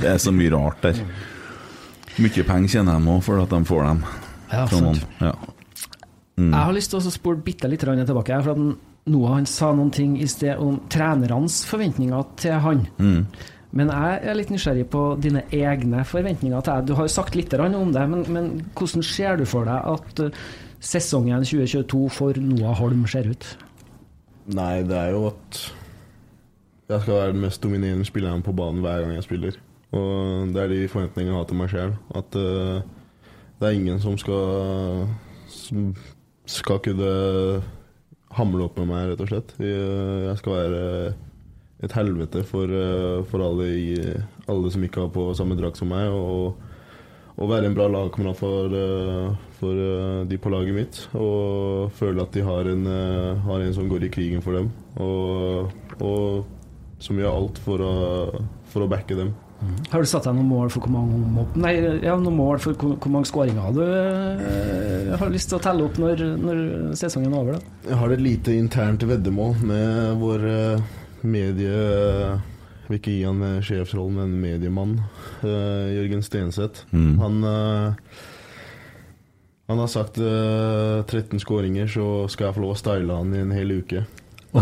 Det 0.00 0.10
er 0.10 0.20
så 0.22 0.34
mye 0.34 0.52
rart 0.56 0.82
der. 0.88 1.04
Mye 2.20 2.44
penger 2.44 2.74
tjener 2.74 2.98
de 2.98 3.14
òg 3.14 3.24
for 3.24 3.40
at 3.40 3.54
de 3.54 3.62
får 3.68 3.86
dem. 3.86 4.04
Ja, 4.50 4.66
sant. 4.66 5.06
Ja. 5.22 5.34
Jeg 6.40 6.56
har 6.56 6.72
lyst 6.74 6.90
til 6.92 7.00
å 7.00 7.12
spole 7.12 7.42
bitte 7.44 7.68
litt 7.68 7.82
tilbake. 7.84 8.38
For 8.42 8.54
at 8.54 8.89
Noah 9.08 9.38
han 9.38 9.48
sa 9.48 9.70
noen 9.74 9.92
ting 9.94 10.18
i 10.20 10.28
sted 10.28 10.60
om 10.60 10.76
trenernes 10.92 11.62
forventninger 11.68 12.28
til 12.40 12.60
han. 12.64 12.84
Mm. 13.00 13.24
Men 13.76 13.92
jeg 13.94 14.18
er 14.26 14.36
litt 14.36 14.50
nysgjerrig 14.50 14.86
på 14.90 15.02
dine 15.22 15.44
egne 15.54 16.02
forventninger 16.06 16.62
til 16.66 16.72
deg. 16.72 16.88
Du 16.88 16.96
har 16.98 17.06
jo 17.06 17.14
sagt 17.14 17.38
litt 17.38 17.54
om 17.54 17.92
det, 17.94 18.06
men, 18.10 18.24
men 18.28 18.50
hvordan 18.74 19.06
ser 19.06 19.38
du 19.38 19.46
for 19.46 19.68
deg 19.68 19.90
at 19.94 20.22
eh, 20.26 20.40
sesongen 20.82 21.46
2022 21.46 22.08
for 22.10 22.40
Noah 22.42 22.76
Holm 22.80 23.06
ser 23.10 23.30
ut? 23.30 23.46
Nei, 24.50 24.82
det 24.82 24.96
er 24.98 25.14
jo 25.14 25.28
at 25.30 25.60
jeg 26.90 27.04
skal 27.04 27.14
være 27.14 27.32
den 27.32 27.44
mest 27.44 27.62
dominerende 27.62 28.04
spilleren 28.04 28.42
på 28.42 28.52
banen 28.52 28.82
hver 28.82 29.04
gang 29.04 29.14
jeg 29.14 29.28
spiller. 29.28 29.58
Og 29.94 30.50
det 30.54 30.62
er 30.62 30.72
de 30.72 30.88
forventningene 30.90 31.34
jeg 31.34 31.38
har 31.38 31.46
til 31.50 31.60
meg 31.60 31.70
sjøl. 31.70 31.92
At 32.18 32.38
uh, 32.38 32.82
det 33.60 33.68
er 33.68 33.76
ingen 33.76 34.00
som 34.02 34.18
skal 34.18 35.06
Som 35.50 35.94
skal 36.46 36.78
kunne 36.82 37.62
hamle 38.36 38.66
opp 38.66 38.78
med 38.80 38.90
meg, 38.90 39.10
rett 39.10 39.24
og 39.24 39.30
slett. 39.30 39.54
Jeg 39.58 40.26
jeg 40.30 40.40
skal 40.40 40.56
være 40.56 40.82
et 41.80 41.94
helvete 41.96 42.42
for, 42.44 42.68
eh, 42.68 43.22
for 43.30 43.44
alle, 43.44 43.68
i, 43.72 43.94
alle 44.50 44.72
som 44.72 44.84
ikke 44.84 45.06
har 45.06 45.14
på 45.14 45.30
samme 45.36 45.56
drakt 45.58 45.80
som 45.80 45.90
meg. 45.90 46.12
Og, 46.12 46.54
og 47.40 47.48
være 47.48 47.70
en 47.70 47.76
bra 47.76 47.88
lagkamerat 47.88 48.36
for, 48.36 48.76
eh, 48.76 49.34
for 49.58 49.82
eh, 49.86 50.22
de 50.28 50.38
på 50.38 50.52
laget 50.52 50.76
mitt. 50.76 51.02
Og 51.16 51.90
føle 51.96 52.22
at 52.22 52.32
de 52.36 52.44
har 52.44 52.68
en, 52.68 52.86
eh, 52.86 53.44
har 53.46 53.60
en 53.64 53.74
som 53.74 53.88
går 53.88 54.06
i 54.06 54.12
krigen 54.12 54.44
for 54.44 54.58
dem. 54.58 54.70
Og, 55.00 55.72
og 56.00 57.00
som 57.00 57.16
gjør 57.16 57.32
alt 57.32 57.62
for 57.64 57.80
å, 57.80 57.94
for 58.68 58.84
å 58.84 58.90
backe 58.90 59.16
dem. 59.16 59.32
Har 59.90 60.00
du 60.00 60.08
satt 60.08 60.24
deg 60.24 60.34
noen 60.38 60.48
mål 60.48 60.70
for 60.72 60.80
hvor 60.86 60.92
mange, 60.94 61.18
mål- 61.34 61.56
nei, 61.60 61.72
ja, 62.04 62.14
noen 62.16 62.36
mål 62.38 62.58
for 62.62 62.72
hvor, 62.80 62.94
hvor 62.96 63.12
mange 63.12 63.28
skåringer 63.28 63.74
du 63.76 63.82
eh, 63.84 65.10
har 65.20 65.28
lyst 65.34 65.50
til 65.52 65.58
å 65.58 65.62
telle 65.64 65.84
opp 65.84 65.98
når, 66.00 66.22
når 66.40 66.62
sesongen 66.96 67.32
er 67.34 67.38
over? 67.42 67.52
da? 67.58 67.60
Jeg 67.90 67.98
har 68.00 68.14
et 68.16 68.22
lite 68.24 68.54
internt 68.56 69.04
veddemål 69.10 69.54
med 69.68 70.16
vår 70.22 70.46
eh, 70.54 70.80
medie... 71.22 71.76
Jeg 72.90 72.94
vil 72.94 72.98
ikke 72.98 73.12
gi 73.14 73.22
han 73.28 73.42
eh, 73.46 73.60
sjefsrollen, 73.62 74.16
men 74.18 74.30
mediemann. 74.42 74.96
eh, 75.46 75.90
Jørgen 75.98 76.24
Stenseth. 76.26 76.86
Mm. 76.90 77.12
Han 77.22 77.36
eh, 77.46 77.92
Han 79.70 79.78
har 79.78 79.86
sagt 79.92 80.16
eh, 80.18 81.04
13 81.06 81.38
skåringer, 81.44 81.86
så 81.86 82.26
skal 82.32 82.48
jeg 82.48 82.56
få 82.56 82.64
lov 82.64 82.72
å 82.74 82.80
style 82.80 83.14
han 83.20 83.30
i 83.36 83.44
en 83.44 83.52
hel 83.54 83.70
uke. 83.82 84.02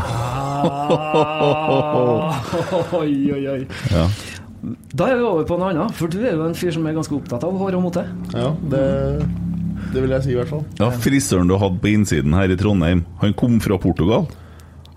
oi, 2.98 3.14
oi, 3.32 3.44
oi. 3.54 3.62
Ja. 3.92 4.04
Da 4.92 5.06
er 5.06 5.20
vi 5.20 5.22
over 5.26 5.46
på 5.46 5.58
noe 5.60 5.70
annet, 5.70 5.94
for 5.94 6.10
du 6.10 6.18
er 6.22 6.34
jo 6.34 6.48
en 6.48 6.56
fyr 6.58 6.74
som 6.74 6.86
er 6.88 6.96
ganske 6.96 7.14
opptatt 7.14 7.44
av 7.46 7.54
hår 7.60 7.76
og 7.78 7.84
mote. 7.84 8.02
Ja, 8.34 8.50
det, 8.72 8.82
det 9.92 10.02
vil 10.02 10.14
jeg 10.16 10.24
si, 10.24 10.34
i 10.34 10.38
hvert 10.40 10.50
fall. 10.50 10.64
ja, 10.80 10.90
frisøren 11.04 11.50
du 11.50 11.54
hadde 11.60 11.80
på 11.82 11.92
innsiden 11.92 12.34
her 12.36 12.50
i 12.50 12.58
Trondheim, 12.58 13.04
han 13.22 13.36
kom 13.38 13.60
fra 13.62 13.78
Portugal? 13.80 14.26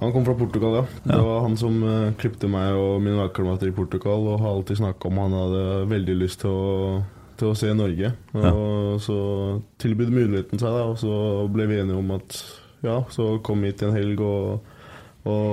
Han 0.01 0.09
kom 0.16 0.26
fra 0.26 0.34
Portugal, 0.34 0.80
ja. 0.80 0.86
Det 1.05 1.20
var 1.22 1.43
han 1.45 1.57
som 1.62 1.76
uh, 1.86 2.09
klipte 2.18 2.49
meg 2.49 2.74
og 2.74 3.03
mine 3.05 3.20
lagkamerater 3.20 3.70
i 3.70 3.76
Portugal, 3.76 4.26
og 4.32 4.41
har 4.41 4.55
alltid 4.55 4.80
snakka 4.80 5.12
om 5.12 5.20
han 5.22 5.36
hadde 5.38 5.66
veldig 5.91 6.16
lyst 6.24 6.41
til 6.41 6.49
å, 6.49 7.03
til 7.38 7.51
å 7.51 7.57
se 7.59 7.70
Norge. 7.78 8.09
Og 8.34 8.97
så 9.05 9.20
tilbød 9.84 10.09
muligheten 10.09 10.57
seg, 10.57 10.74
da, 10.74 10.88
og 10.89 10.97
så 10.97 11.14
ble 11.53 11.70
vi 11.70 11.78
enige 11.84 12.01
om 12.01 12.16
at 12.18 12.39
ja, 12.82 12.97
så 13.14 13.36
kom 13.45 13.62
hit 13.68 13.84
en 13.86 13.93
helg 13.93 14.24
og, 14.26 14.66
og, 15.22 15.45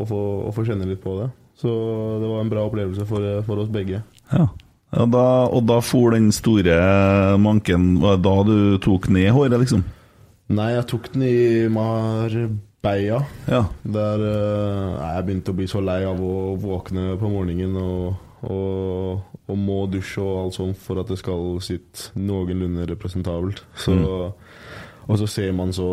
og, 0.00 0.02
få, 0.10 0.20
og 0.48 0.50
få 0.58 0.66
kjenne 0.66 0.90
litt 0.90 1.02
på 1.04 1.14
det. 1.20 1.30
Så 1.62 1.70
det 2.18 2.26
var 2.28 2.42
en 2.42 2.50
bra 2.50 2.66
opplevelse 2.66 3.06
for, 3.06 3.24
for 3.46 3.62
oss 3.62 3.70
begge. 3.72 4.02
Ja. 4.32 4.48
ja 4.96 5.06
da, 5.06 5.26
og 5.46 5.64
da 5.70 5.78
for 5.84 6.16
den 6.16 6.32
store 6.34 6.74
manken 7.42 8.00
Var 8.02 8.18
det 8.18 8.24
da 8.26 8.36
du 8.48 8.56
tok 8.82 9.10
ned 9.14 9.30
håret, 9.36 9.60
liksom? 9.62 9.84
Nei, 10.52 10.72
jeg 10.74 10.88
tok 10.90 11.08
den 11.14 11.24
i 11.28 11.36
Marbella. 11.72 13.22
Ja. 13.46 13.62
Der 13.94 14.24
eh, 14.26 14.96
jeg 14.98 15.26
begynte 15.28 15.54
å 15.54 15.58
bli 15.60 15.68
så 15.70 15.80
lei 15.84 16.02
av 16.04 16.18
å 16.18 16.56
våkne 16.60 17.14
på 17.20 17.30
morgenen 17.30 17.78
og, 17.78 18.18
og, 18.42 19.22
og 19.46 19.60
må 19.62 19.84
dusje 19.88 20.20
og 20.20 20.40
alt 20.42 20.58
sånt 20.58 20.82
for 20.82 21.00
at 21.00 21.08
det 21.08 21.20
skal 21.22 21.62
sitte 21.64 22.10
noenlunde 22.18 22.88
representabelt. 22.90 23.62
Så, 23.78 23.94
Og 25.06 25.18
så 25.18 25.26
ser 25.30 25.54
man 25.56 25.72
så 25.74 25.88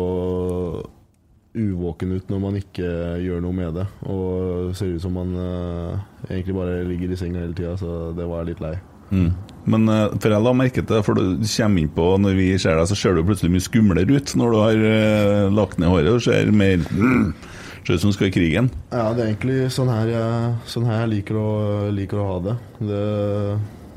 uvåken 1.54 2.12
ut 2.14 2.28
når 2.30 2.40
man 2.42 2.58
ikke 2.60 2.88
gjør 3.24 3.42
noe 3.42 3.56
med 3.56 3.74
det. 3.80 3.86
Og 4.06 4.70
ser 4.78 4.94
ut 4.94 5.02
som 5.02 5.16
man 5.18 5.34
uh, 5.34 5.98
egentlig 6.28 6.56
bare 6.56 6.80
ligger 6.86 7.12
i 7.12 7.18
senga 7.18 7.42
hele 7.42 7.56
tida, 7.56 7.76
så 7.80 8.10
det 8.16 8.26
var 8.28 8.44
jeg 8.44 8.52
litt 8.52 8.64
lei. 8.64 8.74
Mm. 9.10 9.30
Men 9.70 9.90
uh, 9.90 10.12
for 10.16 10.30
jeg 10.30 10.44
la 10.46 10.54
merke 10.54 10.84
til 10.86 11.02
for 11.06 11.18
du 11.18 11.42
kommer 11.42 11.82
inn 11.82 11.88
på 11.90 12.04
Når 12.22 12.36
vi 12.38 12.44
ser 12.62 12.78
deg, 12.78 12.86
så 12.86 12.94
ser 12.94 13.16
du 13.16 13.24
plutselig 13.26 13.50
mye 13.50 13.64
skumlere 13.64 14.06
ut 14.06 14.34
når 14.38 14.54
du 14.54 14.58
har 14.60 14.84
uh, 14.84 15.48
lagt 15.50 15.80
ned 15.82 15.90
håret. 15.90 16.12
og 16.14 16.22
ser 16.22 16.52
mer 16.54 16.84
mm, 16.86 17.32
Ser 17.86 17.96
ut 17.96 18.04
som 18.04 18.12
du 18.12 18.14
skal 18.14 18.28
i 18.28 18.34
krigen. 18.34 18.68
Ja, 18.92 19.08
det 19.16 19.24
er 19.24 19.30
egentlig 19.32 19.70
sånn 19.72 19.88
her 19.90 20.10
jeg, 20.12 20.50
sånn 20.68 20.84
her 20.86 21.00
jeg 21.00 21.12
liker, 21.14 21.38
å, 21.40 21.52
liker 21.96 22.20
å 22.20 22.26
ha 22.28 22.34
det. 22.44 22.56
det. 22.90 23.04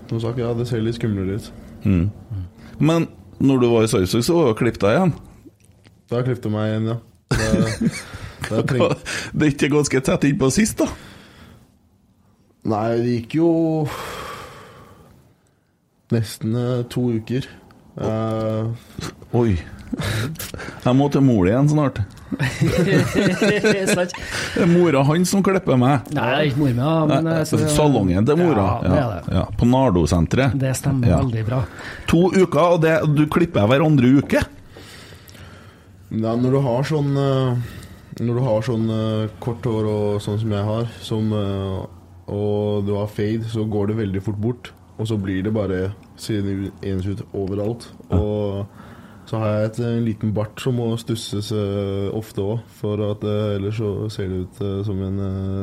Som 0.08 0.22
sagt, 0.24 0.40
ja, 0.40 0.54
det 0.56 0.70
ser 0.70 0.82
litt 0.86 0.96
skumlere 0.96 1.36
ut. 1.36 1.50
Mm. 1.84 2.06
Men 2.80 3.10
når 3.44 3.60
du 3.60 3.68
var 3.74 3.84
i 3.84 3.90
Sarpsborg, 3.92 4.24
så 4.24 4.38
var 4.38 4.48
du 4.54 4.60
klippet 4.62 4.86
deg 4.86 4.96
igjen. 4.96 5.12
Da 6.14 6.24
klippet 6.24 6.48
jeg 6.48 6.56
meg 6.56 6.70
igjen, 6.72 6.88
ja. 6.94 6.98
Det, 8.50 8.62
treng... 8.70 8.84
Det 9.34 9.48
er 9.48 9.52
ikke 9.54 9.72
ganske 9.74 10.02
tett 10.10 10.24
innpå 10.30 10.50
sist, 10.54 10.78
da? 10.84 10.88
Nei, 12.70 12.88
det 13.02 13.12
gikk 13.18 13.36
jo 13.42 13.50
nesten 16.14 16.54
eh, 16.56 16.84
to 16.94 17.02
uker. 17.18 17.44
Uh... 18.00 18.70
Oi. 19.38 19.58
Jeg 20.84 20.94
må 20.98 21.06
til 21.14 21.22
mor 21.22 21.46
igjen 21.50 21.68
snart. 21.74 22.00
Det 22.34 22.40
er 24.58 24.66
mora 24.70 25.04
hans 25.06 25.30
som 25.34 25.44
klipper 25.46 25.78
meg. 25.78 26.08
Nei, 26.16 26.24
det 26.24 26.40
er 26.40 26.48
ikke 26.50 26.62
mor 26.64 26.74
med. 26.80 27.14
Men, 27.28 27.46
så- 27.50 27.60
Salongen 27.70 28.26
til 28.26 28.40
mora. 28.40 28.68
Ja, 28.82 28.90
det 28.90 28.98
er 29.04 29.10
det. 29.14 29.22
Ja, 29.38 29.44
på 29.60 29.66
Nardo-senteret. 29.70 30.56
Det 30.62 30.74
stemmer 30.80 31.08
Ja. 31.14 31.20
veldig 31.22 31.44
bra. 31.50 31.60
To 32.10 32.24
uker, 32.34 32.64
og 32.78 32.82
det, 32.86 32.96
du 33.18 33.24
klipper 33.30 33.68
hver 33.70 33.82
andre 33.86 34.08
uke? 34.24 34.42
Ja, 36.14 36.36
når 36.38 36.54
du 36.54 36.60
har 36.62 36.86
sånn 36.86 37.18
eh, 37.18 37.74
Når 38.22 38.38
du 38.38 38.44
har 38.46 38.66
sånn 38.68 38.86
eh, 38.94 39.34
kort 39.42 39.66
hår 39.66 39.90
og 39.90 40.22
sånn 40.22 40.40
som 40.44 40.54
jeg 40.54 40.68
har, 40.68 40.88
som, 41.02 41.32
eh, 41.34 42.30
og 42.30 42.86
du 42.86 42.94
har 42.94 43.10
fade, 43.10 43.50
så 43.50 43.66
går 43.66 43.90
det 43.90 44.00
veldig 44.04 44.22
fort 44.24 44.42
bort. 44.42 44.70
Og 45.02 45.10
så 45.10 45.18
blir 45.18 45.42
det 45.44 45.54
bare 45.56 45.88
siden 46.22 46.68
ens 46.86 47.08
ut 47.10 47.24
overalt. 47.34 47.88
Og 48.14 48.68
så 49.26 49.40
har 49.42 49.56
jeg 49.56 49.72
et, 49.72 49.80
en 49.88 50.06
liten 50.06 50.36
bart 50.36 50.62
som 50.62 50.78
må 50.78 50.92
stusses 51.02 51.50
ofte 52.14 52.44
òg, 52.44 52.62
for 52.78 53.02
at 53.08 53.26
ellers 53.26 53.80
så 53.82 53.90
ser 54.14 54.30
det 54.30 54.44
ut 54.46 54.62
som 54.86 55.02
en 55.02 55.18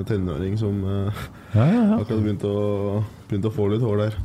tenåring 0.08 0.58
som 0.58 0.82
eh, 0.82 1.22
akkurat 1.54 2.24
begynte 2.24 2.50
å, 2.50 3.04
begynt 3.30 3.46
å 3.46 3.54
få 3.54 3.70
litt 3.70 3.86
hår 3.86 4.02
der. 4.02 4.18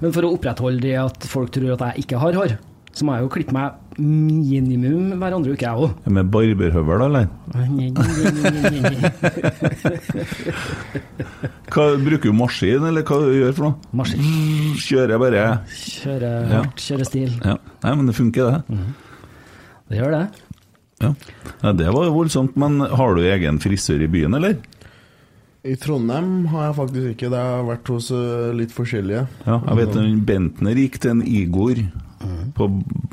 Men 0.00 0.16
for 0.16 0.24
å 0.24 0.32
opprettholde 0.38 0.86
det 0.88 0.96
at 1.04 1.28
folk 1.28 1.52
tror 1.52 1.76
at 1.76 1.84
jeg 1.90 2.06
ikke 2.06 2.24
har 2.24 2.40
hår, 2.40 2.56
så 2.92 3.04
må 3.06 3.14
jeg 3.14 3.22
jo 3.26 3.30
klippe 3.30 3.52
meg 3.54 3.72
minimum 3.98 5.12
hver 5.20 5.34
andre 5.36 5.52
uke, 5.54 5.64
jeg 5.66 5.74
òg. 5.86 5.90
Med 6.14 6.30
barberhøvel, 6.34 7.00
eller? 7.08 7.26
Hva, 11.68 11.84
bruker 12.02 12.30
du 12.30 12.34
maskin, 12.36 12.84
eller 12.88 13.04
hva 13.06 13.18
du 13.22 13.32
gjør 13.36 13.52
for 13.56 13.64
noe? 13.68 13.90
Maskin. 14.00 14.22
Kjører 14.82 15.20
bare 15.22 15.42
Kjører 15.74 16.48
Ja. 16.48 16.62
hardt, 16.62 16.80
kjører 16.82 17.04
stil. 17.06 17.30
ja. 17.44 17.56
Nei, 17.84 17.94
men 17.94 18.06
det 18.06 18.14
funker, 18.16 18.62
det. 18.68 18.78
Det 19.88 19.96
gjør 20.00 20.10
det. 20.16 20.24
Ja. 21.00 21.12
ja, 21.62 21.72
Det 21.72 21.92
var 21.94 22.04
jo 22.08 22.12
voldsomt. 22.16 22.56
Men 22.56 22.80
har 22.80 23.14
du 23.14 23.20
egen 23.22 23.58
frisør 23.62 24.02
i 24.02 24.06
byen, 24.10 24.34
eller? 24.34 24.56
I 25.64 25.74
Trondheim 25.76 26.46
har 26.46 26.66
jeg 26.68 26.74
faktisk 26.78 27.06
ikke. 27.14 27.30
Det 27.30 27.38
har 27.38 27.64
vært 27.66 27.88
hos 27.92 28.10
eh, 28.14 28.52
litt 28.56 28.72
forskjellige. 28.72 29.26
Ja, 29.46 29.58
jeg 29.66 29.76
vet 29.76 29.96
en 29.96 30.20
Bentner 30.24 30.74
gikk 30.78 30.98
til 31.02 31.10
en 31.16 31.22
Igor 31.26 31.76
på 32.56 32.68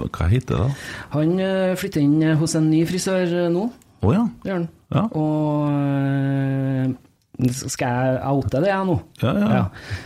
Hva 0.09 0.27
heter 0.31 0.61
det? 0.63 0.69
Han 1.15 1.35
eh, 1.41 1.73
flytter 1.79 2.03
inn 2.03 2.37
hos 2.39 2.55
en 2.57 2.69
ny 2.71 2.83
frisør 2.89 3.35
eh, 3.45 3.51
nå, 3.53 3.67
Å 4.05 4.13
ja. 4.13 4.23
gjør 4.45 4.57
han. 4.59 4.67
Ja. 4.95 5.03
Og 5.17 5.69
eh, 5.73 7.53
skal 7.53 7.99
jeg 7.99 8.19
oute 8.31 8.61
det, 8.63 8.71
jeg 8.71 8.89
nå? 8.89 8.97
Ja, 9.23 9.33
ja. 9.35 9.47
Ja. 9.59 9.63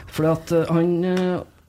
Fordi 0.10 0.32
at 0.34 0.54
han 0.72 0.94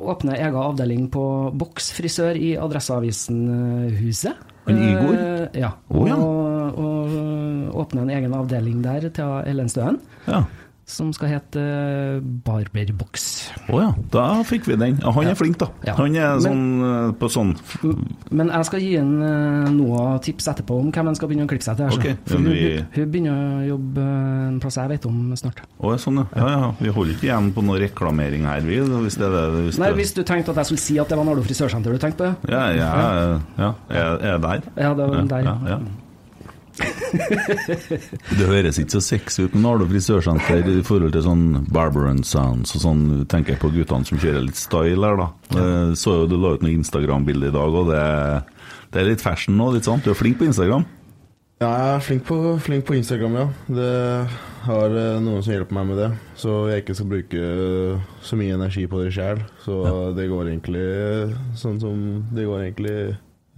åpner 0.00 0.38
egen 0.40 0.56
avdeling 0.56 1.10
på 1.12 1.24
Boks 1.60 1.90
frisør 1.92 2.38
i 2.38 2.54
Adresseavisen-huset. 2.56 4.46
Han 4.68 4.80
Igor? 4.86 5.18
Ja. 5.56 5.74
Oh, 5.92 6.06
ja. 6.08 6.16
Og, 6.16 6.80
og 6.80 7.76
åpner 7.82 8.06
en 8.06 8.14
egen 8.14 8.34
avdeling 8.36 8.80
der 8.84 9.10
til 9.12 9.36
Ellen 9.50 9.68
Støen, 9.72 10.00
ja. 10.28 10.44
Som 10.90 11.12
skal 11.16 11.28
hete 11.34 11.62
Barberbox. 12.44 12.70
Barberboks. 12.90 13.24
oh 13.70 13.80
ja, 13.82 13.90
da 14.12 14.24
fikk 14.46 14.66
vi 14.68 14.76
den. 14.80 14.98
Han 15.02 15.26
er 15.30 15.36
flink, 15.38 15.58
da. 15.60 15.68
Ja. 15.86 15.94
Han 15.98 16.16
er 16.18 16.40
sånn 16.42 16.62
men, 16.80 17.14
på 17.20 17.28
sånn 17.32 17.52
Men 18.30 18.50
jeg 18.52 18.68
skal 18.68 18.82
gi 18.84 18.90
ham 18.98 19.12
eh, 19.24 19.70
noe 19.74 20.04
tips 20.24 20.48
etterpå 20.52 20.78
om 20.82 20.90
hvem 20.94 21.10
han 21.10 21.18
skal 21.18 21.30
begynne 21.30 21.46
å 21.48 21.50
klippe 21.50 21.66
seg 21.66 21.78
til. 21.80 21.94
Okay. 21.96 22.16
For 22.28 22.38
hun, 22.38 22.50
vi- 22.52 22.84
hun 22.96 23.10
begynner 23.14 23.38
å 23.40 23.64
jobbe 23.70 24.04
eh, 24.04 24.48
en 24.50 24.60
plass 24.62 24.78
jeg 24.80 24.92
vet 24.94 25.08
om 25.10 25.18
snart. 25.38 25.62
Å, 25.78 25.94
ja, 25.94 26.00
sånn, 26.02 26.20
ja. 26.22 26.28
ja. 26.36 26.48
Ja, 26.60 26.70
Vi 26.80 26.92
holder 26.96 27.16
ikke 27.16 27.28
igjen 27.30 27.50
på 27.56 27.64
noe 27.66 27.80
reklamering 27.82 28.46
her, 28.50 28.60
vi. 28.66 28.80
Hvis 29.06 29.18
det 29.20 29.30
hvis 29.30 29.80
Nei, 29.80 29.92
hvis 29.96 30.14
du 30.16 30.22
tenkte 30.26 30.52
at 30.54 30.62
jeg 30.62 30.72
skulle 30.72 30.84
si 30.84 30.98
at 31.00 31.10
det 31.10 31.18
var 31.20 31.26
Nardo 31.28 31.44
frisørsenter 31.46 31.94
du 31.94 32.02
tenkte 32.02 32.30
på? 32.34 32.52
Ja, 32.52 32.66
ja, 32.74 32.92
ja. 33.58 33.72
Er, 33.88 34.16
er 34.34 34.38
der? 34.42 34.64
Ja, 34.76 34.94
det 34.94 35.10
var 35.10 35.28
der. 35.34 35.46
Ja, 35.46 35.56
ja. 35.76 35.80
Det 38.38 38.46
høres 38.46 38.78
ikke 38.80 38.96
så 38.96 39.02
sexy 39.04 39.46
ut 39.46 39.56
med 39.56 39.64
Nardo 39.64 39.88
frisørsenter 39.90 40.68
i 40.70 40.84
forhold 40.86 41.14
til 41.16 41.24
sånn 41.26 41.44
Barber 41.72 42.08
and 42.10 42.26
Sounds 42.28 42.76
og 42.76 42.84
sånn. 42.84 43.02
Tenker 43.30 43.56
jeg 43.56 43.62
på 43.62 43.72
guttene 43.74 44.08
som 44.08 44.20
kjører 44.20 44.46
litt 44.46 44.60
style 44.60 45.02
her, 45.04 45.18
da. 45.20 45.28
Ja. 45.56 45.66
Så 45.98 46.22
jo 46.22 46.30
du 46.30 46.38
la 46.40 46.54
ut 46.56 46.64
noe 46.64 46.76
Instagram-bilde 46.76 47.50
i 47.50 47.56
dag, 47.56 47.76
og 47.82 47.90
det, 47.90 48.06
det 48.94 49.02
er 49.02 49.12
litt 49.12 49.24
fashion 49.24 49.58
nå, 49.58 49.72
litt 49.74 49.88
sant? 49.88 50.06
Du 50.06 50.14
er 50.14 50.18
flink 50.18 50.40
på 50.40 50.48
Instagram? 50.48 50.86
Ja, 51.60 51.68
jeg 51.76 51.88
er 51.92 52.04
flink 52.06 52.22
på, 52.24 52.36
flink 52.64 52.86
på 52.88 52.94
Instagram, 52.96 53.34
ja. 53.36 53.42
Det 53.68 53.88
har 54.64 54.94
eh, 54.96 55.18
noen 55.20 55.42
som 55.44 55.52
hjelper 55.52 55.76
meg 55.76 55.90
med 55.90 55.98
det. 56.00 56.06
Så 56.40 56.54
jeg 56.70 56.80
ikke 56.80 56.96
skal 56.96 57.10
bruke 57.10 57.42
eh, 57.50 58.06
så 58.24 58.38
mye 58.40 58.54
energi 58.56 58.86
på 58.88 59.02
det 59.02 59.10
sjøl. 59.12 59.42
Så 59.60 59.76
det 60.16 60.30
går 60.30 60.48
egentlig 60.54 60.86
eh, 60.88 61.34
sånn 61.60 61.76
som 61.82 61.98
Det 62.32 62.46
går 62.48 62.64
egentlig 62.64 62.96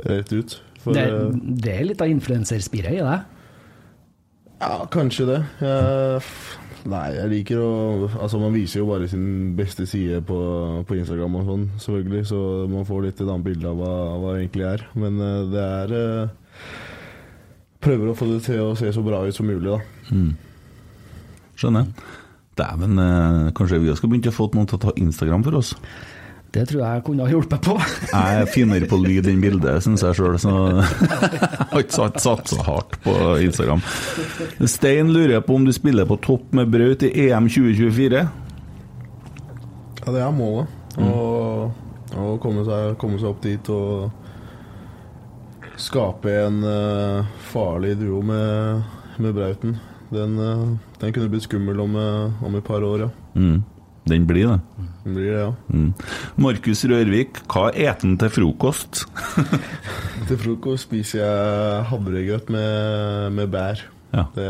rett 0.03 0.35
ut. 0.35 0.57
For 0.83 0.97
Det, 0.97 1.05
eh, 1.07 1.39
det 1.63 1.77
er 1.77 1.87
litt 1.87 2.03
av 2.03 2.11
influenserspiret 2.13 2.99
i 2.99 3.05
det. 3.05 3.21
Ja, 4.63 4.75
kanskje 4.91 5.27
det. 5.27 5.39
Jeg, 5.59 6.23
nei, 6.91 7.07
jeg 7.17 7.31
liker 7.33 7.63
å 7.63 7.71
Altså, 8.21 8.39
man 8.43 8.55
viser 8.55 8.83
jo 8.83 8.89
bare 8.93 9.09
sin 9.11 9.57
beste 9.59 9.87
side 9.91 10.21
på, 10.29 10.39
på 10.87 10.99
Instagram 11.01 11.41
og 11.41 11.51
sånn, 11.51 11.67
selvfølgelig, 11.83 12.23
så 12.31 12.41
man 12.71 12.87
får 12.87 13.05
litt 13.09 13.21
et 13.23 13.27
annet 13.27 13.49
bilde 13.49 13.73
av 13.73 13.83
hva, 13.83 13.93
hva 14.23 14.35
det 14.37 14.45
egentlig 14.45 14.69
er. 14.71 14.87
Men 14.95 15.19
eh, 15.19 15.43
det 15.53 15.67
er 15.67 15.99
eh, 15.99 16.41
Prøver 17.83 18.13
å 18.13 18.15
få 18.15 18.29
det 18.31 18.45
til 18.47 18.61
å 18.63 18.75
se 18.79 18.93
så 18.95 19.03
bra 19.03 19.25
ut 19.27 19.35
som 19.35 19.49
mulig, 19.51 19.67
da. 19.67 19.81
Skjønner. 21.59 21.89
Dæven, 22.59 22.99
eh, 23.03 23.49
kanskje 23.59 23.81
vi 23.83 23.95
skal 23.99 24.13
begynne 24.13 24.31
å 24.31 24.37
få 24.37 24.47
noen 24.55 24.69
til 24.71 24.79
å 24.79 24.85
ta 24.85 24.93
Instagram 25.03 25.43
for 25.47 25.59
oss? 25.59 25.73
Det 26.53 26.67
tror 26.69 26.83
jeg 26.85 27.03
kunne 27.07 27.25
ha 27.25 27.33
hjulpet 27.33 27.65
på. 27.65 27.77
Jeg 28.13 28.41
er 28.43 28.51
finere 28.53 28.89
på 28.91 28.99
lyd 29.01 29.29
enn 29.31 29.41
bilde, 29.41 29.73
syns 29.81 30.05
jeg 30.05 30.19
sjøl, 30.19 30.37
så 30.41 30.51
jeg 30.53 30.85
har 31.71 31.81
ikke 31.81 32.11
satt, 32.21 32.51
så 32.53 32.59
hardt 32.67 32.99
på 33.07 33.15
Instagram. 33.41 33.81
Stein 34.69 35.15
lurer 35.17 35.41
på 35.47 35.57
om 35.57 35.65
du 35.65 35.73
spiller 35.73 36.05
på 36.09 36.21
topp 36.21 36.53
med 36.59 36.69
Braut 36.75 37.07
i 37.09 37.13
EM 37.25 37.49
2024? 37.49 38.27
Ja, 40.03 40.13
det 40.13 40.21
er 40.21 40.37
målet. 40.37 40.81
Å 41.01 41.09
å 42.19 42.37
komme, 42.43 42.65
komme 43.01 43.21
seg 43.21 43.31
opp 43.31 43.43
dit 43.45 43.71
og 43.73 44.11
skape 45.81 46.35
en 46.45 46.61
uh, 46.65 47.31
farlig 47.51 47.97
duo 48.01 48.21
med, 48.27 48.83
med 49.23 49.35
Brauten. 49.37 49.79
Den, 50.13 50.37
uh, 50.39 50.75
den 51.01 51.15
kunne 51.15 51.31
blitt 51.33 51.47
skummel 51.47 51.81
om, 51.81 51.97
eh, 51.97 52.45
om 52.45 52.57
et 52.59 52.67
par 52.67 52.85
år, 52.85 53.07
ja. 53.07 53.11
Mm. 53.35 53.63
Den 54.09 54.27
blir 54.27 54.49
det. 54.51 54.59
Den 55.05 55.15
blir 55.15 55.31
det, 55.31 55.41
ja. 55.45 55.53
Mm. 55.71 55.93
Markus 56.43 56.85
Rørvik, 56.91 57.43
hva 57.53 57.69
eter 57.71 58.03
han 58.07 58.17
til 58.19 58.33
frokost? 58.35 59.05
Til 60.29 60.39
frokost 60.39 60.87
spiser 60.87 61.19
jeg 61.23 61.87
havregrøt 61.91 62.51
med, 62.55 63.33
med 63.35 63.51
bær. 63.51 63.81
Ja. 64.15 64.25
Det, 64.37 64.47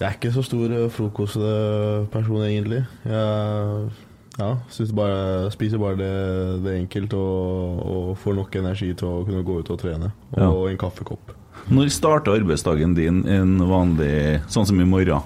jeg 0.00 0.06
er 0.08 0.16
ikke 0.16 0.32
så 0.32 0.44
stor 0.44 0.72
eh, 0.72 0.88
frokostperson, 0.92 2.42
egentlig. 2.46 2.82
Jeg 3.04 3.90
ja, 4.36 4.50
bare, 4.96 5.50
spiser 5.52 5.80
bare 5.80 5.96
det, 6.00 6.10
det 6.64 6.74
enkelt 6.82 7.16
og, 7.16 7.78
og 7.80 8.10
får 8.20 8.36
nok 8.40 8.58
energi 8.60 8.90
til 8.92 9.08
å 9.08 9.24
kunne 9.28 9.44
gå 9.44 9.60
ut 9.62 9.72
og 9.72 9.80
trene. 9.80 10.12
Og 10.36 10.42
Ja. 10.42 10.50
en 10.72 10.80
kaffekopp. 10.80 11.32
Når 11.72 11.88
starter 11.90 12.36
arbeidsdagen 12.36 12.92
din 12.94 13.24
en 13.26 13.56
vanlig 13.66 14.42
Sånn 14.52 14.68
som 14.68 14.80
i 14.80 14.84
morgen? 14.86 15.24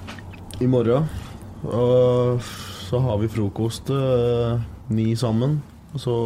I 0.63 0.69
morgen 0.71 1.09
og 1.65 2.41
så 2.91 2.99
har 3.05 3.21
vi 3.21 3.31
frokost 3.31 3.91
eh, 3.95 4.61
ni 4.91 5.15
sammen. 5.17 5.61
Og 5.95 6.01
så 6.01 6.17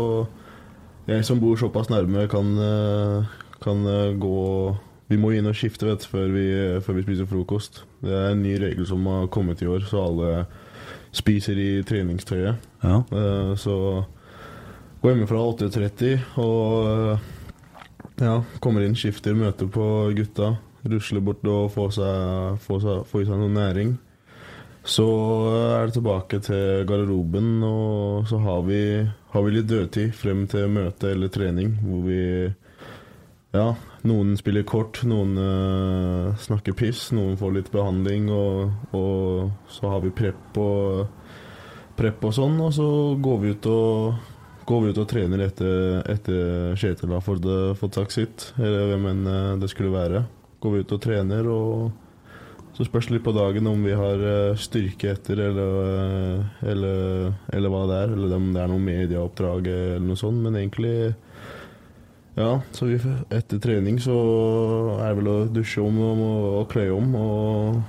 jeg 1.05 1.25
som 1.29 1.41
bor 1.41 1.57
såpass 1.61 1.91
nærme, 1.93 2.29
kan, 2.33 2.59
eh, 2.59 3.25
kan 3.61 3.87
eh, 3.87 4.17
gå 4.17 4.77
Vi 5.09 5.19
må 5.21 5.35
inn 5.37 5.47
og 5.47 5.53
skifte 5.55 5.85
vet, 5.85 6.01
før, 6.09 6.31
vi, 6.33 6.45
før 6.81 6.95
vi 6.97 7.03
spiser 7.05 7.27
frokost. 7.29 7.83
Det 8.01 8.11
er 8.11 8.31
en 8.33 8.41
ny 8.43 8.55
regel 8.57 8.87
som 8.89 9.05
har 9.05 9.27
kommet 9.29 9.61
i 9.61 9.67
år, 9.69 9.85
så 9.85 10.01
alle 10.01 10.47
spiser 11.13 11.61
i 11.61 11.83
treningstøyet. 11.85 12.57
Ja. 12.81 13.03
Uh, 13.13 13.53
så 13.53 13.75
går 15.03 15.13
hjemmefra 15.13 15.43
8.30 15.45 16.41
og 16.41 16.89
uh, 16.89 17.29
ja, 18.17 18.39
kommer 18.65 18.81
inn, 18.87 18.97
skifter, 18.97 19.37
møter 19.37 19.69
på 19.69 19.85
gutta. 20.17 20.55
Rusler 20.89 21.21
bort 21.21 21.45
og 21.53 21.69
får, 21.77 21.95
seg, 22.01 22.59
får, 22.65 22.83
seg, 22.87 23.07
får 23.13 23.27
i 23.27 23.29
seg 23.29 23.45
noe 23.45 23.53
næring. 23.53 23.95
Så 24.85 25.05
er 25.49 25.87
det 25.87 25.97
tilbake 25.97 26.39
til 26.45 26.85
garderoben, 26.85 27.63
og 27.65 28.29
så 28.29 28.37
har 28.45 28.61
vi, 28.67 28.83
har 29.33 29.47
vi 29.47 29.55
litt 29.55 29.71
dødtid 29.71 30.13
frem 30.17 30.45
til 30.51 30.69
møte 30.69 31.15
eller 31.15 31.33
trening, 31.33 31.79
hvor 31.81 32.05
vi 32.09 32.21
Ja, 33.55 33.69
noen 34.03 34.35
spiller 34.37 34.65
kort, 34.67 34.99
noen 35.07 35.39
uh, 35.39 36.35
snakker 36.43 36.75
piss, 36.75 37.13
noen 37.15 37.39
får 37.39 37.53
litt 37.55 37.71
behandling, 37.73 38.27
og, 38.35 38.73
og 38.99 39.71
så 39.71 39.93
har 39.93 40.03
vi 40.03 40.11
prep 40.11 40.59
og, 40.59 41.05
prep 41.95 42.27
og 42.27 42.35
sånn, 42.35 42.59
og 42.61 42.75
så 42.75 42.89
går 43.23 43.43
vi 43.45 43.55
ut 43.55 43.71
og 43.73 44.23
Går 44.65 44.81
vi 44.81 44.93
ut 44.95 44.99
og 45.03 45.09
trener 45.11 45.43
etter, 45.45 45.99
etter 46.09 46.73
Kjetil 46.81 47.11
har 47.13 47.21
fått, 47.21 47.45
fått 47.77 47.99
sagt 47.99 48.15
sitt, 48.15 48.47
eller 48.57 48.95
hvem 48.95 49.11
enn 49.11 49.27
eh, 49.29 49.49
det 49.61 49.69
skulle 49.69 49.93
være. 49.93 50.23
Går 50.65 50.73
vi 50.73 50.81
ut 50.81 50.95
og 50.97 51.03
trener, 51.05 51.51
og 51.53 52.04
så 52.75 52.87
spørs 52.87 53.07
det 53.07 53.17
litt 53.17 53.27
på 53.27 53.35
dagen 53.37 53.69
om 53.71 53.85
vi 53.87 53.95
har 53.95 54.23
eh, 54.27 54.59
styrke 54.59 55.13
etter, 55.15 55.39
eller, 55.47 55.75
eh, 55.95 56.71
eller, 56.73 57.35
eller 57.55 57.71
hva 57.71 57.85
det 57.91 57.99
er. 58.03 58.15
Eller 58.17 58.35
om 58.35 58.49
det 58.55 58.63
er 58.63 58.73
noe 58.73 58.83
medieoppdrag 58.83 59.69
eller 59.71 60.07
noe 60.09 60.19
sånt. 60.19 60.43
Men 60.43 60.59
egentlig 60.59 61.15
Ja, 62.35 62.59
så 62.75 62.89
vi, 62.89 62.97
etter 63.31 63.61
trening 63.63 64.01
så 64.03 64.15
er 64.99 65.13
det 65.13 65.19
vel 65.21 65.31
å 65.31 65.37
dusje 65.55 65.85
om 65.87 66.01
og, 66.03 66.49
og 66.59 66.65
kle 66.73 66.89
om 66.91 67.15
og 67.15 67.85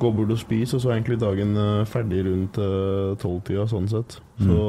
gå 0.00 0.10
bort 0.12 0.32
og 0.34 0.40
spise, 0.40 0.76
og 0.76 0.82
så 0.82 0.90
er 0.90 0.98
egentlig 0.98 1.20
dagen 1.22 1.54
eh, 1.56 1.86
ferdig 1.88 2.24
rundt 2.26 2.58
eh, 2.60 3.14
tolvtida, 3.22 3.66
sånn 3.70 3.88
sett. 3.90 4.18
Så 4.42 4.66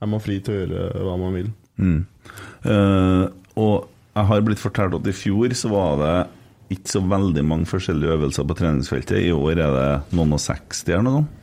er 0.00 0.10
man 0.10 0.22
fri 0.22 0.40
til 0.42 0.56
å 0.56 0.60
gjøre 0.64 1.04
hva 1.06 1.16
man 1.20 1.36
vil. 1.36 1.52
Mm. 1.80 2.00
Uh, 2.64 3.24
og 3.56 3.86
jeg 4.16 4.28
har 4.28 4.42
blitt 4.44 4.60
fortalt 4.60 4.96
at 4.98 5.06
i 5.08 5.14
fjor 5.16 5.54
så 5.56 5.70
var 5.72 6.00
det 6.00 6.14
ikke 6.70 6.92
så 6.92 7.02
veldig 7.02 7.42
mange 7.46 7.68
forskjellige 7.70 8.14
øvelser 8.16 8.46
på 8.46 8.56
treningsfeltet. 8.60 9.18
I 9.26 9.34
år 9.34 9.58
er 9.58 9.76
det 9.76 10.16
noen 10.16 10.36
og 10.36 10.42
60 10.42 10.86
eller 10.88 11.06
noe 11.06 11.20
sånt. 11.20 11.36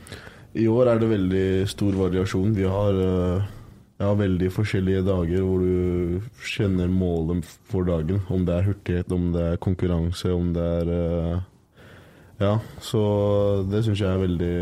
I 0.58 0.66
år 0.72 0.90
er 0.90 1.02
det 1.02 1.10
veldig 1.12 1.48
stor 1.70 1.98
variasjon. 2.00 2.56
Vi 2.58 2.66
har 2.66 3.02
eh, 3.04 3.50
ja, 4.02 4.14
veldig 4.18 4.48
forskjellige 4.56 5.04
dager 5.06 5.44
hvor 5.46 5.62
du 5.62 6.48
kjenner 6.48 6.90
målet 6.90 7.46
for 7.70 7.86
dagen. 7.86 8.24
Om 8.34 8.48
det 8.48 8.56
er 8.56 8.66
hurtighet, 8.72 9.14
om 9.14 9.30
det 9.36 9.44
er 9.52 9.62
konkurranse, 9.62 10.32
om 10.34 10.50
det 10.56 10.72
er 10.80 10.96
eh, 10.96 11.38
Ja, 12.38 12.60
så 12.86 13.02
det 13.66 13.84
syns 13.86 14.02
jeg 14.04 14.14
er 14.14 14.20
veldig 14.22 14.58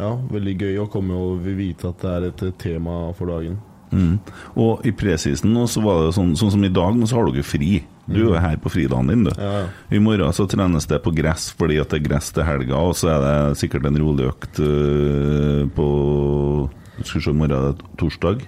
ja, 0.00 0.12
veldig 0.32 0.54
gøy 0.56 0.78
å 0.80 0.88
komme 0.88 1.18
og 1.20 1.42
vite 1.44 1.90
at 1.90 2.00
det 2.00 2.12
er 2.12 2.28
et 2.30 2.44
tema 2.60 2.96
for 3.16 3.28
dagen. 3.28 3.58
Mm. 3.92 4.16
Og 4.56 4.86
i 4.88 4.92
presisen 4.96 5.52
nå 5.52 5.66
så 5.68 5.82
var 5.84 6.06
det 6.06 6.14
sånn, 6.16 6.32
sånn 6.38 6.54
som 6.54 6.64
i 6.64 6.72
dag, 6.72 6.96
nå 6.96 7.08
så 7.08 7.20
har 7.20 7.28
dere 7.28 7.44
fri. 7.44 7.82
Du 8.10 8.32
er 8.32 8.42
her 8.42 8.56
på 8.58 8.72
fridagen 8.72 9.10
din, 9.12 9.26
du. 9.28 9.30
Ja, 9.38 9.50
ja. 9.62 9.66
I 9.94 10.00
morgen 10.02 10.34
så 10.34 10.46
trenes 10.50 10.88
det 10.90 10.98
på 11.04 11.12
gress 11.14 11.50
fordi 11.58 11.78
at 11.82 11.92
det 11.92 12.00
er 12.00 12.08
gress 12.08 12.32
til 12.34 12.46
helga, 12.46 12.80
og 12.80 12.96
så 12.98 13.12
er 13.14 13.22
det 13.22 13.60
sikkert 13.60 13.86
en 13.86 14.00
rolig 14.02 14.26
økt 14.32 14.58
øh, 14.62 15.68
på 15.76 15.86
Skal 17.02 17.20
vi 17.20 17.24
se, 17.24 17.30
i 17.30 17.38
morgen 17.38 17.54
er 17.56 17.70
det 17.70 17.86
torsdag. 18.00 18.42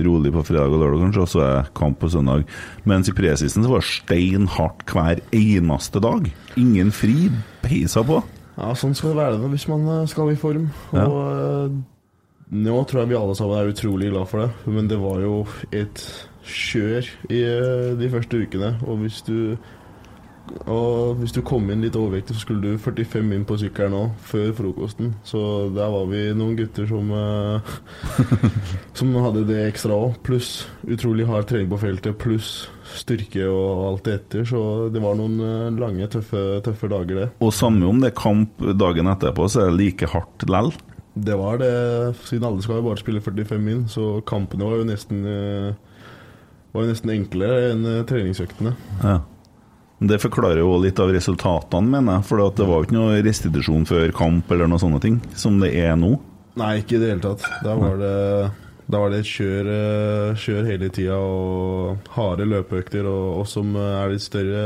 Rolig 0.00 0.32
på 0.32 0.42
fredag 0.46 0.72
og 0.72 0.80
lørdag, 0.80 1.00
kanskje, 1.04 1.22
og 1.22 1.28
så 1.28 1.40
er 1.44 1.70
kamp 1.76 1.98
på 2.00 2.08
søndag. 2.12 2.44
Mens 2.88 3.10
i 3.10 3.14
presisen 3.16 3.64
så 3.64 3.72
var 3.72 3.82
det 3.82 3.90
steinhardt 3.90 4.84
hver 4.94 5.20
eneste 5.36 6.00
dag. 6.00 6.28
Ingen 6.60 6.92
fri. 6.94 7.28
Peisa 7.64 8.04
på. 8.06 8.20
Ja, 8.56 8.72
sånn 8.76 8.94
skal 8.96 9.14
det 9.14 9.20
være 9.20 9.40
det 9.40 9.50
hvis 9.54 9.66
man 9.70 9.86
eh, 9.88 10.06
skal 10.10 10.32
i 10.32 10.38
form. 10.38 10.68
Og 10.92 11.18
eh, 11.32 11.74
nå 12.50 12.78
tror 12.84 13.04
jeg 13.04 13.12
vi 13.12 13.18
alle 13.18 13.36
sammen 13.38 13.58
er 13.58 13.70
utrolig 13.70 14.10
glad 14.10 14.30
for 14.30 14.44
det. 14.44 14.72
Men 14.74 14.88
det 14.90 14.98
var 15.00 15.20
jo 15.22 15.44
et 15.70 16.02
kjør 16.50 17.10
i 17.30 17.44
eh, 17.46 17.92
de 18.00 18.08
første 18.10 18.40
ukene. 18.42 18.74
Og 18.88 19.04
hvis 19.04 19.20
du 19.26 19.58
og 20.66 21.20
hvis 21.20 21.34
du 21.34 21.40
kom 21.46 21.68
inn 21.70 21.82
litt 21.84 21.94
overvektig, 21.94 22.34
så 22.34 22.42
skulle 22.42 22.72
du 22.72 22.80
45 22.80 23.28
inn 23.36 23.44
på 23.46 23.54
sykkelen 23.60 23.94
nå, 23.94 24.00
før 24.26 24.50
frokosten. 24.56 25.12
Så 25.26 25.40
der 25.76 25.92
var 25.92 26.08
vi 26.10 26.24
noen 26.34 26.56
gutter 26.58 26.88
som 26.90 27.12
eh, 27.14 27.76
Som 28.98 29.14
hadde 29.22 29.46
det 29.48 29.62
ekstra 29.68 29.94
òg. 29.94 30.18
Pluss 30.26 30.66
utrolig 30.90 31.28
hard 31.28 31.48
trening 31.50 31.70
på 31.70 31.80
feltet, 31.84 32.18
pluss 32.20 32.68
styrke 32.90 33.46
og 33.46 33.84
alt 33.86 34.06
det 34.08 34.16
etter. 34.18 34.46
Så 34.48 34.62
det 34.92 35.02
var 35.04 35.18
noen 35.18 35.38
eh, 35.38 35.80
lange, 35.80 36.10
tøffe, 36.10 36.60
tøffe 36.66 36.90
dager, 36.90 37.22
det. 37.22 37.28
Og 37.44 37.54
samme 37.54 37.86
om 37.86 38.02
det 38.02 38.10
er 38.10 38.20
kamp 38.20 38.70
dagen 38.80 39.10
etterpå, 39.12 39.46
så 39.46 39.64
er 39.64 39.70
det 39.70 39.80
like 39.84 40.10
hardt 40.10 40.48
lell. 40.50 40.74
Det 41.20 41.36
var 41.36 41.58
det, 41.60 41.72
siden 42.28 42.46
alle 42.48 42.64
skal 42.64 42.78
jo 42.80 42.86
bare 42.88 43.00
spille 43.00 43.20
45 43.20 43.60
min, 43.64 43.82
så 43.92 44.20
kampene 44.26 44.64
var 44.68 44.80
jo 44.80 44.86
nesten 44.88 45.20
eh, 45.28 45.74
Var 46.70 46.86
jo 46.86 46.92
nesten 46.92 47.12
enklere 47.12 47.72
enn 47.72 47.84
eh, 47.90 48.02
treningsøktene. 48.08 48.72
Ja. 49.02 49.18
Det 50.00 50.16
forklarer 50.22 50.62
jo 50.62 50.78
litt 50.80 51.00
av 51.02 51.10
resultatene, 51.12 51.90
mener 51.92 52.20
jeg. 52.20 52.26
For 52.30 52.40
det 52.56 52.64
var 52.64 52.78
jo 52.78 52.86
ikke 52.88 52.96
noe 52.96 53.18
restitusjon 53.26 53.84
før 53.90 54.14
kamp 54.16 54.48
eller 54.54 54.70
noen 54.70 54.80
sånne 54.80 55.00
ting, 55.02 55.18
som 55.36 55.58
det 55.60 55.74
er 55.76 55.92
nå. 56.00 56.14
Nei, 56.60 56.78
ikke 56.80 56.96
i 56.96 57.02
det 57.02 57.10
hele 57.12 57.24
tatt. 57.24 57.44
Da 57.64 57.74
var 57.76 57.98
det, 58.00 58.14
da 58.90 58.98
var 58.98 59.12
det 59.12 59.20
et 59.22 59.30
kjør, 59.30 59.68
eh, 59.70 60.40
kjør 60.40 60.66
hele 60.68 60.88
tida 60.92 61.16
og 61.20 62.10
harde 62.16 62.46
løpeøkter. 62.48 63.06
Og 63.06 63.44
oss 63.44 63.54
som 63.58 63.72
eh, 63.78 63.94
er 64.00 64.12
litt 64.12 64.24
større, 64.24 64.64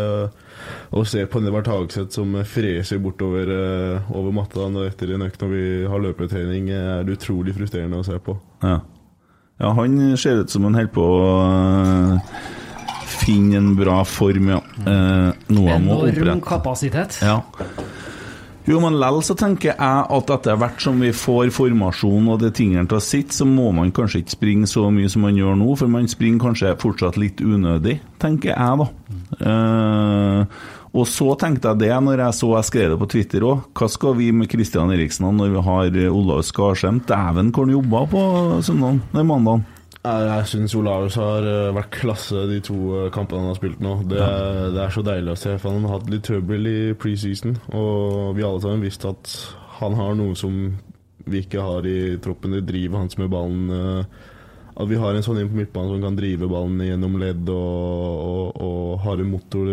å 0.94 1.04
se 1.08 1.24
på 1.28 1.42
Nedvard 1.42 1.68
Hagseth 1.68 2.16
som 2.16 2.34
freser 2.48 3.02
bortover 3.04 3.52
eh, 3.52 4.10
over 4.16 4.34
matta 4.34 4.68
etter 4.86 5.14
en 5.14 5.26
økt 5.26 5.44
når 5.44 5.52
vi 5.52 5.64
har 5.90 6.04
løpetrening, 6.06 6.72
er 6.72 7.06
det 7.06 7.18
utrolig 7.18 7.56
frustrerende 7.56 8.00
å 8.00 8.06
se 8.06 8.18
på. 8.22 8.36
Ja. 8.64 8.78
ja, 9.60 9.72
han 9.76 9.98
ser 10.20 10.44
ut 10.44 10.52
som 10.52 10.68
han 10.68 10.78
holder 10.78 10.94
på 10.94 11.08
å 11.20 11.24
finne 13.24 13.60
en 13.60 13.72
bra 13.78 14.02
form, 14.08 14.52
ja. 14.54 14.60
Eh, 14.84 15.44
noe 15.54 15.80
må 15.82 16.00
Enorm 16.08 16.42
kapasitet. 16.44 17.20
Ja. 17.24 17.42
Jo, 18.64 18.78
men 18.80 18.96
lell 18.96 19.18
så 19.20 19.34
tenker 19.36 19.74
jeg 19.74 20.04
at 20.16 20.30
etter 20.32 20.56
hvert 20.56 20.80
som 20.80 21.02
vi 21.02 21.10
får 21.12 21.50
formasjon 21.52 22.30
og 22.32 22.38
de 22.40 22.48
tingene 22.54 22.88
til 22.88 22.96
å 22.96 23.04
sitte, 23.04 23.36
så 23.36 23.44
må 23.48 23.68
man 23.76 23.92
kanskje 23.92 24.22
ikke 24.22 24.36
springe 24.38 24.68
så 24.70 24.86
mye 24.92 25.10
som 25.12 25.26
man 25.26 25.36
gjør 25.36 25.58
nå, 25.60 25.68
for 25.76 25.92
man 25.92 26.08
springer 26.08 26.46
kanskje 26.46 26.72
fortsatt 26.80 27.20
litt 27.20 27.44
unødig, 27.44 27.98
tenker 28.22 28.54
jeg 28.54 28.80
da. 28.80 28.88
Uh, 29.44 30.72
og 30.94 31.08
så 31.10 31.34
tenkte 31.36 31.72
jeg 31.72 31.82
det 31.82 31.92
når 32.06 32.22
jeg 32.22 32.38
så 32.38 32.52
jeg 32.54 32.68
skrev 32.70 32.94
det 32.94 32.98
på 33.02 33.10
Twitter 33.12 33.44
òg. 33.44 33.68
Hva 33.76 33.90
skal 33.90 34.16
vi 34.16 34.30
med 34.32 34.48
Kristian 34.48 34.94
Eriksen 34.94 35.26
når 35.36 35.56
vi 35.56 35.64
har 35.68 36.00
Olav 36.14 36.44
Skarsheim? 36.46 37.02
Dæven, 37.04 37.50
hvor 37.50 37.66
han 37.66 37.74
jobba 37.74 38.04
på 38.14 38.26
søndagen? 38.64 39.02
Nei, 39.12 39.26
mandagen. 39.26 39.66
Jeg, 40.04 40.46
syns 40.50 40.74
Olaus 40.76 41.14
har 41.16 41.46
eh, 41.48 41.70
vært 41.72 41.94
klasse 41.96 42.42
de 42.50 42.58
to 42.66 42.74
eh, 42.98 43.10
kampene 43.14 43.40
han 43.40 43.52
har 43.54 43.56
spilt 43.56 43.80
nå. 43.80 43.94
Det, 44.10 44.18
er- 44.20 44.72
det 44.74 44.82
er 44.84 44.92
så 44.92 45.04
deilig 45.06 45.32
å 45.32 45.38
se. 45.40 45.54
For 45.62 45.72
han 45.72 45.86
har 45.88 45.96
hatt 45.98 46.10
litt 46.12 46.26
trøbbel 46.28 46.68
i 46.68 46.78
preseason, 47.00 47.54
og 47.72 48.34
vi 48.36 48.44
alle 48.44 48.60
sammen 48.60 48.84
visste 48.84 49.14
at 49.14 49.32
han 49.80 49.96
har 49.96 50.12
noe 50.18 50.36
som 50.36 50.58
vi 51.24 51.40
ikke 51.40 51.64
har 51.64 51.86
i 51.88 51.96
troppen. 52.20 52.52
Det 52.58 52.66
driver 52.68 53.00
hans 53.00 53.16
med 53.16 53.32
ballen. 53.32 53.70
eh, 53.72 54.20
At 54.76 54.88
vi 54.90 54.96
har 54.98 55.14
en 55.14 55.22
sånn 55.24 55.38
inn 55.40 55.48
på 55.48 55.56
midtbanen 55.62 55.94
som 55.94 56.02
kan 56.02 56.16
drive 56.18 56.48
ballen 56.50 56.80
gjennom 56.84 57.16
ledd 57.22 57.48
og, 57.54 58.14
og, 58.28 58.62
og 58.66 59.00
har 59.06 59.22
en 59.22 59.30
motor 59.30 59.68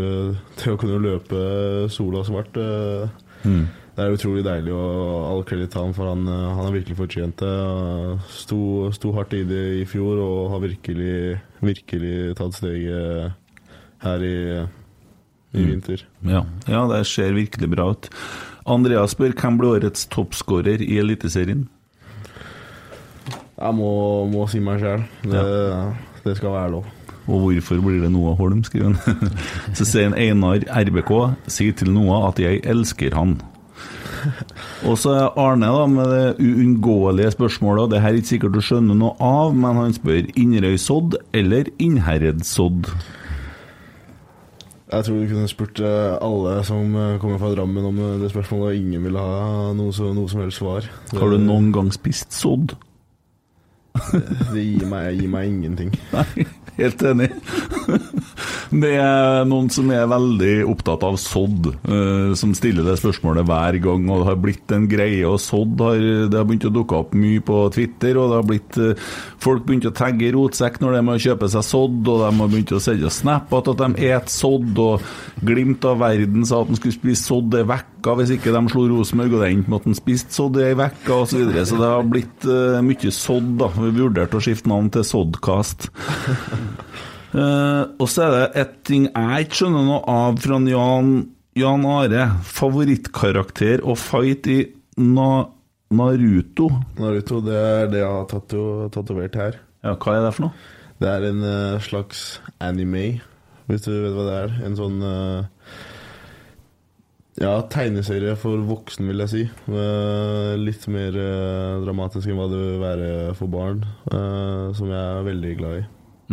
til 0.61 0.75
å 0.75 0.79
kunne 0.79 0.99
løpe 1.01 1.43
sola 1.91 2.23
svart. 2.27 2.55
eh. 2.61 3.09
Det 3.91 4.03
er 4.05 4.13
utrolig 4.15 4.43
deilig, 4.45 4.71
og 4.71 5.25
all 5.27 5.41
kreditt 5.47 5.73
til 5.73 5.83
han, 5.83 5.95
for 5.95 6.07
han, 6.13 6.23
eh, 6.23 6.45
han 6.55 6.63
har 6.63 6.75
virkelig 6.75 6.95
fortjent 6.95 7.41
det. 7.43 7.55
Sto, 8.31 8.61
sto 8.95 9.11
hardt 9.17 9.35
i 9.35 9.43
det 9.47 9.63
i 9.81 9.87
fjor 9.89 10.21
og 10.23 10.53
har 10.53 10.63
virkelig, 10.63 11.17
virkelig 11.59 12.13
tatt 12.39 12.55
steget 12.55 13.35
her 14.05 14.23
i, 14.23 14.37
i 15.51 15.65
vinter. 15.67 16.05
Ja. 16.23 16.45
ja, 16.71 16.85
det 16.93 17.03
ser 17.11 17.35
virkelig 17.35 17.69
bra 17.75 17.89
ut. 17.91 18.09
Andreas 18.69 19.17
spør 19.17 19.35
hvem 19.35 19.59
blir 19.59 19.75
årets 19.75 20.07
toppskårer 20.13 20.83
i 20.85 20.95
Eliteserien? 21.01 21.67
Jeg 23.61 23.77
må, 23.77 23.91
må 24.31 24.47
si 24.49 24.63
meg 24.63 24.79
sjøl. 24.81 25.03
Det, 25.27 25.45
det 26.23 26.39
skal 26.39 26.55
være 26.55 26.73
lov. 26.77 26.89
Og 27.27 27.43
hvorfor 27.43 27.81
blir 27.83 27.99
det 28.01 28.09
Noah 28.13 28.39
Holm, 28.39 28.63
skriver 28.65 28.95
han. 28.95 29.35
Så 29.77 29.85
sier 29.85 30.09
en 30.09 30.17
Einar 30.17 30.63
RBK 30.87 31.11
si 31.51 31.69
til 31.75 31.91
Noah 31.93 32.31
at 32.31 32.41
jeg 32.41 32.63
elsker 32.65 33.13
han. 33.19 33.37
Og 34.89 34.99
så 34.99 35.15
er 35.15 35.39
Arne 35.39 35.71
da 35.71 35.87
med 35.89 36.11
det 36.11 36.25
uunngåelige 36.41 37.31
spørsmålet, 37.35 37.83
og 37.83 37.93
det 37.93 38.01
her 38.03 38.13
er 38.13 38.19
ikke 38.19 38.33
sikkert 38.33 38.57
du 38.57 38.61
skjønner 38.65 38.97
noe 38.97 39.15
av, 39.21 39.55
men 39.55 39.79
han 39.79 39.95
spør 39.95 40.29
Inderøy-sodd 40.35 41.17
eller 41.37 41.71
Innherred-sodd? 41.81 42.91
Jeg 44.91 45.07
tror 45.07 45.19
du 45.21 45.27
kunne 45.29 45.47
spurt 45.47 45.79
eh, 45.79 46.13
alle 46.19 46.57
som 46.67 46.95
eh, 46.99 47.17
kommer 47.21 47.39
fra 47.39 47.53
Drammen 47.53 47.85
om 47.87 47.99
eh, 47.99 48.17
det 48.19 48.31
spørsmålet, 48.33 48.65
og 48.67 48.75
ingen 48.75 49.05
ville 49.07 49.23
ha 49.23 49.69
noe, 49.77 50.13
noe 50.17 50.31
som 50.31 50.41
helst 50.43 50.59
svar. 50.59 50.87
Har 51.15 51.31
du 51.31 51.39
noen 51.39 51.69
gang 51.75 51.93
spist 51.95 52.35
sodd? 52.35 52.75
Det 54.53 54.63
gir 54.63 54.87
meg, 54.89 55.13
gir 55.19 55.31
meg 55.31 55.49
ingenting. 55.51 55.93
Nei, 56.13 56.45
helt 56.79 57.03
enig. 57.05 57.31
Det 58.71 58.91
er 58.95 59.43
noen 59.49 59.67
som 59.73 59.89
er 59.91 60.05
veldig 60.07 60.61
opptatt 60.71 61.01
av 61.03 61.17
sodd, 61.19 61.67
eh, 61.91 62.31
som 62.39 62.53
stiller 62.55 62.85
det 62.87 62.95
spørsmålet 63.01 63.43
hver 63.49 63.77
gang, 63.83 64.05
og 64.07 64.21
det 64.21 64.29
har 64.29 64.37
blitt 64.39 64.71
en 64.75 64.87
greie. 64.91 65.25
Og 65.27 65.41
sodd 65.43 65.81
har, 65.83 65.99
det 66.31 66.39
har 66.39 66.47
begynt 66.47 66.69
å 66.69 66.73
dukke 66.73 67.01
opp 67.03 67.17
mye 67.17 67.43
på 67.43 67.65
Twitter, 67.75 68.15
og 68.15 68.31
det 68.31 68.39
har 68.39 68.47
blitt 68.47 68.79
eh, 68.79 69.09
folk 69.43 69.67
begynt 69.67 69.89
å 69.89 69.95
tagge 69.97 70.31
rotsekk 70.37 70.79
når 70.79 70.97
de 70.97 71.03
må 71.09 71.17
kjøpe 71.19 71.51
seg 71.51 71.67
sodd, 71.67 71.99
og 72.05 72.23
de 72.23 72.31
har 72.31 72.53
begynt 72.55 72.75
å 72.77 72.83
sende 72.83 73.11
snap 73.11 73.51
at 73.59 73.73
de 73.83 73.91
et 74.07 74.31
sodd, 74.31 74.71
og 74.79 75.03
Glimt 75.41 75.85
av 75.89 75.97
verden 76.01 76.45
sa 76.45 76.61
at 76.61 76.69
de 76.69 76.77
skulle 76.77 76.93
spise 76.93 77.25
sodd 77.25 77.55
ei 77.57 77.65
uke 78.01 78.15
hvis 78.17 78.33
ikke 78.35 78.53
de 78.55 78.61
slo 78.71 78.87
Rosenborg, 78.89 79.35
og 79.37 79.43
det 79.43 79.49
endte 79.53 79.71
med 79.71 79.79
at 79.81 79.87
han 79.89 79.97
spiste 79.97 80.33
sodd 80.35 80.57
ei 80.57 80.73
uke, 80.73 81.13
osv. 81.13 81.29
Så, 81.29 81.37
videre. 81.37 81.65
så 81.69 81.77
det 81.77 81.91
har 81.91 82.09
blitt 82.09 82.47
uh, 82.49 82.79
mye 82.85 83.13
sodd, 83.13 83.53
da. 83.61 83.69
Vi 83.77 83.93
vurderte 83.99 84.39
å 84.39 84.43
skifte 84.43 84.71
navn 84.71 84.89
til 84.93 85.05
Soddkast. 85.05 85.87
Uh, 87.31 87.85
og 88.01 88.07
så 88.09 88.25
er 88.25 88.35
det 88.35 88.65
et 88.65 88.75
ting 88.89 89.07
jeg 89.07 89.47
ikke 89.47 89.61
skjønner 89.61 89.87
noe 89.87 90.01
av 90.09 90.41
fra 90.41 90.59
Jan, 90.73 91.15
Jan 91.61 91.87
Are. 91.93 92.27
Favorittkarakter 92.57 93.85
og 93.85 93.99
fight 94.01 94.49
i 94.51 94.59
Na, 95.01 95.45
Naruto. 95.93 96.67
Naruto, 96.99 97.39
det 97.45 97.57
er 97.57 97.89
det 97.93 98.01
jeg 98.01 98.11
har 98.11 98.29
tato- 98.31 98.91
tatovert 98.91 99.37
her. 99.39 99.59
Ja, 99.85 99.95
hva 99.95 100.17
er 100.17 100.25
det 100.27 100.35
for 100.35 100.49
noe? 100.49 100.69
Det 101.01 101.09
er 101.09 101.29
en 101.31 101.41
uh, 101.41 101.81
slags 101.81 102.39
anime, 102.61 103.21
hvis 103.69 103.87
du 103.87 103.93
vet 103.93 104.13
hva 104.13 104.25
det 104.27 104.35
er. 104.43 104.57
En 104.67 104.75
sånn 104.77 104.99
eh, 105.05 105.45
Ja, 107.41 107.55
tegneserie 107.73 108.35
for 108.37 108.61
voksen, 108.69 109.07
vil 109.09 109.23
jeg 109.23 109.31
si. 109.31 109.41
Eh, 109.73 110.51
litt 110.61 110.83
mer 110.93 111.15
eh, 111.17 111.79
dramatisk 111.81 112.29
enn 112.29 112.37
hva 112.37 112.45
det 112.51 112.59
vil 112.59 112.83
være 112.83 113.07
for 113.39 113.49
barn. 113.49 113.79
eh, 114.11 114.67
som 114.77 114.91
jeg 114.91 115.01
er 115.01 115.25
veldig 115.25 115.53
glad 115.57 115.79
i. 115.79 115.85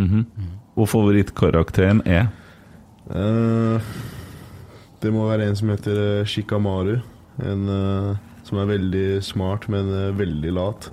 Mhm. 0.03 0.27
Og 0.77 0.89
favorittkarakteren 0.89 2.03
er 2.07 2.29
det 5.01 5.11
må 5.15 5.25
være 5.25 5.47
en 5.49 5.57
som 5.57 5.71
heter 5.73 6.27
Shikamaru. 6.29 6.99
En 7.41 7.63
som 8.45 8.59
er 8.61 8.69
veldig 8.69 9.23
smart, 9.25 9.65
men 9.73 9.89
veldig 10.19 10.53
lat. 10.53 10.91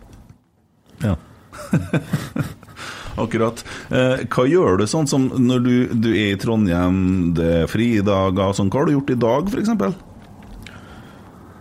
Ja. 1.03 1.17
Akkurat. 3.21 3.61
Eh, 3.95 4.25
hva 4.27 4.43
gjør 4.49 4.81
du 4.81 4.87
sånn 4.91 5.07
som 5.07 5.29
når 5.39 5.63
du, 5.63 5.75
du 6.03 6.09
er 6.11 6.33
i 6.33 6.39
Trondheim, 6.39 6.97
det 7.37 7.51
er 7.61 7.71
fridager 7.71 8.43
og 8.49 8.57
sånn? 8.57 8.71
Hva 8.73 8.83
har 8.83 8.89
du 8.89 8.97
gjort 8.97 9.13
i 9.13 9.21
dag, 9.23 9.53
f.eks.? 9.53 9.71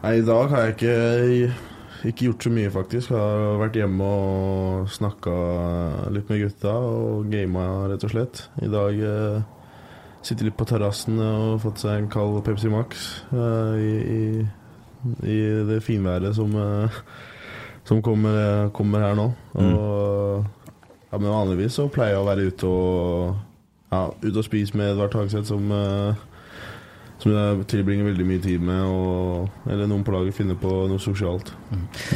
Nei, 0.04 0.18
i 0.18 0.24
dag 0.26 0.50
har 0.50 0.66
jeg 0.66 0.74
ikke, 0.74 1.52
ikke 2.10 2.26
gjort 2.26 2.44
så 2.44 2.50
mye, 2.52 2.72
faktisk. 2.74 3.12
Jeg 3.14 3.20
har 3.22 3.60
vært 3.62 3.78
hjemme 3.78 4.08
og 4.08 4.90
snakka 4.92 5.36
litt 6.12 6.32
med 6.32 6.42
gutta 6.42 6.74
og 6.74 7.30
gama, 7.32 7.68
rett 7.92 8.04
og 8.04 8.12
slett. 8.12 8.42
I 8.60 8.72
dag 8.72 8.98
eh, 9.00 9.38
sitter 10.26 10.50
litt 10.50 10.58
på 10.58 10.66
terrassen 10.68 11.22
og 11.22 11.62
fått 11.62 11.84
seg 11.84 12.02
en 12.02 12.10
kald 12.12 12.42
Pepsi 12.44 12.72
Max 12.72 13.06
eh, 13.30 13.78
i, 13.78 13.94
i, 14.18 15.30
i 15.30 15.38
det 15.70 15.80
finværet 15.86 16.36
som, 16.36 16.52
eh, 16.58 17.00
som 17.86 18.02
kommer, 18.04 18.68
kommer 18.76 19.06
her 19.06 19.16
nå. 19.22 19.30
Og 19.62 20.63
ja, 21.14 21.18
men 21.20 21.30
vanligvis 21.30 21.78
så 21.78 21.86
pleier 21.92 22.16
jeg 22.16 22.22
å 22.24 22.26
være 22.26 22.46
ute 22.50 22.66
og, 22.66 23.34
ja, 23.94 24.00
ute 24.24 24.38
og 24.40 24.46
spise 24.46 24.74
med 24.74 24.90
Edvard 24.90 25.14
Hagseth, 25.14 25.46
som 25.46 25.70
eh, 25.70 26.24
som 27.22 27.32
jeg 27.32 27.66
tilbringer 27.70 28.08
veldig 28.08 28.24
mye 28.28 28.40
tid 28.42 28.64
med, 28.64 28.80
og, 28.84 29.68
eller 29.70 29.88
noen 29.88 30.02
på 30.04 30.12
laget 30.12 30.36
finner 30.36 30.58
på 30.60 30.70
noe 30.90 31.00
sosialt. 31.00 31.54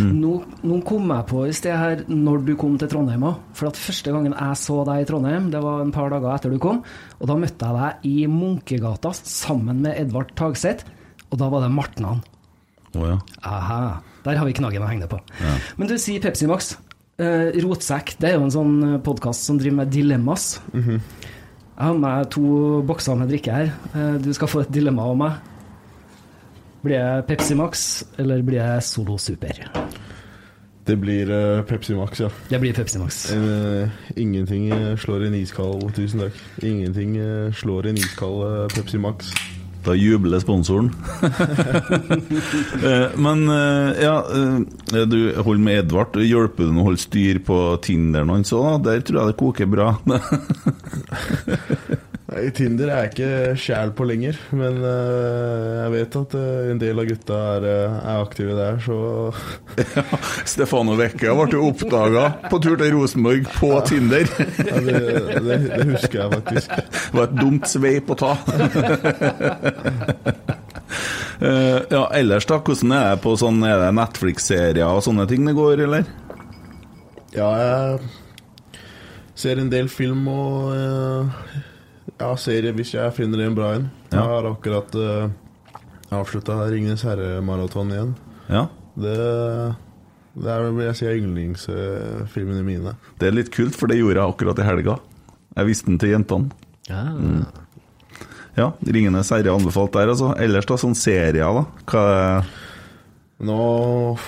Nå, 0.03 0.33
nå 0.67 0.81
kom 0.85 1.09
jeg 1.15 1.27
på 1.31 1.45
i 1.49 1.55
sted 1.57 1.73
her 1.79 2.03
når 2.11 2.43
du 2.45 2.53
kom 2.61 2.75
til 2.81 2.91
Trondheim 2.93 3.25
òg. 3.31 3.39
For 3.57 3.71
at 3.71 3.79
første 3.81 4.13
gangen 4.13 4.35
jeg 4.35 4.59
så 4.61 4.83
deg 4.89 5.05
i 5.05 5.07
Trondheim, 5.09 5.49
det 5.55 5.63
var 5.65 5.85
en 5.85 5.95
par 5.95 6.11
dager 6.13 6.35
etter 6.35 6.53
du 6.53 6.59
kom. 6.61 6.83
Og 7.23 7.31
da 7.31 7.39
møtte 7.41 7.71
jeg 7.71 7.79
deg 7.79 8.11
i 8.11 8.27
Munkegata 8.33 9.15
sammen 9.23 9.81
med 9.87 9.97
Edvard 10.03 10.35
Tagseth, 10.37 10.85
og 11.31 11.41
da 11.41 11.49
var 11.55 11.65
det 11.65 11.73
Martnan. 11.73 12.21
Å 12.99 13.07
ja. 13.07 13.17
Aha, 13.49 13.81
der 14.27 14.43
har 14.43 14.49
vi 14.51 14.59
knaggen 14.59 14.85
å 14.85 14.91
henge 14.91 15.07
det 15.07 15.13
på. 15.15 15.23
Men 15.79 15.89
du 15.89 15.97
sier 16.01 16.21
Pepsi 16.25 16.51
Max. 16.51 16.75
Eh, 17.19 17.51
Rotsekk, 17.65 18.15
det 18.23 18.31
er 18.31 18.37
jo 18.37 18.45
en 18.47 18.55
sånn 18.55 18.75
podkast 19.03 19.49
som 19.49 19.59
driver 19.59 19.81
med 19.81 19.91
dilemmas. 19.91 20.61
Jeg 20.71 21.85
har 21.87 21.95
med 21.95 22.05
meg 22.05 22.29
to 22.31 22.83
bokser 22.87 23.19
med 23.19 23.31
drikke 23.31 23.55
her. 23.55 23.73
Uh, 23.95 24.17
du 24.23 24.33
skal 24.35 24.51
få 24.51 24.63
et 24.63 24.71
dilemma 24.75 25.07
av 25.11 25.19
meg. 25.19 25.33
Blir 26.83 26.95
jeg 26.99 27.27
Pepsi 27.27 27.57
Max, 27.59 28.05
eller 28.19 28.43
blir 28.47 28.61
jeg 28.63 28.87
Solo 28.87 29.19
Super? 29.19 29.67
Det 30.89 30.97
blir 30.97 31.29
eh, 31.31 31.63
Pepsi 31.69 31.95
Max, 31.95 32.21
ja. 32.21 32.31
Det 32.49 32.61
blir 32.63 32.73
Pepsi 32.73 32.99
Max. 32.99 33.33
Eh, 33.33 33.89
ingenting 34.17 34.71
eh, 34.73 34.97
slår 34.97 35.27
en 35.27 35.35
iskald 35.37 35.91
Tusen 35.95 36.23
takk. 36.23 36.39
Ingenting 36.65 37.19
eh, 37.21 37.53
slår 37.53 37.91
en 37.91 38.01
iskald 38.01 38.47
eh, 38.47 38.67
Pepsi 38.73 38.99
Max. 38.99 39.35
Da 39.85 39.95
jubler 39.95 40.41
sponsoren. 40.43 40.91
Eh, 42.79 43.09
Men 43.17 43.49
eh, 43.51 44.03
ja, 44.03 44.25
eh, 44.35 44.59
du 45.07 45.33
holder 45.43 45.63
med 45.63 45.79
Edvard. 45.83 46.17
Hjelper 46.23 46.65
du 46.65 46.69
ham 46.71 46.81
å 46.83 46.87
holde 46.89 47.01
styr 47.03 47.39
på 47.45 47.57
Tinderen 47.83 48.31
hans 48.33 48.53
òg? 48.55 48.83
Der 48.87 49.01
tror 49.03 49.21
jeg 49.21 49.29
det 49.33 49.39
koker 49.41 49.67
bra. 49.71 49.89
Nei, 52.29 52.51
Tinder 52.53 52.91
er 52.93 53.07
jeg 53.07 53.13
ikke 53.15 53.29
sjæl 53.57 53.91
på 53.97 54.05
lenger, 54.05 54.37
men 54.53 54.83
uh, 54.83 55.79
jeg 55.79 55.93
vet 55.95 56.17
at 56.19 56.35
uh, 56.37 56.67
en 56.69 56.81
del 56.81 56.99
av 57.01 57.07
gutta 57.09 57.37
er, 57.55 57.65
eh, 57.65 57.95
er 58.03 58.21
aktive 58.21 58.57
der, 58.59 58.77
så 58.85 58.99
ja, 59.95 60.03
Stefano 60.45 60.93
Vecchia 60.99 61.33
ble 61.39 61.63
oppdaga 61.71 62.27
på 62.51 62.59
tur 62.61 62.77
til 62.77 62.93
Rosenborg 62.99 63.49
på 63.55 63.71
Tinder. 63.89 64.29
ja, 64.61 64.83
det, 64.85 65.01
det, 65.47 65.57
det 65.71 65.87
husker 65.95 66.19
jeg 66.21 66.35
faktisk. 66.35 66.75
Det 66.77 67.17
var 67.17 67.25
et 67.31 67.39
dumt 67.39 67.71
sveip 67.73 68.13
å 68.13 68.19
ta. 68.21 68.35
uh, 71.41 71.81
ja, 71.89 72.03
ellers 72.21 72.51
da, 72.53 72.61
hvordan 72.61 72.93
er 72.99 73.09
det 73.15 73.25
på 73.25 73.33
sånn 73.41 73.65
Er 73.65 73.81
det 73.87 73.89
Netflix-serier 74.03 74.85
og 74.85 75.01
sånne 75.09 75.25
ting 75.33 75.49
det 75.49 75.57
går, 75.57 75.87
eller? 75.89 76.05
Ja, 77.33 77.49
jeg 77.65 78.05
ser 79.33 79.65
en 79.65 79.73
del 79.73 79.89
film 79.89 80.29
og 80.29 80.77
ja, 82.21 82.31
serie 82.37 82.73
hvis 82.77 82.95
jeg 82.95 83.13
finner 83.17 83.45
en 83.47 83.55
bra 83.59 83.75
en. 83.77 83.91
Jeg 84.11 84.19
Ja. 84.19 84.25
har 84.27 84.49
akkurat 84.51 84.95
uh, 84.99 85.29
avslutta 86.11 86.57
Ringenes 86.71 87.03
herre-maraton 87.07 87.93
igjen. 87.95 88.15
Ja. 88.49 88.67
Det, 88.99 89.15
det 90.35 90.51
er 90.51 90.65
vil 90.73 90.87
jeg 90.89 90.97
si 90.99 91.07
er 91.07 91.19
yndlingsfilmene 91.21 92.65
mine. 92.67 92.97
Det 93.21 93.29
er 93.29 93.37
litt 93.37 93.51
kult, 93.55 93.77
for 93.79 93.87
det 93.91 93.99
gjorde 94.01 94.19
jeg 94.23 94.33
akkurat 94.35 94.59
i 94.59 94.67
helga. 94.67 94.99
Jeg 95.59 95.67
viste 95.71 95.87
den 95.91 95.99
til 96.03 96.11
jentene. 96.15 96.51
Ja. 96.89 97.05
Ja, 98.59 98.73
'Ringenes 98.83 99.31
herre' 99.31 99.55
anbefalt 99.55 99.93
der, 99.95 100.09
altså. 100.11 100.33
Ellers 100.37 100.67
da, 100.67 100.75
sånn 100.81 100.97
serier, 100.99 101.47
da? 101.47 101.65
Hva 101.87 102.03
er 102.17 102.49
Nå 103.39 104.19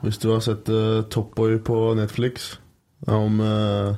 Hvis 0.00 0.16
du 0.22 0.30
har 0.32 0.40
sett 0.40 0.68
uh, 0.72 1.02
Top 1.12 1.34
Boy 1.36 1.58
på 1.58 1.94
Netflix 1.98 2.54
om 3.06 3.40
eh, 3.44 3.92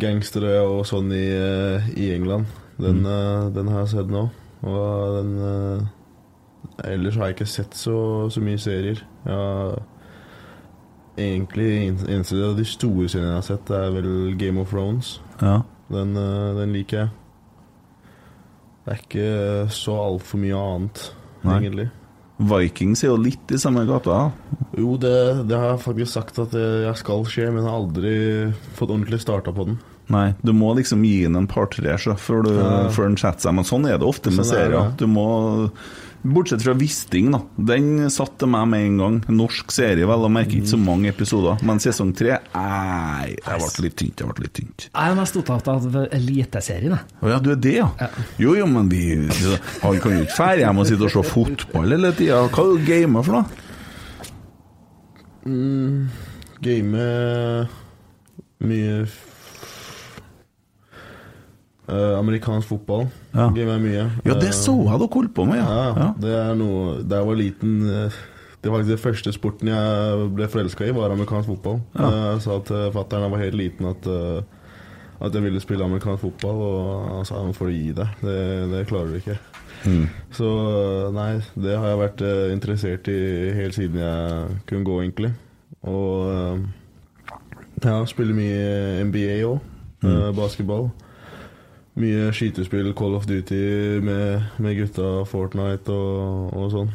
gangstere 0.00 0.58
og 0.64 0.82
sånn 0.88 1.12
i, 1.14 1.26
eh, 1.36 1.90
i 1.96 2.10
England, 2.16 2.48
den, 2.80 3.02
mm. 3.04 3.52
den 3.54 3.70
har 3.72 3.84
jeg 3.84 3.94
sett 3.94 4.12
nå. 4.12 4.28
Og 4.66 5.16
den 5.20 5.32
eh, 5.46 5.88
Ellers 6.84 7.16
har 7.16 7.28
jeg 7.28 7.38
ikke 7.38 7.48
sett 7.48 7.76
så, 7.76 7.94
så 8.32 8.40
mye 8.44 8.60
serier. 8.60 9.00
Jeg 9.24 9.36
har 9.36 9.80
egentlig 11.20 11.70
eneste 11.88 12.40
av 12.44 12.56
de 12.56 12.64
store 12.68 13.08
seriene 13.10 13.34
jeg 13.34 13.38
har 13.38 13.46
sett, 13.48 13.72
er 13.74 13.92
vel 13.94 14.10
Game 14.40 14.60
of 14.60 14.72
Thrones. 14.72 15.18
Ja. 15.40 15.60
Den, 15.92 16.14
eh, 16.16 16.50
den 16.60 16.74
liker 16.76 17.02
jeg. 17.02 17.14
Det 18.84 18.94
er 18.94 19.02
ikke 19.04 19.72
så 19.76 19.96
altfor 20.00 20.40
mye 20.40 20.60
annet, 20.60 21.02
Nei. 21.44 21.56
egentlig. 21.58 21.88
Vikings 22.40 23.04
er 23.04 23.10
jo 23.10 23.20
litt 23.20 23.52
i 23.52 23.60
samme 23.60 23.84
gata. 23.88 24.30
Jo, 24.78 24.94
det, 25.00 25.12
det 25.50 25.58
har 25.60 25.74
jeg 25.74 25.84
faktisk 25.84 26.12
sagt 26.14 26.40
at 26.40 26.56
jeg 26.56 26.96
skal 26.96 27.26
skje, 27.28 27.50
men 27.50 27.60
jeg 27.60 27.68
har 27.68 27.80
aldri 27.82 28.14
fått 28.78 28.88
ordentlig 28.88 29.20
starta 29.20 29.52
på 29.52 29.68
den. 29.68 29.76
Nei, 30.10 30.34
du 30.42 30.52
må 30.52 30.74
liksom 30.76 31.04
gi 31.06 31.22
den 31.22 31.36
en 31.36 31.46
par-tre 31.46 31.96
før, 32.18 32.42
du- 32.44 32.54
Ja. 32.58 32.88
før 32.90 33.08
den 33.08 33.16
setter 33.16 33.40
seg. 33.48 33.54
Men 33.54 33.64
sånn 33.64 33.86
er 33.88 33.96
det 33.98 34.06
ofte 34.06 34.30
med 34.34 34.44
Sånn 34.44 34.52
er 34.56 34.68
serier. 34.70 34.88
det. 34.90 34.96
Du 34.98 35.06
må 35.06 35.70
Bortsett 36.22 36.60
fra 36.60 36.74
Wisting, 36.74 37.30
da. 37.32 37.38
Den 37.56 38.10
satte 38.10 38.46
meg 38.46 38.68
med 38.68 38.80
en 38.84 38.96
gang. 38.98 39.20
Norsk 39.28 39.70
serie, 39.72 40.04
vel 40.06 40.20
å 40.20 40.28
merke 40.28 40.52
ikke 40.60 40.68
så 40.68 40.76
Mm. 40.76 40.84
mange 40.84 41.08
episoder. 41.14 41.62
Men 41.62 41.78
sesong 41.78 42.14
tre 42.14 42.36
Nei, 42.54 43.36
det 43.36 43.44
ble 43.46 43.84
litt 43.84 43.96
tynt. 43.96 44.16
Det 44.16 44.26
ble 44.26 44.42
litt 44.42 44.52
tynt. 44.52 44.88
Jeg 44.94 45.10
er 45.10 45.14
mest 45.14 45.34
opptatt 45.34 45.66
av 45.68 45.82
Eliteserien. 46.12 46.90
jeg. 46.90 47.00
Å 47.22 47.28
ja, 47.30 47.38
du 47.38 47.52
er 47.52 47.56
det, 47.56 47.74
ja? 47.76 47.88
Jo, 48.38 48.52
jo, 48.54 48.66
men 48.66 48.88
vi 48.90 49.14
Han 49.80 49.98
kan 49.98 50.12
jo 50.12 50.24
ikke 50.26 50.36
dra 50.36 50.56
hjem 50.58 50.78
og 50.78 50.86
sitte 50.86 51.04
og 51.04 51.10
se 51.10 51.22
fotball 51.30 51.88
hele 51.88 52.12
tida. 52.12 52.48
Hva 52.50 52.58
er 52.58 52.76
du 52.76 52.84
gamer 52.84 53.22
for 53.24 53.32
noe? 53.32 53.46
Game 56.60 56.92
mye 58.60 59.06
eh, 61.90 62.18
Amerikansk 62.18 62.68
fotball. 62.70 63.08
Ja. 63.34 63.48
gir 63.54 63.66
meg 63.68 63.80
mye. 63.84 64.04
Ja, 64.24 64.34
det 64.34 64.48
Eh, 64.50 64.56
så 64.56 64.74
jeg 64.78 64.98
dere 65.02 65.14
holdt 65.14 65.34
på 65.34 65.46
med, 65.46 65.58
Ja, 65.58 65.82
ja. 65.96 66.08
det 66.18 66.32
er 66.34 66.54
noe 66.58 67.02
Da 67.06 67.20
jeg 67.20 67.26
var 67.28 67.36
liten 67.38 67.74
eh, 67.88 68.16
Det 68.62 68.70
var 68.70 68.78
faktisk 68.80 68.90
det 68.96 69.00
første 69.04 69.32
sporten 69.32 69.68
jeg 69.70 70.30
ble 70.36 70.48
forelska 70.48 70.86
i, 70.88 70.94
var 70.96 71.10
amerikansk 71.14 71.48
fotball. 71.48 71.78
Ja. 71.96 72.10
Jeg 72.34 72.42
sa 72.44 72.58
til 72.68 72.90
fatter'n 72.92 73.30
var 73.30 73.38
helt 73.40 73.56
liten 73.56 73.86
at 73.88 74.10
at 75.20 75.34
jeg 75.36 75.42
ville 75.44 75.60
spille 75.60 75.84
amerikansk 75.84 76.22
fotball, 76.22 76.60
og 76.64 77.08
han 77.18 77.24
sa 77.28 77.42
nå 77.44 77.52
får 77.52 77.66
du 77.68 77.72
gi 77.74 77.90
deg, 77.92 78.08
det, 78.24 78.36
det 78.72 78.86
klarer 78.88 79.10
du 79.12 79.18
ikke. 79.18 79.34
Mm. 79.84 80.06
Så 80.32 80.48
nei, 81.12 81.42
det 81.60 81.74
har 81.76 81.90
jeg 81.90 81.98
vært 82.00 82.22
interessert 82.54 83.08
i 83.12 83.18
helt 83.52 83.76
siden 83.76 84.00
jeg 84.00 84.56
kunne 84.70 84.84
gå, 84.88 84.96
egentlig. 85.02 85.32
Og 85.84 86.64
ja, 87.84 87.98
spiller 88.08 88.36
mye 88.36 89.04
NBA 89.08 89.36
òg. 89.44 89.60
basketball. 90.36 90.88
Mye 92.00 92.30
skytespill, 92.32 92.92
Call 92.96 93.14
of 93.14 93.26
Duty 93.28 94.00
med, 94.00 94.42
med 94.56 94.76
gutta, 94.78 95.08
Fortnite 95.28 95.92
og, 95.92 96.52
og 96.56 96.70
sånn. 96.72 96.92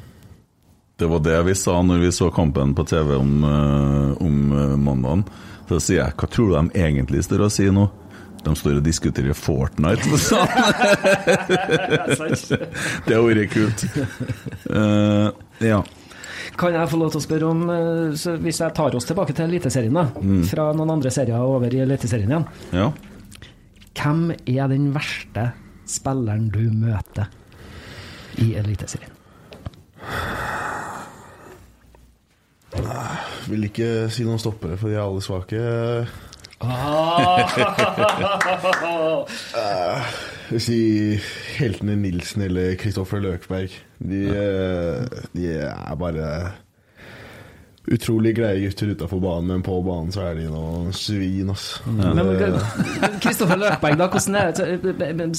Det 0.98 1.10
var 1.12 1.20
det 1.20 1.42
vi 1.50 1.56
sa 1.60 1.82
når 1.84 2.00
vi 2.06 2.12
så 2.16 2.30
kampen 2.32 2.72
på 2.76 2.86
TV 2.88 3.18
om, 3.20 3.44
eh, 3.44 4.24
om 4.24 4.52
eh, 4.56 4.78
mandagen. 4.80 5.26
Så 5.68 5.80
sier 5.84 6.00
jeg 6.00 6.16
hva 6.16 6.30
tror 6.32 6.50
du 6.50 6.56
de 6.56 6.82
egentlig 6.86 7.24
står 7.26 7.44
og 7.46 7.54
sier 7.54 7.76
nå? 7.76 7.90
De 8.46 8.54
står 8.56 8.80
og 8.80 8.86
diskuterer 8.86 9.36
Fortnite. 9.38 10.18
sa 10.30 10.46
han. 10.46 10.74
det 13.06 13.18
har 13.18 13.26
vært 13.26 13.50
kult. 13.52 13.86
Uh, 14.70 15.34
ja. 15.66 15.82
Kan 16.56 16.78
jeg 16.78 16.92
få 16.92 17.00
lov 17.02 17.12
til 17.12 17.20
å 17.20 17.26
spørre 17.26 17.50
om, 17.50 17.66
så 18.16 18.38
hvis 18.40 18.62
jeg 18.62 18.78
tar 18.78 18.96
oss 18.96 19.10
tilbake 19.10 19.34
til 19.36 19.50
Eliteserien, 19.50 19.98
da, 19.98 20.06
fra 20.48 20.70
noen 20.78 20.94
andre 20.94 21.12
serier 21.12 21.42
over 21.42 21.74
i 21.74 21.82
Eliteserien 21.84 22.32
igjen. 22.32 22.48
ja. 22.72 22.94
Hvem 23.96 24.32
er 24.32 24.68
den 24.68 24.90
verste 24.96 25.52
spilleren 25.88 26.50
du 26.54 26.64
møter 26.74 27.30
i 28.42 28.54
Eliteserien? 28.60 29.14
Vil 33.48 33.68
ikke 33.68 34.10
si 34.12 34.26
noen 34.26 34.42
stoppere, 34.42 34.78
for 34.78 34.90
de 34.90 34.98
er 34.98 35.06
alle 35.06 35.22
svake. 35.24 35.60
Jeg 39.66 40.52
vil 40.52 40.62
si 40.64 40.80
heltene 41.58 41.96
Nilsen 42.00 42.46
eller 42.48 42.76
Kristoffer 42.82 43.20
Løkberg. 43.24 43.70
De, 44.00 44.22
eh, 44.30 45.24
de 45.36 45.50
er 45.56 45.96
bare 46.00 46.30
utrolig 47.92 48.32
greie 48.38 48.62
gutter 48.66 48.94
utafor 48.96 49.20
banen, 49.22 49.48
men 49.52 49.62
på 49.66 49.76
banen 49.86 50.12
så 50.14 50.24
er 50.30 50.40
de 50.40 50.48
noen 50.50 50.94
svin, 50.96 51.50
ass. 51.54 51.82
Men 51.86 52.18
Det- 52.18 53.20
Kristoffer 53.22 53.58
Løkberg, 53.62 53.98
da, 53.98 54.08
hvordan 54.08 54.36
er 54.40 54.52
det? 54.52 55.30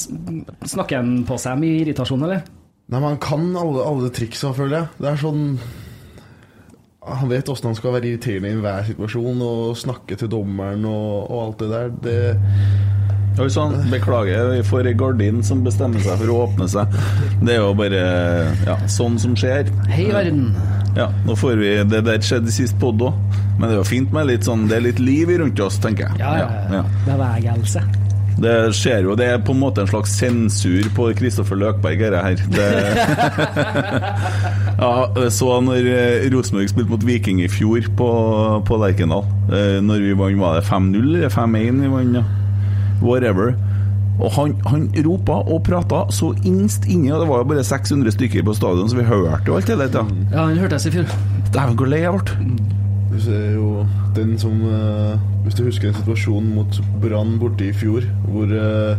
Snakker 0.70 0.96
han 1.00 1.24
på 1.26 1.38
seg 1.42 1.58
mye 1.58 1.80
irritasjon, 1.82 2.22
eller? 2.22 2.44
Nei, 2.86 3.00
men 3.00 3.08
Han 3.08 3.18
kan 3.18 3.48
alle, 3.58 3.82
alle 3.82 4.10
triksa, 4.14 4.52
føler 4.54 4.76
jeg. 4.78 4.88
Det 5.02 5.08
er 5.10 5.16
sånn 5.18 5.58
Han 7.06 7.28
vet 7.30 7.48
åssen 7.50 7.66
han 7.70 7.74
skal 7.78 7.92
være 7.94 8.08
irriterende 8.12 8.48
i 8.50 8.54
enhver 8.56 8.86
situasjon 8.86 9.42
og 9.46 9.76
snakke 9.78 10.16
til 10.18 10.28
dommeren 10.30 10.84
og, 10.90 11.30
og 11.30 11.42
alt 11.44 11.58
det 11.62 11.68
der. 11.70 11.92
Det, 12.02 12.16
Oi 13.36 13.50
sann, 13.52 13.74
beklager, 13.92 14.48
vi 14.54 14.62
får 14.64 14.86
ei 14.88 14.94
gardin 14.96 15.42
som 15.44 15.60
bestemmer 15.62 16.00
seg 16.00 16.16
for 16.22 16.32
å 16.32 16.38
åpne 16.46 16.66
seg. 16.72 16.94
Det 17.44 17.52
er 17.52 17.60
jo 17.60 17.74
bare 17.76 18.00
ja, 18.64 18.78
sånn 18.88 19.18
som 19.20 19.34
skjer. 19.36 19.68
Hei, 19.92 20.06
verden. 20.14 20.54
Ja, 20.96 21.10
nå 21.26 21.34
får 21.36 21.58
vi 21.60 21.72
Det 21.90 22.00
der 22.06 22.22
skjedde 22.24 22.52
sist 22.54 22.78
podd 22.80 23.02
òg. 23.04 23.14
Men 23.58 23.68
det 23.68 23.76
er 23.76 23.80
jo 23.82 23.86
fint 23.88 24.12
med 24.12 24.28
litt 24.30 24.44
sånn 24.48 24.66
Det 24.68 24.78
er 24.78 24.84
litt 24.90 24.98
liv 25.00 25.30
rundt 25.40 25.60
oss, 25.64 25.78
tenker 25.82 26.08
jeg. 26.08 26.20
Ja, 26.24 26.34
ja, 26.42 26.80
ja. 26.80 26.82
Bevegelse. 27.06 27.84
Det 28.36 28.52
skjer 28.76 29.06
jo, 29.06 29.14
det 29.16 29.30
er 29.32 29.38
på 29.40 29.54
en 29.54 29.62
måte 29.62 29.80
en 29.80 29.88
slags 29.88 30.12
sensur 30.18 30.84
på 30.92 31.06
Kristoffer 31.16 31.56
Løkberg, 31.56 32.02
dette 32.02 32.20
her. 32.20 32.36
Det... 32.52 32.66
ja, 34.82 34.90
så 35.32 35.54
når 35.64 35.88
eh, 35.88 36.26
Rosenborg 36.34 36.68
spilte 36.68 36.92
mot 36.92 37.06
Viking 37.08 37.40
i 37.40 37.48
fjor 37.48 37.88
på, 37.96 38.08
på 38.68 38.80
Lerkendal. 38.82 39.24
Eh, 39.48 39.78
Når 39.80 40.04
vi 40.04 40.12
vant, 40.20 40.40
var 40.42 40.60
det 40.60 40.66
5-0 40.68 41.00
eller 41.00 41.32
5-1 41.32 41.80
vi 41.80 41.92
vant? 41.94 42.20
Ja. 42.20 42.26
Whatever. 43.00 43.54
Og 44.16 44.32
han, 44.32 44.54
han 44.70 44.86
ropa 45.04 45.42
og 45.44 45.60
prata 45.66 46.06
så 46.14 46.30
innst 46.48 46.86
inni, 46.88 47.10
og 47.12 47.20
det 47.22 47.28
var 47.28 47.42
jo 47.42 47.48
bare 47.52 47.64
600 47.66 48.14
stykker 48.16 48.46
på 48.46 48.54
stadion, 48.56 48.88
så 48.88 48.96
vi 48.98 49.04
hørte 49.08 49.50
jo 49.50 49.58
alt 49.58 49.72
hele 49.72 49.88
tida. 49.90 50.06
Ja, 50.32 50.46
han 50.46 50.60
hørte 50.60 50.78
jeg 50.78 50.92
i 50.92 50.96
fjor. 50.96 51.12
Dæven, 51.52 51.76
hvor 51.76 51.90
lei 51.90 52.00
jeg 52.02 52.16
ble. 52.16 52.56
Du 53.12 53.18
ser 53.22 53.44
jo 53.54 53.68
den 54.16 54.34
som 54.40 54.56
uh, 54.66 55.14
Hvis 55.44 55.54
du 55.56 55.62
husker 55.64 55.88
en 55.88 55.94
situasjon 55.96 56.48
mot 56.56 56.80
Brann 57.00 57.36
borte 57.40 57.68
i 57.68 57.76
fjor, 57.76 58.04
hvor, 58.26 58.50
uh, 58.50 58.96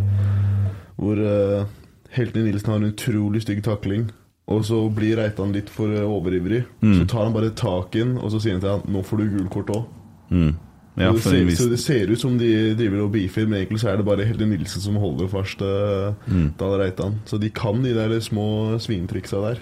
hvor 0.98 1.20
uh, 1.22 1.68
Helten 2.16 2.48
Nilsen 2.48 2.72
har 2.72 2.80
en 2.80 2.94
utrolig 2.94 3.44
stygg 3.44 3.64
takling, 3.66 4.08
og 4.48 4.64
så 4.66 4.80
blir 4.94 5.20
Reitan 5.20 5.52
litt 5.52 5.70
for 5.70 5.92
overivrig. 5.92 6.64
overivrig. 6.64 6.96
Så 7.02 7.10
tar 7.12 7.26
han 7.26 7.36
bare 7.36 7.52
tak 7.52 7.98
i 7.98 8.06
den, 8.06 8.16
og 8.18 8.32
så 8.32 8.40
sier 8.40 8.56
han 8.56 8.64
til 8.64 8.78
han 8.78 8.94
nå 8.94 9.04
får 9.04 9.20
du 9.20 9.28
gult 9.34 9.52
kort 9.54 9.74
òg. 9.76 9.84
Mm. 10.32 10.54
Ja, 10.98 11.12
så, 11.14 11.30
det 11.30 11.44
ser, 11.46 11.56
så 11.60 11.70
det 11.70 11.78
ser 11.78 12.10
ut 12.10 12.22
som 12.22 12.38
de 12.40 12.50
driver 12.78 13.04
og 13.06 13.12
beefer, 13.14 13.46
men 13.46 13.60
egentlig 13.60 13.84
så 13.84 13.92
er 13.92 14.00
det 14.00 14.06
bare 14.08 14.26
Helge 14.26 14.48
Nilsen 14.50 14.82
som 14.82 14.96
holder 14.98 15.30
fast 15.30 15.62
uh, 15.62 16.16
Mm. 16.26 16.48
Dahl 16.58 16.74
Reitan. 16.82 17.20
Så 17.30 17.38
de 17.38 17.52
kan 17.54 17.84
de 17.84 17.94
der 17.94 18.16
små 18.24 18.78
svintriksa 18.82 19.42
der. 19.44 19.62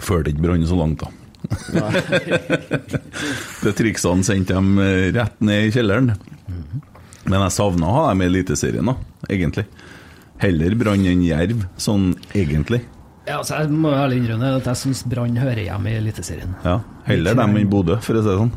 Førte 0.00 0.32
ikke 0.32 0.46
Brann 0.46 0.64
så 0.66 0.78
langt, 0.78 1.04
da. 1.04 1.10
Nei. 1.76 1.90
Det 3.64 3.72
triksene 3.78 4.24
sendte 4.26 4.54
dem 4.56 4.76
eh, 4.80 5.10
rett 5.14 5.40
ned 5.44 5.68
i 5.68 5.72
kjelleren. 5.74 6.12
Men 7.26 7.44
jeg 7.44 7.54
savna 7.54 7.90
å 7.90 7.96
ha 7.98 8.04
dem 8.10 8.24
i 8.24 8.28
Eliteserien, 8.30 8.88
da, 8.88 8.96
egentlig. 9.30 9.66
Heller 10.42 10.74
Brann 10.80 11.04
enn 11.06 11.22
Jerv, 11.26 11.66
sånn 11.78 12.12
egentlig. 12.34 12.80
Ja, 13.26 13.36
altså, 13.38 13.54
jeg 13.60 13.70
må 13.70 13.92
ærlig 13.94 14.16
innrømme 14.18 14.48
at 14.58 14.66
jeg 14.66 14.76
syns 14.80 15.04
Brann 15.06 15.36
hører 15.38 15.62
hjemme 15.62 15.92
i 15.92 15.98
Eliteserien. 16.00 16.56
Ja, 16.66 16.80
Heller 17.06 17.34
dem 17.38 17.56
enn 17.60 17.70
Bodø, 17.70 17.96
for 18.02 18.18
å 18.18 18.22
si 18.22 18.28
det 18.28 18.38
sånn. 18.40 18.52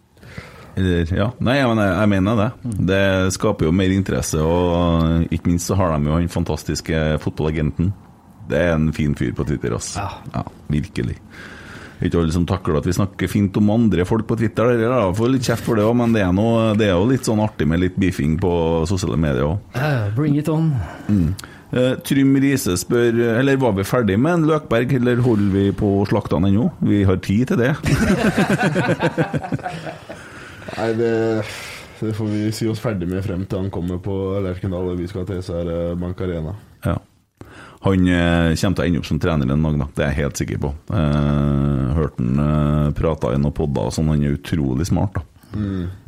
Eller, 0.80 1.10
ja. 1.12 1.26
Nei, 1.42 1.58
men 1.66 1.80
jeg, 1.82 1.92
jeg 1.98 2.10
mener 2.14 2.38
det. 2.38 2.48
Det 2.88 3.02
skaper 3.36 3.66
jo 3.68 3.72
mer 3.74 3.92
interesse, 3.92 4.38
og 4.40 5.26
ikke 5.34 5.50
minst 5.50 5.68
så 5.68 5.76
har 5.76 5.92
de 5.96 6.08
jo 6.08 6.16
han 6.16 6.30
fantastiske 6.32 6.96
fotballagenten. 7.24 7.90
Det 8.50 8.58
er 8.64 8.72
en 8.78 8.88
fin 8.94 9.12
fyr 9.18 9.34
på 9.36 9.44
Twitter, 9.48 9.74
altså. 9.76 10.06
Ja. 10.06 10.08
Ja, 10.38 10.42
virkelig. 10.72 11.16
Ikke 12.00 12.20
alle 12.22 12.32
som 12.32 12.46
takler 12.48 12.78
at 12.80 12.88
vi 12.88 12.96
snakker 12.96 13.28
fint 13.28 13.56
om 13.60 13.72
andre 13.74 14.06
folk 14.08 14.26
på 14.28 14.38
Twitter. 14.40 14.72
Der, 14.72 14.88
da, 14.88 15.12
får 15.16 15.34
litt 15.34 15.46
kjeft 15.46 15.66
for 15.66 15.76
det 15.76 15.84
òg, 15.84 15.94
men 16.00 16.16
det 16.16 16.24
er, 16.24 16.32
noe, 16.36 16.72
det 16.78 16.88
er 16.88 16.96
jo 16.96 17.08
litt 17.10 17.28
sånn 17.28 17.42
artig 17.44 17.68
med 17.68 17.82
litt 17.82 17.96
beefing 18.00 18.38
på 18.40 18.52
sosiale 18.88 19.18
medier 19.20 19.50
òg. 19.50 19.58
Uh, 19.76 20.08
bring 20.16 20.38
it 20.40 20.48
on. 20.48 20.72
Eh, 21.70 21.92
Trym 22.02 22.32
Riise 22.42 22.74
spør 22.80 23.14
Eller 23.38 23.58
var 23.62 23.76
vi 23.76 23.84
ferdig 23.86 24.16
med 24.18 24.40
en 24.40 24.46
Løkberg, 24.48 24.94
eller 24.98 25.20
holder 25.22 25.52
vi 25.54 25.66
på 25.76 25.90
å 26.00 26.06
slakte 26.08 26.34
han 26.38 26.48
ennå? 26.48 26.70
Vi 26.82 27.04
har 27.06 27.20
tid 27.22 27.52
til 27.52 27.60
det. 27.60 27.74
Nei, 30.80 30.88
det, 30.98 31.12
det 32.00 32.16
får 32.16 32.32
vi 32.32 32.42
si 32.56 32.66
oss 32.70 32.82
ferdig 32.82 33.06
med 33.10 33.22
frem 33.26 33.44
til 33.46 33.62
han 33.62 33.70
kommer 33.74 34.00
på 34.02 34.16
Lerkendal 34.42 34.90
og 34.94 34.98
vi 34.98 35.06
skal 35.10 35.28
til 35.28 35.42
SR 35.44 35.94
Bank 36.00 36.20
Arena. 36.24 36.56
Ja. 36.86 36.96
Han 37.80 38.08
eh, 38.12 38.52
kommer 38.60 38.76
til 38.76 38.82
å 38.82 38.86
ende 38.86 39.00
opp 39.00 39.08
som 39.08 39.20
trener 39.22 39.50
en 39.54 39.62
dag, 39.64 39.76
da. 39.80 39.86
Det 39.96 40.04
er 40.04 40.10
jeg 40.12 40.18
helt 40.24 40.40
sikker 40.42 40.58
på. 40.60 40.70
Eh, 40.92 41.84
hørte 41.96 42.20
han 42.24 42.40
eh, 42.44 42.88
prata 42.98 43.30
i 43.32 43.38
noen 43.40 43.56
podder 43.56 43.88
og 43.88 43.94
sånn. 43.96 44.10
Han 44.12 44.24
er 44.26 44.36
utrolig 44.36 44.88
smart, 44.90 45.16
da. 45.16 45.24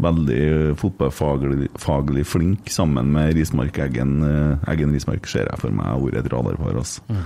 Veldig 0.05 0.41
eh, 0.43 0.75
fotballfaglig 0.79 1.71
faglig 1.83 2.27
flink, 2.29 2.69
sammen 2.71 3.09
med 3.15 3.33
Rismark 3.39 3.81
Eggen. 3.87 4.19
Eh, 4.27 4.69
Eggen 4.71 4.93
Rismark 4.95 5.27
ser 5.31 5.49
jeg 5.49 5.63
for 5.63 5.75
meg 5.75 5.89
har 5.89 6.03
vært 6.05 6.21
et 6.21 6.29
radarpar, 6.35 6.77
altså. 6.83 7.23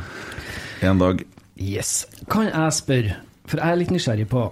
En 0.86 1.02
dag 1.02 1.24
Yes. 1.56 2.04
Kan 2.28 2.50
jeg 2.50 2.72
spørre, 2.76 3.14
for 3.48 3.62
jeg 3.62 3.72
er 3.72 3.78
litt 3.80 3.92
nysgjerrig 3.94 4.26
på 4.28 4.42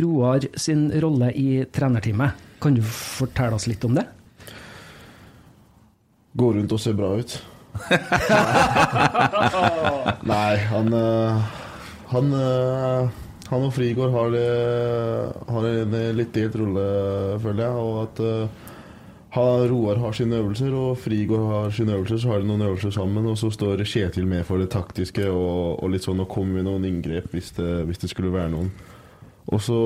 Roar 0.00 0.46
sin 0.58 0.86
rolle 1.02 1.28
i 1.36 1.64
trenerteamet. 1.68 2.38
Kan 2.62 2.76
du 2.78 2.82
fortelle 2.86 3.58
oss 3.58 3.66
litt 3.68 3.84
om 3.84 3.96
det? 3.98 4.06
Gå 6.40 6.52
rundt 6.56 6.72
og 6.72 6.80
se 6.80 6.94
bra 6.96 7.10
ut. 7.18 7.34
Nei, 10.30 10.56
han 10.70 10.92
eh, 10.92 11.42
Han, 12.10 12.32
eh, 12.34 13.08
han 13.50 13.64
og 13.66 13.74
Frigård 13.74 14.10
har, 14.14 14.30
det, 14.34 14.50
har 15.50 15.64
en 15.68 15.94
litt 16.16 16.34
delt 16.34 16.56
rolle, 16.58 16.84
føler 17.42 17.62
jeg. 17.64 17.74
Og 17.78 18.02
at 18.04 18.16
eh, 18.26 18.48
han, 19.36 19.68
Roar 19.70 19.96
har 20.02 20.12
sine 20.18 20.36
øvelser, 20.42 20.72
og 20.74 20.98
Frigård 20.98 21.46
har 21.50 21.66
sine 21.74 21.92
øvelser. 21.94 22.18
Så 22.22 22.28
har 22.32 22.38
de 22.42 22.46
noen 22.50 22.66
øvelser 22.66 22.92
sammen, 22.94 23.24
og 23.30 23.36
så 23.38 23.48
står 23.54 23.84
Kjetil 23.86 24.26
med 24.30 24.42
for 24.46 24.56
det 24.62 24.70
taktiske 24.74 25.24
og, 25.30 25.82
og 25.82 25.88
litt 25.94 26.06
sånn 26.06 26.22
å 26.22 26.30
komme 26.30 26.52
med 26.58 26.64
noen 26.70 26.84
inngrep 26.90 27.26
hvis 27.34 27.50
det, 27.58 27.72
hvis 27.90 28.02
det 28.02 28.10
skulle 28.12 28.34
være 28.34 28.50
noen. 28.54 28.70
Og 29.50 29.58
så, 29.58 29.76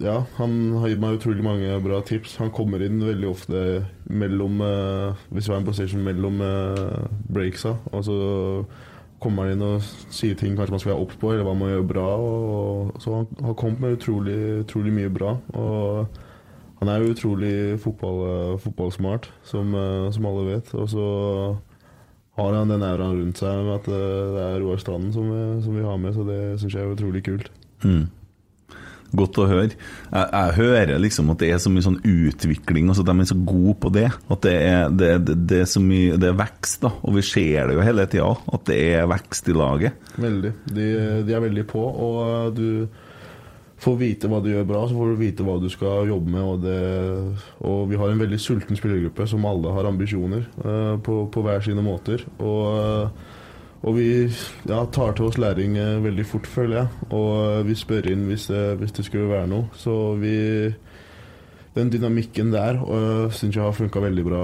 ja, 0.00 0.22
han 0.38 0.52
har 0.80 0.88
gitt 0.88 1.00
meg 1.02 1.18
utrolig 1.18 1.44
mange 1.44 1.74
bra 1.84 1.98
tips. 2.08 2.38
Han 2.40 2.50
kommer 2.56 2.80
inn 2.86 3.02
veldig 3.04 3.28
ofte 3.28 3.58
mellom 4.08 4.62
eh, 4.64 5.18
Hvis 5.28 5.48
vi 5.48 5.52
har 5.52 5.60
en 5.60 5.66
position 5.68 6.00
mellom 6.06 6.40
eh, 6.40 7.04
breaksa, 7.28 7.74
og 7.92 8.04
så 8.06 8.16
kommer 9.22 9.44
han 9.46 9.52
inn 9.58 9.62
og 9.66 9.84
sier 10.10 10.34
ting 10.40 10.56
kanskje 10.58 10.72
man 10.74 10.80
skal 10.82 10.92
være 10.94 11.04
obs 11.04 11.18
på, 11.20 11.28
eller 11.30 11.44
hva 11.46 11.52
man 11.54 11.68
gjør 11.70 11.84
bra. 11.92 12.06
Og, 12.16 12.96
så 13.04 13.18
han 13.20 13.28
har 13.44 13.54
kommet 13.60 13.84
med 13.84 13.98
utrolig, 13.98 14.38
utrolig 14.64 14.94
mye 14.96 15.12
bra. 15.14 15.34
Og 15.52 16.16
han 16.80 16.90
er 16.90 17.04
utrolig 17.12 17.52
fotball, 17.84 18.18
eh, 18.30 18.56
fotballsmart, 18.64 19.28
som, 19.46 19.74
eh, 19.78 20.08
som 20.16 20.26
alle 20.32 20.48
vet. 20.48 20.72
Og 20.74 20.88
så 20.90 21.04
har 22.40 22.56
han 22.56 22.72
den 22.72 22.82
auraen 22.88 23.20
rundt 23.20 23.38
seg 23.44 23.60
med 23.68 23.76
at 23.76 23.92
eh, 23.92 24.32
det 24.32 24.42
er 24.48 24.58
Roar 24.64 24.80
Stranden 24.80 25.12
som, 25.12 25.28
vi- 25.28 25.62
som 25.68 25.76
vi 25.76 25.84
har 25.84 26.00
med, 26.00 26.16
så 26.16 26.24
det 26.26 26.40
syns 26.64 26.72
jeg 26.74 26.82
er 26.88 26.96
utrolig 26.96 27.22
kult. 27.28 27.52
Mm. 27.84 28.08
Godt 29.12 29.38
å 29.42 29.46
høre. 29.48 29.68
Jeg, 29.68 30.26
jeg 30.32 30.56
hører 30.56 31.00
liksom 31.02 31.30
at 31.34 31.42
det 31.42 31.50
er 31.52 31.60
så 31.60 31.72
mye 31.72 31.84
sånn 31.84 32.00
utvikling, 32.00 32.88
og 32.88 32.96
så 32.96 33.04
de 33.04 33.12
er 33.12 33.28
så 33.28 33.36
gode 33.36 33.76
på 33.82 33.92
det. 33.92 34.08
At 34.32 34.42
det 34.46 34.54
er, 34.56 34.82
det, 34.88 35.12
det, 35.28 35.38
det 35.50 35.62
er 35.66 35.68
så 35.68 35.82
mye 35.84 36.16
Det 36.20 36.30
er 36.30 36.38
vekst, 36.38 36.80
da. 36.86 36.92
Og 37.04 37.18
vi 37.18 37.24
ser 37.26 37.68
det 37.68 37.76
jo 37.76 37.84
hele 37.84 38.08
tida, 38.08 38.30
at 38.56 38.66
det 38.70 38.78
er 38.96 39.08
vekst 39.10 39.50
i 39.52 39.56
laget. 39.56 40.12
Veldig. 40.16 40.52
De, 40.72 40.86
de 41.28 41.36
er 41.36 41.44
veldig 41.44 41.66
på, 41.68 41.82
og 41.82 42.20
uh, 42.22 42.46
du 42.56 42.88
får 43.82 43.98
vite 43.98 44.30
hva 44.30 44.38
du 44.40 44.48
gjør 44.52 44.66
bra, 44.68 44.86
så 44.86 44.96
får 44.96 45.12
du 45.12 45.20
vite 45.20 45.44
hva 45.46 45.58
du 45.60 45.68
skal 45.72 46.08
jobbe 46.08 46.32
med. 46.32 46.42
Og, 46.46 46.64
det, 46.64 46.80
og 47.68 47.84
vi 47.90 48.00
har 48.00 48.12
en 48.12 48.24
veldig 48.24 48.40
sulten 48.40 48.78
spillergruppe 48.78 49.26
som 49.28 49.44
alle 49.48 49.74
har 49.76 49.90
ambisjoner 49.90 50.48
uh, 50.64 50.96
på, 51.04 51.24
på 51.34 51.44
hver 51.44 51.64
sine 51.68 51.84
måter. 51.84 52.24
Og, 52.40 52.64
uh, 52.80 53.31
og 53.82 53.96
vi 53.98 54.08
ja, 54.68 54.84
tar 54.94 55.16
til 55.18 55.26
oss 55.26 55.38
læring 55.42 55.76
uh, 55.78 56.02
veldig 56.04 56.26
fort, 56.26 56.46
føler 56.46 56.82
jeg. 56.82 57.04
Og 57.10 57.28
uh, 57.34 57.66
vi 57.66 57.76
spør 57.78 58.08
inn 58.12 58.24
hvis 58.30 58.48
det, 58.52 58.64
hvis 58.80 58.94
det 58.98 59.06
skulle 59.08 59.30
være 59.32 59.50
noe. 59.50 59.68
Så 59.74 60.14
vi 60.22 60.36
Den 61.72 61.88
dynamikken 61.88 62.52
der 62.52 62.76
uh, 62.84 63.32
syns 63.32 63.56
jeg 63.56 63.64
har 63.64 63.72
funka 63.72 64.00
veldig 64.00 64.24
bra 64.26 64.42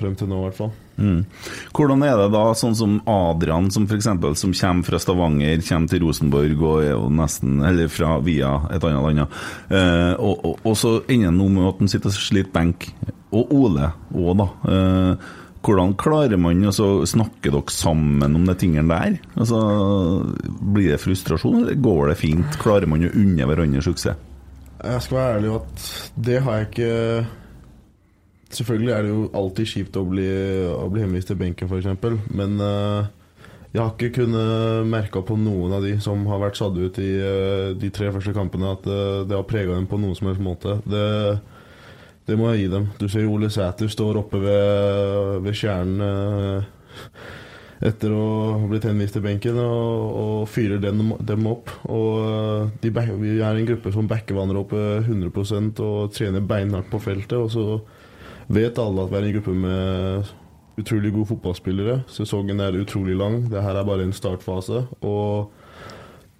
frem 0.00 0.14
til 0.16 0.30
nå, 0.30 0.38
i 0.40 0.48
hvert 0.48 0.60
fall. 0.62 0.70
Mm. 1.00 1.24
Hvordan 1.72 2.02
er 2.04 2.16
det 2.20 2.28
da, 2.34 2.42
sånn 2.56 2.76
som 2.76 2.98
Adrian, 3.08 3.70
som 3.72 3.86
eksempel, 3.88 4.36
som 4.36 4.52
kommer 4.56 4.86
fra 4.86 5.00
Stavanger, 5.00 5.62
kommer 5.64 5.88
til 5.88 6.04
Rosenborg 6.04 6.60
og 6.60 6.84
er 6.84 6.92
jo 6.92 7.08
nesten 7.14 7.62
Eller 7.64 7.88
fra 7.92 8.18
via 8.24 8.52
et 8.68 8.84
annet 8.84 9.06
land, 9.06 9.38
eh, 9.72 10.12
og, 10.20 10.44
og, 10.44 10.60
og 10.60 10.76
så 10.76 10.98
ender 11.06 11.30
han 11.30 11.40
nå 11.40 11.48
med 11.54 11.68
at 11.70 11.80
han 11.80 11.92
sitter 11.92 12.12
og 12.12 12.18
sliter 12.18 12.52
benk. 12.52 12.90
Og 13.30 13.52
Ole 13.54 13.92
òg, 14.10 14.32
da. 14.42 14.48
Eh, 14.74 15.30
hvordan 15.60 15.92
klarer 16.00 16.40
man 16.40 16.64
å 16.70 16.72
snakke 17.08 17.52
dere 17.52 17.74
sammen 17.74 18.38
om 18.38 18.46
de 18.48 18.54
tingene 18.58 18.88
der? 18.88 19.18
Altså, 19.36 19.60
Blir 20.60 20.94
det 20.94 21.02
frustrasjon, 21.02 21.62
eller 21.64 21.80
går 21.80 22.12
det 22.12 22.18
fint? 22.20 22.58
Klarer 22.62 22.88
man 22.88 23.04
å 23.04 23.12
unne 23.12 23.48
hverandre 23.48 23.84
suksess? 23.84 24.26
Jeg 24.80 25.04
skal 25.04 25.18
være 25.18 25.36
ærlig 25.36 25.52
at 25.58 25.86
det 26.16 26.40
har 26.40 26.58
jeg 26.60 26.70
ikke 26.70 26.92
Selvfølgelig 28.50 28.92
er 28.94 29.04
det 29.04 29.10
jo 29.12 29.24
alltid 29.38 29.68
kjipt 29.70 29.96
å 30.00 30.02
bli, 30.08 30.26
å 30.74 30.86
bli 30.90 31.04
henvist 31.04 31.28
til 31.30 31.36
benken, 31.38 31.68
f.eks. 31.70 32.24
Men 32.34 32.56
eh, 32.66 33.10
jeg 33.70 33.78
har 33.78 33.92
ikke 33.92 34.16
kunnet 34.16 34.88
merke 34.90 35.22
på 35.22 35.36
noen 35.38 35.76
av 35.76 35.84
de 35.86 35.92
som 36.02 36.24
har 36.26 36.40
vært 36.42 36.58
satt 36.58 36.74
ut 36.74 36.98
i 36.98 37.12
eh, 37.14 37.68
de 37.78 37.90
tre 37.94 38.10
første 38.10 38.34
kampene, 38.34 38.72
at 38.74 38.88
eh, 38.90 39.20
det 39.30 39.36
har 39.38 39.46
prega 39.46 39.76
dem 39.76 39.86
på 39.86 40.00
noen 40.02 40.18
som 40.18 40.26
helst 40.26 40.42
måte. 40.42 40.80
Det, 40.82 41.04
det 42.30 42.38
må 42.38 42.52
jeg 42.52 42.64
gi 42.64 42.72
dem. 42.76 42.88
Du 43.00 43.08
ser 43.10 43.26
Ole 43.26 43.50
Sæter 43.50 43.90
står 43.90 44.22
oppe 44.22 44.40
ved, 44.42 45.40
ved 45.42 45.56
kjernen 45.58 46.02
eh, 46.06 46.68
etter 47.90 48.12
å 48.12 48.24
ha 48.60 48.66
blitt 48.68 48.84
henvist 48.84 49.16
til 49.16 49.24
benken, 49.24 49.56
og, 49.58 50.18
og 50.20 50.50
fyrer 50.52 50.82
dem, 50.82 51.14
dem 51.26 51.48
opp. 51.50 51.72
Og 51.90 52.20
eh, 52.22 52.68
de, 52.84 52.92
vi 53.18 53.38
er 53.40 53.50
en 53.50 53.70
gruppe 53.72 53.94
som 53.94 54.10
backer 54.10 54.36
hverandre 54.36 54.62
opp 54.62 54.76
eh, 54.76 55.08
100% 55.10 55.82
og 55.86 56.12
trener 56.14 56.44
beinhardt 56.44 56.92
på 56.92 57.02
feltet. 57.02 57.38
Og 57.40 57.50
så 57.50 57.80
vet 58.52 58.78
alle 58.82 59.06
at 59.06 59.10
vi 59.10 59.18
er 59.18 59.28
en 59.28 59.36
gruppe 59.38 59.56
med 59.66 60.36
utrolig 60.80 61.12
gode 61.16 61.32
fotballspillere. 61.32 62.02
Sesongen 62.10 62.62
er 62.62 62.78
utrolig 62.78 63.16
lang. 63.18 63.42
Det 63.50 63.64
her 63.64 63.80
er 63.80 63.88
bare 63.88 64.06
en 64.06 64.14
startfase. 64.16 64.84
Og 65.02 65.50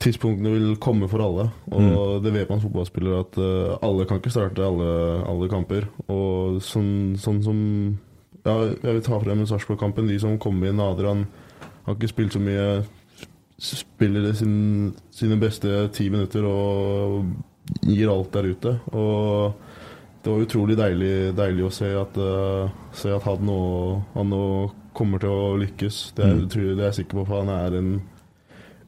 tidspunktene 0.01 0.53
vil 0.55 0.77
komme 0.81 1.09
for 1.11 1.23
alle. 1.25 1.49
Og 1.71 2.23
det 2.25 2.33
vet 2.35 2.49
man 2.49 2.61
som 2.61 2.71
fotballspiller 2.71 3.19
at 3.21 3.37
eh, 3.41 3.75
alle 3.85 4.07
kan 4.09 4.21
ikke 4.21 4.33
starte 4.33 4.65
alle, 4.65 4.93
alle 5.29 5.49
kamper. 5.53 5.89
Og 6.09 6.61
sånn, 6.65 7.19
sånn 7.21 7.43
som 7.45 7.59
ja, 8.41 8.55
Jeg 8.81 8.95
vil 8.97 9.03
ta 9.05 9.19
frem 9.21 9.45
Sarpsborg-kampen. 9.45 10.09
De 10.09 10.17
som 10.23 10.39
kom 10.41 10.63
inn, 10.65 10.81
Adrian 10.81 11.27
har 11.85 11.97
ikke 11.99 12.13
spilt 12.13 12.37
så 12.37 12.41
mye. 12.41 12.81
Spiller 13.61 14.31
sin, 14.33 14.95
sine 15.13 15.37
beste 15.37 15.91
ti 15.93 16.09
minutter 16.09 16.47
og 16.49 17.35
gir 17.85 18.09
alt 18.09 18.33
der 18.33 18.49
ute. 18.55 18.73
Og 18.97 19.53
det 20.25 20.33
var 20.33 20.47
utrolig 20.47 20.77
deilig, 20.81 21.13
deilig 21.37 21.67
å 21.67 21.73
se 21.73 21.91
at, 21.97 22.17
uh, 22.17 22.73
se 22.97 23.13
at 23.13 23.25
han, 23.29 23.45
nå, 23.45 23.61
han 24.15 24.33
nå 24.33 24.45
kommer 24.97 25.21
til 25.21 25.33
å 25.33 25.53
lykkes. 25.61 26.01
Det 26.17 26.25
er, 26.25 26.41
mm. 26.41 26.49
det 26.49 26.73
er 26.79 26.87
jeg 26.89 27.03
sikker 27.03 27.21
på, 27.21 27.27
for 27.29 27.43
han 27.43 27.53
er 27.53 27.77
en 27.77 27.93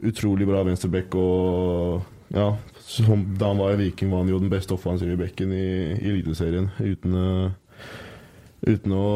utrolig 0.02 0.48
bra 0.48 0.64
venstreback. 0.66 1.14
Og 1.18 2.34
ja, 2.34 2.48
som, 2.80 3.26
da 3.38 3.52
han 3.52 3.62
var 3.62 3.74
i 3.74 3.84
Viking, 3.84 4.10
var 4.12 4.24
han 4.24 4.32
jo 4.32 4.40
den 4.42 4.52
beste 4.52 4.76
offensive 4.76 5.18
bekken 5.20 5.54
i, 5.54 5.68
i 5.98 6.12
Eliteserien. 6.14 6.70
Uten, 6.80 7.14
uh, 7.14 7.88
uten 8.66 8.96
å 8.96 9.06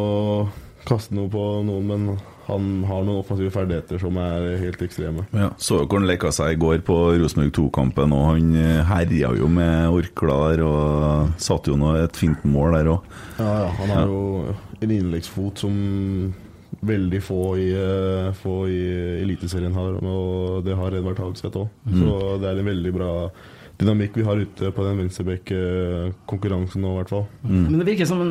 kaste 0.87 1.17
noe 1.17 1.31
på 1.33 1.45
noen, 1.67 1.87
men 1.91 2.09
han 2.47 2.67
har 2.87 3.03
noen 3.03 3.19
offensive 3.19 3.51
ferdigheter 3.51 3.99
som 3.99 4.19
er 4.23 4.53
helt 4.61 4.83
ekstreme. 4.87 5.25
Ja, 5.35 5.51
Så 5.59 5.81
jo 5.81 5.89
hvor 5.89 5.99
han 5.99 6.07
leka 6.07 6.31
seg 6.35 6.55
i 6.55 6.61
går 6.63 6.85
på 6.87 6.97
Rosenborg 7.19 7.51
2-kampen, 7.57 8.15
og 8.15 8.29
han 8.31 8.53
eh, 8.61 8.85
herja 8.87 9.33
jo 9.35 9.51
med 9.51 9.91
orklar 9.91 10.63
og 10.63 11.33
satte 11.43 11.73
jo 11.73 11.79
noe, 11.81 12.05
et 12.05 12.19
fint 12.19 12.45
mål 12.47 12.79
der 12.79 12.93
òg. 12.95 13.17
Ja, 13.41 13.51
ja, 13.65 13.71
han 13.81 13.95
har 13.97 14.05
ja. 14.05 14.07
jo 14.13 14.85
en 14.87 14.95
innleggsfot 15.01 15.65
som 15.65 15.75
veldig 16.81 17.21
få 17.25 17.43
i, 17.59 17.69
eh, 17.73 18.33
få 18.37 18.57
i 18.69 18.81
Eliteserien 19.23 19.75
har, 19.75 19.99
og 20.03 20.65
det 20.65 20.77
har 20.77 20.95
Edvard 20.95 21.21
Hagseth 21.23 21.57
òg. 21.57 21.69
Mm. 21.87 22.01
Så 22.01 22.17
det 22.43 22.51
er 22.51 22.61
en 22.61 22.73
veldig 22.73 22.93
bra 22.95 23.13
dynamikk 23.77 24.17
vi 24.17 24.25
har 24.25 24.41
ute 24.41 24.71
på 24.73 24.85
den 24.87 25.01
venstrebekk-konkurransen 25.03 26.81
nå, 26.81 26.95
i 26.95 27.01
hvert 27.01 27.13
fall. 27.13 27.27
Mm. 27.45 27.65
Men 27.67 27.79
det 27.81 27.89
virker 27.91 28.09
som 28.09 28.23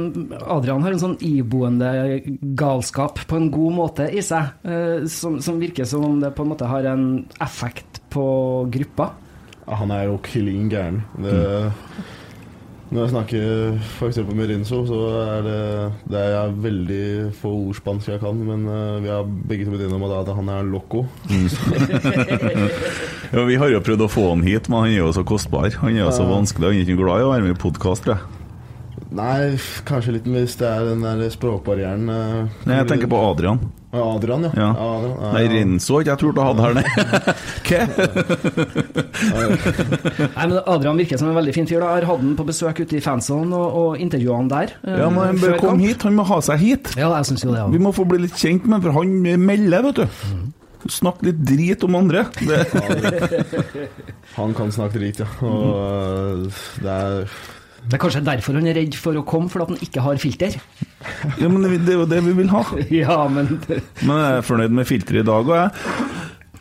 Adrian 0.41 0.85
har 0.85 0.95
en 0.95 1.03
sånn 1.03 1.17
iboende 1.25 1.91
galskap 2.57 3.21
på 3.29 3.37
en 3.37 3.51
god 3.53 3.77
måte 3.77 4.09
i 4.09 4.23
seg, 4.25 4.55
eh, 4.65 5.05
som, 5.11 5.37
som, 5.45 5.61
virker 5.61 5.85
som 5.89 6.05
om 6.07 6.19
det 6.23 6.33
på 6.35 6.45
en 6.45 6.53
måte 6.55 6.69
har 6.69 6.89
en 6.89 7.25
effekt 7.45 8.01
på 8.13 8.25
gruppa. 8.73 9.11
Han 9.65 9.93
er 9.93 10.09
jo 10.09 10.19
klin 10.25 10.69
gæren. 10.69 11.03
Det 11.17 11.33
mm. 11.33 12.13
Når 12.95 13.03
jeg 13.03 13.11
snakker 13.11 13.79
f.eks. 13.97 14.17
med 14.31 14.47
Rinso, 14.47 14.77
så 14.87 14.99
er 15.19 15.41
det, 15.43 15.63
det 16.13 16.21
er 16.31 16.53
veldig 16.63 17.07
få 17.35 17.51
ord 17.65 17.75
spansk 17.75 18.13
jeg 18.13 18.21
kan, 18.21 18.39
men 18.47 18.63
uh, 18.71 19.01
vi 19.03 19.11
har 19.11 19.25
begge 19.49 19.67
to 19.67 19.73
blitt 19.73 19.83
enige 19.83 19.99
om 19.99 20.05
at 20.07 20.31
han 20.37 20.51
er 20.53 20.69
loco. 20.69 21.03
Mm. 21.27 21.49
ja, 23.35 23.43
vi 23.51 23.59
har 23.59 23.73
jo 23.73 23.83
prøvd 23.83 24.05
å 24.07 24.09
få 24.13 24.29
han 24.29 24.45
hit, 24.47 24.71
men 24.71 24.85
han 24.85 24.93
er 24.93 25.01
jo 25.01 25.11
så 25.17 25.25
kostbar. 25.27 25.75
Han 25.81 25.91
er 25.91 26.05
jo 26.05 26.15
så 26.15 26.23
vanskelig, 26.29 26.71
han 26.71 26.79
er 26.79 26.87
ikke 26.87 27.03
glad 27.03 27.19
i 27.19 27.27
å 27.27 27.33
være 27.33 27.47
med 27.49 27.57
i 27.57 27.61
podkast, 27.65 28.07
tror 28.07 28.15
jeg. 28.15 28.34
Nei, 29.15 29.55
kanskje 29.87 30.17
litt 30.17 30.27
hvis 30.27 30.57
det 30.59 30.67
er 30.67 30.89
den 30.89 31.03
der 31.05 31.29
språkbarrieren. 31.31 32.09
Uh, 32.09 32.63
Nei, 32.67 32.81
jeg 32.81 32.87
tenker 32.89 33.07
på 33.11 33.19
Adrian. 33.29 33.61
Adrian, 33.95 34.43
ja. 34.43 34.51
ja. 34.59 34.69
Adrian, 34.75 35.13
ja, 35.21 35.29
Nei, 35.31 35.43
Renzo 35.53 36.01
ikke 36.01 36.11
jeg 36.11 36.19
turt 36.19 36.39
å 36.41 36.47
ha 36.49 36.51
det 36.57 36.63
her, 36.65 36.73
nei. 36.79 36.87
nei, 40.35 40.47
men 40.49 40.57
Adrian 40.59 40.99
virker 40.99 41.21
som 41.21 41.29
en 41.31 41.37
veldig 41.39 41.53
fin 41.55 41.69
fyr. 41.69 41.79
da 41.79 41.93
Jeg 41.93 42.03
har 42.03 42.09
hatt 42.11 42.25
han 42.25 42.35
på 42.35 42.47
besøk 42.49 42.83
ute 42.83 42.99
i 42.99 43.03
fansonen 43.05 43.55
og, 43.55 43.79
og 43.79 44.03
intervjua 44.03 44.41
han 44.41 44.51
der. 44.51 44.75
Uh, 44.83 44.97
ja, 44.99 45.07
men 45.07 45.31
Han 45.31 45.41
bør 45.45 45.57
komme 45.63 45.87
hit, 45.87 46.03
han 46.03 46.19
må 46.19 46.27
ha 46.27 46.41
seg 46.43 46.59
hit. 46.65 46.91
Ja, 46.99 47.13
jeg 47.15 47.31
synes 47.31 47.47
jo 47.47 47.53
det 47.53 47.63
ja. 47.63 47.71
Vi 47.71 47.83
må 47.87 47.95
få 47.95 48.03
bli 48.09 48.19
litt 48.25 48.35
kjent 48.35 48.67
med 48.67 48.81
ham, 48.81 48.85
for 48.89 48.99
han 48.99 49.15
melder, 49.47 49.89
vet 49.89 50.03
du. 50.03 50.07
Mm. 50.35 50.45
Snakk 50.91 51.23
litt 51.25 51.39
drit 51.47 51.83
om 51.87 51.95
andre. 51.97 52.27
han 54.37 54.51
kan 54.57 54.73
snakke 54.75 54.99
drit, 54.99 55.23
ja. 55.23 55.29
Og 55.47 55.71
eh, 55.79 56.65
det 56.83 56.91
er 56.93 57.31
det 57.85 57.97
er 57.97 58.01
kanskje 58.01 58.23
derfor 58.25 58.57
han 58.57 58.67
er 58.69 58.77
redd 58.79 58.97
for 58.97 59.17
å 59.19 59.23
komme, 59.27 59.51
fordi 59.51 59.75
han 59.75 59.85
ikke 59.85 60.03
har 60.05 60.19
filter? 60.21 60.57
ja, 61.41 61.49
men 61.49 61.61
det 61.61 61.93
er 61.93 61.99
jo 61.99 62.09
det 62.09 62.21
vi 62.25 62.35
vil 62.39 62.51
ha. 62.53 62.63
ja, 63.03 63.19
men 63.29 63.55
Men 63.61 64.11
jeg 64.11 64.41
er 64.41 64.45
fornøyd 64.47 64.75
med 64.75 64.89
filteret 64.89 65.23
i 65.23 65.27
dag, 65.29 65.49
òg, 65.49 65.55
jeg. 65.61 66.13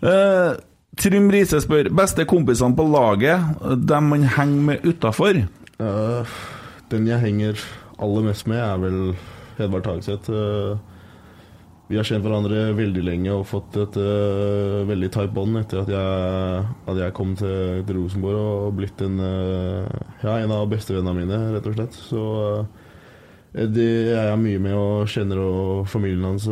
Eh, 0.05 0.63
Trym 1.01 1.31
Riise 1.33 1.59
spør 1.65 1.89
beste 1.97 2.27
kompisene 2.29 2.77
på 2.77 2.87
laget, 2.87 3.55
dem 3.89 4.11
man 4.13 4.27
henger 4.37 4.67
med 4.69 4.85
utafor? 4.87 5.41
Uh, 5.81 6.35
den 6.93 7.09
jeg 7.09 7.23
henger 7.25 7.63
aller 7.99 8.29
mest 8.29 8.47
med, 8.51 8.61
er 8.63 8.83
vel 8.83 9.01
Hedvard 9.59 9.87
Tagseth. 9.89 10.31
Uh, 10.31 10.79
vi 11.85 11.99
har 11.99 12.07
kjent 12.09 12.25
hverandre 12.25 12.71
veldig 12.79 13.03
lenge 13.05 13.33
og 13.35 13.45
fått 13.49 13.77
et 13.83 13.99
uh, 14.01 14.81
veldig 14.89 15.11
tight 15.13 15.35
bånd 15.37 15.59
etter 15.61 15.83
at 15.83 15.91
jeg, 15.93 16.63
at 16.89 17.01
jeg, 17.03 17.15
kom 17.17 17.35
til, 17.37 17.83
til 17.85 17.99
Rosenborg 17.99 18.41
og 18.41 18.79
blitt 18.79 19.05
en, 19.05 19.21
uh, 19.21 19.85
ja, 20.25 20.39
en 20.39 20.55
av 20.57 20.65
bestevennene 20.73 21.19
mine, 21.19 21.43
rett 21.53 21.69
og 21.69 21.77
slett. 21.77 22.01
Så 22.09 22.25
uh, 22.25 22.81
det 23.55 23.91
er 24.17 24.31
jeg 24.31 24.41
mye 24.41 24.65
med 24.65 24.79
og 24.79 25.13
kjenner 25.13 25.39
og 25.45 25.85
familien 25.87 26.25
hans 26.27 26.49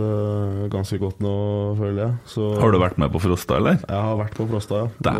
ganske 0.70 1.00
godt 1.02 1.18
nå, 1.24 1.32
føler 1.80 2.04
jeg. 2.04 2.12
Så, 2.30 2.52
har 2.62 2.70
du 2.70 2.78
vært 2.78 3.00
med 3.02 3.10
på 3.10 3.24
Frosta, 3.24 3.56
eller? 3.58 3.80
Jeg 3.88 4.06
har 4.06 4.20
vært 4.20 4.38
på 4.38 4.46
Frosta, 4.52 4.84
ja. 5.02 5.16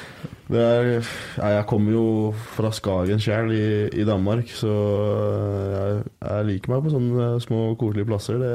Er, 0.50 0.88
ja, 1.38 1.48
jeg 1.56 1.66
kommer 1.70 1.94
jo 1.96 2.04
fra 2.54 2.70
Skagen 2.74 3.20
sjøl 3.22 3.50
i, 3.54 3.66
i, 3.90 4.04
Danmark, 4.06 4.50
så 4.54 4.70
jeg, 5.72 6.04
jeg, 6.20 6.46
liker 6.52 6.72
meg 6.72 6.84
på 6.84 6.92
sånne 6.94 7.28
små, 7.42 7.60
koselige 7.80 8.08
plasser. 8.08 8.38
Det, 8.42 8.54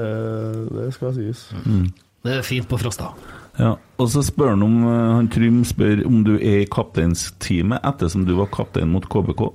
det 0.77 0.87
skal 0.95 1.13
sies. 1.17 1.43
Mm. 1.65 1.89
Det 2.21 2.37
er 2.37 2.45
fint 2.45 2.69
på 2.69 2.79
Frosta. 2.79 3.11
Ja, 3.59 3.75
og 3.99 4.09
så 4.13 4.23
spør 4.23 4.53
han 4.53 4.63
om 4.63 4.75
eh, 4.87 5.13
han 5.17 5.29
Trym 5.33 5.61
spør 5.67 6.05
om 6.07 6.21
du 6.25 6.35
er 6.37 6.61
i 6.63 6.69
kapteinsteamet 6.71 7.83
ettersom 7.87 8.23
du 8.27 8.35
var 8.37 8.51
kaptein 8.53 8.91
mot 8.93 9.05
KBK. 9.11 9.47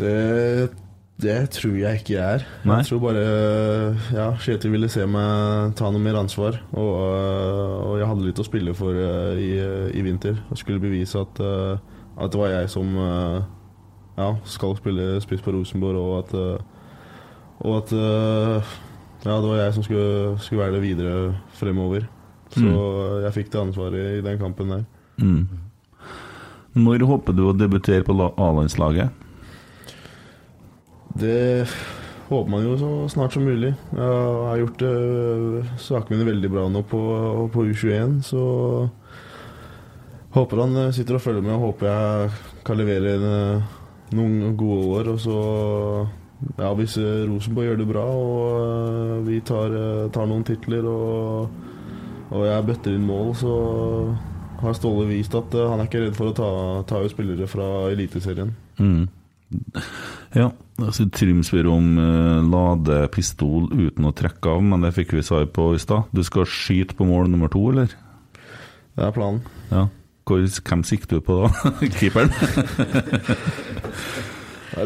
Det 0.00 0.16
det 1.22 1.36
tror 1.54 1.76
jeg 1.76 2.00
ikke 2.00 2.14
jeg 2.14 2.38
er. 2.38 2.44
Nei. 2.64 2.80
Jeg 2.80 2.88
tror 2.90 3.00
bare 3.02 3.22
ja, 4.14 4.26
Kjetil 4.40 4.74
ville 4.74 4.88
se 4.92 5.04
meg 5.08 5.74
ta 5.78 5.90
noe 5.92 6.02
mer 6.02 6.18
ansvar. 6.20 6.58
Og, 6.72 6.90
og 6.90 7.94
jeg 8.00 8.08
hadde 8.10 8.26
litt 8.26 8.42
å 8.42 8.46
spille 8.46 8.74
for 8.76 8.96
uh, 8.96 9.38
i, 9.38 9.52
i, 9.94 10.04
vinter. 10.06 10.38
Jeg 10.50 10.62
skulle 10.62 10.82
bevise 10.82 11.20
at, 11.20 11.40
uh, 11.42 11.78
at 12.16 12.32
det 12.32 12.40
var 12.40 12.54
jeg 12.54 12.70
som 12.72 12.92
uh, 12.96 13.40
ja, 14.16 14.30
skal 14.48 14.76
spille 14.80 15.20
spiss 15.24 15.44
på 15.44 15.54
Rosenborg, 15.54 16.00
og 16.00 16.18
at, 16.20 16.32
og 17.64 17.76
at 17.78 17.92
ja, 19.24 19.36
det 19.36 19.48
var 19.48 19.60
jeg 19.62 19.76
som 19.76 19.84
skulle, 19.86 20.34
skulle, 20.44 20.62
være 20.64 20.76
det 20.76 20.82
videre 20.84 21.14
fremover. 21.56 22.04
Så 22.50 22.66
mm. 22.66 23.22
jeg 23.24 23.34
fikk 23.36 23.52
det 23.52 23.60
ansvaret 23.62 24.18
i 24.18 24.22
den 24.26 24.38
kampen 24.40 24.74
der. 24.74 24.84
Mm. 25.22 25.46
Når 26.80 27.06
håper 27.08 27.36
du 27.36 27.46
å 27.48 27.56
debutere 27.56 28.04
på 28.06 28.14
A-landslaget? 28.18 29.19
Det 31.18 31.66
håper 32.30 32.50
man 32.50 32.62
jo 32.64 32.76
så 32.78 32.90
snart 33.10 33.34
som 33.34 33.42
mulig. 33.44 33.72
Jeg 33.90 34.46
har 34.46 34.60
gjort 34.60 34.84
uh, 34.86 35.74
sakene 35.82 36.20
mine 36.20 36.28
veldig 36.30 36.50
bra 36.52 36.68
nå 36.70 36.84
på, 36.86 37.00
på 37.50 37.66
U21, 37.72 38.20
så 38.22 38.44
håper 40.30 40.62
han 40.62 40.76
eh, 40.78 40.92
sitter 40.94 41.16
og 41.18 41.24
følger 41.24 41.42
med 41.42 41.56
og 41.56 41.64
håper 41.64 41.88
jeg 41.88 42.28
kan 42.62 42.78
levere 42.78 43.16
en, 43.16 43.24
eh, 43.26 43.72
noen 44.14 44.54
gode 44.58 44.84
år. 44.94 45.10
Og 45.10 45.18
så 45.24 45.38
ja, 46.54 46.70
hvis 46.78 46.94
Rosenborg 47.26 47.66
gjør 47.66 47.80
det 47.80 47.88
bra 47.90 48.04
og 48.06 49.26
vi 49.26 49.40
tar, 49.42 49.74
tar 50.14 50.30
noen 50.30 50.46
titler 50.46 50.86
og, 50.88 51.50
og 52.30 52.46
jeg 52.46 52.68
bøtter 52.70 52.94
inn 52.94 53.10
mål, 53.10 53.34
så 53.42 53.56
har 54.62 54.78
Ståle 54.78 55.08
vist 55.10 55.34
at 55.34 55.52
han 55.58 55.82
er 55.82 55.90
ikke 55.90 56.06
redd 56.06 56.16
for 56.16 56.30
å 56.30 56.36
ta, 56.38 56.50
ta 56.86 57.02
ut 57.02 57.12
spillere 57.12 57.50
fra 57.50 57.90
Eliteserien. 57.90 58.54
Mm. 58.78 59.08
Ja, 60.36 60.52
altså 60.78 61.08
Trym 61.10 61.42
spør 61.46 61.66
om 61.72 61.96
uh, 61.98 62.42
ladepistol 62.46 63.66
uten 63.72 64.04
å 64.06 64.12
trekke 64.14 64.52
av, 64.52 64.60
men 64.62 64.84
det 64.84 64.92
fikk 64.94 65.14
vi 65.16 65.22
svar 65.26 65.48
på 65.50 65.72
i 65.74 65.80
stad. 65.82 66.02
Du 66.14 66.22
skal 66.26 66.46
skyte 66.46 66.94
på 66.98 67.04
mål 67.08 67.30
nummer 67.32 67.48
to, 67.50 67.64
eller? 67.72 67.88
Det 68.94 69.02
er 69.08 69.16
planen. 69.16 69.40
Ja. 69.72 69.88
Hvor, 70.28 70.38
hvem 70.46 70.84
sikter 70.86 71.18
du 71.18 71.22
på 71.26 71.40
da? 71.42 71.48
Keeperen? 71.98 72.30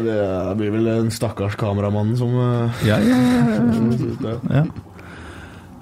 det 0.05 0.17
blir 0.57 0.71
vel 0.73 0.85
den 0.89 1.11
stakkars 1.13 1.55
kameramannen 1.61 2.17
som 2.17 2.33
uh, 2.33 2.85
Ja, 2.87 2.97
ja, 2.99 3.17
ja. 3.21 3.33
ja. 4.61 4.65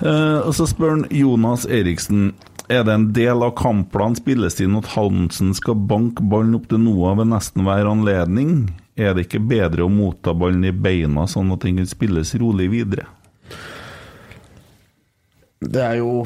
Uh, 0.03 0.49
og 0.49 0.55
så 0.57 0.65
spør 0.67 0.89
han 0.89 1.03
Jonas 1.13 1.63
Eriksen 1.69 2.33
er 2.67 2.81
det 2.83 2.91
en 2.91 3.13
del 3.15 3.43
av 3.45 3.53
kampplanen 3.55 4.17
spilles 4.17 4.59
inn 4.59 4.75
at 4.75 4.89
Hansen 4.97 5.53
skal 5.55 5.77
banke 5.87 6.25
ballen 6.27 6.55
opp 6.57 6.65
til 6.71 6.79
Noah 6.81 7.15
ved 7.21 7.27
nesten 7.31 7.63
hver 7.63 7.87
anledning? 7.87 8.65
Er 8.95 9.15
det 9.15 9.25
ikke 9.25 9.41
bedre 9.41 9.85
å 9.85 9.91
motta 9.91 10.35
ballen 10.37 10.65
i 10.69 10.73
beina, 10.75 11.25
sånn 11.29 11.51
at 11.55 11.63
den 11.65 11.79
kan 11.81 11.89
spilles 11.89 12.35
rolig 12.41 12.69
videre? 12.73 13.07
Det 15.63 15.81
er 15.81 16.01
jo 16.01 16.25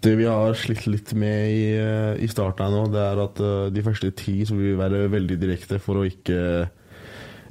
Det 0.00 0.14
vi 0.16 0.24
har 0.24 0.54
slitt 0.56 0.86
litt 0.88 1.12
med 1.12 1.52
i, 1.52 1.64
i 2.24 2.28
starten 2.28 2.64
her 2.64 2.72
nå, 2.72 2.86
det 2.88 3.00
er 3.04 3.18
at 3.20 3.40
uh, 3.44 3.66
de 3.68 3.82
første 3.84 4.08
ti 4.16 4.38
så 4.48 4.56
vil 4.56 4.70
vi 4.70 4.78
være 4.78 5.10
veldig 5.12 5.36
direkte 5.36 5.76
for 5.76 6.00
å 6.00 6.06
ikke 6.08 6.38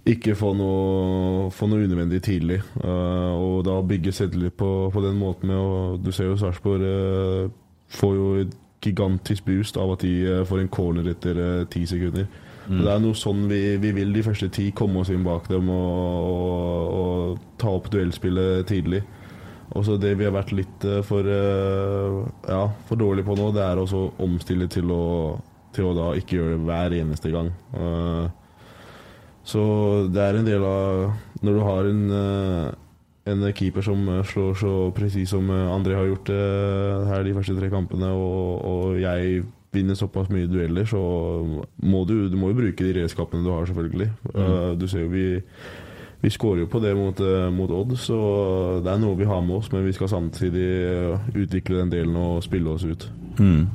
ikke 0.08 0.36
få 0.38 0.54
noe, 0.58 1.50
få 1.54 1.68
noe 1.70 1.86
unødvendig 1.86 2.22
tidlig. 2.26 2.60
Uh, 2.82 3.36
og 3.36 3.66
da 3.68 3.80
bygge 3.86 4.14
selvtillit 4.16 4.56
på, 4.58 4.90
på 4.94 5.04
den 5.04 5.20
måten 5.20 5.52
med 5.52 5.60
å 5.60 5.98
Du 6.02 6.12
ser 6.16 6.30
jo 6.30 6.38
Sarpsborg 6.40 6.86
uh, 6.86 7.50
får 7.94 8.16
jo 8.16 8.30
et 8.44 8.56
gigantisk 8.86 9.46
boost 9.46 9.78
av 9.78 9.94
at 9.94 10.06
de 10.06 10.14
uh, 10.26 10.46
får 10.48 10.64
en 10.64 10.72
corner 10.72 11.12
etter 11.12 11.42
ti 11.74 11.86
sekunder. 11.90 12.30
Mm. 12.70 12.82
Det 12.86 12.90
er 12.94 13.04
noe 13.04 13.18
sånn 13.18 13.44
vi, 13.50 13.62
vi, 13.82 13.92
vil 13.98 14.14
de 14.14 14.24
første 14.24 14.50
ti, 14.54 14.70
komme 14.78 15.02
oss 15.02 15.10
inn 15.10 15.26
bak 15.26 15.50
dem 15.50 15.72
og, 15.74 16.30
og, 16.30 17.00
og 17.02 17.40
ta 17.62 17.74
opp 17.74 17.90
duellspillet 17.92 18.68
tidlig. 18.70 19.04
Og 19.74 19.86
så 19.86 20.00
Det 20.02 20.16
vi 20.18 20.26
har 20.26 20.34
vært 20.34 20.54
litt 20.54 20.86
for, 21.06 21.28
ja, 21.30 22.62
for 22.90 22.98
dårlige 22.98 23.28
på 23.28 23.36
nå, 23.38 23.52
det 23.54 23.62
er 23.62 23.82
å 23.82 24.06
omstille 24.18 24.66
til 24.70 24.90
å, 24.94 25.06
til 25.76 25.92
å 25.92 25.96
da 25.98 26.08
ikke 26.18 26.40
gjøre 26.40 26.56
det 26.56 26.66
hver 26.66 26.96
eneste 26.98 27.34
gang. 27.34 27.52
Uh, 27.76 28.30
Så 29.50 29.64
det 30.14 30.22
er 30.22 30.38
en 30.38 30.48
del 30.48 30.64
av 30.66 31.10
Når 31.42 31.56
du 31.56 31.62
har 31.64 31.88
en, 31.90 32.02
eh, 32.12 32.72
en 33.32 33.46
keeper 33.56 33.86
som 33.86 34.02
eh, 34.10 34.26
slår 34.28 34.58
så 34.60 34.74
presis 34.96 35.32
som 35.32 35.48
eh, 35.50 35.70
André 35.72 35.96
har 35.96 36.10
gjort 36.10 36.30
her 36.30 37.24
de 37.24 37.34
første 37.38 37.56
tre 37.58 37.70
kampene, 37.72 38.12
og, 38.12 38.66
og 38.66 39.00
jeg 39.00 39.44
vinner 39.74 39.98
såpass 39.98 40.32
mye 40.34 40.50
dueller, 40.50 40.88
så 40.90 41.00
må 41.86 42.06
du, 42.10 42.16
du 42.30 42.38
må 42.40 42.50
jo 42.50 42.58
bruke 42.58 42.86
de 42.86 42.96
redskapene 43.02 43.46
du 43.46 43.52
har, 43.54 43.68
selvfølgelig. 43.70 44.10
Mm. 44.34 44.80
du 44.80 44.88
ser 44.90 45.06
jo 45.06 45.14
vi 45.14 45.28
vi 46.22 46.30
skårer 46.30 46.66
jo 46.66 46.68
på 46.68 46.80
det 46.84 46.96
mot, 46.98 47.20
eh, 47.20 47.50
mot 47.52 47.72
Odd, 47.72 47.96
så 47.98 48.16
det 48.84 48.92
er 48.92 49.00
noe 49.00 49.16
vi 49.16 49.28
har 49.28 49.42
med 49.42 49.56
oss. 49.56 49.72
Men 49.72 49.86
vi 49.86 49.94
skal 49.96 50.12
samtidig 50.12 50.66
eh, 50.84 51.30
utvikle 51.36 51.80
den 51.80 51.94
delen 51.94 52.16
og 52.20 52.44
spille 52.44 52.74
oss 52.74 52.84
ut. 52.84 53.08
Mm. 53.40 53.68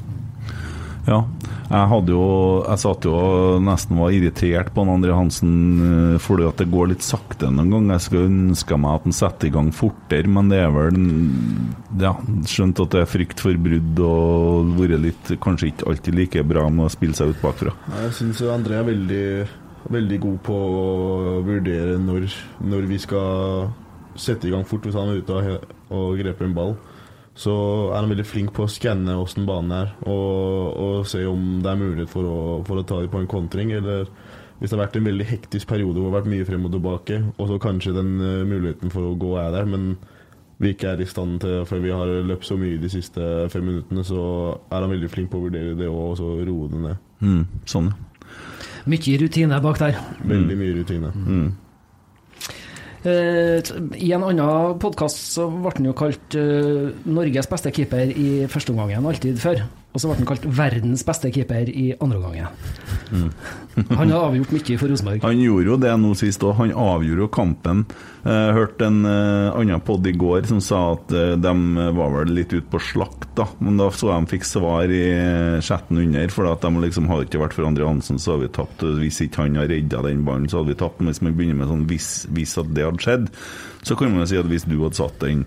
Ja. 1.05 1.21
Jeg 1.69 1.89
hadde 1.91 2.13
jo 2.15 2.27
Jeg 2.65 2.81
satt 2.81 3.05
jo 3.05 3.13
og 3.15 3.63
nesten 3.65 3.99
var 4.01 4.13
irritert 4.15 4.71
på 4.75 4.85
André 4.89 5.15
Hansen 5.17 5.55
eh, 5.85 6.15
fordi 6.23 6.47
at 6.49 6.61
det 6.61 6.71
går 6.73 6.93
litt 6.93 7.05
sakte 7.05 7.51
noen 7.53 7.73
ganger. 7.73 7.97
Jeg 7.97 8.07
skulle 8.07 8.31
ønske 8.31 8.79
meg 8.81 8.99
at 8.99 9.09
han 9.09 9.17
setter 9.17 9.51
i 9.51 9.55
gang 9.55 9.71
fortere, 9.75 10.31
men 10.31 10.53
det 10.53 10.63
er 10.65 10.73
vel 10.75 11.01
Ja, 12.01 12.15
skjønt 12.49 12.81
at 12.85 12.95
det 12.95 13.05
er 13.05 13.11
frykt 13.11 13.43
for 13.45 13.61
brudd 13.67 14.01
og 14.05 14.73
vært 14.79 15.03
litt 15.03 15.35
Kanskje 15.45 15.73
ikke 15.73 15.91
alltid 15.91 16.19
like 16.19 16.47
bra 16.49 16.67
med 16.73 16.89
å 16.89 16.93
spille 16.93 17.17
seg 17.17 17.35
ut 17.35 17.45
bakfra. 17.45 17.75
Jeg 18.01 18.17
syns 18.21 18.43
André 18.55 18.81
er 18.81 18.89
veldig 18.89 19.27
veldig 19.93 20.19
god 20.23 20.37
på 20.47 20.55
å 20.57 20.85
vurdere 21.45 21.99
når, 22.01 22.29
når 22.65 22.87
vi 22.89 22.99
skal 23.03 23.69
sette 24.17 24.49
i 24.49 24.53
gang 24.55 24.65
fort 24.69 24.87
hvis 24.87 24.97
han 24.97 25.11
er 25.13 25.21
ute 25.21 25.37
og, 25.37 25.67
og 25.93 26.21
greper 26.21 26.49
en 26.49 26.57
ball. 26.57 26.77
Så 27.35 27.53
er 27.91 27.99
han 27.99 28.13
veldig 28.13 28.27
flink 28.29 28.53
på 28.55 28.65
å 28.65 28.71
skanne 28.71 29.17
åssen 29.19 29.47
banen 29.49 29.73
er, 29.75 29.93
og, 30.07 30.77
og, 30.79 30.99
se 31.11 31.25
om 31.27 31.59
det 31.65 31.71
er 31.73 31.81
mulighet 31.81 32.13
for 32.13 32.31
å, 32.31 32.41
for 32.67 32.79
å 32.79 32.85
ta 32.87 33.01
dem 33.03 33.11
på 33.11 33.23
en 33.25 33.31
kontring. 33.31 33.73
Eller 33.75 34.07
hvis 34.61 34.71
det 34.71 34.77
har 34.77 34.85
vært 34.85 34.99
en 35.01 35.09
veldig 35.09 35.27
hektisk 35.27 35.69
periode 35.69 35.99
hvor 35.99 36.07
det 36.07 36.13
har 36.13 36.21
vært 36.21 36.31
mye 36.31 36.47
frem 36.47 36.69
og 36.69 36.77
tilbake, 36.77 37.21
og 37.35 37.51
så 37.51 37.59
kanskje 37.63 37.97
den 37.97 38.13
uh, 38.23 38.45
muligheten 38.47 38.95
for 38.95 39.09
å 39.09 39.17
gå 39.19 39.35
er 39.43 39.51
der, 39.57 39.67
men 39.67 39.97
vi 40.63 40.71
ikke 40.71 40.93
er 40.95 41.03
i 41.03 41.07
stand 41.11 41.41
til 41.43 41.65
For 41.67 41.83
vi 41.83 41.91
har 41.91 42.07
løpt 42.29 42.47
så 42.47 42.55
mye 42.55 42.79
de 42.79 42.87
siste 42.89 43.21
fem 43.51 43.65
minuttene, 43.67 44.05
så 44.07 44.23
er 44.71 44.85
han 44.85 44.93
veldig 44.93 45.11
flink 45.11 45.33
på 45.33 45.41
å 45.41 45.49
vurdere 45.49 45.75
det 45.75 45.91
og 45.91 46.15
så 46.21 46.37
roe 46.47 46.71
det 46.71 46.83
ned. 46.85 47.09
Mm, 47.25 47.43
sånn, 47.67 47.91
ja. 47.91 48.11
Mye 48.85 49.17
rutine 49.17 49.59
bak 49.65 49.79
der. 49.81 49.99
Veldig 50.29 50.57
mye 50.61 50.73
rutine. 50.77 51.11
Mm. 51.17 51.47
Uh, 53.05 53.61
I 54.01 54.15
en 54.17 54.23
annen 54.25 54.79
podkast 54.81 55.37
ble 55.37 55.73
han 55.77 55.89
jo 55.91 55.93
kalt 55.99 56.37
uh, 56.41 56.89
Norges 57.05 57.51
beste 57.51 57.73
keeper 57.77 58.09
i 58.09 58.29
første 58.49 58.73
omgangen, 58.73 59.05
alltid 59.11 59.41
før. 59.43 59.61
Og 59.95 60.03
så 60.03 60.09
ble 60.09 60.17
han 60.19 60.27
kalt 60.27 60.47
verdens 60.51 61.05
beste 61.07 61.31
keeper 61.31 61.69
i 61.71 61.93
andre 62.03 62.19
omgang. 62.19 62.49
Mm. 63.15 63.29
han 63.95 64.11
har 64.11 64.25
avgjort 64.25 64.55
mye 64.57 64.79
for 64.81 64.91
Rosenborg. 64.91 65.23
Han 65.23 65.39
gjorde 65.39 65.71
jo 65.71 65.77
det 65.85 65.93
nå 66.03 66.11
sist 66.19 66.43
òg. 66.43 66.57
Han 66.59 66.73
avgjorde 66.75 67.23
jo 67.23 67.29
kampen. 67.31 67.85
Jeg 68.25 68.51
uh, 68.51 68.57
hørte 68.57 68.89
en 68.89 69.05
uh, 69.07 69.55
annen 69.55 69.85
pod 69.87 70.07
i 70.11 70.15
går 70.19 70.49
som 70.51 70.59
sa 70.65 70.81
at 70.97 71.15
uh, 71.15 71.37
de 71.39 71.87
var 71.95 72.11
vel 72.17 72.35
litt 72.35 72.51
ute 72.57 72.67
på 72.73 72.81
slakt, 72.83 73.29
da. 73.39 73.47
Men 73.63 73.79
da 73.79 73.87
så 73.95 74.11
jeg 74.11 74.25
de 74.25 74.33
fikk 74.35 74.49
svar 74.49 74.91
i 74.91 75.05
chatten 75.63 76.03
under. 76.03 76.35
For 76.35 76.51
at 76.51 76.67
de 76.67 76.87
liksom 76.89 77.07
hadde 77.13 77.29
ikke 77.29 77.45
vært 77.45 77.55
for 77.55 77.71
André 77.71 77.87
Hansen, 77.87 78.19
så 78.19 78.35
hadde 78.35 78.49
vi 78.49 78.55
tapt. 78.59 78.83
Hvis 78.99 79.23
ikke 79.23 79.45
han 79.45 79.61
hadde 79.61 79.77
redda 79.77 80.03
den 80.09 80.27
ballen, 80.27 80.51
så 80.51 80.65
hadde 80.65 80.75
vi 80.75 80.81
tapt. 80.83 80.99
Men 80.99 81.15
hvis 81.15 81.23
man 81.23 81.39
begynner 81.39 81.63
med 81.63 81.71
sånn 81.71 81.87
hvis, 81.93 82.11
hvis 82.35 82.59
at 82.59 82.75
det 82.75 82.89
hadde 82.89 83.07
skjedd, 83.07 83.31
så 83.87 83.95
kan 84.01 84.11
man 84.11 84.25
jo 84.25 84.33
si 84.33 84.43
at 84.43 84.51
hvis 84.51 84.67
du 84.67 84.81
hadde 84.81 84.99
satt 84.99 85.23
den 85.23 85.47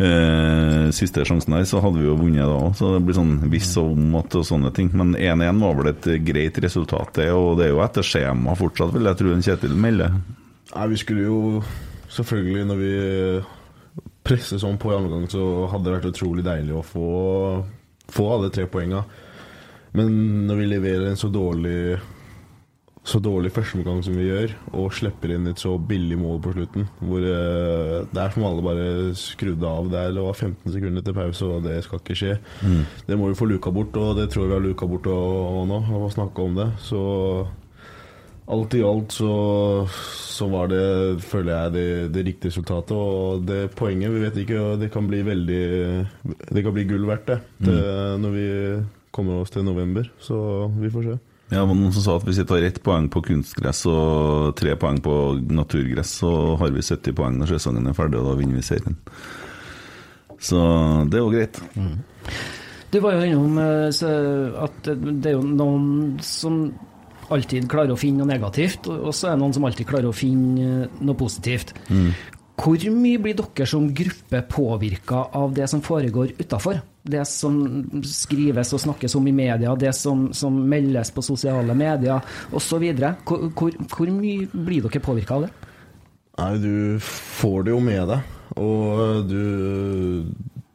Eh, 0.00 0.88
siste 0.96 1.24
sjansen 1.28 1.52
der, 1.52 1.66
så 1.68 1.82
hadde 1.84 2.00
vi 2.00 2.06
jo 2.08 2.16
vunnet 2.16 2.46
da 2.48 2.56
òg. 2.56 2.76
Så 2.78 2.94
det 2.94 3.02
blir 3.04 3.16
sånn 3.16 3.34
hvis 3.52 3.72
og 3.80 3.92
om 3.92 4.14
at 4.22 4.36
og 4.38 4.46
sånne 4.48 4.72
ting. 4.76 4.88
Men 4.96 5.14
1-1 5.18 5.60
var 5.62 5.76
vel 5.78 5.90
et 5.92 6.08
greit 6.26 6.60
resultat, 6.64 7.12
det. 7.18 7.28
Og 7.36 7.58
det 7.60 7.68
er 7.68 7.74
jo 7.74 7.82
etter 7.84 8.06
skjema 8.06 8.56
fortsatt, 8.58 8.94
vil 8.96 9.10
jeg 9.10 9.20
tro 9.20 9.34
en 9.34 9.44
Kjetil 9.44 9.76
melder. 9.76 10.16
Nei, 10.72 10.86
vi 10.94 11.00
skulle 11.02 11.26
jo 11.26 11.40
selvfølgelig, 12.12 12.64
når 12.70 12.80
vi 12.80 12.94
presser 14.24 14.60
sånn 14.62 14.78
på 14.80 14.92
i 14.92 14.96
andre 14.96 15.12
gang, 15.16 15.28
så 15.30 15.68
hadde 15.72 15.88
det 15.88 15.94
vært 15.98 16.10
utrolig 16.12 16.46
deilig 16.46 16.78
å 16.78 16.86
få, 16.86 17.06
få 18.12 18.28
alle 18.36 18.52
tre 18.54 18.68
poenga. 18.70 19.02
Men 19.98 20.12
når 20.48 20.60
vi 20.62 20.68
leverer 20.70 21.10
en 21.10 21.20
så 21.20 21.28
dårlig 21.28 21.98
så 23.02 23.18
dårlig 23.18 23.50
førsteomgang 23.50 23.98
som 24.06 24.14
vi 24.14 24.28
gjør, 24.28 24.52
og 24.78 24.92
slipper 24.94 25.32
inn 25.34 25.48
et 25.50 25.58
så 25.58 25.72
billig 25.74 26.14
mål 26.20 26.36
på 26.44 26.52
slutten. 26.54 26.84
Hvor 27.02 27.24
eh, 27.26 27.96
det 28.06 28.20
er 28.22 28.34
som 28.34 28.44
alle 28.46 28.62
bare 28.62 28.84
skrudde 29.18 29.66
av. 29.66 29.88
der 29.90 30.12
Det 30.14 30.22
var 30.22 30.38
15 30.38 30.72
sekunder 30.76 31.02
til 31.02 31.16
pause, 31.16 31.48
og 31.48 31.64
det 31.66 31.80
skal 31.82 31.98
ikke 31.98 32.18
skje. 32.20 32.36
Mm. 32.62 32.84
Det 33.08 33.18
må 33.18 33.32
vi 33.32 33.38
få 33.40 33.48
luka 33.50 33.72
bort, 33.74 33.96
og 33.98 34.20
det 34.20 34.28
tror 34.30 34.44
jeg 34.44 34.52
vi 34.52 34.54
har 34.54 34.62
luka 34.68 34.86
bort 34.86 35.10
og, 35.10 35.66
nå. 35.66 35.80
Og 35.98 36.12
snakka 36.14 36.46
om 36.46 36.54
det. 36.60 36.68
Så 36.78 37.02
alt 38.52 38.78
i 38.78 38.84
alt 38.86 39.18
så, 39.18 39.32
så 39.90 40.48
var 40.54 40.70
det, 40.70 40.86
føler 41.26 41.52
jeg, 41.56 41.74
det, 41.74 41.88
det, 42.14 42.24
riktige 42.30 42.54
resultatet. 42.54 42.94
Og 42.94 43.42
det 43.50 43.74
poenget, 43.74 44.14
vi 44.14 44.22
vet 44.28 44.40
ikke, 44.44 44.62
det 44.78 44.92
kan 44.94 45.10
bli 45.10 45.24
veldig 45.26 45.64
Det 46.54 46.62
kan 46.62 46.78
bli 46.78 46.86
gull 46.86 47.10
verdt, 47.10 47.26
det. 47.34 47.42
det 47.66 47.82
mm. 47.82 48.22
Når 48.22 48.38
vi 48.38 48.48
kommer 49.10 49.42
oss 49.42 49.50
til 49.50 49.66
november. 49.66 50.06
Så 50.22 50.70
vi 50.78 50.94
får 50.94 51.10
se. 51.10 51.20
Ja, 51.52 51.66
men 51.68 51.82
noen 51.82 51.92
som 51.92 52.04
sa 52.04 52.14
at 52.16 52.24
hvis 52.24 52.40
vi 52.40 52.46
tar 52.48 52.64
ett 52.64 52.80
poeng 52.84 53.10
på 53.12 53.20
kunstgress 53.26 53.84
og 53.90 54.54
tre 54.56 54.72
poeng 54.80 55.02
på 55.04 55.16
naturgress, 55.52 56.14
så 56.22 56.30
har 56.60 56.72
vi 56.72 56.84
70 56.84 57.16
poeng 57.18 57.36
når 57.36 57.52
sesongen 57.54 57.90
er 57.90 57.96
ferdig, 57.96 58.20
og 58.22 58.30
da 58.30 58.38
vinner 58.38 58.56
vi 58.56 58.64
serien. 58.64 58.96
Så 60.42 60.62
det 61.12 61.20
er 61.20 61.22
jo 61.22 61.34
greit. 61.34 61.60
Mm. 61.76 61.98
Du 62.92 62.98
var 63.04 63.18
jo 63.18 63.28
innom 63.28 63.60
eh, 63.60 64.56
at 64.64 64.88
det 64.88 65.28
er 65.30 65.36
jo 65.36 65.44
noen 65.44 66.16
som 66.24 66.64
alltid 67.32 67.68
klarer 67.70 67.94
å 67.94 68.00
finne 68.00 68.20
noe 68.22 68.32
negativt, 68.32 68.88
og 68.88 69.12
så 69.16 69.30
er 69.30 69.36
det 69.36 69.42
noen 69.44 69.54
som 69.56 69.64
alltid 69.68 69.88
klarer 69.88 70.10
å 70.10 70.16
finne 70.16 70.88
noe 71.00 71.16
positivt. 71.16 71.72
Mm. 71.88 72.10
Hvor 72.62 72.88
mye 72.94 73.18
blir 73.18 73.34
dere 73.38 73.66
som 73.66 73.88
gruppe 73.90 74.42
påvirka 74.46 75.26
av 75.34 75.54
det 75.56 75.66
som 75.70 75.82
foregår 75.82 76.36
utafor? 76.38 76.80
det 77.02 77.24
som 77.26 77.56
skrives 78.06 78.72
og 78.74 78.82
snakkes 78.84 79.16
om 79.18 79.26
i 79.26 79.34
media, 79.34 79.74
det 79.74 79.92
som, 79.96 80.28
som 80.34 80.54
meldes 80.70 81.10
på 81.14 81.24
sosiale 81.26 81.74
medier 81.74 82.22
osv. 82.54 82.84
Hvor, 83.26 83.48
hvor, 83.58 83.78
hvor 83.90 84.12
mye 84.14 84.46
blir 84.52 84.86
dere 84.86 85.02
påvirka 85.02 85.38
av 85.38 85.46
det? 85.46 85.52
Nei, 86.38 86.52
du 86.62 86.74
får 87.02 87.66
det 87.66 87.74
jo 87.74 87.80
med 87.84 88.06
deg, 88.08 88.36
og 88.62 89.26
du, 89.28 89.42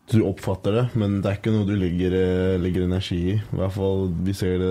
du 0.07 0.21
oppfatter 0.23 0.71
det, 0.71 0.84
men 0.95 1.17
det 1.19 1.27
er 1.27 1.39
ikke 1.41 1.51
noe 1.51 1.67
du 1.67 1.73
legger, 1.75 2.13
legger 2.63 2.85
energi 2.85 3.17
i. 3.34 3.34
I 3.35 3.57
hvert 3.59 3.73
fall 3.75 4.05
Vi 4.23 4.35
ser 4.38 4.55
det, 4.61 4.69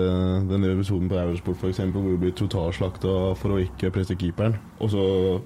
denne 0.49 0.71
episoden 0.73 1.09
på 1.11 1.19
Eurosport 1.21 1.59
for 1.61 1.69
eksempel, 1.69 2.01
hvor 2.01 2.15
du 2.15 2.23
blir 2.23 2.33
totalslakta 2.37 3.13
for 3.37 3.53
å 3.53 3.59
ikke 3.61 3.91
presse 3.93 4.17
keeperen. 4.17 4.57
Og 4.81 4.89
så 4.95 5.03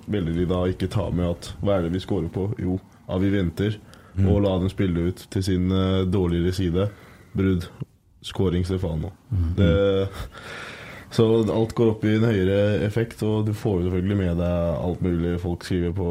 velger 0.07 0.37
de 0.37 0.47
da 0.47 0.63
ikke 0.71 0.91
ta 0.91 1.09
med 1.11 1.33
at 1.33 1.51
hva 1.59 1.75
er 1.75 1.87
det 1.87 1.95
vi 1.97 2.03
scorer 2.03 2.31
på? 2.31 2.47
Jo, 2.63 2.77
ja, 3.09 3.19
vi 3.19 3.33
venter 3.33 3.75
mm. 4.15 4.29
og 4.31 4.39
la 4.45 4.53
dem 4.61 4.71
spille 4.71 5.09
ut 5.11 5.25
til 5.33 5.43
sin 5.43 5.67
uh, 5.75 6.07
dårligere 6.07 6.55
side. 6.55 6.87
Brudd. 7.35 7.67
Scoring 8.23 8.63
Stefano. 8.63 9.11
Mm. 9.33 9.51
Det, 9.57 9.69
så 11.17 11.27
alt 11.41 11.75
går 11.75 11.93
opp 11.97 12.07
i 12.07 12.15
en 12.15 12.29
høyere 12.29 12.79
effekt, 12.85 13.23
og 13.27 13.43
du 13.49 13.51
får 13.57 13.79
jo 13.79 13.85
selvfølgelig 13.89 14.19
med 14.23 14.39
deg 14.39 14.81
alt 14.87 15.03
mulig 15.03 15.35
folk 15.41 15.67
skriver 15.67 15.95
på, 15.99 16.09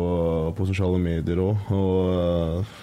på 0.59 0.69
sosiale 0.69 1.01
medier 1.01 1.41
òg. 1.47 1.71
Og 1.81 2.61
uh, 2.61 2.79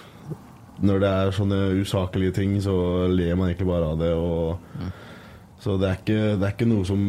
når 0.84 1.02
det 1.02 1.10
er 1.10 1.34
sånne 1.34 1.58
usaklige 1.80 2.34
ting, 2.38 2.56
så 2.62 2.74
ler 3.10 3.34
man 3.38 3.50
egentlig 3.50 3.68
bare 3.70 3.92
av 3.92 3.98
det. 4.00 4.12
Og, 4.14 4.78
mm. 4.78 4.92
Så 5.62 5.74
det 5.80 5.88
er, 5.88 5.98
ikke, 5.98 6.20
det 6.38 6.46
er, 6.46 6.54
ikke, 6.54 6.70
noe 6.70 6.86
som 6.86 7.02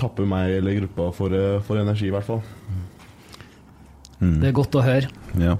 tapper 0.00 0.28
meg 0.28 0.54
eller 0.60 0.78
gruppa 0.82 1.08
for, 1.16 1.34
eh, 1.34 1.58
for 1.66 1.80
energi, 1.80 2.08
i 2.08 2.14
hvert 2.14 2.28
fall. 2.28 2.42
Mm. 4.20 4.36
Det 4.42 4.50
er 4.50 4.56
godt 4.56 4.78
å 4.78 4.84
høre. 4.84 5.10
Ja. 5.40 5.56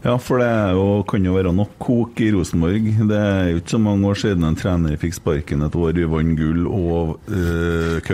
Ja, 0.00 0.14
for 0.16 0.40
det 0.40 0.48
jo, 0.72 0.84
kan 1.04 1.24
jo 1.26 1.34
være 1.34 1.50
nok 1.52 1.74
kok 1.82 2.20
i 2.24 2.30
Rosenborg. 2.32 2.86
Det 3.10 3.16
er 3.20 3.50
jo 3.50 3.58
ikke 3.60 3.74
så 3.74 3.80
mange 3.84 4.08
år 4.08 4.20
siden 4.22 4.46
en 4.48 4.56
trener 4.56 4.96
fikk 5.00 5.18
sparken 5.18 5.66
et 5.66 5.76
år. 5.76 5.92
Vi 5.98 6.06
vant 6.08 6.38
gull 6.38 6.64
og 6.70 7.18
uh, 7.28 8.12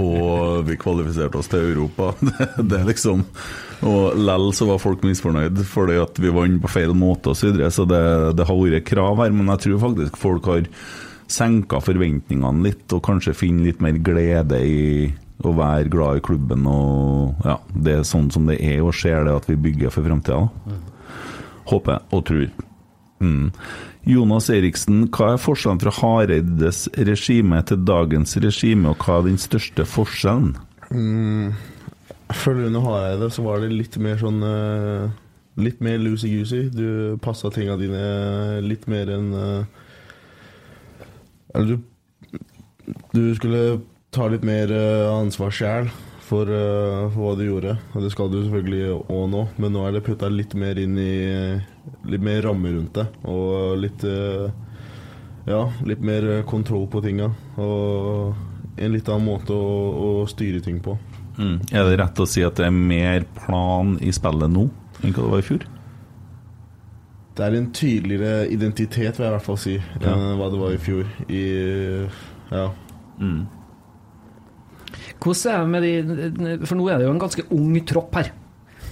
og 0.00 0.64
vi 0.64 0.78
kvalifiserte 0.80 1.36
oss 1.36 1.52
til 1.52 1.74
Europa. 1.74 2.14
Det, 2.26 2.48
det 2.70 2.78
er 2.78 2.88
liksom 2.88 3.26
Og 3.86 4.16
lell 4.16 4.48
så 4.56 4.66
var 4.70 4.80
folk 4.80 5.04
misfornøyd 5.04 5.60
fordi 5.68 5.98
at 6.00 6.16
vi 6.22 6.32
vant 6.32 6.62
på 6.62 6.72
feil 6.72 6.96
måte 6.96 7.34
osv. 7.34 7.42
Så, 7.42 7.52
videre, 7.52 7.70
så 7.70 7.84
det, 7.84 8.00
det 8.40 8.48
har 8.48 8.62
vært 8.62 8.88
krav 8.88 9.20
her, 9.20 9.36
men 9.36 9.52
jeg 9.52 9.66
tror 9.66 9.84
faktisk 9.90 10.16
folk 10.16 10.48
har 10.48 10.64
senka 11.28 11.82
forventningene 11.82 12.64
litt, 12.64 12.86
og 12.94 13.04
kanskje 13.04 13.36
finner 13.36 13.68
litt 13.68 13.82
mer 13.84 13.98
glede 14.00 14.60
i 14.64 14.82
å 15.44 15.52
være 15.52 15.90
glad 15.92 16.20
i 16.20 16.24
klubben. 16.24 16.64
og 16.70 17.44
ja, 17.44 17.60
Det 17.74 17.98
er 17.98 18.04
sånn 18.08 18.30
som 18.32 18.48
det 18.48 18.56
er, 18.62 18.80
og 18.80 18.94
ser 18.96 19.26
det 19.26 19.36
at 19.36 19.48
vi 19.50 19.60
bygger 19.68 19.92
for 19.92 20.06
framtida. 20.06 20.46
Håper 21.66 22.02
og 22.14 22.24
tror. 22.28 22.48
Mm. 23.20 23.50
Jonas 24.06 24.50
Eriksen, 24.52 25.06
hva 25.10 25.32
er 25.34 25.40
forskjellen 25.42 25.80
fra 25.82 25.92
Hareides 25.98 26.84
regime 27.08 27.62
til 27.66 27.80
dagens 27.88 28.36
regime, 28.42 28.92
og 28.92 29.02
hva 29.02 29.20
er 29.20 29.30
den 29.30 29.40
største 29.40 29.86
forskjellen? 29.88 30.52
Mm. 30.92 31.56
Jeg 32.26 32.38
føler 32.42 32.68
under 32.68 32.84
Hareide 32.84 33.30
så 33.34 33.42
var 33.42 33.62
det 33.62 33.72
litt 33.74 33.96
mer 34.02 34.18
sånn 34.20 34.42
uh, 34.42 35.06
Litt 35.56 35.78
mer 35.80 35.96
loosey-goosey. 36.02 36.66
Du 36.68 37.16
passa 37.24 37.48
tinga 37.48 37.78
dine 37.80 38.60
litt 38.60 38.82
mer 38.92 39.08
enn 39.14 39.30
uh, 39.32 39.62
Eller 41.54 41.70
du, 41.70 42.90
du 43.14 43.22
skulle 43.38 43.62
ta 44.12 44.26
litt 44.28 44.44
mer 44.44 44.74
uh, 44.74 45.14
ansvar 45.14 45.54
sjæl 45.54 45.88
for, 46.26 46.50
uh, 46.50 47.06
hva 47.14 47.34
du 47.38 47.44
gjorde. 47.46 47.76
Og 47.94 48.04
det 48.04 48.12
skal 48.14 48.30
du 48.32 48.40
selvfølgelig 48.42 49.00
òg 49.06 49.24
nå, 49.32 49.42
men 49.62 49.74
nå 49.74 49.86
er 49.86 49.96
det 49.96 50.04
putta 50.06 50.30
litt 50.32 50.56
mer 50.58 50.78
inn 50.82 50.98
i 51.00 51.14
Litt 52.10 52.22
mer 52.22 52.40
ramme 52.42 52.72
rundt 52.74 52.96
det. 52.98 53.04
Og 53.30 53.76
litt 53.78 54.02
uh, 54.02 54.50
Ja, 55.46 55.60
litt 55.86 56.02
mer 56.02 56.42
kontroll 56.50 56.88
på 56.90 57.02
tinga. 57.04 57.30
Og 57.62 58.34
en 58.76 58.92
litt 58.92 59.08
annen 59.08 59.28
måte 59.28 59.54
å, 59.54 59.70
å 60.22 60.26
styre 60.28 60.60
ting 60.64 60.80
på. 60.82 60.96
Mm. 61.38 61.56
Er 61.70 61.86
det 61.86 61.98
rett 62.00 62.20
å 62.20 62.26
si 62.28 62.42
at 62.44 62.58
det 62.58 62.68
er 62.68 62.74
mer 62.74 63.26
plan 63.36 63.96
i 64.00 64.12
spillet 64.14 64.50
nå 64.52 64.68
enn 65.04 65.12
hva 65.12 65.22
det 65.22 65.32
var 65.32 65.42
i 65.42 65.46
fjor? 65.46 65.66
Det 67.36 67.44
er 67.44 67.56
en 67.58 67.68
tydeligere 67.76 68.46
identitet, 68.48 69.18
vil 69.18 69.26
jeg 69.26 69.28
i 69.28 69.34
hvert 69.34 69.44
fall 69.44 69.58
si, 69.60 69.74
ja. 69.76 70.12
enn 70.14 70.38
hva 70.40 70.48
det 70.52 70.60
var 70.60 70.72
i 70.72 70.80
fjor. 70.80 71.10
I, 71.28 71.42
ja. 72.48 72.70
Mm. 73.20 73.42
Hvordan 75.22 75.52
er 75.52 75.62
det 75.62 75.70
med 75.72 75.86
de 76.38 76.66
For 76.66 76.78
nå 76.78 76.88
er 76.90 76.98
det 77.00 77.06
jo 77.08 77.14
en 77.14 77.22
ganske 77.22 77.46
ung 77.56 77.78
tropp 77.88 78.18
her. 78.18 78.32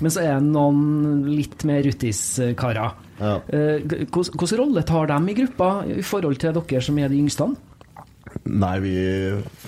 Men 0.02 0.10
så 0.10 0.24
er 0.24 0.38
det 0.40 0.48
noen 0.50 1.26
litt 1.28 1.62
mer 1.68 1.84
ruttis-karer. 1.86 2.96
Ja. 3.20 3.34
Eh, 3.46 3.84
hvilken 3.86 4.58
rolle 4.58 4.82
tar 4.86 5.06
de 5.12 5.18
i 5.30 5.36
gruppa 5.38 5.68
i 5.86 6.02
forhold 6.02 6.40
til 6.42 6.56
dere 6.56 6.82
som 6.82 6.98
er 6.98 7.12
de 7.12 7.20
yngste? 7.22 7.52
Nei, 8.50 8.78
vi 8.82 8.94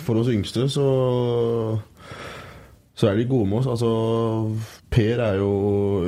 For 0.02 0.18
oss 0.18 0.32
yngste 0.32 0.66
så 0.72 0.88
så 2.96 3.10
er 3.10 3.18
de 3.18 3.26
gode 3.28 3.44
med 3.50 3.58
oss. 3.58 3.66
Altså, 3.68 3.90
Per 4.90 5.20
er 5.20 5.34
jo 5.36 5.50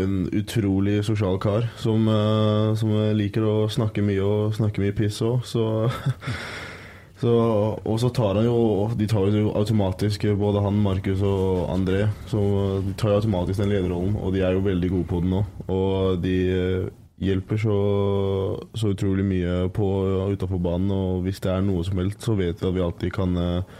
en 0.00 0.22
utrolig 0.32 1.02
sosial 1.04 1.36
kar 1.38 1.66
som, 1.76 2.08
uh, 2.08 2.72
som 2.80 2.94
liker 3.12 3.44
å 3.44 3.56
snakke 3.68 4.00
mye 4.04 4.24
og 4.24 4.56
snakke 4.56 4.80
mye 4.80 4.96
piss 4.96 5.20
òg, 5.20 5.44
så 5.44 5.66
Så, 7.18 7.32
og 7.82 7.96
så 7.98 8.10
tar 8.14 8.38
han 8.38 8.46
jo 8.46 8.90
De 8.98 9.06
tar 9.10 9.32
jo 9.34 9.50
automatisk, 9.58 10.28
både 10.38 10.62
han, 10.62 10.78
Markus 10.82 11.22
og 11.26 11.66
André, 11.74 12.06
så 12.30 12.40
de 12.84 12.94
tar 12.94 13.12
jo 13.12 13.18
automatisk 13.22 13.62
den 13.62 13.72
lederrollen. 13.74 14.14
Og 14.22 14.34
de 14.34 14.44
er 14.46 14.54
jo 14.54 14.64
veldig 14.66 14.90
gode 14.92 15.10
på 15.10 15.22
den 15.24 15.34
nå. 15.34 15.42
Og 15.66 16.22
de 16.22 16.36
eh, 16.54 16.88
hjelper 17.18 17.58
så, 17.58 17.78
så 18.78 18.92
utrolig 18.94 19.26
mye 19.26 19.66
på 19.74 19.88
utafor 20.30 20.62
banen. 20.62 20.92
Og 20.94 21.26
hvis 21.26 21.42
det 21.42 21.52
er 21.52 21.64
noe 21.66 21.82
som 21.86 21.98
helst, 21.98 22.22
så 22.22 22.38
vet 22.38 22.62
vi 22.62 22.70
at 22.70 22.76
vi 22.76 22.84
alltid 22.86 23.14
kan, 23.18 23.34
eh, 23.42 23.78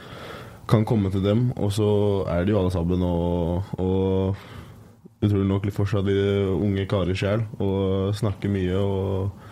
kan 0.69 0.87
komme 0.89 1.15
til 1.15 1.23
dem. 1.23 1.53
Og 1.57 1.71
så 1.79 1.91
er 2.27 2.43
de 2.43 2.57
jo 2.57 2.63
alle 2.63 2.75
sammen 2.75 3.07
og, 3.07 3.71
og 3.79 5.23
utrolig 5.23 5.47
nok 5.47 5.71
fortsatt 5.75 6.11
de 6.11 6.19
unge 6.59 6.91
karer 6.91 7.15
sjæl 7.19 7.47
og 7.63 8.17
snakker 8.19 8.51
mye. 8.51 8.83
og 8.83 9.47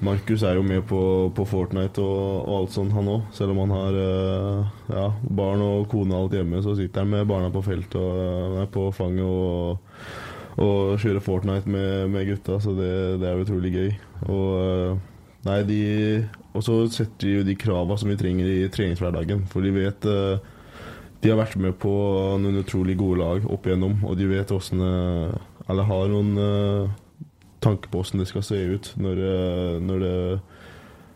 Markus 0.00 0.42
er 0.48 0.56
jo 0.56 0.62
med 0.64 0.80
på, 0.88 1.00
på 1.36 1.44
Fortnite 1.44 2.00
og, 2.00 2.48
og, 2.48 2.52
alt 2.62 2.72
sånt, 2.72 2.94
han 2.96 3.08
òg. 3.12 3.26
Selv 3.36 3.52
om 3.52 3.60
han 3.66 3.72
har 3.74 3.96
uh, 4.00 4.70
ja, 4.88 5.06
barn 5.28 5.60
og 5.64 5.88
kone 5.92 6.16
og 6.16 6.24
alt 6.24 6.36
hjemme, 6.38 6.62
så 6.64 6.72
sitter 6.78 7.04
han 7.04 7.12
med 7.12 7.28
barna 7.28 7.50
på 7.52 7.60
felt 7.66 7.96
og 8.00 8.14
uh, 8.16 8.60
er 8.62 8.70
på 8.72 8.86
fanget 8.96 9.26
og, 9.28 9.98
og 10.56 10.94
kjører 11.02 11.24
Fortnite 11.24 11.68
med, 11.68 12.08
med 12.14 12.30
gutta, 12.30 12.56
så 12.64 12.72
det, 12.78 12.94
det, 13.20 13.28
er 13.28 13.42
utrolig 13.44 13.74
gøy. 13.74 13.90
Og 14.32 14.46
uh, 14.56 15.28
nei, 15.48 15.58
de 15.68 15.82
Og 16.56 16.64
så 16.64 16.78
setter 16.90 17.26
de 17.26 17.36
jo 17.36 17.44
de 17.46 17.58
krava 17.60 18.00
som 18.00 18.08
vi 18.10 18.16
trenger 18.20 18.48
i 18.48 18.72
treningshverdagen, 18.72 19.44
for 19.52 19.62
de 19.62 19.70
vet 19.76 20.08
De 21.20 21.28
har 21.28 21.38
vært 21.38 21.60
med 21.60 21.76
på 21.78 21.92
noen 22.40 22.58
utrolig 22.64 22.96
gode 22.98 23.20
lag 23.20 23.44
opp 23.46 23.68
igjennom, 23.68 24.00
og 24.08 24.16
de 24.18 24.26
vet 24.32 24.50
åssen 24.56 24.82
Eller 24.82 25.86
har 25.86 26.10
noen 26.10 26.32
tanke 27.62 27.90
på 27.90 28.00
hvordan 28.00 28.22
det 28.22 28.28
skal 28.30 28.44
se 28.44 28.58
ut 28.74 28.92
når, 29.00 29.22
eh, 29.30 29.76
når, 29.84 30.04
det, 30.04 30.40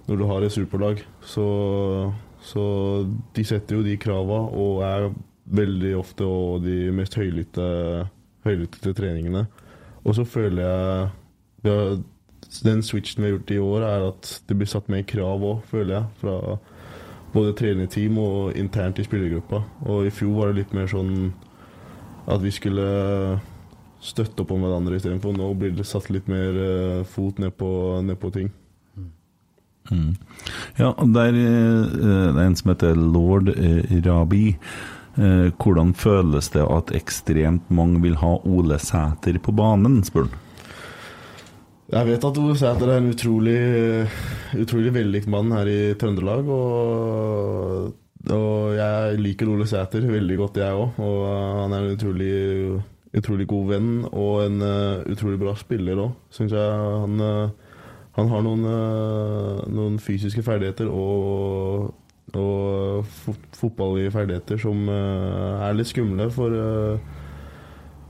når 0.09 0.17
du 0.21 0.25
har 0.29 0.45
et 0.45 0.53
superlag. 0.53 1.03
Så, 1.21 1.47
så, 2.41 2.65
de 3.37 3.45
setter 3.45 3.79
jo 3.79 3.87
de 3.87 3.97
krava 4.01 4.45
og 4.53 4.83
er 4.87 5.11
veldig 5.45 5.97
ofte 5.99 6.25
og 6.25 6.65
de 6.65 6.91
mest 6.95 7.17
høylytte, 7.21 7.69
høylytte 8.45 8.81
til 8.81 8.97
treningene. 8.97 9.47
Og 10.05 10.17
så 10.17 10.25
føler 10.25 10.63
jeg 10.63 11.09
ja, 11.65 11.77
Den 12.65 12.83
switchen 12.83 13.25
vi 13.25 13.31
har 13.31 13.39
gjort 13.39 13.51
i 13.51 13.59
år, 13.59 13.81
er 13.89 14.09
at 14.09 14.43
det 14.49 14.57
blir 14.57 14.69
satt 14.69 14.89
mer 14.93 15.03
krav 15.09 15.43
òg, 15.43 15.63
føler 15.67 15.95
jeg. 15.95 16.05
Fra 16.21 16.59
både 17.35 17.55
trenerteam 17.59 18.19
og 18.19 18.57
internt 18.57 18.99
i 19.01 19.05
spillergruppa. 19.05 19.63
Og 19.91 20.07
i 20.07 20.13
fjor 20.15 20.37
var 20.37 20.53
det 20.53 20.61
litt 20.61 20.75
mer 20.77 20.87
sånn 20.87 21.33
at 22.31 22.41
vi 22.45 22.53
skulle 22.55 22.85
støtte 24.05 24.45
opp 24.45 24.53
om 24.55 24.65
hverandre 24.65 24.99
istedenfor. 24.99 25.35
Nå 25.37 25.49
blir 25.59 25.73
det 25.77 25.87
satt 25.89 26.11
litt 26.13 26.29
mer 26.31 26.59
uh, 26.59 27.01
fot 27.09 27.41
ned 27.43 27.57
på, 27.59 27.71
ned 28.05 28.21
på 28.21 28.33
ting. 28.35 28.53
Mm. 29.91 30.15
Ja, 30.81 30.93
uh, 30.93 31.09
det 31.13 31.25
er 31.31 32.45
en 32.45 32.59
som 32.59 32.73
heter 32.73 32.99
lord 32.99 33.53
uh, 33.53 33.97
Rabi. 34.05 34.47
hvordan 35.15 35.93
føles 35.95 36.49
det 36.51 36.65
at 36.67 36.89
ekstremt 36.99 37.69
mange 37.71 38.01
vil 38.03 38.17
ha 38.19 38.33
Ole 38.51 38.81
Sæter 38.83 39.37
på 39.39 39.53
banen, 39.55 40.01
spør 40.03 40.27
han? 40.27 40.41
Jeg 41.93 42.09
vet 42.09 42.25
at 42.27 42.39
Ole 42.41 42.57
Sæter 42.59 42.91
er 42.91 42.99
en 42.99 43.13
utrolig, 43.13 43.61
utrolig 44.59 44.91
vellykket 44.97 45.31
mann 45.31 45.53
her 45.55 45.69
i 45.71 45.95
Trøndelag. 46.01 46.49
Og, 46.51 47.93
og 48.35 48.75
jeg 48.75 49.21
liker 49.21 49.53
Ole 49.53 49.69
Sæter 49.71 50.09
veldig 50.09 50.41
godt, 50.41 50.59
jeg 50.59 50.75
òg. 50.75 50.99
Og 50.99 51.21
han 51.61 51.77
er 51.77 51.85
en 51.85 51.95
utrolig 51.95 52.33
utrolig 53.15 53.47
god 53.51 53.71
venn 53.71 53.91
og 54.11 54.45
en 54.45 54.63
uh, 54.65 55.03
utrolig 55.11 55.39
bra 55.41 55.55
spiller 55.59 56.01
òg, 56.03 56.15
syns 56.35 56.55
jeg. 56.55 56.79
Han, 57.05 57.21
uh, 57.23 57.75
han, 58.19 58.31
har 58.31 58.47
noen, 58.47 58.65
uh, 58.67 59.67
noen, 59.71 59.99
fysiske 60.03 60.43
ferdigheter 60.47 60.91
og, 60.91 61.93
og 62.35 63.13
fotballige 63.55 64.15
ferdigheter 64.15 64.59
som 64.59 64.89
er 64.89 65.77
litt 65.77 65.87
skumle 65.87 66.27
for, 66.35 66.57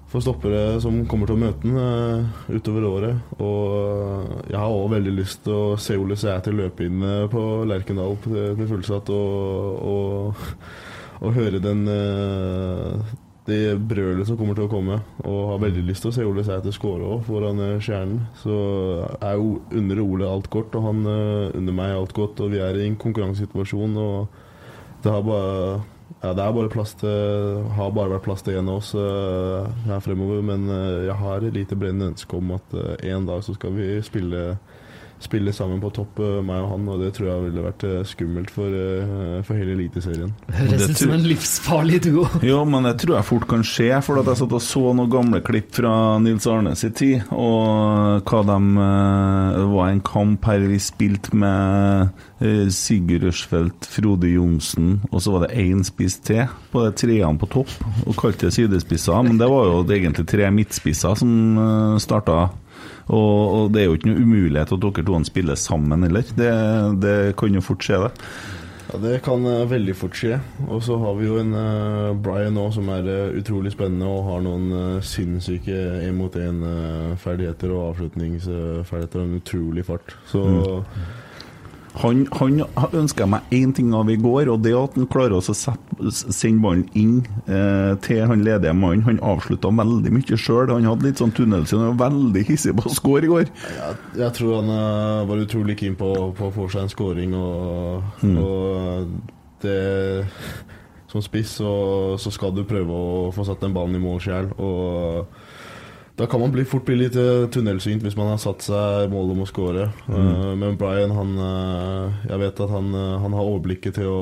for 0.08 0.24
stoppere 0.24 0.78
som 0.80 1.02
kommer 1.10 1.28
til 1.28 1.36
å 1.36 1.42
møte 1.42 1.68
han 1.68 2.56
utover 2.56 2.86
året. 2.88 3.34
Og 3.36 4.48
jeg 4.48 4.56
har 4.56 4.72
òg 4.78 4.94
veldig 4.94 5.12
lyst 5.18 5.42
til 5.44 5.58
å 5.58 5.76
se 5.76 5.98
Ole 6.00 6.16
Sæter 6.16 6.56
løpe 6.56 6.86
inn 6.88 7.04
på 7.28 7.44
Lerkendal 7.68 8.16
til 8.24 8.64
fullsatt 8.70 9.12
og, 9.12 9.84
og, 9.92 10.48
og 11.24 11.36
høre 11.36 11.60
den 11.60 11.84
det 13.46 13.76
brølet 13.88 14.28
som 14.28 14.38
kommer 14.40 14.56
til 14.56 14.66
å 14.66 14.72
komme. 14.72 14.98
Og 15.24 15.40
har 15.52 15.62
veldig 15.66 15.84
lyst 15.88 16.04
til 16.04 16.12
å 16.12 16.16
se 16.16 16.26
Ole 16.26 16.44
Sæter 16.46 16.74
skåre 16.74 17.06
òg, 17.16 17.24
foran 17.26 17.60
uh, 17.60 17.80
Stjernen. 17.82 18.22
Så 18.40 18.54
er 19.20 19.36
jo 19.36 19.58
under 19.74 20.00
Ole 20.04 20.28
alt 20.28 20.48
godt, 20.52 20.76
og 20.78 20.86
han 20.88 21.02
uh, 21.04 21.50
under 21.52 21.76
meg 21.76 21.96
alt 21.96 22.14
godt. 22.16 22.40
Og 22.40 22.54
vi 22.54 22.62
er 22.64 22.78
i 22.78 22.86
en 22.88 23.00
konkurransesituasjon, 23.00 23.98
og 24.00 25.02
det 25.04 25.12
har 25.12 25.26
bare 25.26 25.82
ja, 26.24 26.30
det 26.32 26.40
er 26.40 26.54
bare 26.56 26.70
plass 26.72 26.94
til, 26.96 27.64
har 27.76 27.90
bare 27.92 28.14
vært 28.14 28.24
plass 28.24 28.44
til 28.44 28.56
én 28.56 28.68
av 28.70 28.78
oss 28.80 28.94
uh, 28.96 29.68
her 29.88 30.00
fremover. 30.04 30.40
Men 30.44 30.64
jeg 31.04 31.18
har 31.20 31.44
et 31.44 31.56
lite 31.56 31.76
brennende 31.76 32.14
ønske 32.14 32.40
om 32.40 32.54
at 32.56 32.78
en 33.04 33.28
dag 33.28 33.44
så 33.44 33.56
skal 33.58 33.76
vi 33.76 33.90
spille 34.04 34.54
spille 35.24 35.52
sammen 35.56 35.80
på 35.82 35.90
topp, 35.94 36.20
eh, 36.22 36.40
meg 36.44 36.62
og 36.62 36.70
han, 36.74 36.88
og 36.92 37.00
det 37.02 37.10
tror 37.16 37.30
jeg 37.30 37.44
ville 37.46 37.64
vært 37.64 37.84
eh, 37.88 38.02
skummelt 38.08 38.52
for, 38.52 38.70
eh, 38.70 39.40
for 39.46 39.58
hele 39.58 39.74
Eliteserien. 39.76 40.32
Høres 40.54 40.90
ut 40.90 41.00
som 41.00 41.14
en 41.16 41.26
livsfarlig 41.26 42.00
duo. 42.06 42.26
ja, 42.52 42.60
men 42.68 42.88
det 42.88 42.96
tror 43.02 43.16
jeg 43.18 43.28
fort 43.28 43.46
kan 43.50 43.64
skje, 43.66 43.90
for 44.04 44.20
at 44.20 44.30
jeg 44.30 44.42
satt 44.42 44.56
og 44.56 44.64
så 44.64 44.82
noen 44.92 45.12
gamle 45.12 45.42
klipp 45.44 45.72
fra 45.78 45.94
Nils 46.22 46.48
Arne 46.50 46.74
sin 46.78 46.94
tid, 46.96 47.24
og 47.34 48.24
hva 48.28 48.42
de 48.44 48.58
Det 48.64 49.64
var 49.70 49.88
en 49.90 50.00
kamp 50.04 50.46
her 50.48 50.64
vi 50.68 50.78
spilte 50.82 51.34
med 51.36 52.10
Sigurd 52.72 53.24
Rushfeldt, 53.26 53.86
Frode 53.88 54.30
Johnsen, 54.30 54.98
og 55.10 55.22
så 55.24 55.34
var 55.34 55.46
det 55.46 55.58
én 55.62 55.82
spiss 55.86 56.18
til 56.24 56.50
på 56.72 56.84
de 56.84 56.92
treene 56.98 57.40
på 57.40 57.48
topp, 57.52 57.72
og 58.04 58.18
kalte 58.20 58.48
det 58.48 58.56
sidespisser, 58.56 59.16
men 59.26 59.38
det 59.40 59.48
var 59.50 59.70
jo 59.70 59.80
egentlig 59.84 60.26
tre 60.30 60.50
midtspisser 60.54 61.18
som 61.20 61.98
starta 62.02 62.48
og, 63.06 63.54
og, 63.54 63.72
det 63.74 63.82
er 63.82 63.88
jo 63.88 63.96
ikke 63.98 64.10
noe 64.12 64.24
umulighet 64.24 64.72
at 64.72 64.84
dere 64.84 65.06
to 65.06 65.22
spiller 65.28 65.58
sammen 65.60 66.06
heller. 66.06 66.28
Det, 66.36 66.52
det 67.02 67.16
kan 67.36 67.54
jo 67.54 67.64
fort 67.64 67.84
skje, 67.84 68.00
det. 68.06 68.28
Ja, 68.92 69.00
Det 69.02 69.18
kan 69.24 69.44
uh, 69.46 69.64
veldig 69.68 69.96
fort 69.96 70.16
skje. 70.16 70.38
Og 70.68 70.82
så 70.86 70.96
har 71.02 71.18
vi 71.18 71.26
jo 71.28 71.40
en 71.40 71.52
uh, 71.56 72.14
Brian 72.16 72.56
nå 72.56 72.68
som 72.72 72.88
er 72.94 73.08
uh, 73.08 73.36
utrolig 73.36 73.74
spennende 73.74 74.08
og 74.08 74.24
har 74.28 74.44
noen 74.44 75.02
sinnssyke 75.04 75.76
én-mot-én-ferdigheter 76.06 77.74
og 77.74 77.90
avslutningsferdigheter 77.90 79.20
og 79.20 79.28
en 79.28 79.38
utrolig 79.40 79.84
fart. 79.88 80.16
Så 80.30 80.44
mm. 80.44 80.88
Han, 81.94 82.24
han 82.34 82.62
ønska 82.92 83.26
meg 83.30 83.52
én 83.54 83.70
ting 83.74 83.92
av 83.94 84.08
i 84.10 84.16
går, 84.18 84.48
og 84.50 84.64
det 84.64 84.72
er 84.72 84.80
at 84.80 84.96
han 84.98 85.06
klarer 85.10 85.36
å 85.38 85.54
sende 85.54 86.62
ballen 86.64 86.88
inn 86.98 87.20
eh, 87.46 87.94
til 88.02 88.24
han 88.26 88.42
ledige 88.42 88.74
mannen. 88.74 89.04
Han 89.06 89.20
avslutta 89.22 89.70
veldig 89.78 90.10
mye 90.16 90.38
sjøl. 90.40 90.72
Han 90.72 90.88
hadde 90.90 91.06
litt 91.06 91.22
sånn 91.22 91.34
tunnelsyn 91.36 91.84
og 91.84 91.94
var 91.94 92.10
veldig 92.10 92.44
hissig 92.50 92.74
på 92.74 92.88
å 92.90 92.94
score 92.98 93.22
i 93.22 93.30
går. 93.30 93.46
Jeg, 93.76 94.00
jeg 94.24 94.36
tror 94.40 94.58
han 94.58 94.74
uh, 94.74 95.22
var 95.30 95.44
utrolig 95.44 95.78
keen 95.78 95.94
på, 96.00 96.10
på, 96.34 96.50
å 96.50 96.54
få 96.54 96.66
seg 96.72 96.84
en 96.84 96.92
scoring, 96.92 97.38
og, 97.38 98.02
mm. 98.24 98.36
og 98.42 99.14
det 99.62 99.78
Som 101.14 101.22
spiss 101.22 101.60
så, 101.60 101.72
så, 102.18 102.30
skal 102.34 102.50
du 102.56 102.64
prøve 102.66 102.90
å 102.90 103.30
få 103.32 103.44
satt 103.46 103.62
den 103.62 103.74
ballen 103.76 103.94
i 103.94 104.02
mål 104.02 104.18
sjøl. 104.24 104.48
Da 106.14 106.26
kan 106.30 106.40
man 106.40 106.52
bli 106.54 106.62
fort 106.64 106.84
bli 106.86 106.94
litt 107.00 107.16
eh, 107.18 107.48
tunnelsynt 107.50 108.04
hvis 108.06 108.14
man 108.14 108.28
har 108.30 108.38
satt 108.38 108.62
seg 108.62 109.10
mål 109.10 109.32
om 109.34 109.42
å 109.42 109.48
skåre. 109.50 109.88
Mm. 110.06 110.60
men 110.60 110.76
Brian, 110.78 111.10
han 111.10 111.32
eh, 111.42 112.28
Jeg 112.30 112.42
vet 112.44 112.60
at 112.62 112.70
han, 112.70 112.92
eh, 112.94 113.16
han 113.24 113.34
har 113.34 113.48
overblikket 113.48 113.98
til 113.98 114.10
å, 114.12 114.20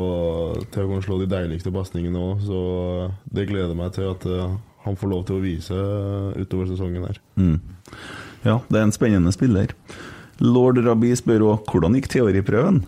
til 0.72 0.86
å 0.86 0.88
kunne 0.88 1.04
slå 1.04 1.18
de 1.20 1.28
deiligste 1.28 1.72
pasningene 1.74 2.22
òg, 2.22 2.46
så 2.46 2.62
eh, 3.02 3.18
det 3.36 3.48
gleder 3.50 3.76
meg 3.76 3.92
til 3.98 4.08
at 4.14 4.24
eh, 4.24 4.56
han 4.86 4.96
får 4.98 5.12
lov 5.12 5.26
til 5.28 5.36
å 5.36 5.44
vise 5.44 5.76
eh, 5.76 6.40
utover 6.40 6.72
sesongen 6.72 7.04
her. 7.10 7.20
Mm. 7.36 7.60
Ja, 8.48 8.56
det 8.72 8.80
er 8.80 8.88
en 8.88 8.96
spennende 8.96 9.34
spiller. 9.36 9.76
Lord 10.42 10.80
Rabi 10.82 11.12
spør 11.18 11.44
òg 11.50 11.68
hvordan 11.70 12.00
gikk 12.00 12.08
teoriprøven? 12.16 12.80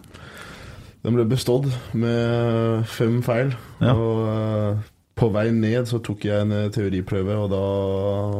Den 1.04 1.18
ble 1.18 1.28
bestått 1.28 1.68
med 1.92 2.88
fem 2.88 3.20
feil. 3.22 3.52
Ja. 3.84 3.92
Og 3.92 4.24
eh, 4.32 4.84
på 5.18 5.30
vei 5.34 5.48
ned 5.54 5.88
så 5.88 6.00
tok 6.02 6.26
jeg 6.26 6.44
en 6.44 6.54
eh, 6.54 6.70
teoriprøve, 6.74 7.38
og 7.44 7.50
da 7.52 7.64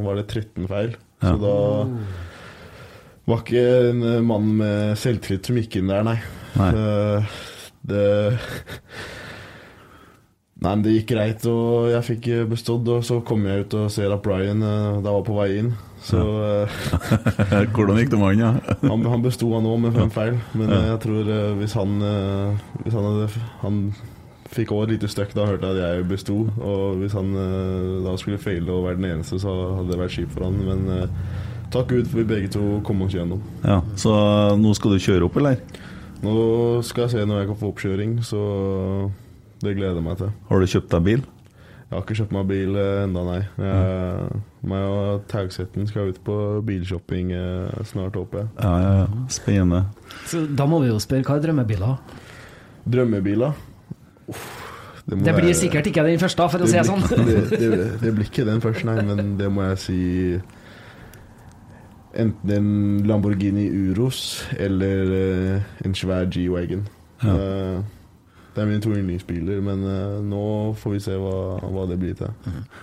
var 0.05 0.19
det 0.19 0.27
13 0.27 0.71
feil. 0.71 0.95
Så 1.23 1.35
da 1.41 1.57
var 3.31 3.45
ikke 3.45 3.67
en 3.91 4.07
eh, 4.11 4.23
mann 4.27 4.51
med 4.59 4.97
selvtillit 5.01 5.47
som 5.51 5.61
gikk 5.61 5.79
inn 5.81 5.93
der, 5.93 6.07
nei. 6.07 6.19
Nei. 6.59 6.73
Eh, 6.75 7.37
det 7.85 8.09
Nei, 10.65 10.71
men 10.71 10.83
det 10.87 10.93
gikk 10.95 11.11
greit, 11.11 11.43
og 11.51 11.91
jeg 11.93 12.07
fikk 12.07 12.27
bestått. 12.49 12.87
Og 12.89 13.03
så 13.05 13.19
kom 13.27 13.43
jeg 13.45 13.67
ut 13.67 13.75
og 13.77 13.91
ser 13.93 14.15
at 14.15 14.23
Brian 14.25 14.63
da 14.65 15.13
var 15.13 15.25
på 15.27 15.35
vei 15.37 15.59
inn. 15.59 15.75
Så 16.01 16.23
ja. 16.23 17.59
hvordan 17.75 18.01
gikk 18.01 18.15
det 18.15 18.21
med 18.23 18.31
han, 18.31 18.41
ja? 18.41 18.53
han, 18.89 19.05
han 19.13 19.27
besto 19.27 19.51
han 19.53 19.69
òg 19.69 19.83
med 19.83 19.99
fem 19.99 20.15
feil, 20.15 20.39
men 20.57 20.73
jeg 20.73 20.97
tror 21.05 21.29
hvis 21.61 21.77
han 21.77 21.99
Hvis 22.81 22.97
han 22.97 23.09
hadde 23.11 23.45
Han 23.61 23.83
fikk 24.55 24.73
òg 24.75 24.85
et 24.87 24.93
lite 24.95 25.09
støkk 25.11 25.35
da 25.37 25.47
hørte 25.49 25.71
jeg 25.71 25.77
at 25.77 25.97
jeg 25.99 26.07
besto, 26.11 26.37
og 26.63 27.01
hvis 27.01 27.15
han 27.17 27.33
eh, 27.35 28.05
da 28.07 28.15
skulle 28.21 28.39
feile 28.43 28.71
og 28.73 28.87
være 28.89 29.01
den 29.01 29.09
eneste, 29.13 29.41
så 29.43 29.53
hadde 29.81 29.91
det 29.91 29.99
vært 30.01 30.15
kjipt 30.17 30.35
for 30.37 30.47
han. 30.47 30.61
Men 30.69 30.87
eh, 30.95 31.43
takk 31.75 31.91
Gud 31.91 32.09
for 32.11 32.23
vi 32.23 32.27
begge 32.31 32.53
to 32.55 32.79
kom 32.87 33.03
oss 33.07 33.17
gjennom. 33.17 33.43
ja. 33.67 33.81
Så 34.01 34.15
nå 34.61 34.75
skal 34.79 34.95
du 34.95 35.03
kjøre 35.03 35.27
opp, 35.29 35.39
eller? 35.43 35.61
Nå 36.25 36.35
skal 36.87 37.05
jeg 37.09 37.17
se 37.17 37.27
når 37.29 37.43
jeg 37.43 37.51
kan 37.51 37.61
få 37.61 37.71
oppkjøring, 37.75 38.17
så 38.25 38.41
det 39.65 39.75
gleder 39.77 39.99
jeg 39.99 40.07
meg 40.07 40.19
til. 40.23 40.31
Har 40.49 40.61
du 40.63 40.71
kjøpt 40.75 40.93
deg 40.95 41.05
bil? 41.11 41.25
Jeg 41.85 41.93
har 41.99 42.03
ikke 42.07 42.17
kjøpt 42.23 42.33
meg 42.35 42.47
bil 42.49 42.79
eh, 42.81 43.03
enda, 43.05 43.27
nei. 43.29 43.41
Jeg, 43.61 44.41
meg 44.73 44.87
og 44.89 45.27
Taugsetten 45.31 45.87
skal 45.91 46.15
ut 46.15 46.23
på 46.25 46.39
bilshopping 46.65 47.35
snart, 47.91 48.17
håper 48.17 48.41
jeg. 48.45 48.49
Ja, 48.63 48.73
ja, 48.81 48.95
ja. 49.03 49.27
Spennende. 49.35 49.83
Så 50.31 50.47
da 50.49 50.65
må 50.71 50.81
vi 50.83 50.89
jo 50.95 50.97
spørre 51.03 51.27
hva 51.29 51.37
er 51.37 51.45
drømmebiler? 51.45 52.21
Drømmebiler? 52.89 53.53
Uff, 54.29 54.45
det, 55.05 55.19
Det 55.25 55.35
blir 55.37 55.51
jeg, 55.51 55.57
sikkert 55.57 55.87
ikke 55.91 56.05
den 56.07 56.21
første, 56.23 56.49
for 56.49 56.65
å 56.65 56.69
si 56.69 56.79
det 56.79 56.87
sånn. 56.89 57.03
Det, 57.11 57.41
det, 57.51 57.89
det 58.01 58.13
blir 58.17 58.29
ikke 58.29 58.47
den 58.49 58.63
første, 58.65 58.87
nei, 58.89 59.03
men 59.05 59.35
det 59.41 59.51
må 59.53 59.67
jeg 59.73 59.83
si 59.85 59.99
Enten 62.15 62.51
en 62.55 62.69
Lamborghini 63.09 63.65
Uros 63.91 64.45
eller 64.55 65.09
eh, 65.17 65.63
en 65.83 65.97
svær 65.99 66.29
G-Wagon. 66.31 66.85
Ja. 67.25 67.35
Eh, 67.35 67.81
det 68.55 68.63
er 68.63 68.69
mine 68.71 68.83
to 68.83 68.93
yndlingsbiler, 68.95 69.59
men 69.67 69.81
uh, 69.83 70.21
nå 70.23 70.43
får 70.79 70.93
vi 70.95 71.01
se 71.03 71.17
hva, 71.19 71.59
hva 71.75 71.87
det 71.91 71.97
blir 71.99 72.15
til. 72.15 72.31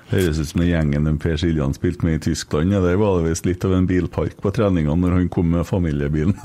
Høres 0.10 0.42
ut 0.42 0.50
som 0.50 0.60
den 0.60 0.68
gjengen 0.68 1.08
den 1.08 1.20
Per 1.22 1.38
Siljan 1.40 1.76
spilte 1.78 2.04
med 2.08 2.18
i 2.18 2.24
Tyskland. 2.26 2.74
Ja, 2.76 2.82
der 2.84 3.00
var 3.00 3.20
det 3.20 3.30
visst 3.30 3.48
litt 3.48 3.64
av 3.68 3.78
en 3.78 3.88
bilpark 3.88 4.36
på 4.44 4.52
treningene 4.52 5.00
når 5.00 5.16
han 5.16 5.30
kom 5.32 5.48
med 5.54 5.64
familiebilen. 5.70 6.36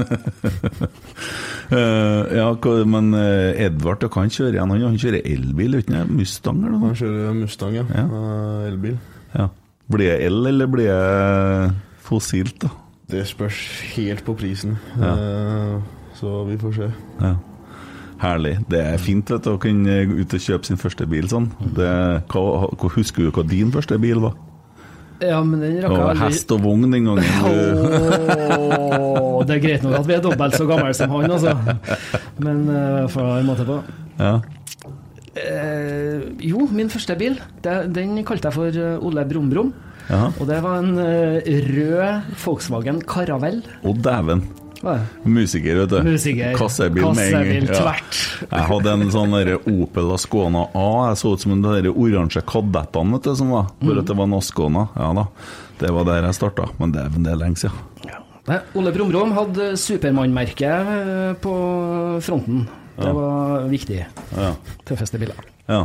uh, 1.74 2.22
ja, 2.40 2.48
men 2.86 3.10
eh, 3.18 3.66
Edvard, 3.66 4.06
han 4.14 4.30
kjøre 4.30 4.54
igjen? 4.54 4.76
Han, 4.76 4.86
han 4.92 5.00
kjører 5.02 5.26
elbil, 5.26 5.80
uten 5.80 5.98
det? 5.98 6.04
Mustang 6.22 6.62
eller 6.62 6.76
noe? 6.76 6.92
Han 6.92 7.00
kjører 7.02 7.36
Mustang, 7.40 7.74
ja. 7.80 7.84
Ja. 7.90 8.06
Uh, 8.06 8.70
Elbil. 8.70 8.96
Ja. 9.34 9.50
Blir 9.90 10.10
det 10.12 10.20
el, 10.26 10.38
eller 10.52 10.70
blir 10.70 10.90
det 10.90 11.74
fossilt, 12.06 12.60
da? 12.62 12.70
Det 13.10 13.26
spørs 13.26 13.58
helt 13.96 14.22
på 14.26 14.38
prisen, 14.38 14.78
Ja. 14.98 15.12
Så 16.16 16.30
vi 16.48 16.56
får 16.56 16.72
se. 16.72 16.86
Ja. 17.20 17.34
Herlig. 18.20 18.56
Det 18.70 18.80
er 18.80 19.01
fint 19.02 19.30
vet 19.30 19.44
du, 19.44 19.52
å 19.52 19.60
kunne 19.60 19.97
gå 20.09 20.18
ut 20.22 20.36
og 20.38 20.43
kjøpe 20.43 20.68
sin 20.68 20.80
første 20.80 21.06
bil 21.10 21.28
sånn. 21.28 21.51
Det, 21.76 21.93
hva, 22.32 22.68
husker 22.97 23.26
du 23.26 23.32
hva 23.34 23.44
din 23.47 23.72
første 23.74 23.98
bil 24.01 24.22
var? 24.24 24.36
Ja, 25.22 25.38
men 25.44 25.62
den 25.62 25.78
rakk 25.80 25.97
jeg 25.97 26.18
hest 26.26 26.51
og 26.52 26.60
vogn 26.64 26.90
den 26.93 27.06
gangen. 27.09 27.24
oh, 27.48 29.40
Det 29.48 29.56
er 29.56 29.62
greit 29.62 29.86
nok 29.86 30.02
at 30.02 30.09
vi 30.09 30.16
er 30.16 30.24
dobbelt 30.24 30.56
så 30.59 30.66
gamle 30.68 30.93
som 30.97 31.14
han, 31.14 31.30
altså. 31.38 31.55
Men 32.44 32.66
uh, 32.68 33.06
for 33.12 33.38
en 33.38 33.48
måte 33.48 33.64
på. 33.68 33.78
Ja. 34.20 34.34
Eh, 35.36 36.22
jo, 36.48 36.64
min 36.72 36.88
første 36.93 37.16
bil, 37.20 37.36
det, 37.64 37.74
den 37.97 38.16
kalte 38.28 38.48
jeg 38.48 38.56
for 38.56 38.78
eh, 38.80 39.05
Ole 39.05 39.24
Brum 39.28 39.51
Brum. 39.52 39.72
Og 40.09 40.44
det 40.48 40.60
var 40.64 40.80
en 40.80 41.01
uh, 41.01 41.40
rød 41.44 42.36
Volkswagen 42.44 43.02
Caravelle. 43.09 43.64
Å, 43.82 43.97
dæven. 43.97 44.44
Musiker, 45.24 45.80
vet 45.82 45.90
du. 45.90 45.98
Musiker. 46.04 46.54
Kassebil 46.58 47.02
med 47.02 47.10
en. 47.10 47.32
Kassebil, 47.32 47.68
Ja. 47.68 47.80
tvert. 47.80 48.18
Jeg 48.50 48.66
hadde 48.70 48.92
en 48.92 49.10
sånn 49.10 49.32
der 49.36 49.56
Opel 49.58 50.12
Ascona 50.14 50.66
A. 50.74 51.08
Jeg 51.10 51.16
så 51.22 51.32
ut 51.32 51.40
som 51.40 51.62
de 51.62 51.90
oransje 51.90 52.42
kadettene 52.46 53.12
vet 53.16 53.22
du, 53.22 53.34
som 53.36 53.50
var. 53.50 53.70
Bare 53.80 53.98
at 54.04 54.06
det 54.06 54.16
var 54.16 54.24
en 54.28 54.38
Ascona. 54.38 54.88
Ja 54.96 55.12
da. 55.12 55.26
Det 55.78 55.90
var 55.92 56.04
der 56.04 56.22
jeg 56.22 56.34
starta. 56.34 56.68
Men 56.78 56.92
det 56.92 57.02
er 57.02 57.06
en 57.16 57.22
del 57.22 57.38
lenge 57.38 57.56
siden. 57.56 57.76
Ja. 58.06 58.60
Ole 58.74 58.92
Brum 58.92 59.10
Brum 59.10 59.32
hadde 59.32 59.72
Supermann-merket 59.76 60.62
eh, 60.62 61.32
på 61.42 61.54
fronten. 62.22 62.68
Det 62.96 63.12
var 63.12 63.66
viktig. 63.68 64.06
Ja. 64.36 64.54
Tøffeste 64.86 65.18
biler. 65.20 65.36
Ja. 65.68 65.82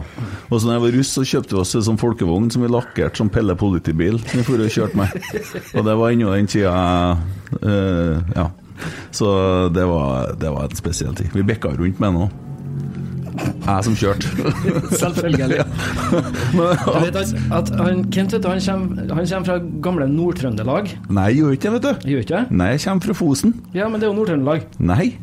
Og 0.51 0.61
så 0.61 0.67
når 0.67 0.75
jeg 0.77 0.83
var 0.85 0.95
russ, 0.99 1.11
så 1.17 1.23
kjøpte 1.25 1.55
vi 1.55 1.59
oss 1.63 1.73
en 1.75 1.83
sånn 1.89 1.99
folkevogn 1.99 2.51
som 2.53 2.61
vi 2.63 2.69
lakkerte 2.71 3.17
som 3.17 3.31
Pelle 3.33 3.55
politibil. 3.57 4.19
Som 4.29 4.39
vi 4.39 4.45
for 4.47 4.61
og 4.61 4.71
kjørte 4.71 4.99
med. 4.99 5.15
Og 5.73 5.87
det 5.87 5.95
var 5.99 6.13
ennå 6.13 6.35
den 6.37 6.49
tida 6.51 6.73
uh, 7.65 8.21
Ja. 8.37 8.51
Så 9.15 9.27
det 9.73 9.83
var, 9.89 10.31
det 10.39 10.51
var 10.53 10.69
en 10.69 10.75
spesiell 10.79 11.15
tid. 11.15 11.29
Vi 11.33 11.43
bekka 11.43 11.73
rundt 11.77 11.99
med 11.99 12.09
den 12.13 12.21
òg. 12.27 12.39
Jeg 13.41 13.83
som 13.85 13.93
kjørte. 13.95 14.27
Selvfølgelig. 15.01 15.63
Men, 16.57 16.73
Du 16.83 16.97
vet 17.05 17.15
at, 17.21 17.69
han, 17.79 18.01
Kent 18.11 18.33
vet 18.35 18.43
du, 18.43 18.49
han, 18.51 18.59
kommer, 18.65 19.13
han 19.15 19.29
kommer 19.29 19.47
fra 19.47 19.55
gamle 19.85 20.07
Nord-Trøndelag. 20.11 20.91
Nei, 21.13 21.29
gjør 21.37 21.55
ikke 21.55 21.69
det, 21.69 21.73
vet 21.77 21.85
du. 21.87 22.09
Gjør 22.11 22.25
ikke? 22.25 22.41
Nei, 22.51 22.67
jeg 22.75 22.83
kommer 22.85 23.07
fra 23.07 23.15
Fosen. 23.21 23.55
Ja, 23.77 23.87
men 23.87 24.01
det 24.01 24.09
er 24.09 24.11
jo 24.11 24.17
Nord-Trøndelag. 24.19 24.65
Nei, 24.83 25.13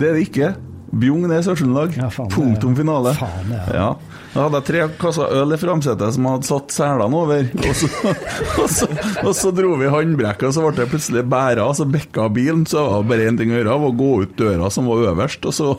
det 0.00 0.08
er 0.08 0.16
det 0.16 0.24
ikke. 0.30 0.54
Bjugn 0.98 1.28
er 1.28 1.42
Sør-Trøndelag. 1.44 1.98
Ja, 2.00 2.08
Punktum 2.32 2.76
finale. 2.78 3.12
faen, 3.18 3.52
er- 3.58 3.74
Ja. 3.76 3.90
Da 4.34 4.44
hadde 4.44 4.58
jeg 4.60 4.66
tre 4.68 4.82
kasser 5.00 5.32
øl 5.40 5.54
i 5.54 5.58
framsetet 5.60 6.14
som 6.14 6.26
hadde 6.28 6.48
satt 6.48 6.74
selene 6.74 7.20
over. 7.22 7.46
Og 7.64 7.76
så, 7.78 7.88
og 8.62 8.68
så, 8.72 8.88
og 9.24 9.30
så 9.36 9.52
dro 9.56 9.72
vi 9.80 9.90
håndbrekket, 9.92 10.48
og 10.50 10.56
så 10.56 10.64
ble 10.66 10.74
det 10.78 10.88
plutselig 10.92 11.24
bæra, 11.32 11.68
så 11.74 11.86
bikka 11.88 12.28
bilen. 12.34 12.66
Så 12.68 12.84
var 12.84 13.02
det 13.02 13.10
bare 13.12 13.30
én 13.30 13.40
ting 13.40 13.54
å 13.54 13.58
gjøre, 13.58 13.78
var 13.84 13.94
å 13.94 13.98
gå 14.02 14.10
ut 14.24 14.36
døra 14.38 14.70
som 14.74 14.90
var 14.90 15.06
øverst, 15.12 15.48
og 15.48 15.56
så 15.56 15.70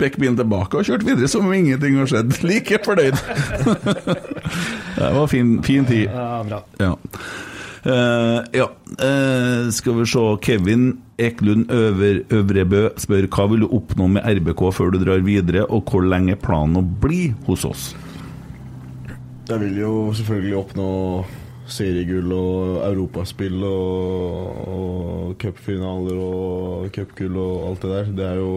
bikk 0.00 0.16
bilen 0.22 0.38
tilbake 0.38 0.80
og 0.80 0.88
kjørte 0.88 1.08
videre 1.10 1.28
som 1.30 1.46
om 1.46 1.54
ingenting 1.56 2.00
hadde 2.00 2.12
skjedd. 2.14 2.38
Like 2.48 2.80
fornøyd. 2.86 3.18
Det 4.98 5.12
var 5.14 5.28
fin, 5.30 5.58
fin 5.62 5.84
tid. 5.86 6.08
Ja, 6.08 6.40
bra. 6.48 6.62
Ja. 6.80 6.94
Eh, 7.84 8.38
ja. 8.58 8.66
uh, 9.02 9.70
skal 9.70 9.98
vi 10.00 10.06
se 10.06 10.24
Kevin 10.42 10.90
Eklund 11.18 11.70
Øver, 11.70 12.22
Øvrebø 12.34 12.88
spør 12.98 13.28
hva 13.30 13.46
vil 13.52 13.64
du 13.64 13.68
oppnå 13.74 14.08
med 14.16 14.26
RBK 14.26 14.62
før 14.74 14.94
du 14.94 15.00
drar 15.02 15.22
videre, 15.26 15.66
og 15.66 15.90
hvor 15.90 16.06
lenge 16.06 16.34
er 16.34 16.42
planen 16.42 16.80
å 16.80 16.84
bli 17.02 17.28
hos 17.46 17.66
oss? 17.68 17.90
Jeg 19.48 19.60
vil 19.62 19.78
jo 19.80 19.92
selvfølgelig 20.12 20.56
oppnå 20.58 20.88
seriegull 21.68 22.32
og 22.32 22.80
europaspill 22.86 23.62
og, 23.64 24.58
og 24.72 25.36
cupfinaler 25.40 26.18
og 26.20 26.88
cupgull 26.92 27.36
og 27.40 27.68
alt 27.70 27.84
det 27.84 27.92
der. 27.92 28.10
Det 28.18 28.26
er 28.28 28.42
jo 28.42 28.56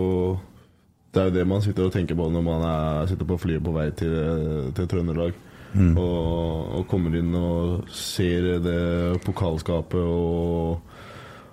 det 1.11 1.23
er 1.25 1.33
det 1.35 1.47
man 1.47 1.63
sitter 1.63 1.89
og 1.89 1.93
tenker 1.93 2.15
på 2.15 2.29
når 2.31 2.43
man 2.45 2.61
er, 2.63 3.07
sitter 3.11 3.27
på 3.27 3.39
flyet 3.39 3.63
på 3.63 3.73
vei 3.75 3.89
til, 3.99 4.71
til 4.75 4.87
Trøndelag. 4.87 5.35
Og, 5.73 6.79
og 6.79 6.87
kommer 6.91 7.15
inn 7.15 7.35
og 7.37 7.87
ser 7.95 8.57
det 8.63 9.21
pokalskapet 9.25 10.01
og, 10.01 10.81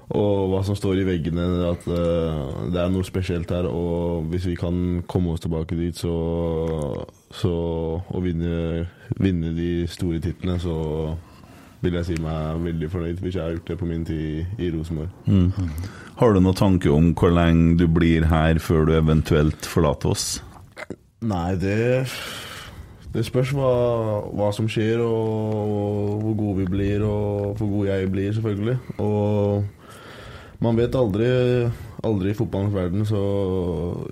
og 0.09 0.49
hva 0.51 0.63
som 0.67 0.79
står 0.79 1.03
i 1.03 1.07
veggene. 1.07 1.47
At 1.69 1.87
uh, 1.87 2.67
det 2.73 2.83
er 2.83 2.91
noe 2.93 3.07
spesielt 3.07 3.53
her. 3.55 3.71
Og 3.71 4.27
hvis 4.33 4.49
vi 4.51 4.57
kan 4.59 5.05
komme 5.07 5.35
oss 5.35 5.45
tilbake 5.45 5.79
dit 5.79 5.97
så, 5.97 6.17
så, 7.31 7.55
og 8.03 8.27
vinne, 8.27 8.89
vinne 9.23 9.55
de 9.57 9.87
store 9.91 10.23
titlene, 10.25 10.59
så 10.63 10.79
vil 11.85 11.95
jeg 11.95 12.09
si 12.09 12.17
meg 12.23 12.59
veldig 12.65 12.91
fornøyd 12.91 13.21
hvis 13.23 13.37
jeg 13.39 13.45
har 13.45 13.55
gjort 13.55 13.71
det 13.71 13.79
på 13.79 13.89
min 13.89 14.05
tid 14.07 14.59
i, 14.59 14.71
Rosenborg. 14.75 15.13
Mm. 15.31 15.71
Har 16.19 16.35
du 16.35 16.41
noen 16.43 16.59
tanke 16.59 16.91
om 16.91 17.13
hvor 17.15 17.31
lenge 17.31 17.77
du 17.79 17.87
blir 17.87 18.27
her 18.27 18.59
før 18.63 18.89
du 18.89 18.97
eventuelt 18.99 19.69
forlater 19.69 20.11
oss? 20.11 20.27
Nei, 21.23 21.55
det 21.59 21.79
Det 23.15 23.25
spørs 23.25 23.55
hva, 23.57 23.73
hva 24.37 24.51
som 24.53 24.69
skjer, 24.69 25.01
og, 25.01 26.19
hvor 26.23 26.35
gode 26.37 26.63
vi 26.63 26.69
blir, 26.69 27.05
og 27.07 27.57
hvor 27.59 27.71
god 27.73 27.91
jeg 27.91 28.11
blir, 28.13 28.33
selvfølgelig. 28.37 28.79
Og 29.01 29.65
man 30.65 30.79
vet 30.79 30.97
aldri, 30.99 31.29
aldri 32.05 32.33
i 32.33 32.37
fotballens 32.37 32.75
verden, 32.75 33.07
så 33.09 33.21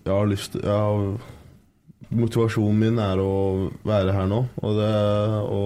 jeg 0.04 0.12
har 0.12 0.30
lyst 0.30 0.60
jeg 0.62 0.70
har, 0.70 1.32
Motivasjonen 2.06 2.76
min 2.78 3.00
er 3.02 3.18
å 3.18 3.32
være 3.82 4.12
her 4.14 4.28
nå, 4.30 4.44
og, 4.62 4.76
det, 4.78 4.90
å 5.50 5.62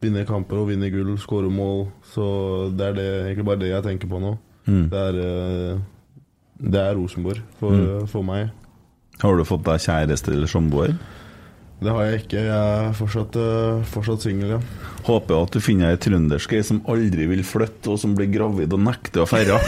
vinne 0.00 0.24
kamper 0.24 0.62
og 0.62 0.70
vinne 0.70 0.88
gull, 0.94 1.10
skåre 1.20 1.50
mål. 1.52 1.82
Så 2.08 2.24
det 2.72 2.86
er 2.86 2.96
det, 2.96 3.08
egentlig 3.26 3.46
bare 3.50 3.60
det 3.60 3.72
jeg 3.74 3.84
tenker 3.84 4.08
på 4.08 4.20
nå. 4.22 4.32
Mm. 4.64 4.86
Det 4.88 5.02
er, 5.10 5.18
eh, 5.26 5.82
det 6.72 6.80
er 6.80 6.96
Rosenborg 6.96 7.42
for, 7.60 8.06
for 8.08 8.24
meg. 8.24 8.48
Har 9.20 9.36
du 9.36 9.44
fått 9.44 9.66
deg 9.66 9.82
kjæreste 9.82 10.32
eller 10.32 10.50
samboer? 10.50 10.96
Det 11.78 11.92
har 11.94 12.08
jeg 12.08 12.22
ikke. 12.24 12.40
Jeg 12.42 12.54
er 12.58 12.94
fortsatt, 12.98 13.36
uh, 13.38 13.82
fortsatt 13.86 14.24
singel, 14.26 14.56
ja. 14.56 14.58
Håper 15.06 15.44
at 15.44 15.54
du 15.54 15.60
finner 15.62 15.92
ei 15.94 16.00
trøndersk 16.02 16.56
ei 16.58 16.64
som 16.66 16.80
aldri 16.90 17.28
vil 17.30 17.44
flytte, 17.46 17.92
og 17.94 18.00
som 18.02 18.16
blir 18.18 18.26
gravid 18.32 18.74
og 18.74 18.82
nekter 18.82 19.22
å 19.22 19.28
ferde. 19.30 19.60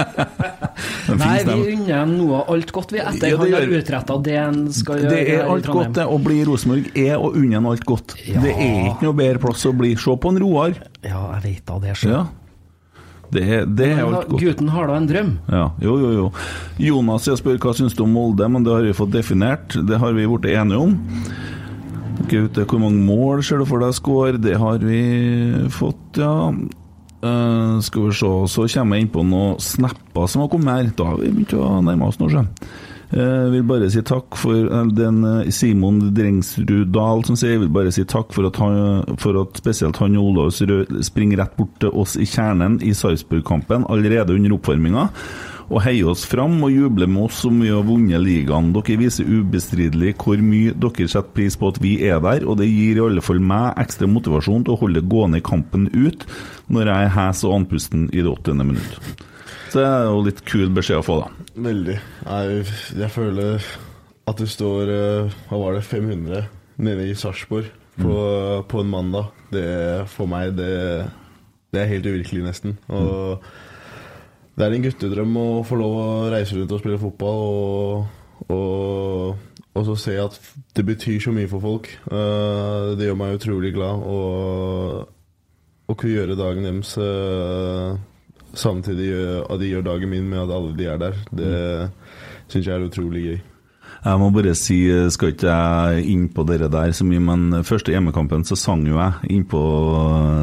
Nei, 1.20 1.36
vi 1.44 1.74
unner 1.74 2.08
noe 2.08 2.40
alt 2.48 2.72
godt, 2.72 2.94
vi, 2.96 3.02
etter 3.04 3.34
Ja, 3.34 3.36
det 3.36 3.52
han 3.52 3.56
har 3.58 3.76
utretta 3.80 4.16
det 4.24 4.38
han 4.38 4.60
skal 4.72 5.04
gjøre. 5.04 5.12
Det 5.12 5.36
er 5.36 5.44
alt 5.44 5.68
godt, 5.68 5.92
det. 6.00 6.08
Å 6.08 6.18
bli 6.24 6.40
Rosenborg 6.48 7.00
er 7.04 7.16
å 7.20 7.32
unne 7.36 7.60
en 7.60 7.68
alt 7.68 7.84
godt. 7.88 8.16
Ja. 8.24 8.40
Det 8.40 8.56
er 8.56 8.92
ikke 8.94 9.10
noe 9.10 9.20
bedre 9.20 9.44
plass 9.44 9.68
å 9.68 9.76
bli. 9.76 9.92
Se 10.00 10.16
på 10.16 10.32
en 10.32 10.40
Roar. 10.40 10.76
Ja, 11.04 11.26
jeg 11.36 11.42
vet 11.50 11.66
da 11.68 11.80
det. 11.84 11.96
sjøl. 12.00 12.22
Det 13.30 13.44
det 13.78 13.92
er 13.94 14.02
alt 14.04 14.28
godt. 14.28 14.42
Gutten 14.42 14.72
har 14.74 14.90
da 14.90 14.96
en 14.98 15.06
drøm. 15.10 15.30
Ja, 15.50 15.68
jo, 15.82 15.96
jo, 16.02 16.10
jo. 16.16 16.26
Jonas 16.82 17.28
jeg 17.30 17.38
spør 17.40 17.60
hva 17.62 17.74
syns 17.78 17.94
du 17.94 18.04
om 18.06 18.12
Molde, 18.16 18.48
men 18.50 18.66
det 18.66 18.74
har 18.74 18.86
vi 18.86 18.96
fått 18.96 19.14
definert. 19.14 19.76
Det 19.86 20.00
har 20.02 20.16
vi 20.16 20.26
blitt 20.26 20.50
enige 20.50 20.82
om. 20.82 20.98
Gaute, 22.30 22.66
hvor 22.68 22.82
mange 22.82 23.00
mål 23.02 23.44
ser 23.46 23.62
du 23.62 23.66
for 23.68 23.82
deg 23.82 23.94
score? 23.96 24.38
Det 24.42 24.58
har 24.60 24.82
vi 24.82 25.00
fått, 25.72 26.20
ja. 26.20 26.34
Uh, 27.20 27.80
skal 27.84 28.06
vi 28.06 28.14
se, 28.16 28.28
så 28.48 28.64
kommer 28.72 28.96
jeg 28.96 29.04
inn 29.04 29.12
på 29.12 29.24
noen 29.28 29.58
snapper 29.60 30.28
som 30.30 30.44
har 30.44 30.52
kommet 30.52 30.72
her. 30.72 30.94
Da 30.96 31.10
har 31.10 31.20
vi 31.20 31.32
begynt 31.32 31.52
å 31.58 31.74
nærme 31.84 32.08
oss 32.08 32.20
nå, 32.20 32.30
sjø. 32.32 32.46
Jeg 33.10 33.50
vil 33.50 33.64
bare 33.66 33.88
si 33.90 34.04
takk 34.06 34.36
for 34.38 34.68
eh, 34.70 34.90
den 34.94 35.24
eh, 35.26 35.48
Simon 35.50 35.98
Drengsrud 36.14 36.92
Dahl 36.94 37.24
som 37.26 37.34
sier 37.38 37.56
Jeg 37.56 37.64
vil 37.64 37.72
bare 37.74 37.90
si 37.90 38.04
takk 38.06 38.30
for 38.36 38.46
at, 38.46 38.58
han, 38.62 39.16
for 39.18 39.40
at 39.40 39.58
spesielt 39.58 39.98
han 39.98 40.18
og 40.20 40.28
Olaus 40.30 40.60
Rød 40.62 41.00
springer 41.06 41.42
rett 41.42 41.56
bort 41.58 41.72
til 41.82 41.90
oss 41.90 42.14
i 42.14 42.28
kjernen 42.28 42.78
i 42.86 42.92
Sarpsborg-kampen 42.94 43.88
allerede 43.90 44.36
under 44.36 44.54
oppvarminga. 44.54 45.08
Og 45.70 45.82
heier 45.82 46.10
oss 46.10 46.22
fram 46.26 46.54
og 46.66 46.70
jubler 46.74 47.10
med 47.10 47.28
oss 47.28 47.40
som 47.44 47.58
vi 47.62 47.70
har 47.70 47.82
vunnet 47.86 48.22
ligaen. 48.22 48.70
Dere 48.74 48.98
viser 49.00 49.26
ubestridelig 49.26 50.14
hvor 50.22 50.42
mye 50.42 50.74
dere 50.78 51.08
setter 51.10 51.34
pris 51.34 51.58
på 51.58 51.70
at 51.70 51.80
vi 51.82 51.96
er 52.06 52.22
der, 52.22 52.46
og 52.46 52.58
det 52.62 52.70
gir 52.70 52.98
i 52.98 53.04
alle 53.08 53.22
fall 53.22 53.42
meg 53.42 53.78
ekstra 53.82 54.10
motivasjon 54.10 54.66
til 54.66 54.76
å 54.76 54.80
holde 54.84 55.02
gående 55.10 55.42
kampen 55.46 55.90
ut 55.94 56.26
når 56.70 56.90
jeg 56.92 57.10
er 57.10 57.14
hes 57.18 57.42
og 57.46 57.58
andpusten 57.58 58.06
i 58.10 58.22
det 58.22 58.30
80. 58.30 58.64
minutt. 58.70 59.26
Så 59.70 59.80
det 59.80 59.86
er 59.86 60.08
jo 60.08 60.24
litt 60.26 60.42
kul 60.48 60.70
beskjed 60.74 61.02
å 61.02 61.06
få, 61.06 61.18
da. 61.22 61.48
Veldig. 61.70 61.96
Jeg, 62.26 62.64
jeg 63.00 63.12
føler 63.14 63.70
at 64.30 64.40
det 64.40 64.48
står 64.50 64.92
eh, 64.94 65.38
Hva 65.50 65.60
var 65.62 65.76
det, 65.76 65.84
500 65.86 66.44
nede 66.80 67.08
i 67.10 67.16
Sarpsborg 67.18 67.68
på, 68.00 68.14
på 68.68 68.80
en 68.80 68.92
mandag. 68.92 69.32
Det 69.52 69.66
For 70.12 70.30
meg, 70.30 70.54
det, 70.58 70.70
det 71.74 71.82
er 71.82 71.90
helt 71.90 72.08
uvirkelig, 72.08 72.44
nesten. 72.46 72.78
Og 72.88 73.42
det 74.56 74.66
er 74.66 74.76
en 74.76 74.84
guttedrøm 74.84 75.36
å 75.40 75.48
få 75.66 75.78
lov 75.80 75.94
å 75.96 76.08
reise 76.32 76.56
rundt 76.56 76.72
og 76.74 76.82
spille 76.82 77.00
fotball 77.00 77.38
og, 77.44 78.50
og, 78.52 79.62
og 79.72 79.86
så 79.88 79.96
se 79.98 80.16
at 80.20 80.36
det 80.76 80.84
betyr 80.88 81.20
så 81.24 81.34
mye 81.34 81.50
for 81.50 81.64
folk. 81.64 81.90
Eh, 82.10 82.92
det 82.98 83.08
gjør 83.08 83.18
meg 83.20 83.38
utrolig 83.38 83.74
glad. 83.76 84.04
Å 85.90 85.96
kunne 85.98 86.14
gjøre 86.14 86.38
dagen 86.38 86.68
deres 86.68 86.94
eh, 87.02 87.98
samtidig 88.54 89.10
at 89.44 89.60
de 89.60 89.70
gjør 89.70 89.86
dagen 89.86 90.10
min 90.10 90.28
med 90.30 90.44
at 90.44 90.54
alle 90.56 90.74
de 90.76 90.88
er 90.90 91.00
der, 91.00 91.22
det 91.30 91.54
syns 92.50 92.66
jeg 92.66 92.74
er 92.74 92.88
utrolig 92.88 93.24
gøy. 93.28 93.40
Jeg 94.00 94.16
må 94.16 94.30
bare 94.32 94.54
si, 94.56 94.78
skal 95.12 95.34
ikke 95.34 95.52
jeg 95.52 96.04
inn 96.08 96.28
på 96.32 96.44
dere 96.48 96.70
der 96.72 96.94
så 96.96 97.04
mye, 97.04 97.20
men 97.20 97.64
første 97.68 97.92
hjemmekampen 97.92 98.46
så 98.48 98.56
sang 98.56 98.86
jo 98.88 98.96
jeg 98.96 99.34
inn 99.34 99.44
på 99.48 99.60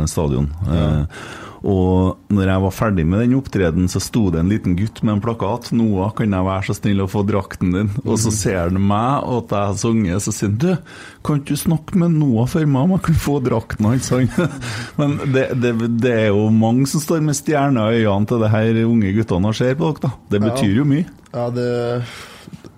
stadion. 0.10 0.52
Eh, 0.70 1.24
og 1.66 2.34
når 2.34 2.52
jeg 2.52 2.64
var 2.64 2.76
ferdig 2.76 3.06
med 3.10 3.24
den 3.24 3.38
opptreden, 3.38 3.88
så 3.90 4.02
sto 4.04 4.28
det 4.34 4.42
en 4.42 4.52
liten 4.52 4.76
gutt 4.78 5.02
med 5.04 5.16
en 5.16 5.24
plakat. 5.24 5.72
'Noah, 5.74 6.12
kan 6.18 6.34
jeg 6.34 6.48
være 6.48 6.68
så 6.68 6.78
snill 6.78 7.04
å 7.04 7.10
få 7.10 7.24
drakten 7.28 7.74
din?' 7.74 7.92
Og 8.06 8.20
så 8.22 8.34
ser 8.34 8.60
han 8.68 8.78
meg, 8.82 9.26
og 9.26 9.46
at 9.46 9.56
jeg 9.56 9.72
har 9.72 9.82
sunget, 9.82 10.24
så 10.24 10.34
sier 10.36 10.52
han 10.52 10.60
'Du, 10.62 10.78
kan 11.24 11.42
ikke 11.42 11.58
du 11.58 11.64
snakke 11.64 11.98
med 11.98 12.16
Noah 12.18 12.48
for 12.48 12.66
meg 12.66 12.88
om 12.88 12.96
jeg 12.98 13.06
kan 13.10 13.20
få 13.26 13.40
drakten 13.44 13.90
hans?' 13.90 14.14
Men 15.00 15.18
det, 15.34 15.50
det, 15.62 15.74
det 16.02 16.14
er 16.14 16.32
jo 16.32 16.48
mange 16.54 16.88
som 16.88 17.04
står 17.04 17.22
med 17.26 17.38
stjerner 17.38 17.94
i 17.94 18.06
øynene 18.06 18.30
til 18.30 18.42
det 18.44 18.54
her 18.54 18.82
unge 18.86 19.14
guttene 19.18 19.52
og 19.52 19.58
ser 19.58 19.76
på 19.76 19.92
dere, 19.92 20.08
da. 20.08 20.16
Det 20.30 20.44
betyr 20.44 20.82
jo 20.82 20.88
mye. 20.88 21.06
Ja, 21.34 21.50
det 21.54 21.70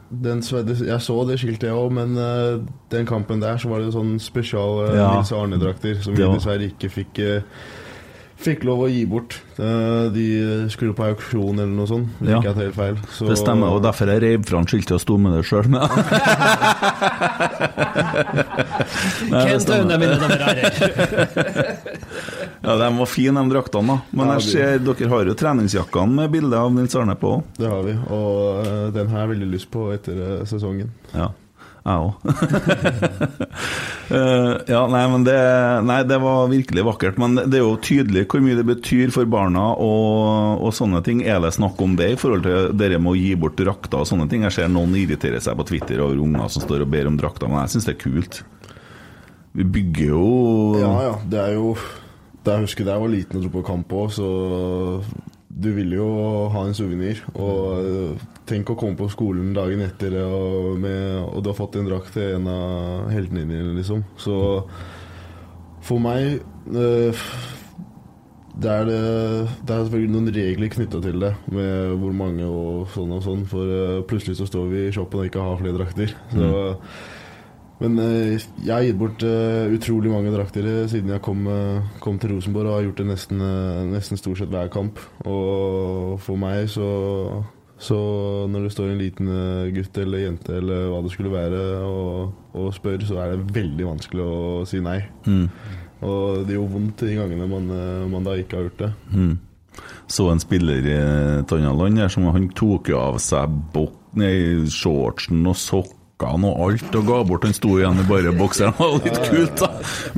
den, 0.09 0.41
jeg 0.41 1.01
så 1.05 1.23
det 1.29 1.37
skiltet, 1.37 1.67
jeg 1.69 1.77
òg, 1.77 1.91
men 1.93 2.15
uh, 2.17 2.61
den 2.89 3.05
kampen 3.05 3.41
der 3.41 3.59
så 3.61 3.69
var 3.69 3.83
det 3.83 3.93
sånn 3.93 4.15
spesial 4.21 4.87
uh, 4.87 4.95
Ja. 4.97 5.09
Nils 5.13 5.31
Arne-drakter 5.35 5.99
som 6.01 6.17
vi 6.17 6.25
dessverre 6.25 6.65
ikke 6.71 6.89
fikk 6.89 7.21
eh, 7.21 7.59
Fikk 8.39 8.63
lov 8.63 8.85
å 8.85 8.87
gi 8.87 9.01
bort. 9.09 9.35
Eh, 9.59 10.05
de 10.15 10.25
skulle 10.71 10.93
på 10.95 11.03
auksjon 11.09 11.57
eller 11.59 11.73
noe 11.75 11.87
sånt, 11.89 12.07
hvis 12.21 12.29
Ja. 12.31 12.37
ikke 12.39 12.47
jeg 12.47 12.55
tar 12.55 12.63
helt 12.63 12.75
feil. 12.77 12.95
Så, 13.11 13.27
Det 13.27 13.37
stemmer, 13.37 13.67
og 13.75 13.81
derfor 13.83 14.07
jeg 14.07 14.21
reiv 14.23 14.45
fra 14.47 14.57
han 14.61 14.65
skiltet 14.65 14.95
og 14.95 15.01
sto 15.03 15.17
med 15.17 15.33
det 15.35 15.43
sjøl. 15.43 15.67
Kent 19.29 19.69
Aune, 19.75 19.97
mine 19.99 20.15
damer 20.21 20.39
og 20.39 20.47
herrer. 20.47 20.71
Ja, 22.63 22.75
de 22.79 22.87
var 22.99 23.09
fine, 23.09 23.43
de 23.43 23.53
draktene. 23.53 23.87
da 23.87 23.99
Men 24.15 24.27
Ja, 24.27 24.33
jeg 24.39 24.41
ser 24.53 24.79
dere 24.83 25.09
har 25.09 25.25
jo 25.25 25.35
treningsjakkene 25.39 26.11
med 26.21 26.31
bilde 26.31 26.55
av 26.59 26.71
Nils 26.75 26.95
Arne 26.99 27.15
på 27.19 27.35
òg. 27.37 27.43
Det 27.59 27.67
har 27.71 27.83
vi, 27.83 27.93
og 28.09 28.65
eh, 28.65 28.89
den 28.95 29.07
har 29.13 29.19
jeg 29.25 29.29
veldig 29.35 29.51
lyst 29.53 29.69
på 29.71 29.89
etter 29.95 30.13
eh, 30.39 30.45
sesongen. 30.49 30.89
Ja, 31.13 31.29
jeg 31.89 32.01
òg. 32.07 32.13
ja, 34.69 34.81
nei, 34.89 35.03
men 35.11 35.25
det, 35.27 35.37
nei, 35.85 35.99
det 36.09 36.19
var 36.21 36.49
virkelig 36.51 36.85
vakkert. 36.87 37.19
Men 37.21 37.37
det 37.41 37.59
er 37.59 37.63
jo 37.65 37.75
tydelig 37.83 38.25
hvor 38.31 38.43
mye 38.45 38.57
det 38.57 38.65
betyr 38.67 39.13
for 39.15 39.29
barna 39.29 39.69
og, 39.75 40.63
og 40.65 40.73
sånne 40.75 41.01
ting. 41.05 41.23
Er 41.27 41.41
det 41.43 41.53
snakk 41.57 41.79
om 41.85 41.95
det 41.99 42.11
i 42.13 42.19
forhold 42.19 42.45
til 42.47 42.77
dere 42.79 43.01
med 43.01 43.13
å 43.13 43.19
gi 43.19 43.33
bort 43.39 43.57
drakter 43.59 44.01
og 44.01 44.09
sånne 44.09 44.29
ting? 44.31 44.45
Jeg 44.47 44.55
ser 44.57 44.71
noen 44.71 44.95
irriterer 44.99 45.41
seg 45.43 45.57
på 45.59 45.67
Twitter 45.71 46.01
over 46.05 46.19
unger 46.23 46.49
som 46.53 46.65
står 46.65 46.85
og 46.85 46.93
ber 46.93 47.09
om 47.11 47.17
drakter, 47.19 47.49
men 47.51 47.63
jeg 47.65 47.75
syns 47.75 47.89
det 47.89 47.95
er 47.97 48.03
kult. 48.05 48.41
Vi 49.57 49.65
bygger 49.65 50.11
jo 50.13 50.25
Ja, 50.77 50.91
ja. 51.07 51.13
Det 51.25 51.39
er 51.41 51.55
jo 51.57 51.71
Jeg 52.45 52.61
husker 52.67 52.85
da 52.85 52.93
jeg 52.95 53.01
var 53.01 53.09
liten 53.11 53.39
og 53.39 53.43
dro 53.45 53.49
på 53.57 53.63
kamp 53.65 53.93
òg, 53.97 54.11
så 54.13 54.27
du 55.49 55.71
vil 55.73 55.93
jo 55.97 56.07
ha 56.53 56.63
en 56.67 56.77
suvenir. 56.77 57.23
Og 57.33 57.83
eh, 57.83 58.25
tenk 58.49 58.69
å 58.69 58.77
komme 58.79 58.99
på 58.99 59.09
skolen 59.11 59.51
dagen 59.57 59.81
etter, 59.85 60.15
og, 60.23 60.77
med, 60.81 61.19
og 61.25 61.43
du 61.43 61.51
har 61.51 61.57
fått 61.57 61.79
en 61.79 61.89
drakt 61.89 62.13
til 62.15 62.37
en 62.37 62.49
av 62.53 63.09
heltene 63.13 63.47
dine, 63.49 63.75
liksom. 63.77 64.05
Så 64.21 64.37
for 65.85 66.01
meg 66.03 66.39
eh, 66.69 67.27
det 68.59 68.71
er, 68.73 68.89
det, 68.89 68.99
det 69.63 69.73
er 69.73 69.85
selvfølgelig 69.85 70.13
noen 70.13 70.33
regler 70.35 70.71
knytta 70.73 70.99
til 71.03 71.21
det, 71.23 71.31
med 71.55 71.93
hvor 72.01 72.15
mange 72.17 72.47
og 72.47 72.89
sånn 72.93 73.13
og 73.15 73.23
sånn. 73.25 73.45
For 73.49 73.75
eh, 73.75 74.01
plutselig 74.09 74.39
så 74.39 74.49
står 74.49 74.67
vi 74.73 74.83
i 74.87 74.93
shoppen 74.95 75.23
og 75.23 75.31
ikke 75.31 75.45
har 75.45 75.61
flere 75.61 75.79
drakter. 75.79 76.13
Så 76.33 76.51
men 77.79 77.95
eh, 78.03 78.35
jeg 78.65 78.73
har 78.73 78.83
gitt 78.83 78.99
bort 78.99 79.23
eh, 79.23 79.71
utrolig 79.71 80.11
mange 80.11 80.33
drakter 80.33 80.65
eh, 80.67 80.87
siden 80.91 81.13
jeg 81.13 81.23
kom, 81.23 81.47
kom 82.03 82.19
til 82.19 82.33
Rosenborg, 82.35 82.67
og 82.67 82.75
har 82.75 82.87
gjort 82.89 82.99
det 82.99 83.07
nesten, 83.07 83.43
nesten 83.93 84.19
stort 84.19 84.41
sett 84.41 84.51
hver 84.51 84.71
kamp. 84.73 84.99
Og 85.23 86.17
for 86.23 86.39
meg 86.39 86.67
så, 86.71 86.89
så 87.79 87.99
når 88.51 88.67
det 88.67 88.73
står 88.75 88.91
en 88.91 88.99
liten 88.99 89.33
gutt 89.75 89.99
eller 90.03 90.25
jente 90.25 90.57
eller 90.59 90.89
hva 90.91 91.03
det 91.05 91.13
skulle 91.13 91.31
være 91.31 91.61
og, 91.87 92.33
og 92.59 92.73
spør, 92.75 93.05
så 93.07 93.21
er 93.23 93.35
det 93.35 93.53
veldig 93.55 93.91
vanskelig 93.93 94.25
å 94.25 94.41
si 94.67 94.81
nei. 94.83 94.99
Mm. 95.23 95.45
Og 96.03 96.47
det 96.47 96.55
gjør 96.55 96.73
vondt 96.73 97.05
de 97.07 97.15
gangene 97.15 97.47
man, 97.47 97.71
man 98.11 98.27
da 98.27 98.35
ikke 98.39 98.59
har 98.59 98.67
gjort 98.67 98.83
det. 98.83 98.91
Mm. 99.15 99.37
Så 100.11 100.25
en 100.27 100.41
spiller 100.41 100.83
i 100.83 100.97
et 100.99 101.55
annet 101.55 101.79
land 101.79 102.01
her 102.01 102.11
som 102.11 102.27
han 102.33 102.49
tok 102.57 102.91
av 102.97 103.19
seg 103.23 103.55
bok, 103.71 103.95
nei, 104.19 104.67
shortsen 104.73 105.47
og 105.47 105.55
sokkene 106.19 106.49
og 106.51 106.71
alt, 106.71 106.95
og 106.95 107.05
ga 107.07 107.19
bort. 107.23 107.45
Han 107.45 107.55
sto 107.55 107.77
igjen 107.79 107.99
i 107.99 108.05
bare 108.07 108.33
bokseren. 108.35 108.73
Det 108.75 108.87
var 108.89 109.03
litt 109.05 109.19
kult, 109.29 109.59
da! 109.59 109.69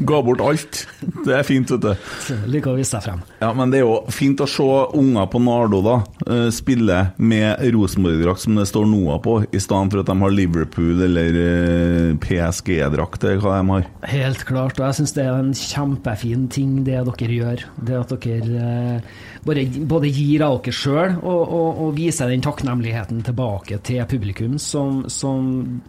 Ga 0.07 0.21
bort 0.25 0.41
alt. 0.41 0.81
Det 1.25 1.35
er 1.37 1.43
fint, 1.45 1.71
vet 1.71 1.81
du. 1.81 2.37
Liker 2.49 2.73
å 2.73 2.77
vise 2.77 2.95
seg 2.95 3.05
frem. 3.05 3.21
Ja, 3.41 3.51
men 3.53 3.71
det 3.71 3.81
er 3.81 3.85
jo 3.85 3.99
fint 4.13 4.41
å 4.41 4.47
se 4.49 4.67
unger 4.97 5.29
på 5.31 5.41
Nardo 5.41 5.81
da 5.85 5.97
eh, 6.25 6.49
spille 6.53 6.99
med 7.17 7.61
Rosenborg-drakt 7.73 8.45
som 8.45 8.57
det 8.57 8.67
står 8.69 8.87
Noah 8.89 9.21
på, 9.21 9.37
i 9.51 9.61
stedet 9.61 9.93
for 9.93 10.01
at 10.01 10.09
de 10.09 10.17
har 10.23 10.33
Liverpool 10.33 11.05
eller 11.05 11.39
eh, 11.41 12.11
PSG-drakt, 12.21 13.25
eller 13.25 13.43
hva 13.43 13.59
de 13.59 13.75
har. 13.75 13.89
Helt 14.11 14.45
klart, 14.47 14.79
og 14.79 14.87
jeg 14.87 15.01
syns 15.01 15.15
det 15.17 15.27
er 15.27 15.37
en 15.37 15.53
kjempefin 15.57 16.47
ting 16.51 16.79
det 16.87 17.03
dere 17.11 17.37
gjør. 17.37 17.65
Det 17.77 17.99
at 17.99 18.15
dere 18.25 18.65
eh, 18.65 19.13
bare, 19.45 19.65
både 19.89 20.11
gir 20.11 20.45
av 20.45 20.59
dere 20.61 20.75
sjøl 20.75 21.17
og, 21.21 21.41
og, 21.45 21.81
og 21.85 21.95
viser 21.97 22.31
den 22.31 22.43
takknemligheten 22.45 23.23
tilbake 23.27 23.81
til 23.85 24.05
publikum 24.09 24.57
som, 24.61 25.03
som 25.11 25.81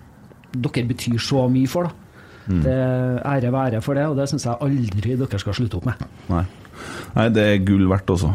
dere 0.53 0.89
betyr 0.89 1.19
så 1.23 1.47
mye 1.53 1.71
for. 1.71 1.91
da. 1.91 1.99
Det 2.43 2.73
er 2.75 3.21
Ære 3.29 3.53
være 3.55 3.83
for 3.85 3.95
det, 3.95 4.07
og 4.11 4.17
det 4.19 4.29
syns 4.31 4.49
jeg 4.49 4.59
aldri 4.67 5.17
dere 5.21 5.39
skal 5.39 5.57
slutte 5.57 5.79
opp 5.79 5.87
med. 5.87 6.07
Nei. 6.33 6.45
Nei, 7.15 7.29
det 7.35 7.45
er 7.47 7.61
gull 7.67 7.85
verdt, 7.91 8.11
også. 8.11 8.33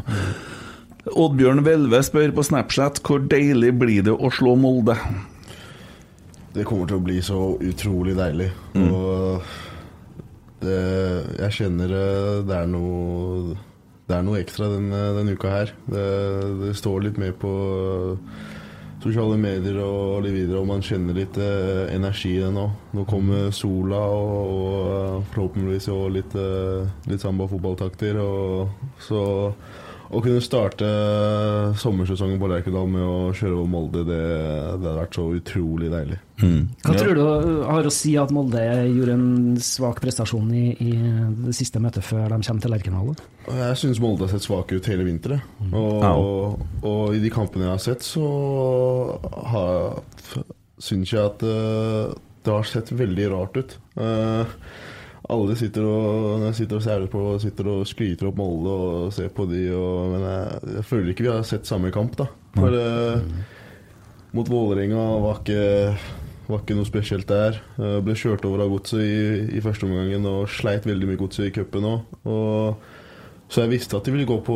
Oddbjørn 1.08 1.64
Hvelve 1.64 2.02
spør 2.04 2.34
på 2.36 2.44
Snapchat 2.44 3.02
hvor 3.06 3.24
deilig 3.32 3.74
blir 3.80 4.06
det 4.08 4.14
å 4.14 4.32
slå 4.34 4.56
Molde? 4.60 4.98
Det 6.56 6.66
kommer 6.68 6.90
til 6.90 7.00
å 7.00 7.06
bli 7.06 7.22
så 7.24 7.40
utrolig 7.64 8.16
deilig. 8.18 8.50
Og 8.82 9.44
det, 10.64 10.78
jeg 11.44 11.56
kjenner 11.60 11.92
eh, 11.94 12.38
det 12.48 12.56
er 12.58 12.70
noe 12.72 13.58
Det 14.08 14.16
er 14.16 14.24
noe 14.26 14.40
ekstra 14.42 14.70
denne, 14.72 15.02
denne 15.18 15.36
uka 15.38 15.52
her. 15.52 15.74
Det, 15.86 16.06
det, 16.64 16.72
står 16.80 17.04
litt 17.06 17.20
mer 17.22 17.36
på 17.38 17.52
eh, 17.52 18.56
sosiale 19.04 19.38
medier 19.40 19.78
og 19.84 20.24
litt 20.26 20.36
videre, 20.36 20.62
og 20.62 20.70
man 20.70 20.86
kjenner 20.86 21.18
litt 21.18 21.38
eh, 21.42 21.88
energi 21.94 22.36
i 22.36 22.44
det 22.44 22.52
nå. 22.56 22.68
Nå 22.98 23.06
kommer 23.10 23.52
sola 23.56 24.00
og, 24.12 24.54
og 24.54 25.28
forhåpentligvis 25.34 25.90
også 25.94 26.14
litt, 26.16 26.38
litt 27.12 27.24
samba-fotballtakter. 27.24 28.22
Så 29.08 29.22
å 30.08 30.22
kunne 30.24 30.42
starte 30.44 30.88
sommersesongen 31.82 32.40
på 32.40 32.50
Lerkendal 32.52 32.88
med 32.92 33.04
å 33.04 33.18
kjøre 33.36 33.58
over 33.58 33.70
Molde, 33.72 34.04
det, 34.08 34.20
det 34.20 34.88
hadde 34.88 34.96
vært 35.02 35.18
så 35.20 35.26
utrolig 35.36 35.90
deilig. 35.92 36.20
Mm. 36.38 36.62
Hva 36.86 36.94
ja. 36.94 37.02
tror 37.02 37.18
du 37.18 37.24
har 37.66 37.90
å 37.90 37.94
si 37.94 38.14
at 38.20 38.32
Molde 38.36 38.62
gjorde 38.62 39.18
en 39.18 39.58
svak 39.64 40.02
prestasjon 40.04 40.52
i, 40.56 40.66
i 40.80 40.92
det 41.48 41.56
siste 41.58 41.82
møtet 41.84 42.06
før 42.08 42.30
de 42.32 42.40
kommer 42.40 42.64
til 42.64 42.76
Lerkendal? 42.76 43.14
Jeg 43.48 43.80
syns 43.82 44.02
Molde 44.04 44.28
har 44.28 44.34
sett 44.36 44.48
svake 44.48 44.78
ut 44.78 44.92
hele 44.92 45.08
vinteren. 45.08 45.44
Og, 45.72 45.76
Og, 45.78 46.04
og, 46.04 46.68
og, 46.84 47.04
i 47.18 47.24
de 47.24 47.34
kampene 47.34 47.68
jeg 47.68 47.74
har 47.76 47.84
sett, 47.84 48.08
så 48.08 48.28
syns 50.84 51.14
jeg 51.14 51.24
at 51.24 51.44
uh, 51.44 52.14
det 52.46 52.54
har 52.54 52.68
sett 52.70 52.94
veldig 52.96 53.32
rart 53.34 53.58
ut. 53.60 53.78
Uh, 53.98 54.46
alle 55.34 55.58
sitter 55.60 55.84
og, 55.88 56.46
sitter 56.56 56.80
og 56.80 56.84
sæler 56.86 57.10
på 57.12 57.24
sitter 57.44 57.72
og 57.72 57.88
skryter 57.90 58.30
opp 58.30 58.38
Molde 58.40 58.76
og 58.76 59.10
ser 59.16 59.32
på 59.36 59.48
de, 59.50 59.66
og, 59.76 60.14
men 60.14 60.24
jeg, 60.24 60.62
jeg, 60.78 60.86
føler 60.88 61.12
ikke 61.12 61.26
vi 61.26 61.34
har 61.34 61.48
sett 61.48 61.68
samme 61.68 61.92
kamp, 61.96 62.16
da. 62.20 62.30
For 62.56 62.78
mm. 62.78 63.34
mot 64.38 64.52
Vålerenga 64.52 65.08
var 65.26 65.42
ikke, 65.42 65.66
var 66.48 66.64
ikke 66.64 66.78
noe 66.80 66.88
spesielt 66.88 67.28
der. 67.30 67.60
Jeg 67.82 68.06
ble 68.08 68.16
kjørt 68.18 68.48
over 68.48 68.64
av 68.64 68.72
godset 68.72 69.04
i, 69.04 69.18
i 69.60 69.64
første 69.66 69.90
omgangen 69.90 70.30
og 70.32 70.48
sleit 70.52 70.88
veldig 70.88 71.12
mye 71.12 71.20
godset 71.20 71.50
i 71.50 71.54
cupen 71.60 71.92
òg. 71.92 72.88
Så 73.48 73.64
jeg 73.64 73.72
visste 73.78 73.96
at 73.96 74.04
de 74.04 74.12
ville 74.12 74.28
gå 74.28 74.36
på, 74.44 74.56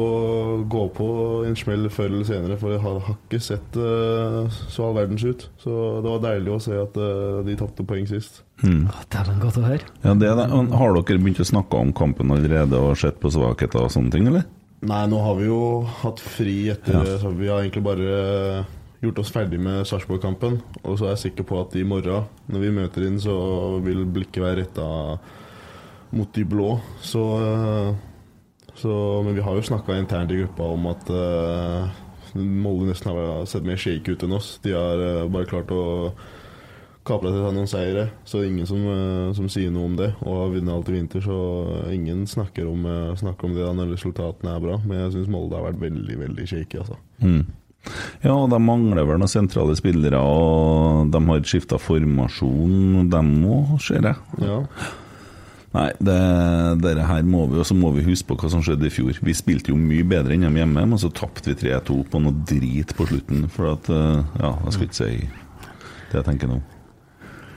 gå 0.68 0.81
på 0.95 1.07
en 1.48 1.56
smell 1.56 1.88
før 1.93 2.10
eller 2.10 2.27
senere, 2.27 2.57
for 2.60 2.73
jeg 2.73 2.84
har, 2.84 2.98
har 3.06 3.15
ikke 3.15 3.39
sett 3.39 3.77
uh, 3.80 4.52
så 4.68 4.89
all 4.89 4.98
verdens 4.98 5.23
ut. 5.23 5.45
Så 5.64 5.76
det 6.03 6.11
var 6.11 6.26
deilig 6.26 6.52
å 6.52 6.60
se 6.64 6.76
at 6.76 6.99
uh, 6.99 7.39
de 7.48 7.56
tapte 7.60 7.88
poeng 7.88 8.10
sist. 8.10 8.41
Mm. 8.61 8.83
Er 8.91 9.31
godt 9.41 9.59
å 9.59 9.65
høre. 9.65 9.88
Ja, 10.03 10.13
det 10.13 10.33
det. 10.38 10.47
Har 10.77 10.97
dere 10.97 11.21
begynt 11.21 11.41
å 11.41 11.47
snakke 11.47 11.79
om 11.79 11.93
kampen 11.97 12.33
allerede 12.33 12.77
og 12.77 12.99
sett 13.01 13.17
på 13.21 13.31
svakheter 13.33 13.85
og 13.85 13.93
sånne 13.93 14.13
ting, 14.13 14.27
eller? 14.29 14.45
Nei, 14.85 15.01
nå 15.09 15.17
har 15.21 15.35
vi 15.38 15.49
jo 15.49 15.61
hatt 16.01 16.21
fri 16.21 16.55
etter 16.73 16.95
ja. 16.97 17.17
så 17.21 17.29
Vi 17.38 17.49
har 17.49 17.61
egentlig 17.61 17.83
bare 17.85 18.65
gjort 19.01 19.19
oss 19.21 19.33
ferdig 19.33 19.59
med 19.61 19.85
Sarpsborg-kampen. 19.89 20.59
Og 20.83 20.97
så 20.97 21.07
er 21.07 21.15
jeg 21.15 21.25
sikker 21.27 21.47
på 21.49 21.59
at 21.61 21.75
i 21.77 21.85
morgen, 21.85 22.29
når 22.49 22.65
vi 22.65 22.75
møter 22.77 23.05
inn, 23.05 23.19
så 23.21 23.35
vil 23.85 24.05
blikket 24.09 24.45
være 24.45 24.63
retta 24.63 24.88
mot 26.17 26.33
de 26.35 26.45
blå. 26.45 26.75
Så 27.05 27.25
uh, 27.41 27.91
så, 28.81 29.21
men 29.25 29.35
vi 29.35 29.41
har 29.41 29.57
jo 29.57 29.61
snakka 29.65 29.97
internt 29.99 30.31
i 30.31 30.39
gruppa 30.41 30.71
om 30.73 30.88
at 30.89 31.09
uh, 31.13 31.89
Molde 32.33 32.88
nesten 32.88 33.11
har 33.11 33.43
sett 33.49 33.65
mer 33.67 33.79
shake 33.79 34.13
ut 34.13 34.23
enn 34.25 34.38
oss. 34.38 34.55
De 34.63 34.73
har 34.73 35.01
uh, 35.01 35.27
bare 35.31 35.49
klart 35.49 35.73
å 35.75 35.83
kapre 37.11 37.31
til 37.31 37.43
seg 37.43 37.55
noen 37.57 37.69
seire. 37.69 38.09
Så 38.25 38.39
det 38.39 38.47
er 38.47 38.51
ingen 38.53 38.69
som, 38.69 38.83
uh, 38.88 39.31
som, 39.38 39.49
sier 39.51 39.73
noe 39.73 39.91
om 39.91 39.97
det. 39.99 40.11
Og 40.25 40.39
har 40.39 40.53
vunnet 40.55 40.75
alt 40.75 40.91
i 40.91 40.97
vinter, 40.97 41.25
så 41.25 41.39
ingen 41.93 42.25
snakker 42.29 42.69
om, 42.71 42.88
snakker 43.19 43.49
om 43.49 43.57
det 43.57 43.65
da 43.67 43.73
når 43.77 43.95
resultatene 43.95 44.55
er 44.55 44.63
bra. 44.63 44.79
Men 44.85 45.05
jeg 45.05 45.17
syns 45.17 45.33
Molde 45.33 45.59
har 45.59 45.69
vært 45.69 45.83
veldig, 45.83 46.21
veldig 46.25 46.47
shaky, 46.49 46.81
altså. 46.83 46.99
Mm. 47.21 47.43
Ja, 48.21 48.35
de 48.47 48.57
mangler 48.61 49.05
vel 49.09 49.21
noen 49.21 49.31
sentrale 49.31 49.73
spillere, 49.77 50.19
og 50.21 51.09
de 51.11 51.21
har 51.27 51.45
skifta 51.49 51.79
formasjon, 51.81 53.07
dem 53.11 53.31
òg, 53.49 53.77
ser 53.81 54.05
jeg. 54.05 54.41
Ja. 54.45 54.59
Nei, 55.71 55.88
det, 56.03 56.17
det 56.83 57.05
her 57.07 57.23
må 57.23 57.45
vi, 57.47 57.61
og 57.61 57.67
så 57.67 57.75
må 57.77 57.93
vi 57.95 58.03
huske 58.05 58.27
på 58.27 58.38
hva 58.41 58.49
som 58.51 58.63
skjedde 58.65 58.89
i 58.89 58.93
fjor. 58.93 59.15
Vi 59.23 59.35
spilte 59.35 59.71
jo 59.71 59.79
mye 59.79 60.03
bedre 60.07 60.35
enn 60.35 60.43
dem 60.45 60.59
hjemme, 60.59 60.83
men 60.93 60.99
så 60.99 61.09
tapte 61.15 61.53
vi 61.53 61.55
3-2 61.63 62.01
på 62.11 62.21
noe 62.21 62.35
drit 62.47 62.91
på 62.97 63.07
slutten. 63.07 63.47
For 63.51 63.71
at 63.71 63.88
eh, 63.89 64.19
Ja, 64.43 64.51
jeg 64.65 64.75
skal 64.75 64.89
ikke 64.89 64.99
si 64.99 65.13
det 66.11 66.19
jeg 66.19 66.27
tenker 66.27 66.51
nå. 66.51 66.59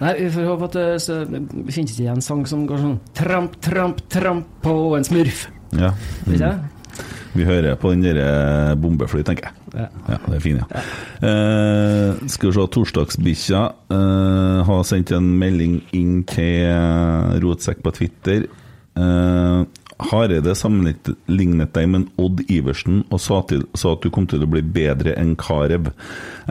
Nei, 0.00 0.12
vi 0.18 0.30
får 0.34 0.48
håpe 0.50 0.68
at 0.68 0.76
det, 0.78 0.86
så, 1.04 1.20
det 1.28 1.42
finnes 1.74 1.94
ikke 1.94 2.14
en 2.14 2.24
sang 2.24 2.44
som 2.50 2.64
går 2.68 2.80
sånn 2.82 2.96
Tramp, 3.14 3.58
tramp, 3.62 4.00
tramp 4.10 4.48
på 4.64 4.74
en 4.98 5.06
smurf. 5.06 5.46
Ja. 5.78 5.92
Mm. 6.26 6.70
Vi 7.34 7.46
hører 7.46 7.74
på 7.78 7.90
den 7.90 8.04
der 8.04 8.18
eh, 8.22 8.74
bombefly, 8.78 9.24
tenker 9.26 9.48
jeg. 9.48 9.62
Ja. 9.74 9.86
ja 10.06 10.18
det 10.28 10.36
er 10.36 10.42
fint, 10.42 10.60
ja. 10.62 10.66
ja. 10.78 11.30
Eh, 11.30 12.28
skal 12.30 12.50
vi 12.50 12.54
se, 12.54 12.66
Torsdagsbikkja 12.76 13.62
eh, 13.96 14.60
har 14.68 14.84
sendt 14.86 15.10
en 15.16 15.32
melding 15.40 15.80
inn 15.98 16.20
til 16.30 16.68
eh, 16.68 17.34
Rotsekk 17.42 17.82
på 17.82 17.94
Twitter. 17.98 18.46
Eh, 18.94 19.64
Hareide 20.02 20.54
sammenlignet 20.58 21.74
deg 21.76 21.90
med 21.90 22.08
Odd 22.18 22.42
Iversen 22.50 23.04
og 23.14 23.20
sa, 23.22 23.40
til, 23.46 23.62
sa, 23.78 23.92
at 23.94 24.02
du 24.02 24.10
kom 24.14 24.26
til 24.30 24.42
å 24.42 24.48
bli 24.50 24.62
bedre 24.74 25.14
enn 25.20 25.36
Carew. 25.38 25.92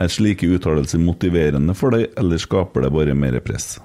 Er 0.00 0.12
slike 0.12 0.48
uttalelser 0.56 1.02
motiverende 1.02 1.76
for 1.76 1.94
deg, 1.94 2.08
eller 2.20 2.40
skaper 2.40 2.86
det 2.86 2.94
bare 2.94 3.16
mer 3.18 3.36
press? 3.44 3.76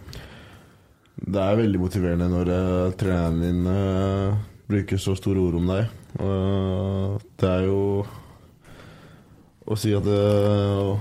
Det 1.20 1.42
er 1.44 1.60
veldig 1.60 1.82
motiverende 1.82 2.30
når 2.32 2.54
uh, 2.54 2.96
treneren 2.96 3.42
din 3.44 3.68
uh, 3.68 4.40
bruker 4.72 5.02
så 5.02 5.18
store 5.20 5.44
ord 5.44 5.60
om 5.60 5.72
deg. 5.74 5.90
Uh, 6.16 7.20
det 7.42 7.50
er 7.50 7.68
jo 7.68 7.82
å 9.70 9.76
si 9.78 9.92
at 9.94 10.08
det 10.08 10.20
å 10.80 10.94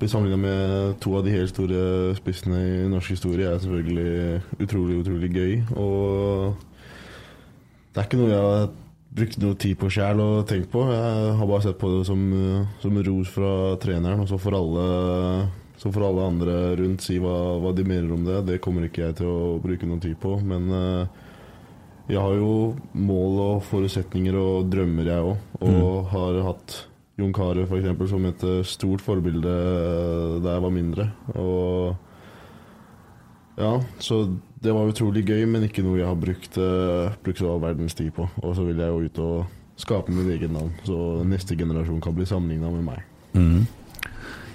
bli 0.00 0.08
sammenligna 0.08 0.40
med 0.40 0.98
to 1.00 1.12
av 1.16 1.24
de 1.24 1.32
helt 1.34 1.52
store 1.52 2.16
spissene 2.18 2.58
i 2.58 2.88
norsk 2.90 3.14
historie, 3.14 3.46
er 3.46 3.62
selvfølgelig 3.62 4.64
utrolig, 4.64 4.98
utrolig 5.04 5.30
gøy. 5.36 5.54
Og 5.78 6.58
det 7.90 8.00
er 8.00 8.06
ikke 8.06 8.20
noe 8.20 8.30
jeg 8.30 8.44
har 8.46 8.68
brukt 9.10 9.40
noe 9.42 9.56
tid 9.58 9.78
på 9.80 9.88
sjæl 9.90 10.20
og 10.22 10.44
tenkt 10.46 10.70
på. 10.70 10.84
Jeg 10.86 11.32
har 11.38 11.48
bare 11.50 11.64
sett 11.64 11.80
på 11.80 11.90
det 11.96 12.04
som, 12.06 12.20
som 12.82 13.00
ros 13.08 13.32
fra 13.34 13.54
treneren, 13.82 14.22
og 14.22 14.28
så 14.30 14.38
får 14.38 14.56
alle, 14.58 14.84
alle 16.10 16.28
andre 16.28 16.58
rundt 16.78 17.02
si 17.02 17.18
hva, 17.22 17.34
hva, 17.62 17.72
de 17.74 17.86
mener 17.88 18.12
om 18.14 18.22
det. 18.28 18.44
Det 18.46 18.60
kommer 18.62 18.86
ikke 18.86 19.08
jeg 19.08 19.18
til 19.18 19.32
å 19.32 19.58
bruke 19.62 19.88
noe 19.90 20.02
tid 20.02 20.14
på. 20.22 20.36
Men 20.46 20.70
uh, 20.70 21.26
jeg 22.10 22.22
har 22.22 22.34
jo 22.38 22.52
mål 22.94 23.42
og 23.44 23.64
forutsetninger 23.68 24.38
og 24.38 24.70
drømmer, 24.70 25.10
jeg 25.10 25.26
òg. 25.32 25.42
Og 25.60 25.74
mm. 25.74 26.06
har 26.14 26.40
hatt 26.46 26.78
Jon 27.20 27.34
Carew 27.36 27.66
f.eks. 27.66 28.10
som 28.10 28.24
et 28.28 28.44
eh, 28.46 28.62
stort 28.66 29.02
forbilde 29.04 29.50
eh, 29.50 30.38
da 30.44 30.56
jeg 30.56 30.64
var 30.64 30.72
mindre. 30.74 31.04
Og 31.36 31.94
ja, 33.60 33.74
så 34.00 34.22
det 34.60 34.74
var 34.76 34.90
utrolig 34.90 35.24
gøy, 35.24 35.46
men 35.48 35.64
ikke 35.64 35.84
noe 35.84 36.00
jeg 36.00 36.08
har 36.08 36.20
brukt, 36.20 36.60
uh, 36.60 37.16
brukt 37.24 37.42
all 37.42 37.62
verdens 37.62 37.96
tid 37.96 38.12
på. 38.16 38.28
Og 38.44 38.54
så 38.56 38.66
vil 38.66 38.80
jeg 38.82 38.92
jo 38.92 39.08
ut 39.08 39.20
og 39.24 39.80
skape 39.80 40.12
mitt 40.12 40.28
eget 40.34 40.52
navn, 40.52 40.72
så 40.84 40.96
neste 41.24 41.56
generasjon 41.56 42.02
kan 42.04 42.16
bli 42.16 42.28
sammenligna 42.28 42.72
med 42.74 42.88
meg. 42.90 43.04
Mm. 43.32 43.68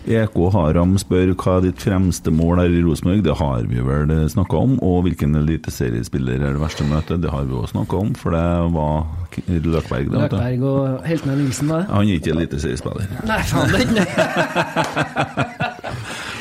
EK 0.06 0.36
Haram 0.54 0.92
spør 1.02 1.32
hva 1.34 1.56
er 1.58 1.64
ditt 1.66 1.82
fremste 1.82 2.30
mål 2.30 2.60
her 2.62 2.74
i 2.78 2.82
Rosenborg. 2.86 3.24
Det 3.26 3.34
har 3.40 3.64
vi 3.66 3.82
vel 3.82 4.12
snakka 4.30 4.60
om. 4.68 4.76
Og 4.86 5.00
hvilken 5.08 5.34
eliteseriespiller 5.40 6.38
er 6.38 6.54
det 6.54 6.62
verste 6.62 6.86
møtet? 6.86 7.24
Det 7.24 7.32
har 7.34 7.48
vi 7.50 7.58
òg 7.58 7.72
snakka 7.72 8.04
om, 8.04 8.12
for 8.14 8.38
det 8.38 8.44
var 8.76 9.08
Løkberg. 9.50 10.12
Det, 10.12 10.20
Løkberg 10.28 10.68
og 10.70 11.08
Heltene 11.10 11.40
Nilsen, 11.42 11.74
da. 11.74 11.82
Han 11.90 12.06
er 12.06 12.20
ikke 12.22 12.36
eliteseriespiller. 12.36 13.10
Nei, 13.26 13.42
faen 13.50 13.74
det 13.74 13.82
er 13.82 13.90
ikke 13.90 15.72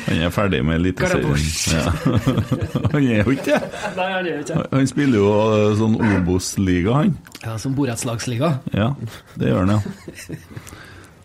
Han 0.05 0.20
er 0.26 0.32
ferdig 0.35 0.60
med 0.66 0.81
Eliteserien. 0.81 1.44
Ja. 1.72 1.93
han 2.93 3.06
er 3.06 3.22
jo 3.22 3.32
ikke 3.35 3.59
Nei, 3.97 4.09
Han 4.12 4.28
er 4.28 4.40
ikke 4.43 4.59
Han 4.72 4.89
spiller 4.90 5.20
jo 5.20 5.28
eh, 5.56 5.68
sånn 5.81 5.94
Obos-liga, 5.98 6.97
han. 7.01 7.14
Ja, 7.44 7.56
Som 7.60 7.76
borettslagsliga. 7.78 8.56
Ja, 8.76 8.90
det 9.40 9.52
gjør 9.52 9.64
han, 9.64 9.76
ja. 9.78 10.39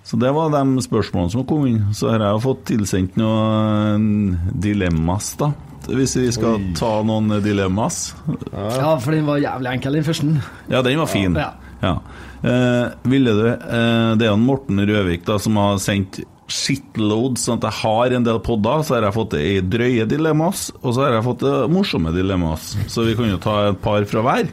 Så 0.09 0.17
det 0.17 0.31
var 0.33 0.49
de 0.53 0.81
spørsmålene 0.81 1.33
som 1.35 1.43
kom 1.45 1.67
inn. 1.69 1.81
Så 1.93 2.09
har 2.09 2.23
jeg 2.23 2.41
fått 2.41 2.63
tilsendt 2.71 3.19
noen 3.19 4.39
dilemmas, 4.57 5.35
da. 5.37 5.51
Hvis 5.89 6.15
vi 6.17 6.31
skal 6.33 6.57
Oi. 6.57 6.71
ta 6.77 6.89
noen 7.05 7.35
dilemmas. 7.45 8.15
Ja, 8.53 8.95
for 9.01 9.13
den 9.13 9.27
var 9.29 9.39
jævlig 9.41 9.71
enkel, 9.75 9.99
den 9.99 10.07
første. 10.07 10.33
Ja, 10.71 10.81
den 10.85 10.97
var 11.01 11.09
fin. 11.09 11.37
Ja. 11.37 11.51
ja. 11.83 11.93
Eh, 12.39 12.85
ville 13.11 13.33
du 13.35 13.45
eh, 13.51 14.11
Det 14.15 14.23
er 14.23 14.29
jo 14.29 14.37
Morten 14.39 14.79
Røvik 14.79 15.25
da, 15.27 15.35
som 15.43 15.57
har 15.59 15.79
sendt 15.83 16.21
shitload, 16.53 17.39
sånn 17.39 17.59
at 17.59 17.69
jeg 17.69 17.79
har 17.83 18.15
en 18.15 18.25
del 18.27 18.41
podder. 18.45 18.83
Så 18.85 18.97
har 18.97 19.07
jeg 19.07 19.17
fått 19.17 19.35
det 19.35 19.43
i 19.45 19.61
drøye 19.63 20.07
dilemmas, 20.09 20.69
og 20.81 20.93
så 20.95 21.05
har 21.05 21.17
jeg 21.17 21.27
fått 21.29 21.45
det 21.45 21.55
morsomme 21.73 22.13
dilemmas. 22.15 22.73
Så 22.91 23.05
vi 23.07 23.15
kan 23.19 23.31
jo 23.31 23.39
ta 23.41 23.55
et 23.69 23.81
par 23.83 24.05
fra 24.09 24.25
hver. 24.25 24.51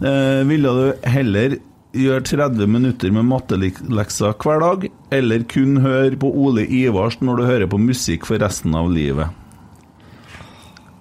Eh, 0.00 0.40
ville 0.48 0.76
du 0.76 0.86
heller 1.12 1.58
gjøre 1.96 2.22
30 2.24 2.70
minutter 2.70 3.10
med 3.12 3.26
mattelekser 3.28 4.36
hver 4.38 4.62
dag, 4.62 4.86
eller 5.12 5.44
kun 5.50 5.80
høre 5.82 6.16
på 6.20 6.30
Ole 6.44 6.64
Ivars 6.64 7.18
når 7.20 7.40
du 7.40 7.48
hører 7.48 7.70
på 7.70 7.80
musikk 7.82 8.28
for 8.28 8.40
resten 8.40 8.76
av 8.78 8.90
livet? 8.92 9.28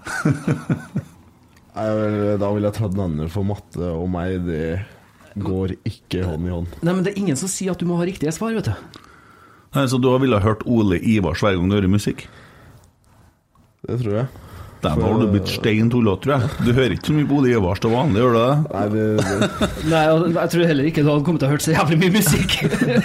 da 1.79 2.47
vil 2.49 2.65
jeg 2.65 2.75
ta 2.75 2.89
den 2.89 3.05
andre, 3.05 3.29
for 3.31 3.45
matte 3.47 3.91
og 3.93 4.09
meg, 4.11 4.41
det 4.47 4.79
går 5.39 5.77
ikke 5.87 6.25
hånd 6.25 6.49
i 6.49 6.53
hånd. 6.53 6.73
Nei, 6.81 6.95
men 6.95 7.05
det 7.05 7.13
er 7.13 7.21
ingen 7.21 7.39
som 7.39 7.51
sier 7.51 7.71
at 7.75 7.79
du 7.79 7.87
må 7.87 7.99
ha 7.99 8.07
riktige 8.09 8.33
svar, 8.35 8.57
vet 8.57 8.71
du. 8.71 9.05
Nei, 9.75 9.85
Så 9.87 9.99
du 10.01 10.09
ville 10.17 10.39
hørt 10.41 10.63
Ole 10.65 10.99
Ivars 10.99 11.41
hver 11.43 11.57
gang 11.57 11.69
du 11.69 11.75
hører 11.77 11.91
musikk? 11.91 12.27
Det 13.85 13.99
tror 14.01 14.15
jeg. 14.21 14.27
Der 14.79 14.95
har 14.95 15.17
du 15.19 15.25
blitt 15.27 15.49
stein 15.51 15.89
tullete, 15.91 16.23
tror 16.23 16.33
jeg. 16.37 16.49
Du 16.63 16.71
hører 16.71 16.93
ikke 16.95 17.09
så 17.09 17.13
mye 17.17 17.27
på 17.27 17.39
Ole 17.41 17.49
Ivars 17.51 17.81
til 17.83 17.91
vanlig, 17.91 18.21
gjør 18.21 18.31
du 18.31 18.39
det? 18.39 18.53
Nei, 18.71 18.83
det, 18.93 19.07
det, 19.19 19.67
Nei, 19.91 20.03
jeg 20.37 20.51
tror 20.53 20.69
heller 20.71 20.87
ikke 20.87 21.03
du 21.03 21.09
hadde 21.11 21.25
kommet 21.27 21.43
til 21.43 21.49
å 21.49 21.51
hørt 21.51 21.65
så 21.65 21.73
jævlig 21.75 21.97
mye 21.99 22.13
musikk. 22.15 22.55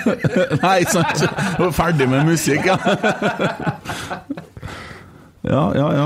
Nei, 0.65 0.77
sant. 0.93 1.25
Du 1.59 1.65
er 1.67 1.75
ferdig 1.75 2.09
med 2.13 2.31
musikk, 2.31 2.71
ja. 2.71 2.79
Ja, 5.45 5.65
ja, 5.77 5.89
ja. 5.93 6.05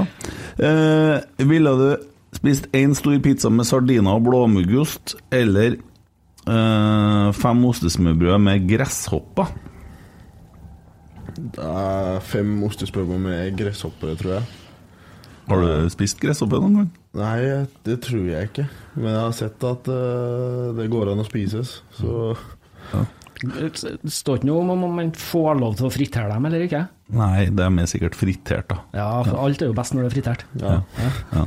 Eh, 0.66 1.44
ville 1.46 1.70
du 1.78 1.90
spist 2.34 2.64
én 2.74 2.96
stor 2.98 3.14
pizza 3.22 3.52
med 3.54 3.68
sardiner 3.68 4.16
og 4.18 4.24
blåmuggost, 4.26 5.14
eller 5.30 5.76
eh, 5.78 7.28
fem 7.38 7.60
ostesmørbrød 7.68 8.42
med 8.48 8.66
gresshopper? 8.72 9.52
Det 11.54 11.64
er 11.64 12.18
fem 12.24 12.50
ostesmørbrød 12.66 13.20
med 13.24 13.58
gresshoppere, 13.58 14.16
tror 14.20 14.34
jeg. 14.38 14.48
Har 15.48 15.62
du 15.64 15.88
spist 15.92 16.18
gresshoppe 16.20 16.58
noen 16.60 16.74
gang? 16.82 16.88
Nei, 17.18 17.38
det 17.86 18.00
tror 18.04 18.26
jeg 18.28 18.50
ikke. 18.50 18.66
Men 18.98 19.08
jeg 19.14 19.22
har 19.22 19.36
sett 19.38 19.64
at 19.64 19.88
eh, 19.92 20.66
det 20.76 20.90
går 20.92 21.12
an 21.14 21.22
å 21.22 21.26
spises, 21.26 21.78
så 21.96 22.34
Det 23.38 23.70
står 24.12 24.40
ikke 24.40 24.48
noe 24.50 24.64
om 24.64 24.72
om 24.74 24.96
man 24.98 25.12
får 25.16 25.56
lov 25.60 25.78
til 25.78 25.88
å 25.88 25.92
fritere 25.94 26.28
dem 26.32 26.48
eller 26.50 26.66
ikke. 26.66 26.82
Nei, 27.16 27.46
de 27.54 27.64
er 27.64 27.88
sikkert 27.90 28.18
fritert, 28.18 28.68
da. 28.68 28.82
Ja, 28.98 29.08
for 29.24 29.40
alt 29.46 29.62
er 29.64 29.70
jo 29.70 29.78
best 29.78 29.94
når 29.96 30.04
det 30.06 30.10
er 30.10 30.16
fritert. 30.18 30.44
ja. 30.60 30.76
Ja. 31.32 31.46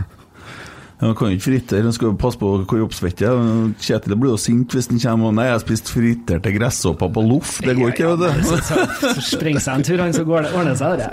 Man 1.02 1.16
kan 1.18 1.32
jo 1.32 1.36
ikke 1.40 1.48
fritere, 1.48 1.82
han 1.88 1.94
skal 1.96 2.12
jo 2.12 2.18
passe 2.22 2.38
på 2.38 2.46
hvor 2.62 2.84
oppsvett 2.86 3.24
er. 3.26 3.34
Kjetil 3.82 4.14
blir 4.22 4.32
jo 4.36 4.40
sint 4.42 4.70
hvis 4.76 4.88
han 4.92 5.00
kommer 5.02 5.26
og 5.32 5.36
'Nei, 5.36 5.46
jeg 5.50 5.56
har 5.58 5.64
spist 5.64 5.88
friterte 5.90 6.50
gresshopper 6.54 7.10
på 7.10 7.22
loff'. 7.26 7.58
Det 7.66 7.74
går 7.78 7.88
ikke, 7.96 8.08
vet 8.14 8.22
du. 8.22 8.28
Så 8.62 8.74
Spreng 9.34 9.58
seg 9.60 9.74
en 9.80 9.84
tur, 9.88 9.98
han, 10.04 10.14
så 10.14 10.24
går 10.28 10.40
det, 10.46 10.52
ordner 10.54 10.76
seg 10.78 10.92
det. 11.02 11.12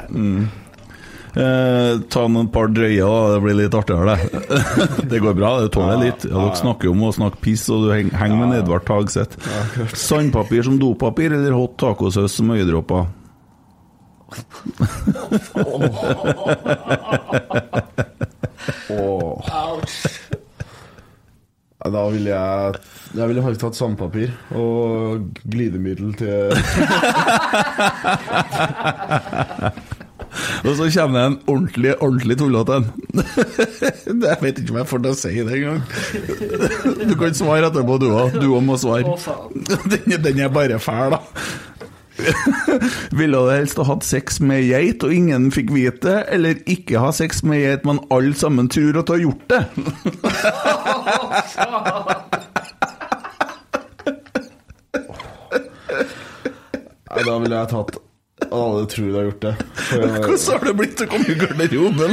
Eh, 1.38 1.92
ta 2.10 2.20
noen 2.28 2.48
par 2.52 2.66
drøyer, 2.72 3.06
da. 3.06 3.28
Det 3.34 3.40
blir 3.44 3.56
litt 3.62 3.74
artigere, 3.80 4.04
det. 4.12 4.18
det 5.12 5.18
går 5.24 5.34
bra, 5.38 5.50
det 5.62 5.70
tåler 5.72 5.98
litt. 6.04 6.20
Ja, 6.28 6.36
dere 6.36 6.56
snakker 6.60 6.84
jo 6.88 6.92
om 6.96 7.02
å 7.08 7.12
snakke 7.14 7.40
piss, 7.44 7.64
og 7.72 7.78
du 7.86 7.90
heng- 7.94 8.12
henger 8.12 8.36
med 8.42 8.58
Edvard 8.60 8.84
Tagseth. 8.88 9.34
Sandpapir 9.94 10.62
som 10.68 10.76
dopapir, 10.80 11.30
eller 11.32 11.52
hot 11.56 11.74
tacosaus 11.80 12.32
som 12.40 12.46
øyedråper? 12.52 13.02
Åh. 18.94 19.50
Ja, 21.78 21.90
Da 21.94 22.02
ville 22.10 22.30
jeg 22.34 22.74
Jeg 23.16 23.28
ville 23.30 23.42
faktisk 23.44 23.62
tatt 23.66 23.78
sandpapir 23.78 24.32
og 24.58 25.28
glidemiddel 25.48 26.10
til 26.18 26.52
Og 30.66 30.74
så 30.76 30.88
kommer 30.92 31.18
det 31.18 31.26
en 31.28 31.36
ordentlig, 31.48 31.92
ordentlig 32.02 32.36
tullete 32.38 32.74
en. 32.78 32.86
Jeg 34.28 34.38
vet 34.42 34.58
ikke 34.60 34.74
om 34.74 34.78
jeg 34.80 34.88
får 34.90 35.00
til 35.04 35.10
å 35.10 35.16
si 35.18 35.30
det 35.46 35.54
engang. 35.56 35.82
Du 37.08 37.14
kan 37.18 37.36
svare 37.38 37.70
etterpå, 37.70 37.96
du 38.02 38.08
òg. 38.10 38.36
Du 38.42 38.48
òg 38.52 38.62
må 38.66 38.76
svare. 38.80 39.14
Den, 39.92 40.18
den 40.26 40.42
er 40.44 40.52
bare 40.52 40.78
fæl, 40.82 41.14
da. 41.16 41.20
Ville 43.18 43.38
du 43.38 43.50
helst 43.52 43.78
ha 43.78 43.84
hatt 43.88 44.04
sex 44.06 44.40
med 44.42 44.64
geit 44.66 45.04
og 45.06 45.12
ingen 45.14 45.50
fikk 45.54 45.70
vite 45.74 46.00
det, 46.08 46.18
eller 46.34 46.58
ikke 46.70 46.98
ha 47.02 47.12
sex 47.14 47.42
med 47.46 47.62
geit, 47.62 47.86
men 47.88 48.00
alle 48.14 48.34
sammen 48.38 48.68
tror 48.72 48.98
at 49.00 49.06
du 49.08 49.12
har 49.14 49.22
gjort 49.22 49.46
det? 49.52 49.62
Nei, 57.08 57.24
Da 57.26 57.38
ville 57.42 57.56
jeg 57.56 57.70
tatt 57.72 57.98
Alle 58.48 58.84
tror 58.90 59.08
du 59.10 59.16
har 59.18 59.26
gjort 59.28 59.44
det. 59.44 59.54
Hvordan 59.90 60.38
har 60.48 60.64
det 60.68 60.74
blitt 60.78 61.02
å 61.04 61.08
komme 61.10 61.32
i 61.32 61.38
garderoben? 61.40 62.12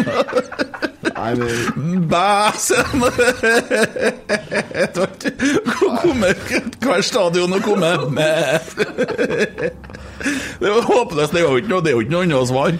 Nei, 1.18 1.32
men 1.40 2.08
Bæsen! 2.10 3.02
Hver 6.86 7.02
stadion 7.06 7.56
å 7.56 7.62
komme 7.64 7.92
med 8.16 8.62
Det 10.60 10.70
er 10.70 10.82
håpløst. 10.86 11.34
Det 11.34 11.42
er 11.42 11.48
jo 11.48 11.58
ikke 11.60 11.72
noe, 11.72 12.24
annet 12.24 12.38
å 12.40 12.46
svare. 12.50 12.78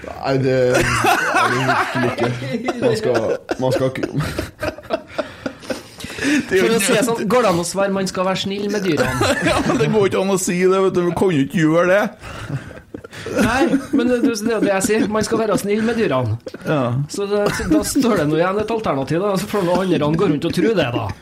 Nei, 0.00 0.36
det 0.40 0.54
er 0.56 0.74
det 0.74 1.60
virkelig 1.96 2.52
ikke. 2.56 2.74
Man 2.80 2.96
skal, 2.96 3.36
man 3.60 3.72
skal 3.74 3.86
ikke 3.90 4.06
For 6.20 6.74
å 6.76 6.80
si 6.80 6.92
det 6.92 7.04
sånn, 7.06 7.22
Går 7.30 7.44
det 7.44 7.50
an 7.52 7.60
å 7.60 7.66
svare 7.68 7.92
man 7.94 8.08
skal 8.08 8.26
være 8.28 8.42
snill 8.42 8.66
med 8.72 8.84
dyrene? 8.84 9.30
ja, 9.50 9.60
det 9.80 9.88
går 9.92 10.10
ikke 10.10 10.20
an 10.24 10.34
å 10.34 10.40
si 10.40 10.58
det, 10.64 10.80
vet 10.86 10.96
du. 10.96 11.02
Vi 11.08 11.16
kan 11.20 11.32
jo 11.36 11.46
ikke 11.46 11.62
gjøre 11.64 11.86
det. 11.94 12.04
Nei, 13.40 13.62
men 13.96 14.08
det, 14.10 14.20
det 14.24 14.54
er 14.54 14.62
det 14.62 14.70
jeg 14.70 14.86
sier. 14.86 15.06
Man 15.12 15.26
skal 15.26 15.42
være 15.42 15.58
snill 15.60 15.82
med 15.86 15.98
dyrene. 16.00 16.38
Ja. 16.64 16.82
Så, 17.10 17.26
det, 17.30 17.42
så 17.58 17.66
da 17.70 17.82
står 17.86 18.22
det 18.22 18.28
nå 18.30 18.38
igjen 18.38 18.60
et 18.62 18.74
alternativ, 18.76 19.24
da. 19.24 19.34
Så 19.40 19.50
får 19.50 19.66
noen 19.66 19.94
andre 19.96 20.10
gå 20.20 20.30
rundt 20.30 20.48
og 20.48 20.56
tro 20.56 20.74
det, 20.78 20.88
da. 20.96 21.06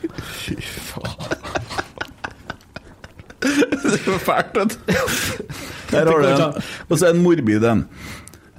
Det 3.39 3.95
er 3.95 4.03
jo 4.03 4.17
fælt, 4.19 4.57
vet 4.57 4.73
du. 4.75 4.89
Her 5.93 6.09
har 6.11 6.19
du 6.19 6.27
en. 6.27 6.57
Og 6.89 6.99
så 6.99 7.09
en 7.09 7.21
morbid 7.23 7.63
en. 7.65 7.85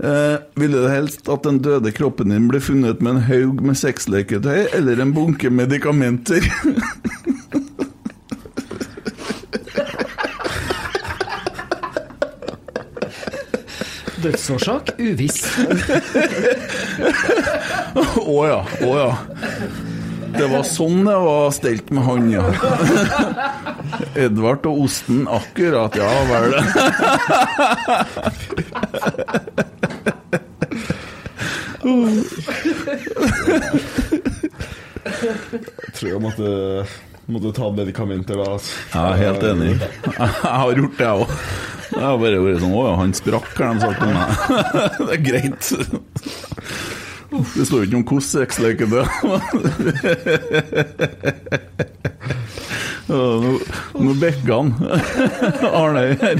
Eh, 0.00 0.36
ville 0.56 0.80
du 0.80 0.88
helst 0.88 1.28
at 1.28 1.44
den 1.44 1.58
døde 1.60 1.92
kroppen 1.92 2.32
din 2.32 2.46
ble 2.48 2.62
funnet 2.64 3.02
med 3.04 3.18
en 3.18 3.24
haug 3.26 3.60
med 3.60 3.76
sexleketøy 3.76 4.72
eller 4.76 5.02
en 5.02 5.12
bunke 5.16 5.52
medikamenter? 5.52 6.40
Dødsårsak 14.22 14.94
uviss. 14.98 15.40
Å 18.20 18.38
ja, 18.48 18.60
å 18.86 18.90
ja. 18.98 19.10
Det 20.30 20.46
var 20.46 20.62
sånn 20.66 21.00
det 21.08 21.16
var 21.24 21.50
stelt 21.54 21.90
med 21.94 22.04
han, 22.06 22.28
ja. 22.30 22.44
Edvard 24.14 24.66
og 24.70 24.84
osten, 24.86 25.24
akkurat. 25.30 25.96
Ja 25.98 26.10
vel. 26.30 26.54
Jeg 35.20 35.92
tror 35.96 36.08
jeg 36.10 36.20
måtte, 36.22 36.50
måtte 37.30 37.52
ta 37.56 37.70
medikamenter 37.74 38.40
da. 38.40 38.46
Altså. 38.54 38.78
Jeg 38.94 39.02
er 39.02 39.20
helt 39.24 39.46
enig. 39.50 39.72
Jeg 40.06 40.30
har 40.44 40.72
gjort 40.76 40.96
det, 40.98 41.06
jeg 41.06 41.14
òg. 41.24 41.28
Jeg 41.90 42.04
har 42.04 42.16
bare 42.22 42.38
vært 42.44 42.60
sånn 42.62 42.74
Å 42.76 42.82
ja, 42.86 42.94
han 43.00 43.12
sprakk, 43.16 43.50
har 43.58 43.74
de 43.74 43.80
sagt 43.82 44.00
om 44.04 44.12
meg. 44.14 44.28
Det 45.06 45.12
er 45.16 45.22
greit. 45.26 45.64
Det 47.30 47.64
står 47.66 47.84
jo 47.86 48.00
ikke 48.02 48.20
sexleken 48.26 48.90
er. 48.98 49.06
Nå, 53.10 53.18
nå 53.98 54.12
bekker 54.22 54.52
han. 54.54 54.68
Arne 55.66 56.02
her. 56.20 56.36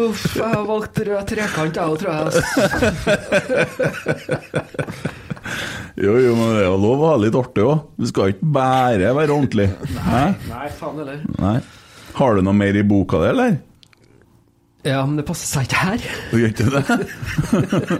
Uff, 0.00 0.22
jeg 0.36 0.46
har 0.48 0.64
valgt 0.68 1.00
rød 1.04 1.24
trekant, 1.28 1.76
jeg 1.76 1.84
òg, 1.84 1.96
tror 2.00 2.10
jeg. 2.12 2.20
altså. 2.24 2.42
Jo, 6.00 6.14
jo, 6.22 6.32
men 6.38 6.54
det 6.54 6.62
er 6.62 6.68
jo 6.70 6.76
lov 6.80 7.02
å 7.04 7.10
ha 7.10 7.16
litt 7.20 7.36
artig 7.36 7.64
òg. 7.66 7.78
Du 8.00 8.06
skal 8.08 8.32
ikke 8.32 8.48
bare 8.56 9.12
være 9.16 9.34
ordentlig. 9.34 9.68
Nei, 9.98 10.28
Nei, 10.48 10.68
faen 10.78 11.00
heller. 11.02 11.18
Har 12.16 12.30
du 12.36 12.40
noe 12.46 12.56
mer 12.56 12.74
i 12.80 12.84
boka 12.86 13.20
di, 13.20 13.28
eller? 13.34 13.58
Ja, 14.86 15.02
men 15.04 15.18
det 15.20 15.26
passer 15.28 15.44
seg 15.44 15.66
ikke 15.66 15.80
her. 15.84 16.04
Du 16.30 16.38
gjør 16.40 16.52
ikke 16.54 16.70
det? 16.72 16.84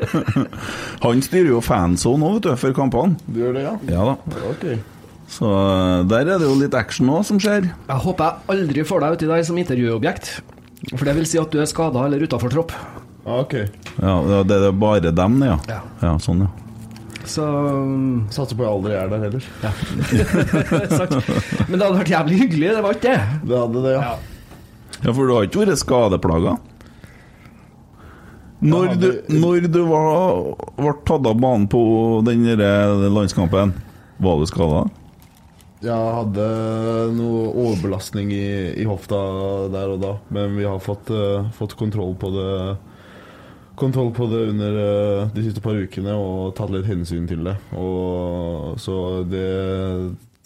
Han 1.04 1.20
styrer 1.24 1.50
jo 1.50 1.60
fanzone 1.64 2.24
òg, 2.24 2.38
vet 2.38 2.46
du, 2.46 2.54
før 2.62 2.72
kampene. 2.78 3.18
Du 3.28 3.42
gjør 3.42 3.58
det, 3.58 3.66
ja? 3.66 3.74
Ja 3.90 4.06
da. 4.08 4.14
Ok. 4.48 4.64
Så 5.30 5.50
eh, 5.50 5.98
der 6.10 6.24
er 6.24 6.40
det 6.40 6.48
jo 6.48 6.56
litt 6.58 6.74
action 6.74 7.06
nå 7.10 7.20
som 7.26 7.38
skjer. 7.42 7.68
Jeg 7.68 8.04
håper 8.06 8.30
jeg 8.30 8.56
aldri 8.56 8.86
får 8.88 9.04
deg 9.04 9.18
uti 9.18 9.28
der 9.30 9.44
som 9.46 9.60
intervjuobjekt. 9.60 10.32
For 10.94 11.04
det 11.04 11.14
vil 11.20 11.28
si 11.28 11.38
at 11.42 11.52
du 11.52 11.60
er 11.60 11.68
skada 11.68 12.06
eller 12.08 12.24
utafor 12.24 12.52
tropp. 12.52 12.72
Ah, 13.26 13.42
ok. 13.42 13.54
Ja, 14.00 14.16
det 14.48 14.56
er 14.56 14.72
bare 14.72 15.12
dem, 15.12 15.38
det, 15.42 15.52
ja. 15.52 15.58
Ja. 15.68 15.80
Ja, 16.00 16.16
sånn, 16.24 16.46
ja. 16.46 16.50
Så 17.28 17.44
um, 17.44 18.24
Satser 18.32 18.56
på 18.56 18.64
jeg 18.64 18.72
aldri 18.72 18.96
er 18.96 19.10
der 19.12 19.20
heller. 19.26 19.44
Ja. 19.60 19.70
Men 21.68 21.76
det 21.76 21.84
hadde 21.84 21.98
vært 22.00 22.12
jævlig 22.16 22.38
hyggelig, 22.46 22.70
det 22.72 22.84
var 22.86 22.96
ikke 22.96 23.12
det. 23.12 23.40
Det 23.52 23.60
hadde 23.60 23.82
det, 23.84 23.92
ja. 23.92 24.00
Ja, 24.08 24.39
For 25.00 25.24
du 25.24 25.34
har 25.34 25.48
ikke 25.48 25.64
vært 25.64 25.80
skadeplaga? 25.80 26.58
Når 28.60 28.94
du, 29.00 29.08
når 29.32 29.68
du 29.72 29.80
var, 29.88 30.40
ble 30.76 30.92
tatt 31.08 31.28
av 31.30 31.38
banen 31.40 31.64
på 31.72 31.80
den 32.26 32.44
landskampen, 33.08 33.72
var 34.20 34.40
du 34.40 34.48
skada? 34.50 34.82
Jeg 35.80 35.96
hadde 35.96 36.46
noe 37.16 37.46
overbelastning 37.54 38.28
i, 38.36 38.48
i 38.76 38.84
hofta 38.84 39.16
der 39.72 39.94
og 39.94 40.02
da, 40.02 40.12
men 40.28 40.58
vi 40.58 40.66
har 40.68 40.82
fått, 40.84 41.08
uh, 41.08 41.48
fått 41.56 41.76
kontroll 41.80 42.16
på 42.20 42.32
det 42.36 42.52
Kontroll 43.80 44.10
på 44.12 44.26
det 44.28 44.42
under 44.50 44.74
uh, 44.76 45.28
de 45.32 45.40
siste 45.46 45.62
par 45.64 45.78
ukene 45.80 46.12
og 46.12 46.50
tatt 46.58 46.68
litt 46.68 46.84
hensyn 46.84 47.24
til 47.24 47.46
det. 47.46 47.54
Og, 47.80 48.74
så 48.76 49.22
det, 49.24 49.46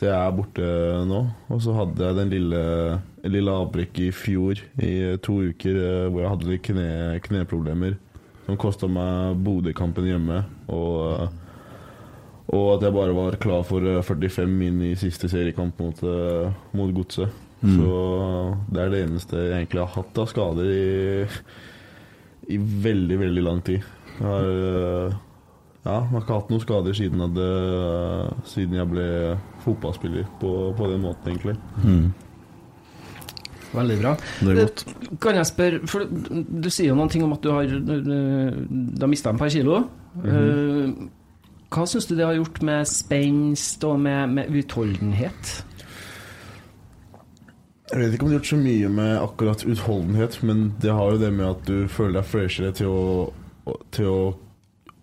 det 0.03 0.11
er 0.11 0.33
borte 0.35 0.65
nå. 1.07 1.21
Og 1.55 1.63
så 1.63 1.75
hadde 1.77 2.03
jeg 2.03 2.19
den 2.19 2.33
lille, 2.33 2.65
lille 3.31 3.55
avbrekket 3.63 4.09
i 4.09 4.15
fjor 4.15 4.61
i 4.83 4.95
to 5.23 5.39
uker 5.51 5.79
eh, 5.79 6.09
hvor 6.09 6.25
jeg 6.25 6.33
hadde 6.33 6.51
litt 6.51 6.67
kne, 6.67 6.89
kneproblemer. 7.25 7.97
som 8.45 8.59
kosta 8.61 8.91
meg 8.91 9.39
Bodø-kampen 9.45 10.11
hjemme. 10.11 10.43
Og, 10.69 11.29
og 12.51 12.67
at 12.75 12.85
jeg 12.85 12.97
bare 12.97 13.17
var 13.17 13.39
klar 13.41 13.63
for 13.65 13.87
45 14.03 14.59
inn 14.67 14.83
i 14.91 14.95
siste 14.99 15.31
seriekamp 15.33 15.79
mot, 15.81 16.03
mot 16.75 16.93
Godset. 16.95 17.43
Mm. 17.65 17.79
Så 17.79 17.93
det 18.75 18.83
er 18.83 18.91
det 18.93 19.05
eneste 19.07 19.41
jeg 19.41 19.61
egentlig 19.63 19.87
har 19.87 19.95
hatt 19.95 20.19
av 20.21 20.29
skader 20.29 20.69
i, 20.69 21.29
i 22.53 22.59
veldig, 22.59 23.21
veldig 23.23 23.45
lang 23.47 23.63
tid. 23.65 23.87
Jeg 24.19 24.27
har, 24.27 24.51
ja, 25.85 25.95
jeg 25.95 26.11
har 26.11 26.21
ikke 26.21 26.37
hatt 26.43 26.53
noen 26.53 26.65
skader 26.67 26.99
siden, 26.99 27.25
det, 27.39 27.49
siden 28.53 28.77
jeg 28.77 28.91
ble 28.93 29.09
fotballspiller 29.65 30.29
på, 30.41 30.53
på 30.77 30.93
den 30.93 31.03
måten, 31.05 31.33
egentlig. 31.33 31.57
Mm. 31.85 32.13
Veldig 33.75 33.99
bra. 33.99 34.15
Det 34.41 34.53
er 34.53 34.61
godt. 34.61 34.87
Eh, 34.87 35.19
kan 35.23 35.41
jeg 35.41 35.51
spørre, 35.51 35.83
for 35.91 36.07
Du 36.63 36.71
sier 36.71 36.93
jo 36.93 36.97
noen 36.99 37.11
ting 37.11 37.25
om 37.27 37.35
at 37.35 37.43
du 37.43 37.51
har, 37.51 37.67
eh, 37.67 38.57
du 38.71 39.03
har 39.03 39.11
mista 39.11 39.31
et 39.31 39.39
par 39.39 39.49
kilo. 39.49 39.85
Mm 40.15 40.31
-hmm. 40.31 41.09
Hva 41.75 41.87
syns 41.87 42.07
du 42.07 42.15
det 42.15 42.27
har 42.27 42.35
gjort 42.35 42.63
med 42.63 42.87
spenst 42.87 43.85
og 43.85 44.01
med, 44.01 44.29
med 44.29 44.51
utholdenhet? 44.51 45.65
Jeg 47.91 48.01
vet 48.01 48.15
ikke 48.15 48.25
om 48.25 48.31
det 48.31 48.35
har 48.35 48.41
gjort 48.41 48.47
så 48.47 48.57
mye 48.57 48.89
med 48.89 49.19
akkurat 49.23 49.67
utholdenhet, 49.67 50.43
men 50.43 50.75
det 50.83 50.93
har 50.93 51.11
jo 51.13 51.19
det 51.19 51.33
med 51.33 51.47
at 51.47 51.67
du 51.67 51.89
føler 51.89 52.13
deg 52.13 52.25
freshere 52.25 52.73
til 52.73 52.87
å, 52.87 53.33
til 53.91 54.07
å 54.07 54.39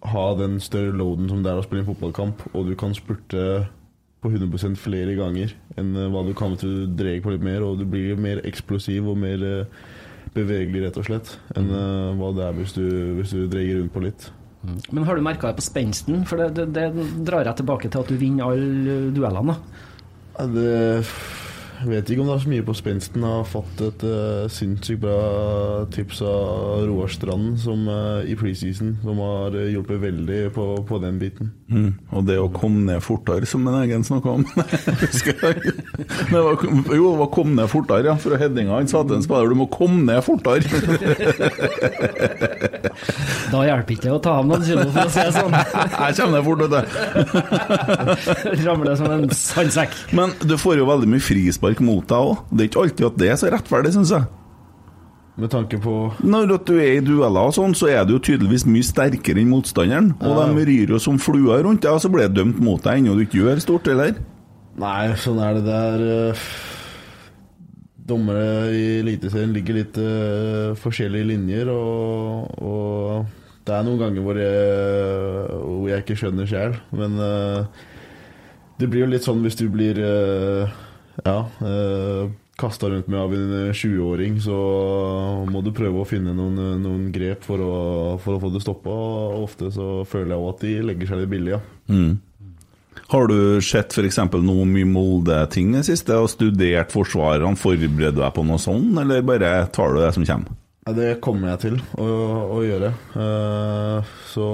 ha 0.04 0.26
den 0.40 0.60
større 0.60 0.96
loaden 0.98 1.30
som 1.30 1.44
det 1.44 1.52
er 1.52 1.62
å 1.62 1.64
spille 1.64 1.84
en 1.84 1.92
fotballkamp, 1.92 2.42
og 2.54 2.68
du 2.68 2.76
kan 2.76 2.96
spurte 2.98 3.68
på 4.22 4.30
100% 4.30 4.78
flere 4.78 5.16
ganger 5.18 5.56
enn 5.82 5.96
eh, 5.98 6.10
hva 6.14 6.22
du 6.28 6.36
kan 6.38 6.54
hvis 6.54 6.64
du 6.66 6.86
dreier 6.98 7.24
på 7.24 7.34
litt 7.34 7.46
mer. 7.46 7.66
Og 7.66 7.82
du 7.82 7.88
blir 7.90 8.20
mer 8.22 8.44
eksplosiv 8.48 9.10
og 9.12 9.18
mer 9.22 9.46
eh, 9.48 9.82
bevegelig, 10.36 10.86
rett 10.86 11.00
og 11.02 11.08
slett, 11.10 11.34
enn 11.56 11.68
mm. 11.68 11.76
eh, 11.80 12.12
hva 12.20 12.32
det 12.38 12.46
er 12.48 12.60
hvis 12.60 12.78
du, 12.78 12.86
hvis 13.20 13.36
du 13.36 13.46
dreier 13.52 13.82
rundt 13.82 13.94
på 13.96 14.06
litt. 14.06 14.30
Mm. 14.62 14.78
Men 14.94 15.08
har 15.08 15.18
du 15.18 15.26
merka 15.26 15.50
det 15.50 15.58
på 15.58 15.66
spensten? 15.66 16.22
For 16.30 16.38
det, 16.38 16.52
det, 16.60 16.68
det, 16.78 17.08
drar 17.26 17.48
jeg 17.50 17.64
tilbake 17.64 17.90
til 17.90 18.04
at 18.04 18.12
du 18.12 18.20
vinner 18.22 18.52
alle 18.54 19.00
duellene. 19.16 19.58
Det 20.52 20.70
jeg 20.70 21.06
vet 21.88 22.10
ikke 22.10 22.22
om 22.22 22.30
det 22.30 22.36
er 22.36 22.44
så 22.44 22.52
mye 22.52 22.66
på 22.68 22.76
spensten. 22.78 23.24
Jeg 23.26 23.38
har 23.40 23.48
fått 23.50 23.82
et 23.86 24.04
uh, 24.06 24.50
sinnssykt 24.52 25.02
bra 25.02 25.86
tips 25.94 26.22
av 26.28 26.86
Roar 26.90 27.10
Strand 27.12 27.58
som, 27.64 27.88
uh, 27.90 28.22
i 28.28 28.36
preseason, 28.38 28.98
som 29.02 29.22
har 29.24 29.56
hjulpet 29.72 30.02
veldig 30.04 30.42
på, 30.56 30.66
på 30.88 31.00
den 31.02 31.20
biten. 31.22 31.52
Mm. 31.72 31.94
Og 32.12 32.26
det 32.28 32.38
å 32.42 32.50
komme 32.54 32.84
ned 32.90 33.02
fortere, 33.04 33.48
som 33.50 33.68
en 33.70 33.80
egen 33.82 34.04
snakka 34.06 34.30
om. 34.36 34.46
det 36.32 36.36
var, 36.36 36.60
jo, 36.62 37.12
det 37.12 37.20
var 37.22 37.30
'kom 37.32 37.56
ned 37.56 37.70
fortere', 37.72 38.06
ja. 38.12 38.16
Fra 38.22 38.38
headinga. 38.38 38.76
Han 38.76 38.88
sa 38.92 39.04
til 39.04 39.16
en 39.16 39.24
spiller 39.24 39.48
'du 39.50 39.56
må 39.56 39.68
komme 39.72 40.04
ned 40.06 40.22
fortere'. 40.26 40.68
da 43.52 43.64
hjelper 43.68 43.92
ikke 43.96 44.06
det 44.06 44.12
å 44.12 44.20
ta 44.20 44.32
av 44.42 44.46
noen 44.48 44.64
kilo, 44.68 44.86
for 44.92 45.08
å 45.08 45.10
si 45.10 45.24
det 45.24 45.34
sånn. 45.40 45.56
Jeg 46.02 46.16
kommer 46.20 46.34
ned 46.38 46.46
fort, 46.46 46.60
vet 46.62 46.72
du. 46.76 46.82
Ramler 48.68 48.96
som 49.00 49.08
en 49.12 49.30
sandsekk. 49.32 49.96
Men 50.12 50.36
du 50.44 50.58
får 50.60 50.78
jo 50.82 50.86
veldig 50.90 51.10
mye 51.16 51.24
frispark 51.24 51.71
frispark 51.72 51.82
mot 51.82 52.06
deg 52.08 52.18
òg. 52.18 52.38
Det 52.52 52.64
er 52.64 52.70
ikke 52.70 52.84
alltid 52.84 53.06
at 53.08 53.18
det 53.20 53.30
er 53.30 53.38
så 53.40 53.52
rettferdig, 53.52 53.94
syns 53.94 54.12
jeg. 54.12 54.26
Med 55.38 55.50
tanke 55.50 55.80
på 55.80 56.12
Når 56.20 56.58
du 56.66 56.74
er 56.78 56.98
i 56.98 57.02
dueller 57.02 57.48
og 57.48 57.54
sånn, 57.56 57.74
så 57.74 57.88
er 57.88 58.06
du 58.06 58.18
jo 58.18 58.20
tydeligvis 58.20 58.66
mye 58.68 58.84
sterkere 58.84 59.40
enn 59.40 59.50
motstanderen. 59.50 60.14
Og 60.20 60.36
ja. 60.36 60.50
de 60.52 60.66
ryr 60.68 60.92
jo 60.92 61.00
som 61.00 61.18
fluer 61.18 61.64
rundt 61.64 61.82
deg, 61.84 61.94
og 61.94 62.02
så 62.02 62.12
blir 62.12 62.28
det 62.28 62.38
dømt 62.38 62.60
mot 62.60 62.82
deg 62.84 63.00
ennå 63.00 63.16
du 63.16 63.24
ikke 63.24 63.42
gjør 63.42 63.64
stort, 63.64 63.88
eller? 63.88 64.20
Nei, 64.80 65.14
sånn 65.20 65.40
er 65.40 65.58
det 65.58 65.64
der. 65.66 66.04
Eh, 66.12 66.44
dommere 68.12 68.72
i 68.76 68.84
Eliteserien 69.00 69.54
ligger 69.56 69.78
litt 69.78 69.98
uh, 70.02 70.76
forskjellige 70.76 71.30
linjer, 71.30 71.70
og, 71.72 72.52
og, 72.60 73.38
det 73.64 73.76
er 73.78 73.86
noen 73.86 74.00
ganger 74.02 74.26
hvor 74.26 74.40
jeg, 74.42 75.58
hvor 75.62 75.86
jeg 75.88 76.04
ikke 76.04 76.18
skjønner 76.20 76.50
sjøl, 76.50 76.76
men 76.98 77.20
uh, 77.22 77.84
det 78.82 78.90
blir 78.90 79.06
jo 79.06 79.12
litt 79.14 79.24
sånn 79.24 79.44
hvis 79.46 79.60
du 79.62 79.68
blir 79.72 80.02
uh, 80.02 80.74
ja. 81.26 81.40
Eh, 81.66 82.32
Kasta 82.62 82.90
rundt 82.92 83.08
med 83.10 83.18
av 83.20 83.32
en 83.34 83.54
20-åring, 83.74 84.36
så 84.44 84.58
må 85.50 85.64
du 85.66 85.72
prøve 85.74 86.04
å 86.04 86.06
finne 86.06 86.34
noen, 86.38 86.60
noen 86.84 87.08
grep 87.14 87.46
for 87.48 87.64
å, 87.64 87.72
for 88.22 88.36
å, 88.38 88.42
få 88.44 88.52
det 88.54 88.62
stoppa. 88.62 88.98
Ofte 89.40 89.72
så 89.74 90.04
føler 90.06 90.36
jeg 90.36 90.44
òg 90.44 90.52
at 90.52 90.66
de 90.68 90.74
legger 90.92 91.10
seg 91.10 91.24
litt 91.24 91.32
billig, 91.32 91.56
ja. 91.56 91.62
Mm. 91.90 92.20
Har 93.12 93.28
du 93.28 93.60
sett 93.66 93.96
f.eks. 93.96 94.20
noe 94.44 94.68
mye 94.70 94.88
Molde-ting 94.88 95.74
i 95.74 95.80
det 95.80 95.88
siste, 95.90 96.20
og 96.22 96.30
studert 96.32 96.94
forsvarerne? 96.94 97.58
Forbereder 97.60 98.14
du 98.20 98.22
deg 98.22 98.36
på 98.36 98.46
noe 98.46 98.62
sånt, 98.62 98.94
eller 99.02 99.26
bare 99.26 99.56
tar 99.74 99.96
du 99.96 100.04
det 100.04 100.14
som 100.16 100.28
kommer? 100.28 100.60
Det 100.92 101.10
kommer 101.24 101.54
jeg 101.54 101.64
til 101.66 101.82
å, 101.98 102.08
å 102.58 102.62
gjøre. 102.66 102.94
Uh, 103.16 104.14
så 104.32 104.48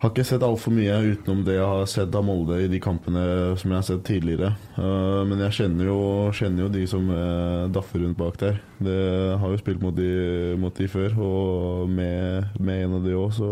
har 0.00 0.14
ikke 0.14 0.24
sett 0.24 0.44
altfor 0.44 0.72
mye 0.72 0.94
utenom 1.12 1.42
det 1.44 1.58
jeg 1.58 1.68
har 1.68 1.88
sett 1.92 2.14
av 2.16 2.24
Molde 2.24 2.56
i 2.64 2.68
de 2.72 2.78
kampene 2.80 3.22
som 3.60 3.68
jeg 3.68 3.76
har 3.76 3.84
sett 3.84 4.04
tidligere. 4.08 4.54
Uh, 4.78 5.26
men 5.28 5.42
jeg 5.44 5.58
kjenner 5.58 5.90
jo, 5.90 6.02
kjenner 6.36 6.64
jo 6.64 6.68
de 6.72 6.84
som 6.88 7.10
uh, 7.12 7.68
daffer 7.68 8.00
rundt 8.00 8.16
bak 8.16 8.38
der. 8.40 8.62
Det 8.80 9.00
har 9.42 9.52
jo 9.52 9.58
spilt 9.60 9.82
mot 9.84 9.92
de, 9.92 10.12
mot 10.60 10.72
de 10.72 10.86
før, 10.88 11.18
og 11.20 11.90
med, 11.92 12.48
med, 12.56 12.86
en 12.86 12.94
av 12.96 13.04
de 13.04 13.18
òg, 13.18 13.34
så 13.36 13.50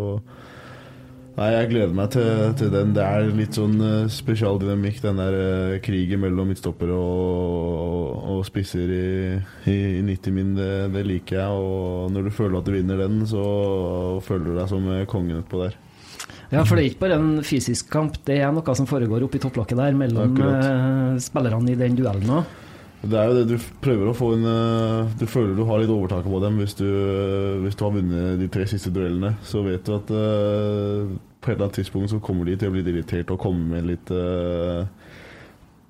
Nei, 1.38 1.52
jeg 1.52 1.68
gleder 1.70 1.92
meg 1.94 2.08
til, 2.10 2.30
til, 2.58 2.70
den. 2.72 2.94
Det 2.96 3.02
er 3.04 3.28
litt 3.30 3.54
sånn 3.54 3.76
uh, 3.78 4.08
spesialdynamikk, 4.10 4.96
den 5.04 5.20
der 5.20 5.36
uh, 5.36 5.74
krigen 5.84 6.24
mellom 6.24 6.48
midtstoppere 6.50 6.96
og, 6.96 7.76
og, 7.76 8.24
og, 8.32 8.40
spisser 8.48 8.90
i, 8.90 9.10
i, 9.70 9.76
i 10.00 10.02
90 10.02 10.34
min. 10.34 10.56
Det, 10.56 10.70
det, 10.96 11.04
liker 11.06 11.38
jeg. 11.38 11.60
Og 11.60 12.08
når 12.16 12.26
du 12.26 12.32
føler 12.40 12.58
at 12.58 12.66
du 12.66 12.74
vinner 12.74 13.04
den, 13.04 13.20
så 13.28 13.44
føler 14.26 14.48
du 14.48 14.58
deg 14.58 14.72
som 14.72 14.90
kongen 15.12 15.44
utpå 15.44 15.62
der. 15.62 15.78
Ja, 16.48 16.62
for 16.64 16.78
det 16.78 16.84
er 16.84 16.90
ikke 16.92 17.04
bare 17.04 17.18
en 17.20 17.42
fysisk 17.44 17.90
kamp, 17.92 18.16
det 18.24 18.38
er 18.40 18.52
noe 18.54 18.74
som 18.76 18.88
foregår 18.88 19.26
oppi 19.26 19.40
topplokket 19.42 19.76
der 19.76 19.98
mellom 19.98 20.38
uh, 20.40 21.18
spillerne 21.20 21.74
i 21.74 21.76
den 21.76 21.98
duellen 21.98 22.38
òg. 22.38 22.56
Det 22.98 23.14
er 23.14 23.28
jo 23.28 23.34
det 23.36 23.44
du 23.52 23.66
prøver 23.78 24.08
å 24.10 24.14
få 24.16 24.32
en 24.34 24.46
eh, 24.50 25.10
Du 25.20 25.28
føler 25.30 25.52
du 25.54 25.62
har 25.68 25.78
litt 25.78 25.92
overtaket 25.94 26.32
på 26.32 26.40
dem 26.42 26.56
hvis 26.58 26.72
du, 26.74 26.88
hvis 27.62 27.76
du 27.78 27.84
har 27.86 27.92
vunnet 27.94 28.40
de 28.40 28.48
tre 28.50 28.66
siste 28.66 28.90
duellene. 28.90 29.36
Så 29.46 29.62
vet 29.62 29.86
du 29.86 29.92
at 29.94 30.10
uh, 30.10 31.12
på 31.38 31.52
et 31.52 31.54
eller 31.54 31.68
annet 31.68 31.78
tidspunkt 31.78 32.10
så 32.10 32.18
kommer 32.18 32.48
de 32.48 32.56
til 32.58 32.72
å 32.72 32.74
bli 32.74 32.82
irritert 32.82 33.30
og 33.30 33.38
komme 33.44 33.70
med 33.76 33.86
litt 33.92 34.10
uh, 34.10 34.82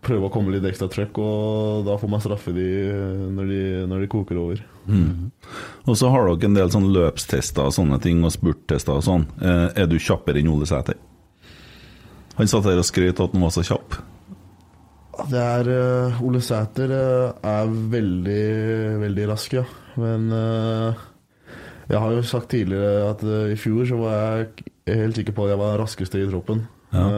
prøve 0.05 0.29
å 0.29 0.33
komme 0.33 0.53
litt 0.55 0.67
ekstra 0.69 0.89
trøkk, 0.93 1.19
og 1.23 1.87
da 1.89 1.97
får 1.99 2.11
man 2.13 2.23
straffe 2.23 2.55
de 2.55 2.69
når 3.35 3.51
de, 3.51 3.63
når 3.91 4.05
de 4.05 4.11
koker 4.13 4.39
over. 4.41 4.63
Mm. 4.87 5.31
Og 5.89 5.99
så 5.99 6.11
har 6.13 6.29
dere 6.29 6.49
en 6.49 6.59
del 6.59 6.71
sånn 6.73 6.91
løpstester 6.95 7.69
og 7.69 7.75
sånne 7.75 7.99
ting, 8.05 8.23
og 8.25 8.35
spurttester 8.35 8.95
og 8.95 9.05
sånn. 9.07 9.27
Eh, 9.43 9.67
er 9.83 9.91
du 9.91 9.99
kjappere 9.99 10.41
enn 10.41 10.53
Ole 10.53 10.69
Sæter? 10.71 11.01
Han 12.39 12.51
satt 12.51 12.69
her 12.71 12.79
og 12.79 12.87
skrøt 12.87 13.19
at 13.25 13.35
han 13.35 13.43
var 13.43 13.53
så 13.55 13.67
kjapp. 13.67 13.99
Det 15.29 15.41
er 15.43 15.69
uh, 15.75 16.19
Ole 16.23 16.41
Sæter 16.47 16.93
uh, 16.95 17.39
er 17.43 17.71
veldig, 17.91 18.43
veldig 19.03 19.25
rask, 19.33 19.57
ja. 19.59 19.65
Men 19.99 20.29
uh, 20.31 21.07
jeg 21.91 21.99
har 21.99 22.15
jo 22.15 22.23
sagt 22.23 22.53
tidligere 22.53 23.09
at 23.09 23.25
i 23.51 23.57
fjor 23.59 23.89
så 23.89 23.99
var 23.99 24.15
jeg 24.15 24.69
helt 25.01 25.19
sikker 25.19 25.35
på 25.35 25.47
at 25.47 25.55
jeg 25.55 25.61
var 25.61 25.73
den 25.73 25.83
raskeste 25.83 26.21
i 26.21 26.29
troppen. 26.31 26.63
Ja. 26.93 27.09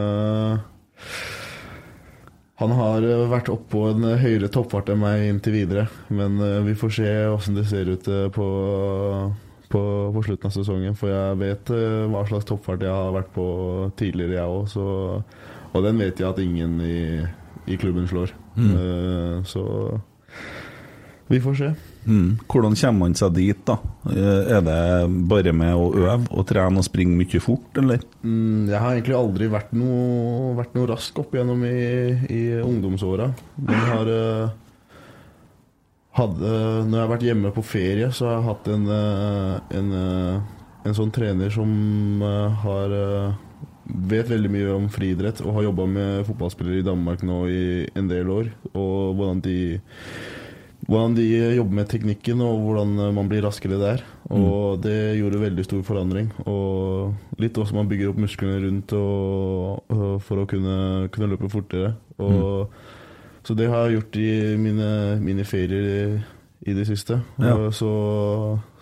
Han 2.61 2.73
har 2.77 3.05
eh, 3.05 3.23
vært 3.29 3.49
oppå 3.49 3.87
en 3.89 4.03
eh, 4.05 4.19
høyere 4.21 4.49
toppfart 4.53 4.91
enn 4.93 5.01
meg 5.01 5.25
inntil 5.25 5.55
videre. 5.55 5.87
Men 6.13 6.37
eh, 6.45 6.59
vi 6.67 6.75
får 6.77 6.93
se 6.99 7.13
åssen 7.31 7.57
det 7.57 7.65
ser 7.71 7.89
ut 7.89 8.09
på, 8.35 8.47
på, 9.71 9.81
på, 10.13 10.23
slutten 10.27 10.51
av 10.51 10.53
sesongen. 10.53 10.97
For 10.97 11.09
jeg 11.09 11.39
vet 11.41 11.73
hva 12.13 12.25
slags 12.29 12.45
toppfart 12.49 12.85
jeg 12.85 12.93
har 12.93 13.15
vært 13.17 13.33
på 13.33 13.47
tidligere, 13.99 14.37
jeg 14.37 14.45
òg. 14.45 15.25
Og 15.71 15.87
den 15.87 16.01
vet 16.03 16.19
jeg 16.19 16.29
at 16.29 16.41
ingen 16.43 16.77
i, 16.85 17.01
i 17.71 17.79
klubben 17.81 18.05
slår. 18.11 18.35
Mm. 18.59 19.45
Så 19.47 19.63
vi 21.31 21.39
får 21.39 21.55
se. 21.57 21.69
Mm. 22.05 22.39
Hvordan 22.49 22.75
kommer 22.77 22.99
man 23.05 23.15
seg 23.17 23.35
dit, 23.35 23.59
da? 23.67 23.77
Eh, 24.09 24.55
er 24.57 24.63
det 24.65 24.77
bare 25.29 25.53
med 25.53 25.75
å 25.77 25.91
øve 25.93 26.31
og 26.31 26.47
trene 26.49 26.81
og 26.81 26.87
springe 26.87 27.17
mye 27.17 27.41
fort, 27.43 27.69
eller? 27.77 28.01
Mm, 28.23 28.71
jeg 28.71 28.79
har 28.81 28.95
egentlig 28.95 29.17
aldri 29.19 29.51
vært 29.51 29.75
noe, 29.77 30.55
vært 30.57 30.73
noe 30.77 30.89
rask 30.89 31.21
opp 31.21 31.35
igjennom 31.35 31.61
i, 31.67 31.77
i 32.31 32.41
ungdomsåra. 32.61 33.29
Men 33.61 33.85
har 33.91 34.09
uh, 34.09 34.57
hadde, 36.17 36.49
Når 36.87 36.97
jeg 36.97 37.03
har 37.03 37.13
vært 37.13 37.29
hjemme 37.29 37.53
på 37.55 37.63
ferie, 37.65 38.09
så 38.11 38.27
har 38.27 38.35
jeg 38.39 38.49
hatt 38.49 38.73
en, 38.73 38.89
en, 39.79 39.93
en 40.83 40.97
sånn 40.97 41.13
trener 41.15 41.53
som 41.53 41.71
har 42.65 42.97
vet 43.91 44.29
veldig 44.29 44.51
mye 44.51 44.73
om 44.75 44.89
friidrett 44.91 45.41
og 45.43 45.55
har 45.57 45.65
jobba 45.69 45.87
med 45.89 46.27
fotballspillere 46.27 46.81
i 46.81 46.85
Danmark 46.85 47.23
nå 47.27 47.39
i 47.51 47.63
en 47.97 48.11
del 48.11 48.29
år. 48.31 48.51
Og 48.73 49.15
hvordan 49.17 49.41
de 49.45 49.57
hvordan 50.91 51.13
de 51.15 51.25
jobber 51.55 51.77
med 51.79 51.87
teknikken 51.91 52.41
og 52.43 52.65
hvordan 52.65 52.97
man 53.15 53.29
blir 53.31 53.45
raskere 53.45 53.79
der. 53.79 54.03
Og 54.27 54.77
mm. 54.77 54.81
det 54.83 54.97
gjorde 55.21 55.43
veldig 55.45 55.65
stor 55.67 55.85
forandring. 55.87 56.31
Og 56.43 57.39
litt 57.39 57.57
også 57.57 57.77
man 57.77 57.87
bygger 57.87 58.11
opp 58.11 58.19
musklene 58.19 58.59
rundt 58.65 58.95
og, 58.97 59.87
og 59.91 60.17
for 60.25 60.43
å 60.43 60.47
kunne, 60.51 61.07
kunne 61.15 61.31
løpe 61.31 61.51
fortere. 61.51 61.93
Og, 62.19 62.67
mm. 62.67 62.99
Så 63.47 63.55
det 63.57 63.71
har 63.71 63.87
jeg 63.87 63.97
gjort 63.97 64.19
i 64.21 64.31
mine, 64.61 64.91
mine 65.23 65.47
ferier 65.47 66.19
i 66.61 66.75
det 66.77 66.85
siste. 66.85 67.17
Ja. 67.41 67.55
Så, 67.73 67.89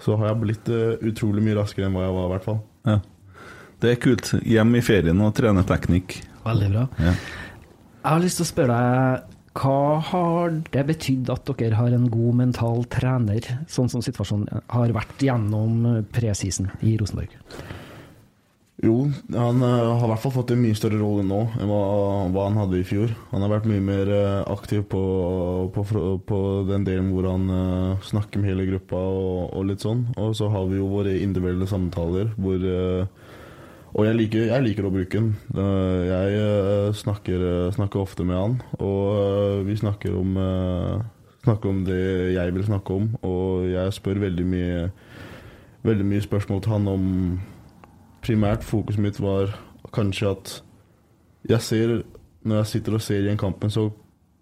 så 0.03 0.17
har 0.19 0.33
jeg 0.33 0.41
blitt 0.41 0.71
eh, 0.73 0.97
utrolig 1.07 1.43
mye 1.45 1.61
raskere 1.61 1.87
enn 1.87 1.95
hva 1.95 2.09
jeg 2.09 2.15
var, 2.17 2.25
i 2.25 2.33
hvert 2.33 2.47
fall. 2.47 2.59
Ja. 2.89 2.97
Det 3.79 3.93
er 3.93 4.01
kult. 4.03 4.33
Hjem 4.43 4.75
i 4.75 4.83
ferien 4.83 5.21
og 5.23 5.31
trene 5.37 5.63
teknikk. 5.67 6.17
Veldig 6.43 6.71
bra. 6.73 6.87
Ja. 6.99 7.13
Jeg 7.99 8.11
har 8.11 8.21
lyst 8.23 8.39
til 8.39 8.47
å 8.47 8.49
spørre 8.49 8.75
deg, 8.75 9.28
hva 9.57 9.99
har 10.11 10.53
det 10.71 10.85
betydd 10.91 11.29
at 11.33 11.49
dere 11.57 11.79
har 11.79 11.95
en 11.95 12.07
god 12.11 12.37
mental 12.43 12.85
trener, 12.91 13.45
sånn 13.71 13.89
som 13.91 14.03
situasjonen 14.05 14.63
har 14.69 14.95
vært 14.95 15.25
gjennom 15.25 16.05
presisen 16.13 16.69
i 16.85 16.97
Rosenborg? 16.99 17.33
Jo, 18.79 19.09
han 19.35 19.59
eh, 19.59 19.87
har 19.99 20.05
i 20.05 20.09
hvert 20.13 20.21
fall 20.23 20.31
fått 20.37 20.53
en 20.53 20.61
mye 20.63 20.75
større 20.77 21.01
rolle 21.01 21.25
nå 21.27 21.39
enn 21.59 21.67
hva, 21.67 22.45
han 22.45 22.59
hadde 22.61 22.79
i 22.79 22.85
fjor. 22.87 23.11
Han 23.33 23.43
har 23.43 23.51
vært 23.51 23.67
mye 23.67 23.83
mer 23.83 24.11
eh, 24.15 24.37
aktiv 24.47 24.85
på, 24.87 25.01
på, 25.75 25.83
på 26.23 26.39
den 26.69 26.85
delen 26.87 27.09
hvor 27.11 27.27
han 27.27 27.49
eh, 27.51 28.07
snakker 28.07 28.39
med 28.39 28.53
hele 28.53 28.69
gruppa 28.69 29.01
og, 29.01 29.49
og 29.51 29.67
litt 29.67 29.83
sånn. 29.83 30.05
Og 30.15 30.31
så 30.39 30.47
har 30.53 30.69
vi 30.71 30.79
jo 30.79 30.87
våre 30.93 31.17
individuelle 31.19 31.67
samtaler 31.67 32.31
hvor 32.39 32.63
Og 33.93 34.05
jeg 34.05 34.17
liker, 34.19 34.49
jeg 34.51 34.63
liker 34.65 34.85
å 34.85 34.91
bruke 34.93 35.17
den. 35.17 35.29
Jeg 36.05 36.33
eh, 36.37 36.89
snakker, 36.93 37.45
eh, 37.45 37.71
snakker 37.73 38.03
ofte 38.03 38.25
med 38.27 38.37
han, 38.37 38.57
og 38.77 39.05
eh, 39.17 39.61
vi 39.65 39.77
snakker 39.79 40.13
om, 40.13 40.37
snakker 41.41 41.71
om 41.71 41.79
det 41.87 42.03
jeg 42.35 42.53
vil 42.53 42.67
snakke 42.67 42.99
om. 42.99 43.07
Og 43.25 43.65
jeg 43.71 43.95
spør 43.97 44.21
veldig 44.27 44.45
mye, 44.45 44.83
veldig 45.87 46.05
mye 46.05 46.27
spørsmål 46.27 46.61
til 46.61 46.75
han 46.75 46.87
om 46.91 47.09
primært 48.21 48.67
fokuset 48.67 49.01
mitt 49.01 49.19
var 49.23 49.55
kanskje 49.95 50.33
at 50.35 50.57
jeg 51.49 51.61
ser 51.63 52.01
Når 52.43 52.55
jeg 52.55 52.67
sitter 52.67 52.93
og 52.95 53.01
ser 53.01 53.25
igjen 53.25 53.37
kampen, 53.37 53.69
så 53.69 53.89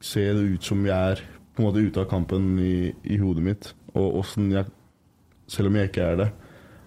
ser 0.01 0.35
det 0.37 0.53
ut 0.53 0.63
som 0.63 0.85
jeg 0.85 0.93
er 0.93 1.21
på 1.55 1.63
en 1.63 1.65
måte 1.65 1.81
ute 1.81 1.99
av 2.03 2.05
kampen 2.09 2.59
i, 2.61 2.93
i 3.03 3.17
hodet 3.17 3.43
mitt. 3.43 3.69
Og 3.95 4.19
åssen 4.19 4.51
jeg 4.51 4.65
Selv 5.47 5.71
om 5.71 5.75
jeg 5.75 5.89
ikke 5.89 6.03
er 6.03 6.15
det, 6.19 6.27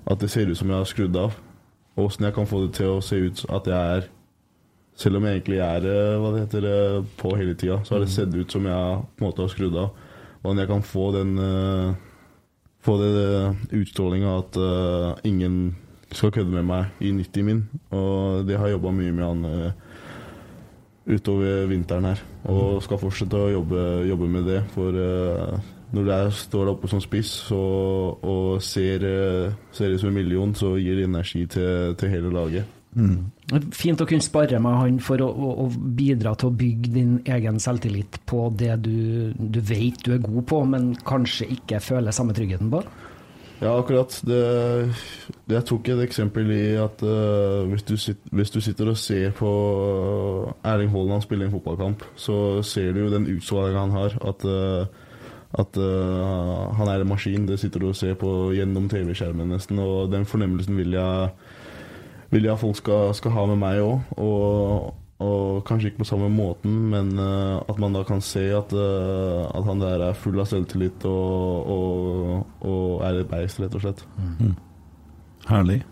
at 0.07 0.21
det 0.21 0.31
ser 0.31 0.51
ut 0.51 0.59
som 0.59 0.69
jeg 0.69 0.77
har 0.77 0.85
skrudd 0.85 1.17
av. 1.17 1.35
Og 2.01 2.09
åssen 2.09 2.25
jeg 2.25 2.35
kan 2.37 2.49
få 2.49 2.63
det 2.65 2.73
til 2.79 2.95
å 2.95 3.03
se 3.05 3.19
ut 3.21 3.45
at 3.53 3.69
jeg 3.69 3.97
er 3.99 4.09
Selv 5.01 5.17
om 5.17 5.25
jeg 5.25 5.39
egentlig 5.39 5.61
er 5.65 5.85
eh, 5.89 6.17
hva 6.21 6.31
det 6.35 6.41
heter, 6.43 6.65
eh, 6.69 6.97
på 7.17 7.31
hele 7.33 7.55
tida, 7.57 7.79
så 7.85 7.95
har 7.95 8.03
det 8.03 8.11
sett 8.13 8.35
ut 8.35 8.53
som 8.53 8.67
jeg 8.69 8.97
på 9.17 9.23
en 9.23 9.31
måte 9.31 9.41
har 9.41 9.49
skrudd 9.49 9.79
av. 9.81 9.95
Hvordan 10.43 10.61
jeg 10.61 10.69
kan 10.69 10.83
få 10.85 11.05
den 11.15 11.31
uh, 11.41 11.95
Få 12.85 12.97
det 13.01 13.13
utstrålinga 13.77 14.35
at 14.43 14.59
uh, 14.61 15.17
ingen 15.25 15.77
skal 16.13 16.33
kødde 16.33 16.53
med 16.53 16.69
meg 16.69 17.01
i 17.01 17.15
90 17.17 17.45
min. 17.45 17.63
Og 17.97 18.45
det 18.49 18.59
har 18.59 18.69
jeg 18.69 18.77
jobba 18.77 18.93
mye 18.97 19.15
med 19.17 19.25
han 19.25 19.45
uh, 19.45 19.91
utover 21.11 21.67
vinteren 21.71 22.09
her. 22.11 22.23
Og 22.51 22.81
skal 22.85 23.01
fortsette 23.01 23.37
å 23.37 23.51
jobbe, 23.53 23.85
jobbe 24.09 24.29
med 24.31 24.49
det. 24.49 24.61
For 24.75 24.97
eh, 24.97 25.71
når 25.93 26.05
du 26.07 26.11
er, 26.15 26.35
står 26.35 26.67
der 26.67 26.73
oppe 26.75 26.91
som 26.91 27.01
spiss 27.03 27.31
så, 27.49 27.61
og 28.23 28.61
ser, 28.63 29.07
eh, 29.07 29.57
ser 29.75 29.95
ut 29.95 30.03
som 30.03 30.13
en 30.13 30.19
million, 30.21 30.55
så 30.55 30.77
gir 30.79 31.01
det 31.01 31.09
energi 31.09 31.47
til, 31.51 31.97
til 31.99 32.13
hele 32.13 32.31
laget. 32.35 32.77
Fint 33.71 34.01
å 34.03 34.07
kunne 34.09 34.25
spare 34.25 34.59
med 34.63 34.75
han 34.75 34.97
for 35.03 35.23
å, 35.23 35.29
å, 35.31 35.51
å 35.63 35.67
bidra 35.71 36.33
til 36.39 36.51
å 36.51 36.57
bygge 36.59 36.91
din 36.95 37.13
egen 37.23 37.61
selvtillit 37.63 38.19
på 38.27 38.49
det 38.59 38.81
du, 38.83 39.31
du 39.39 39.61
vet 39.63 40.01
du 40.03 40.17
er 40.17 40.25
god 40.25 40.43
på, 40.51 40.65
men 40.73 40.91
kanskje 41.07 41.53
ikke 41.55 41.83
føler 41.85 42.15
samme 42.15 42.35
tryggheten 42.35 42.73
på. 42.73 42.83
Ja, 43.61 43.75
akkurat. 43.77 44.15
Det, 44.25 44.41
jeg 45.53 45.65
tok 45.69 45.91
et 45.93 46.01
eksempel 46.07 46.49
i 46.55 46.65
at 46.81 47.03
uh, 47.05 47.69
hvis, 47.69 47.85
du 47.85 47.95
sit, 48.01 48.23
hvis 48.33 48.51
du 48.51 48.57
sitter 48.65 48.89
og 48.89 48.97
ser 48.99 49.35
på 49.37 49.51
Erling 50.65 50.91
Haaland 50.95 51.27
spille 51.27 51.45
en 51.45 51.53
fotballkamp, 51.53 52.07
så 52.17 52.63
ser 52.65 52.95
du 52.97 53.05
jo 53.05 53.13
den 53.13 53.29
utstrålinga 53.37 53.85
han 53.85 53.93
har. 53.95 54.17
At, 54.33 54.47
eh, 54.49 55.10
at 55.59 55.77
uh, 55.83 56.71
han 56.79 56.89
er 56.89 57.03
en 57.03 57.11
maskin. 57.11 57.47
Det 57.49 57.59
sitter 57.59 57.83
du 57.83 57.91
og 57.91 57.99
ser 57.99 58.15
på 58.19 58.53
gjennom 58.55 58.87
TV-skjermen 58.91 59.51
nesten. 59.51 59.81
Og 59.83 60.11
den 60.13 60.27
fornemmelsen 60.29 60.79
vil 60.79 60.95
jeg, 60.95 61.31
vil 62.31 62.47
jeg 62.47 62.61
folk 62.61 62.79
skal, 62.79 63.15
skal 63.19 63.35
ha 63.35 63.47
med 63.51 63.59
meg 63.63 63.83
òg. 63.83 64.13
Og, 64.23 64.95
og 65.21 65.63
kanskje 65.69 65.91
ikke 65.91 66.05
på 66.05 66.11
samme 66.13 66.31
måten, 66.33 66.77
men 66.95 67.13
uh, 67.19 67.61
at 67.69 67.81
man 67.83 67.97
da 67.99 68.05
kan 68.09 68.23
se 68.25 68.47
at, 68.57 68.73
uh, 68.73 69.51
at 69.51 69.67
han 69.67 69.83
der 69.83 70.07
er 70.09 70.19
full 70.19 70.39
av 70.41 70.49
selvtillit 70.49 71.05
og, 71.11 71.75
og, 71.75 72.63
og 72.63 73.07
er 73.09 73.21
et 73.25 73.33
beist, 73.33 73.61
rett 73.61 73.75
og 73.75 73.85
slett. 73.85 74.07
Herlig. 75.51 75.83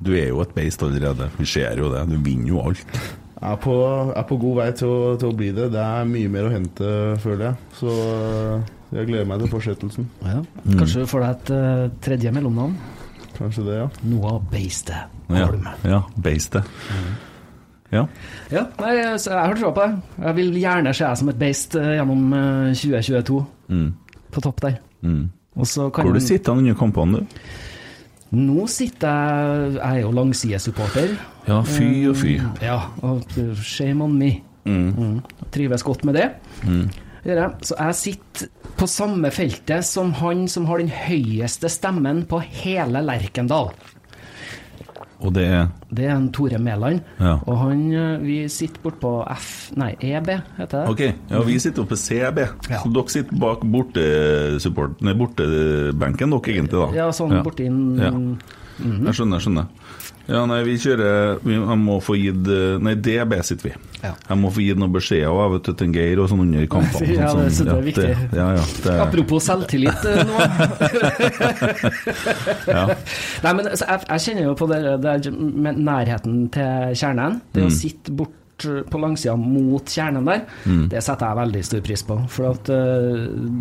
Du 0.00 0.12
er 0.12 0.28
jo 0.28 0.42
et 0.44 0.52
beist 0.56 0.82
allerede. 0.84 1.28
Vi 1.38 1.46
ser 1.48 1.78
jo 1.80 1.88
det. 1.92 2.02
Du 2.10 2.18
vinner 2.20 2.50
jo 2.50 2.64
alt. 2.64 2.98
Er 3.36 3.56
på, 3.60 3.74
er 4.16 4.24
på 4.24 4.36
god 4.40 4.56
vei 4.62 4.70
til 4.72 4.88
å, 4.88 5.00
til 5.20 5.28
å 5.28 5.36
bli 5.36 5.50
det. 5.52 5.68
Det 5.74 5.82
er 5.82 6.06
mye 6.08 6.28
mer 6.32 6.46
å 6.48 6.52
hente, 6.54 6.88
føler 7.20 7.50
jeg. 7.50 7.58
Så 7.76 7.92
eh, 7.92 8.70
jeg 8.96 9.08
gleder 9.10 9.28
meg 9.28 9.42
til 9.42 9.50
fortsettelsen. 9.52 10.06
Ja. 10.24 10.40
Kanskje 10.78 11.02
du 11.04 11.10
får 11.10 11.24
deg 11.24 11.34
et 11.34 11.52
uh, 11.52 11.82
tredje 12.06 12.32
mellomnavn? 12.32 12.76
Kanskje 13.36 13.66
det, 13.66 13.74
ja. 13.82 13.88
Noah 14.08 14.38
Beistet 14.48 15.12
Ja, 15.28 15.48
ja 15.84 15.98
beistet. 16.24 16.64
Ja. 17.92 18.06
Ja, 18.50 18.62
nei, 18.80 18.94
jeg, 18.96 19.20
jeg 19.26 19.36
har 19.36 19.54
trua 19.58 19.72
på 19.76 19.84
det. 19.84 20.16
Jeg 20.24 20.36
vil 20.40 20.56
gjerne 20.62 20.94
se 20.96 21.04
deg 21.04 21.20
som 21.20 21.30
et 21.30 21.38
beist 21.40 21.76
eh, 21.78 21.92
gjennom 21.98 22.24
eh, 22.34 22.72
2022, 22.78 23.44
Mm. 23.66 23.86
på 24.30 24.40
topp 24.44 24.60
der. 24.62 24.76
Mm. 25.02 25.24
Og 25.58 25.66
så 25.66 25.88
kan 25.90 26.06
Hvor 26.06 26.14
du 26.14 26.22
sitter 26.22 26.54
du 26.54 26.60
under 26.62 26.76
kampene, 26.78 27.20
du? 27.20 27.26
Nå 28.36 28.66
sitter 28.70 29.08
jeg 29.08 29.72
Jeg 29.76 29.82
er 29.86 30.00
jo 30.04 30.10
langsidesupporter. 30.14 31.14
Ja, 31.46 31.60
fy 31.62 31.88
og 32.10 32.16
fy. 32.18 32.36
Mm, 32.42 32.54
Ja, 32.62 32.78
og 33.06 33.22
shame 33.62 34.02
on 34.04 34.16
me. 34.18 34.32
Mm. 34.66 35.20
Trives 35.54 35.82
godt 35.86 36.04
med 36.04 36.14
det. 36.18 36.30
Mm. 36.66 36.88
Så 37.62 37.74
jeg 37.78 37.94
sitter 37.98 38.48
på 38.78 38.86
samme 38.86 39.30
feltet 39.34 39.84
som 39.86 40.12
han 40.20 40.46
som 40.48 40.66
har 40.66 40.78
den 40.78 40.90
høyeste 40.90 41.68
stemmen 41.70 42.24
på 42.30 42.38
hele 42.62 43.02
Lerkendal. 43.02 43.70
Og 45.24 45.32
det 45.32 45.46
er 45.48 45.68
Det 45.90 46.04
er 46.04 46.12
en 46.16 46.28
Tore 46.30 46.58
Mæland. 46.60 47.00
Ja. 47.18 47.38
Og 47.48 47.56
han 47.58 47.92
eh, 47.92 48.18
Vi 48.20 48.48
sitter 48.52 48.82
bortpå 48.82 49.24
F... 49.32 49.70
Nei, 49.74 49.94
EB, 50.00 50.28
heter 50.58 50.82
det. 50.84 50.88
Ok, 50.92 51.00
ja, 51.30 51.40
vi 51.46 51.58
sitter 51.58 51.82
oppe 51.82 51.94
på 51.96 52.00
CB. 52.02 52.38
Ja. 52.70 52.82
Så 52.82 52.92
dere 52.92 53.08
sitter 53.14 53.38
bak 53.40 53.64
bortebenken, 53.64 55.18
bortebenken, 55.18 56.30
dere 56.36 56.52
egentlig, 56.52 56.76
da? 56.76 56.90
Ja, 56.98 57.08
sånn 57.16 57.32
borti 57.42 57.66
en- 57.66 57.96
Ja. 57.98 58.10
Jeg 58.76 59.14
skjønner, 59.16 59.38
jeg 59.38 59.46
skjønner. 59.46 59.66
Ja, 60.26 60.40
nei, 60.50 60.56
vi 60.66 60.72
kjører 60.82 61.36
vi, 61.44 61.52
Jeg 61.54 61.76
må 61.78 62.00
få 62.02 62.16
gitt 62.18 62.48
eh, 62.50 62.80
Nei, 62.82 62.94
det 62.98 63.20
besitter 63.30 63.68
vi. 63.68 63.72
Ja. 64.02 64.10
Jeg 64.28 64.36
må 64.42 64.50
få 64.50 64.60
gitt 64.64 64.78
noen 64.80 64.90
beskjeder 64.94 65.50
vet 65.52 65.62
du, 65.68 65.72
til 65.78 65.92
Geir 65.94 66.18
og 66.24 66.28
sånn 66.32 66.42
under 66.46 66.66
kampene. 66.72 67.06
Ja, 67.20 67.28
sånn, 67.30 67.42
det 67.46 67.52
synes 67.54 67.60
jeg 67.60 67.66
er 67.66 67.70
ja, 67.76 67.80
viktig. 67.86 68.10
Det, 68.32 68.38
ja, 68.40 68.46
ja, 68.58 68.64
det, 68.86 68.94
Apropos 69.06 69.42
selvtillit 69.46 70.02
eh, 70.10 70.22
nå. 70.26 70.36
ja. 72.76 72.84
Nei, 73.44 73.52
men 73.52 73.66
altså, 73.70 73.84
jeg, 73.90 74.00
jeg 74.10 74.20
kjenner 74.26 74.42
jo 74.50 74.54
på 74.58 74.66
det, 74.70 74.78
det 75.04 75.10
er 75.14 75.20
med 75.36 75.74
nærheten 75.86 76.34
til 76.54 76.70
kjernen. 76.98 77.32
Det 77.54 77.62
Mm. 77.66 77.70
å 77.70 77.72
sitte 77.74 78.12
bort 78.14 78.64
eh, 78.66 78.82
på 78.90 78.96
langsida 79.00 79.34
mot 79.36 79.84
kjernen 79.90 80.24
der, 80.28 80.40
Mm. 80.66 80.88
det 80.92 81.00
setter 81.04 81.26
jeg 81.30 81.36
veldig 81.40 81.62
stor 81.70 81.80
pris 81.86 82.02
på. 82.06 82.14
For 82.32 82.42
at 82.52 82.64
uh, 82.70 82.74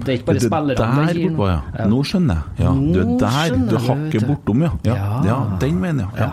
det 0.05 0.09
er 0.09 0.15
ikke 0.19 0.27
bare 0.29 0.37
Det 0.39 0.43
er 0.43 0.47
spillerne 0.49 1.05
det 1.07 1.15
gir 1.19 1.31
noe. 1.35 1.47
ja. 1.51 1.59
Ja. 1.79 1.83
Nå 1.91 1.99
skjønner 2.07 2.35
jeg. 2.35 2.43
Ja, 2.65 2.71
du 2.73 2.99
er 3.01 3.05
der. 3.25 3.49
Du 3.69 3.75
hakker 3.89 4.19
bortom, 4.29 4.59
ja. 4.67 4.71
Ja, 4.87 4.93
Ja. 4.95 4.99
ja 5.29 5.37
den 5.61 5.75
mener 5.81 6.01
jeg. 6.07 6.13
Ja. 6.25 6.29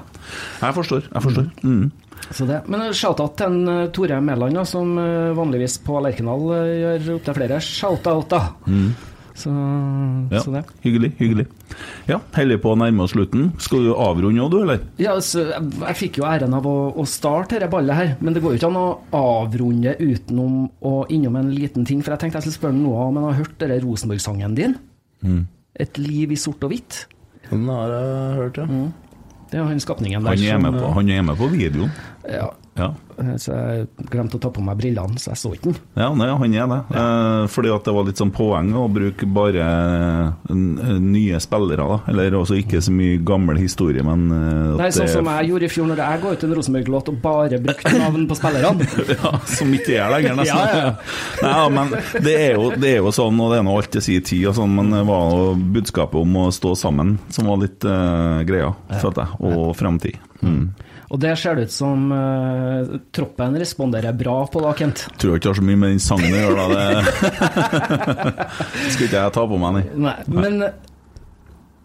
Jeg 0.62 0.74
forstår. 0.78 1.06
Jeg 1.12 1.22
forstår. 1.22 1.46
Mm. 1.62 1.90
Så 2.30 2.46
det. 2.46 2.60
Men 2.70 2.92
shout-out 2.94 3.36
til 3.36 3.46
en, 3.50 3.68
eh, 3.68 3.86
Tore 3.92 4.20
Mæland, 4.22 4.60
som 4.66 4.96
eh, 4.98 5.32
vanligvis 5.36 5.78
på 5.84 5.98
Lerkendal 6.04 6.44
uh, 6.52 6.68
gjør 6.82 7.16
opptil 7.16 7.34
flere 7.40 7.58
shout-outer. 7.60 8.52
Mm. 8.66 8.92
Så, 9.34 9.48
Mm. 9.48 10.28
Ja. 10.30 10.40
så 10.44 10.52
det. 10.52 10.60
Hyggelig. 10.84 11.08
Hyggelig. 11.18 11.46
Ja, 12.06 12.18
Holder 12.36 12.58
på 12.60 12.72
å 12.74 12.76
nærme 12.76 13.00
oss 13.06 13.14
slutten. 13.14 13.46
Skal 13.58 13.86
du 13.86 13.94
avrunde 13.96 14.42
òg, 14.44 14.50
du, 14.52 14.58
eller? 14.60 14.82
Ja, 15.00 15.14
så 15.24 15.46
jeg, 15.48 15.70
jeg 15.80 15.96
fikk 15.96 16.18
jo 16.20 16.26
æren 16.28 16.52
av 16.54 16.66
å, 16.68 16.74
å 17.00 17.06
starte 17.08 17.56
dette 17.56 17.70
ballet 17.72 17.96
her, 17.96 18.10
men 18.20 18.34
det 18.36 18.42
går 18.44 18.52
jo 18.54 18.60
ikke 18.60 18.68
an 18.68 18.76
å 18.76 19.00
avrunde 19.16 19.96
utenom 19.98 20.58
og 20.84 21.10
innom 21.16 21.36
en 21.40 21.48
liten 21.50 21.88
ting. 21.88 22.02
For 22.04 22.12
jeg 22.12 22.20
tenkte 22.26 22.42
jeg 22.42 22.50
skulle 22.50 22.60
spørre 22.60 22.76
noe 22.78 23.06
om 23.08 23.16
han 23.22 23.30
har 23.30 23.40
hørt 23.40 23.56
denne 23.62 23.80
Rosenborg-sangen 23.82 24.54
din. 24.58 24.76
Mm. 25.24 25.46
'Et 25.80 25.98
liv 25.98 26.32
i 26.32 26.36
sort 26.36 26.62
og 26.68 26.70
hvitt'. 26.74 27.06
Den 27.48 27.64
har 27.72 27.88
jeg 27.88 28.36
hørt, 28.36 28.56
ja. 28.60 28.66
Det 29.52 29.60
er 29.60 29.64
han 29.68 29.80
skapningen 29.80 30.22
der 30.24 30.30
Han 30.32 30.38
er 30.38 30.52
som- 30.56 30.62
med 30.62 30.80
på, 30.80 30.92
han 30.96 31.08
er 31.12 31.22
med 31.22 31.36
på 31.36 31.46
videoen. 31.52 31.90
Ja, 32.28 32.46
Ja. 32.72 32.94
så 33.36 33.52
jeg 33.52 34.08
glemte 34.08 34.38
å 34.38 34.40
ta 34.40 34.48
på 34.48 34.62
meg 34.64 34.78
brillene, 34.80 35.20
så 35.20 35.34
jeg 35.34 35.40
så 35.42 35.50
ikke 35.52 35.68
den. 35.68 35.80
Ja, 35.98 36.06
nei, 36.16 36.28
han 36.32 36.54
er 36.56 36.70
det. 36.70 36.78
Eh, 36.96 37.42
fordi 37.52 37.72
at 37.74 37.84
det 37.84 37.92
var 37.92 38.06
litt 38.08 38.20
sånn 38.20 38.32
poeng 38.32 38.70
å 38.80 38.86
bruke 38.92 39.28
bare 39.28 39.66
eh, 39.66 40.54
nye 40.56 41.40
spillere, 41.42 41.84
da. 41.84 41.98
Eller 42.08 42.36
også 42.38 42.56
ikke 42.56 42.80
så 42.84 42.94
mye 42.96 43.18
gammel 43.28 43.60
historie, 43.60 44.04
men 44.06 44.24
eh, 44.32 44.70
Nei, 44.80 44.88
sånn 44.96 45.10
som 45.12 45.28
jeg 45.34 45.50
gjorde 45.50 45.68
i 45.68 45.72
fjor 45.74 45.90
når 45.90 46.00
jeg 46.00 46.22
ga 46.22 46.32
ut 46.32 46.46
en 46.46 46.54
Rosenborg-låt 46.58 47.10
og 47.12 47.18
bare 47.26 47.60
brukte 47.66 47.92
navn 47.98 48.24
på 48.30 48.38
spillerne. 48.40 48.88
ja, 49.16 49.34
Som 49.52 49.74
ikke 49.76 49.98
er 49.98 50.14
lenger, 50.16 50.38
nesten. 50.40 50.50
Ja, 50.62 50.78
ja. 50.78 50.90
Nei, 51.42 51.52
ja, 51.52 51.68
men 51.72 51.92
det 52.24 52.32
er, 52.38 52.56
jo, 52.56 52.70
det 52.78 52.94
er 52.94 53.02
jo 53.02 53.12
sånn, 53.14 53.40
og 53.42 53.52
det 53.52 53.60
er 53.60 53.66
nå 53.66 53.74
alt 53.76 53.92
til 53.92 54.04
sier 54.04 54.24
tid, 54.24 54.46
og 54.48 54.56
sånn, 54.56 54.72
men 54.78 54.92
det 54.94 55.02
var 55.08 55.28
jo 55.34 55.52
budskapet 55.76 56.20
om 56.22 56.38
å 56.40 56.46
stå 56.54 56.72
sammen 56.78 57.16
som 57.32 57.50
var 57.50 57.60
litt 57.62 57.84
uh, 57.88 58.40
greia, 58.46 58.72
følte 59.02 59.26
jeg, 59.26 59.52
og 59.52 59.74
fremtid. 59.76 60.18
Mm. 60.42 60.70
Og 61.12 61.20
det 61.20 61.34
ser 61.36 61.58
det 61.58 61.66
ut 61.68 61.74
som 61.74 62.06
uh, 62.08 62.94
troppen 63.12 63.58
responderer 63.60 64.16
bra 64.16 64.38
på 64.48 64.62
da, 64.64 64.70
Kent. 64.78 65.04
Tror 65.20 65.36
ikke 65.36 65.44
det 65.44 65.50
har 65.50 65.58
så 65.60 65.66
mye 65.68 65.80
med 65.82 65.92
den 65.92 66.00
sangen 66.00 66.32
å 66.32 66.40
gjøre, 66.40 66.64
da. 66.72 67.02
Det 68.72 68.88
skal 68.94 69.06
ikke 69.10 69.18
jeg 69.18 69.34
ta 69.36 69.44
på 69.50 69.60
meg, 69.60 69.76
nei. 69.76 69.84
Nei, 70.08 70.16
men 70.32 70.64
eh, 70.64 70.78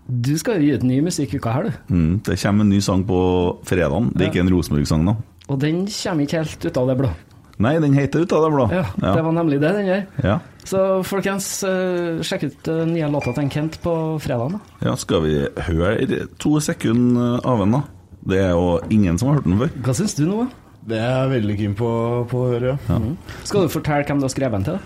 du 0.07 0.31
skal 0.39 0.61
jo 0.61 0.63
gi 0.63 0.77
ut 0.79 0.85
ny 0.87 1.01
musikk 1.03 1.35
uka 1.35 1.57
her, 1.57 1.67
du. 1.67 1.91
Mm, 1.91 2.13
det 2.23 2.39
kommer 2.39 2.63
en 2.63 2.71
ny 2.71 2.79
sang 2.83 3.03
på 3.07 3.19
fredagen. 3.67 4.13
Det 4.15 4.29
er 4.29 4.31
ikke 4.31 4.45
en 4.45 4.53
Rosenborg-sang, 4.55 5.03
da. 5.09 5.17
Og 5.51 5.59
den 5.59 5.83
kommer 5.91 6.23
ikke 6.23 6.45
helt 6.45 6.69
ut 6.69 6.79
av 6.79 6.91
det 6.93 6.97
blå. 7.03 7.11
Nei, 7.57 7.73
den 7.81 7.95
heter 7.97 8.21
Ut 8.21 8.33
av 8.37 8.43
det 8.45 8.53
blå. 8.53 8.67
Ja, 8.69 8.85
Det 9.01 9.21
var 9.25 9.33
nemlig 9.33 9.57
det 9.59 9.73
den 9.73 9.87
gjør. 9.89 10.01
Ja. 10.23 10.37
Så 10.67 10.81
folkens, 11.07 11.63
eh, 11.65 12.21
sjekk 12.21 12.47
ut 12.51 12.69
uh, 12.69 12.83
nye 12.85 13.07
låta 13.09 13.33
til 13.33 13.49
Kent 13.49 13.79
på 13.81 13.93
fredag. 14.21 14.55
da. 14.55 14.89
ja, 14.89 14.95
skal 14.95 15.23
vi 15.25 15.35
høre 15.67 16.27
to 16.37 16.59
sekunder 16.61 17.41
av 17.43 17.63
den, 17.63 17.75
da? 17.79 17.81
Det 18.27 18.39
er 18.43 18.51
jo 18.51 18.77
ingen 18.91 19.19
som 19.19 19.31
har 19.31 19.39
hørt 19.39 19.47
den 19.47 19.59
før. 19.61 19.75
Hva 19.85 19.93
syns 19.97 20.17
du 20.17 20.25
nå? 20.27 20.43
da? 20.43 20.63
Det 20.87 20.97
er 21.03 21.07
jeg 21.11 21.31
veldig 21.35 21.55
keen 21.59 21.75
på, 21.75 21.91
på 22.31 22.41
å 22.43 22.49
høre, 22.53 22.75
ja. 22.79 22.97
Skal 23.47 23.65
du 23.65 23.71
fortelle 23.71 24.07
hvem 24.07 24.19
du 24.21 24.27
har 24.27 24.31
skrevet 24.31 24.59
den 24.59 24.67
til? 24.69 24.77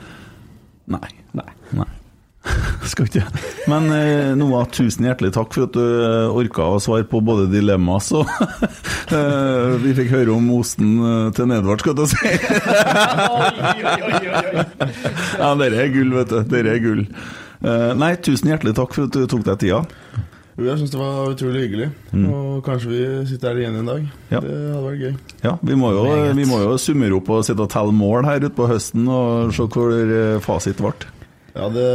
Nei. 0.91 1.09
Nei. 1.37 1.51
Nei. 1.77 1.89
Skal 2.89 3.05
ikke. 3.05 3.21
Men 3.69 3.85
eh, 3.93 4.31
Noah, 4.37 4.65
tusen 4.73 5.05
hjertelig 5.05 5.29
takk 5.35 5.53
for 5.53 5.67
at 5.67 5.75
du 5.77 5.83
eh, 5.83 6.39
orka 6.41 6.65
å 6.73 6.79
svare 6.81 7.05
på 7.09 7.21
både 7.23 7.45
dilemmas 7.51 8.09
og 8.17 8.25
eh, 9.17 9.77
Vi 9.83 9.93
fikk 9.99 10.09
høre 10.15 10.33
om 10.33 10.49
osten 10.57 10.95
eh, 10.97 11.27
til 11.37 11.45
Nedvard, 11.51 11.85
skal 11.85 11.95
du 11.99 12.05
si. 12.09 12.17
ja, 15.37 15.53
dere 15.61 15.85
er 15.85 15.93
gull, 15.93 16.11
vet 16.17 16.33
du. 16.33 16.39
Dette 16.41 16.73
er 16.73 16.81
gull. 16.81 17.05
Eh, 17.61 17.91
nei, 18.01 18.15
tusen 18.25 18.49
hjertelig 18.49 18.73
takk 18.79 18.97
for 18.97 19.05
at 19.05 19.13
du 19.15 19.29
tok 19.29 19.45
deg 19.45 19.61
tida. 19.61 19.85
Jo, 20.57 20.65
Jeg 20.67 20.77
syns 20.81 20.91
det 20.91 20.99
var 20.99 21.31
utrolig 21.31 21.61
hyggelig. 21.63 21.87
Og 22.27 22.61
kanskje 22.65 22.89
vi 22.91 23.01
sitter 23.29 23.53
her 23.53 23.61
igjen 23.63 23.77
en 23.79 23.87
dag. 23.91 24.05
Ja. 24.33 24.41
Det 24.43 24.51
hadde 24.51 24.83
vært 24.85 25.01
gøy. 25.05 25.13
Ja, 25.45 25.53
vi 25.63 25.77
må, 25.79 25.91
jo, 25.95 26.03
vi 26.37 26.45
må 26.49 26.59
jo 26.65 26.77
summere 26.81 27.17
opp 27.17 27.29
og 27.31 27.45
sitte 27.47 27.63
og 27.65 27.71
telle 27.71 27.95
mål 27.95 28.27
her 28.27 28.43
ute 28.43 28.53
på 28.57 28.67
høsten 28.69 29.07
og 29.11 29.53
se 29.55 29.67
hvor 29.71 29.95
eh, 29.95 30.39
fasit 30.43 30.81
ble. 30.83 30.93
Ja, 31.55 31.67
det 31.71 31.87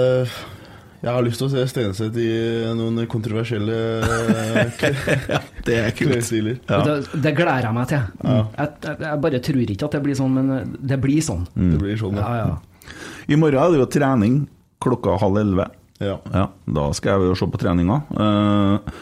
Jeg 1.04 1.12
har 1.12 1.22
lyst 1.22 1.38
til 1.38 1.46
å 1.46 1.52
se 1.52 1.62
Stenseth 1.68 2.16
i 2.18 2.30
noen 2.76 3.04
kontroversielle 3.12 3.76
Ja, 5.30 5.40
det 5.66 5.76
er 5.76 5.92
kult. 5.96 6.32
Ja. 6.66 6.80
Det, 6.82 6.96
det 7.22 7.32
gleder 7.36 7.68
jeg 7.68 7.76
meg 7.76 7.88
til. 7.92 8.04
Jeg, 8.24 8.44
jeg, 8.56 8.96
jeg 9.04 9.20
bare 9.28 9.40
tror 9.50 9.62
ikke 9.76 9.88
at 9.90 9.96
det 9.98 10.02
blir 10.08 10.18
sånn, 10.18 10.36
men 10.40 10.76
det 10.80 10.98
blir 11.04 11.20
sånn. 11.24 11.44
Det 11.54 11.80
blir 11.82 12.00
sånn, 12.00 12.16
Ja, 12.20 12.32
ja. 12.40 12.46
ja. 12.56 12.94
I 13.28 13.36
morgen 13.38 13.58
er 13.58 13.72
det 13.74 13.80
jo 13.84 13.88
trening 13.90 14.40
klokka 14.82 15.16
halv 15.20 15.40
elleve. 15.40 15.68
Ja. 16.00 16.16
Ja, 16.32 16.48
da 16.66 16.88
skal 16.96 17.16
jeg 17.16 17.30
jo 17.30 17.38
se 17.38 17.48
på 17.52 17.60
treninga. 17.60 18.00
Eh, 18.16 18.96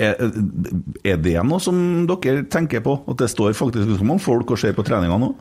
er, 0.00 0.16
er 1.04 1.20
det 1.20 1.36
noe 1.44 1.60
som 1.62 1.76
dere 2.08 2.46
tenker 2.50 2.82
på? 2.84 2.96
At 3.10 3.20
det 3.20 3.30
står 3.32 3.52
faktisk 3.58 3.86
ganske 3.90 4.08
mange 4.08 4.24
folk 4.24 4.54
og 4.54 4.60
ser 4.60 4.74
på 4.76 4.86
treninga 4.86 5.18
nå? 5.20 5.34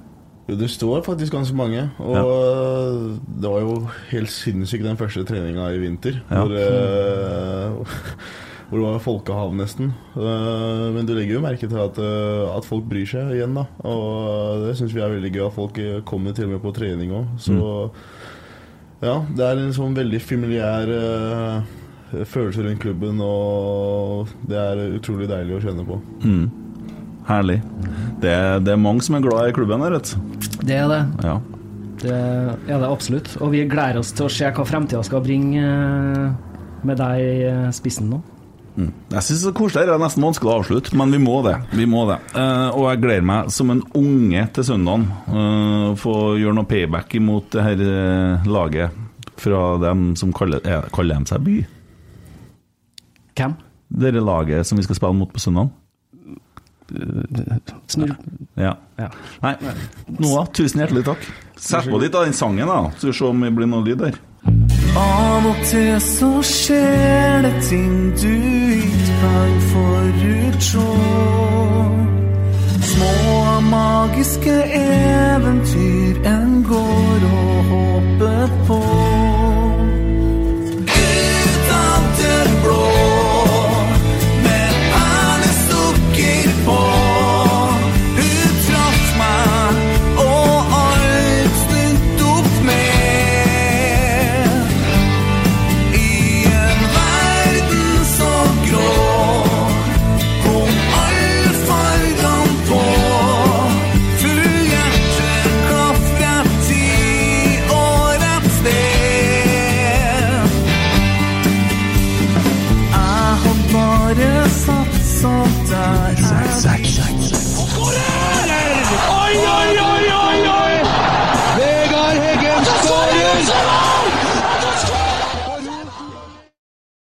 Jo, 0.49 0.57
det 0.57 0.69
står 0.73 1.03
faktisk 1.05 1.35
ganske 1.35 1.55
mange. 1.55 1.85
Og 2.01 3.17
det 3.39 3.49
var 3.49 3.63
jo 3.63 3.73
helt 4.09 4.31
sinnssykt 4.33 4.85
den 4.87 4.99
første 4.99 5.23
treninga 5.29 5.69
i 5.75 5.81
vinter. 5.81 6.21
Ja. 6.29 6.41
Hvor, 6.41 6.55
eh, 6.57 7.97
hvor 8.69 8.81
det 8.81 8.85
var 8.87 9.03
folkehav, 9.03 9.53
nesten. 9.57 9.93
Eh, 10.17 10.87
men 10.95 11.05
du 11.05 11.13
legger 11.13 11.37
jo 11.37 11.43
merke 11.45 11.69
til 11.69 11.79
at, 11.83 12.01
eh, 12.01 12.49
at 12.55 12.65
folk 12.65 12.89
bryr 12.89 13.05
seg 13.09 13.35
igjen, 13.37 13.53
da. 13.57 13.67
Og 13.85 14.65
det 14.65 14.75
syns 14.79 14.95
vi 14.97 15.05
er 15.05 15.13
veldig 15.13 15.31
gøy, 15.37 15.43
at 15.47 15.57
folk 15.59 15.79
eh, 15.83 16.01
kommer 16.09 16.33
til 16.33 16.49
og 16.49 16.55
med 16.57 16.65
på 16.65 16.73
trening 16.75 17.13
òg. 17.13 17.29
Så 17.45 17.59
ja, 19.01 19.15
det 19.35 19.45
er 19.45 19.61
en 19.61 19.73
sånn 19.75 19.93
veldig 19.97 20.19
familiær 20.21 20.89
uh, 20.91 22.23
følelse 22.27 22.65
rundt 22.65 22.81
klubben, 22.83 23.19
og 23.23 24.31
det 24.49 24.57
er 24.59 24.81
utrolig 24.97 25.29
deilig 25.29 25.57
å 25.59 25.61
kjenne 25.63 25.85
på. 25.87 25.99
Herlig. 27.29 27.59
Det, 28.23 28.31
er- 28.33 28.59
det 28.65 28.73
er 28.73 28.81
mange 28.81 29.03
som 29.05 29.15
er 29.19 29.23
glad 29.25 29.51
i 29.51 29.55
klubben 29.55 29.83
her, 29.85 29.93
vet 29.99 30.11
du. 30.15 30.49
Det 30.65 30.75
er 30.81 30.87
det. 30.89 31.01
Ja. 31.23 31.37
Det 31.99 32.15
er 32.15 32.79
det 32.79 32.87
absolutt. 32.89 33.29
Og 33.43 33.51
vi 33.53 33.65
gleder 33.69 33.99
oss 33.99 34.11
til 34.15 34.25
å 34.25 34.31
se 34.31 34.47
hva 34.55 34.65
fremtida 34.65 35.01
skal 35.05 35.21
bringe 35.25 35.61
eh, 35.61 36.29
med 36.87 36.97
deg 37.01 37.19
i 37.19 37.43
eh, 37.49 37.65
spissen 37.75 38.07
nå. 38.09 38.21
Mm. 38.75 38.91
Jeg 39.11 39.25
syns 39.25 39.43
det 39.43 39.51
er 39.51 39.57
koselig. 39.57 39.87
Det 39.89 39.93
er 39.95 40.01
nesten 40.01 40.25
vanskelig 40.25 40.51
å 40.51 40.57
avslutte, 40.61 40.95
men 40.99 41.13
vi 41.15 41.19
må 41.23 41.39
det. 41.45 41.55
Vi 41.75 41.87
må 41.89 42.05
det. 42.09 42.19
Uh, 42.35 42.69
og 42.75 42.87
jeg 42.91 43.01
gleder 43.03 43.27
meg 43.29 43.51
som 43.55 43.73
en 43.73 43.83
unge 43.97 44.45
til 44.55 44.67
søndagen. 44.69 45.07
Uh, 45.27 45.97
få 45.99 46.15
gjøre 46.39 46.57
noe 46.59 46.69
payback 46.69 47.15
imot 47.19 47.51
det 47.55 47.65
her 47.65 47.83
uh, 47.83 48.49
laget 48.49 49.05
fra 49.39 49.77
dem 49.81 50.15
som 50.19 50.33
kaller, 50.35 50.59
eh, 50.67 50.87
kaller 50.93 51.15
dem 51.15 51.27
seg 51.29 51.43
by. 51.45 51.57
Hvem? 53.39 53.55
Det 53.87 54.11
laget 54.19 54.67
som 54.67 54.77
vi 54.77 54.83
skal 54.83 54.99
spille 54.99 55.15
mot 55.17 55.31
på 55.33 55.39
søndag. 55.39 55.69
Snurr. 57.87 58.15
Ja. 58.57 58.73
Ja. 58.97 59.09
Nei, 59.43 59.53
Noah, 60.17 60.49
tusen 60.53 60.81
hjertelig 60.81 61.05
takk. 61.05 61.27
Sett 61.55 61.89
på 61.89 62.01
litt 62.01 62.15
av 62.17 62.25
den 62.25 62.33
sangen, 62.33 62.67
da, 62.67 62.89
så 62.97 63.11
vi 63.11 63.13
ser 63.13 63.29
om 63.29 63.45
det 63.45 63.53
blir 63.55 63.69
noe 63.69 63.85
lyd 63.85 64.01
der. 64.01 64.19
Av 64.97 65.45
og 65.45 65.55
til 65.69 66.01
så 66.01 66.29
skjer 66.41 67.41
det 67.45 67.53
ting 67.69 68.13
du 68.21 68.33
ikke 68.77 69.17
kan 69.21 69.53
forutse. 69.71 70.87
Små 72.93 73.59
magiske 73.69 74.55
eventyr 74.81 76.25
en 76.33 76.63
går 76.69 77.29
og 77.33 77.63
håper 77.73 78.47
på. 78.67 79.08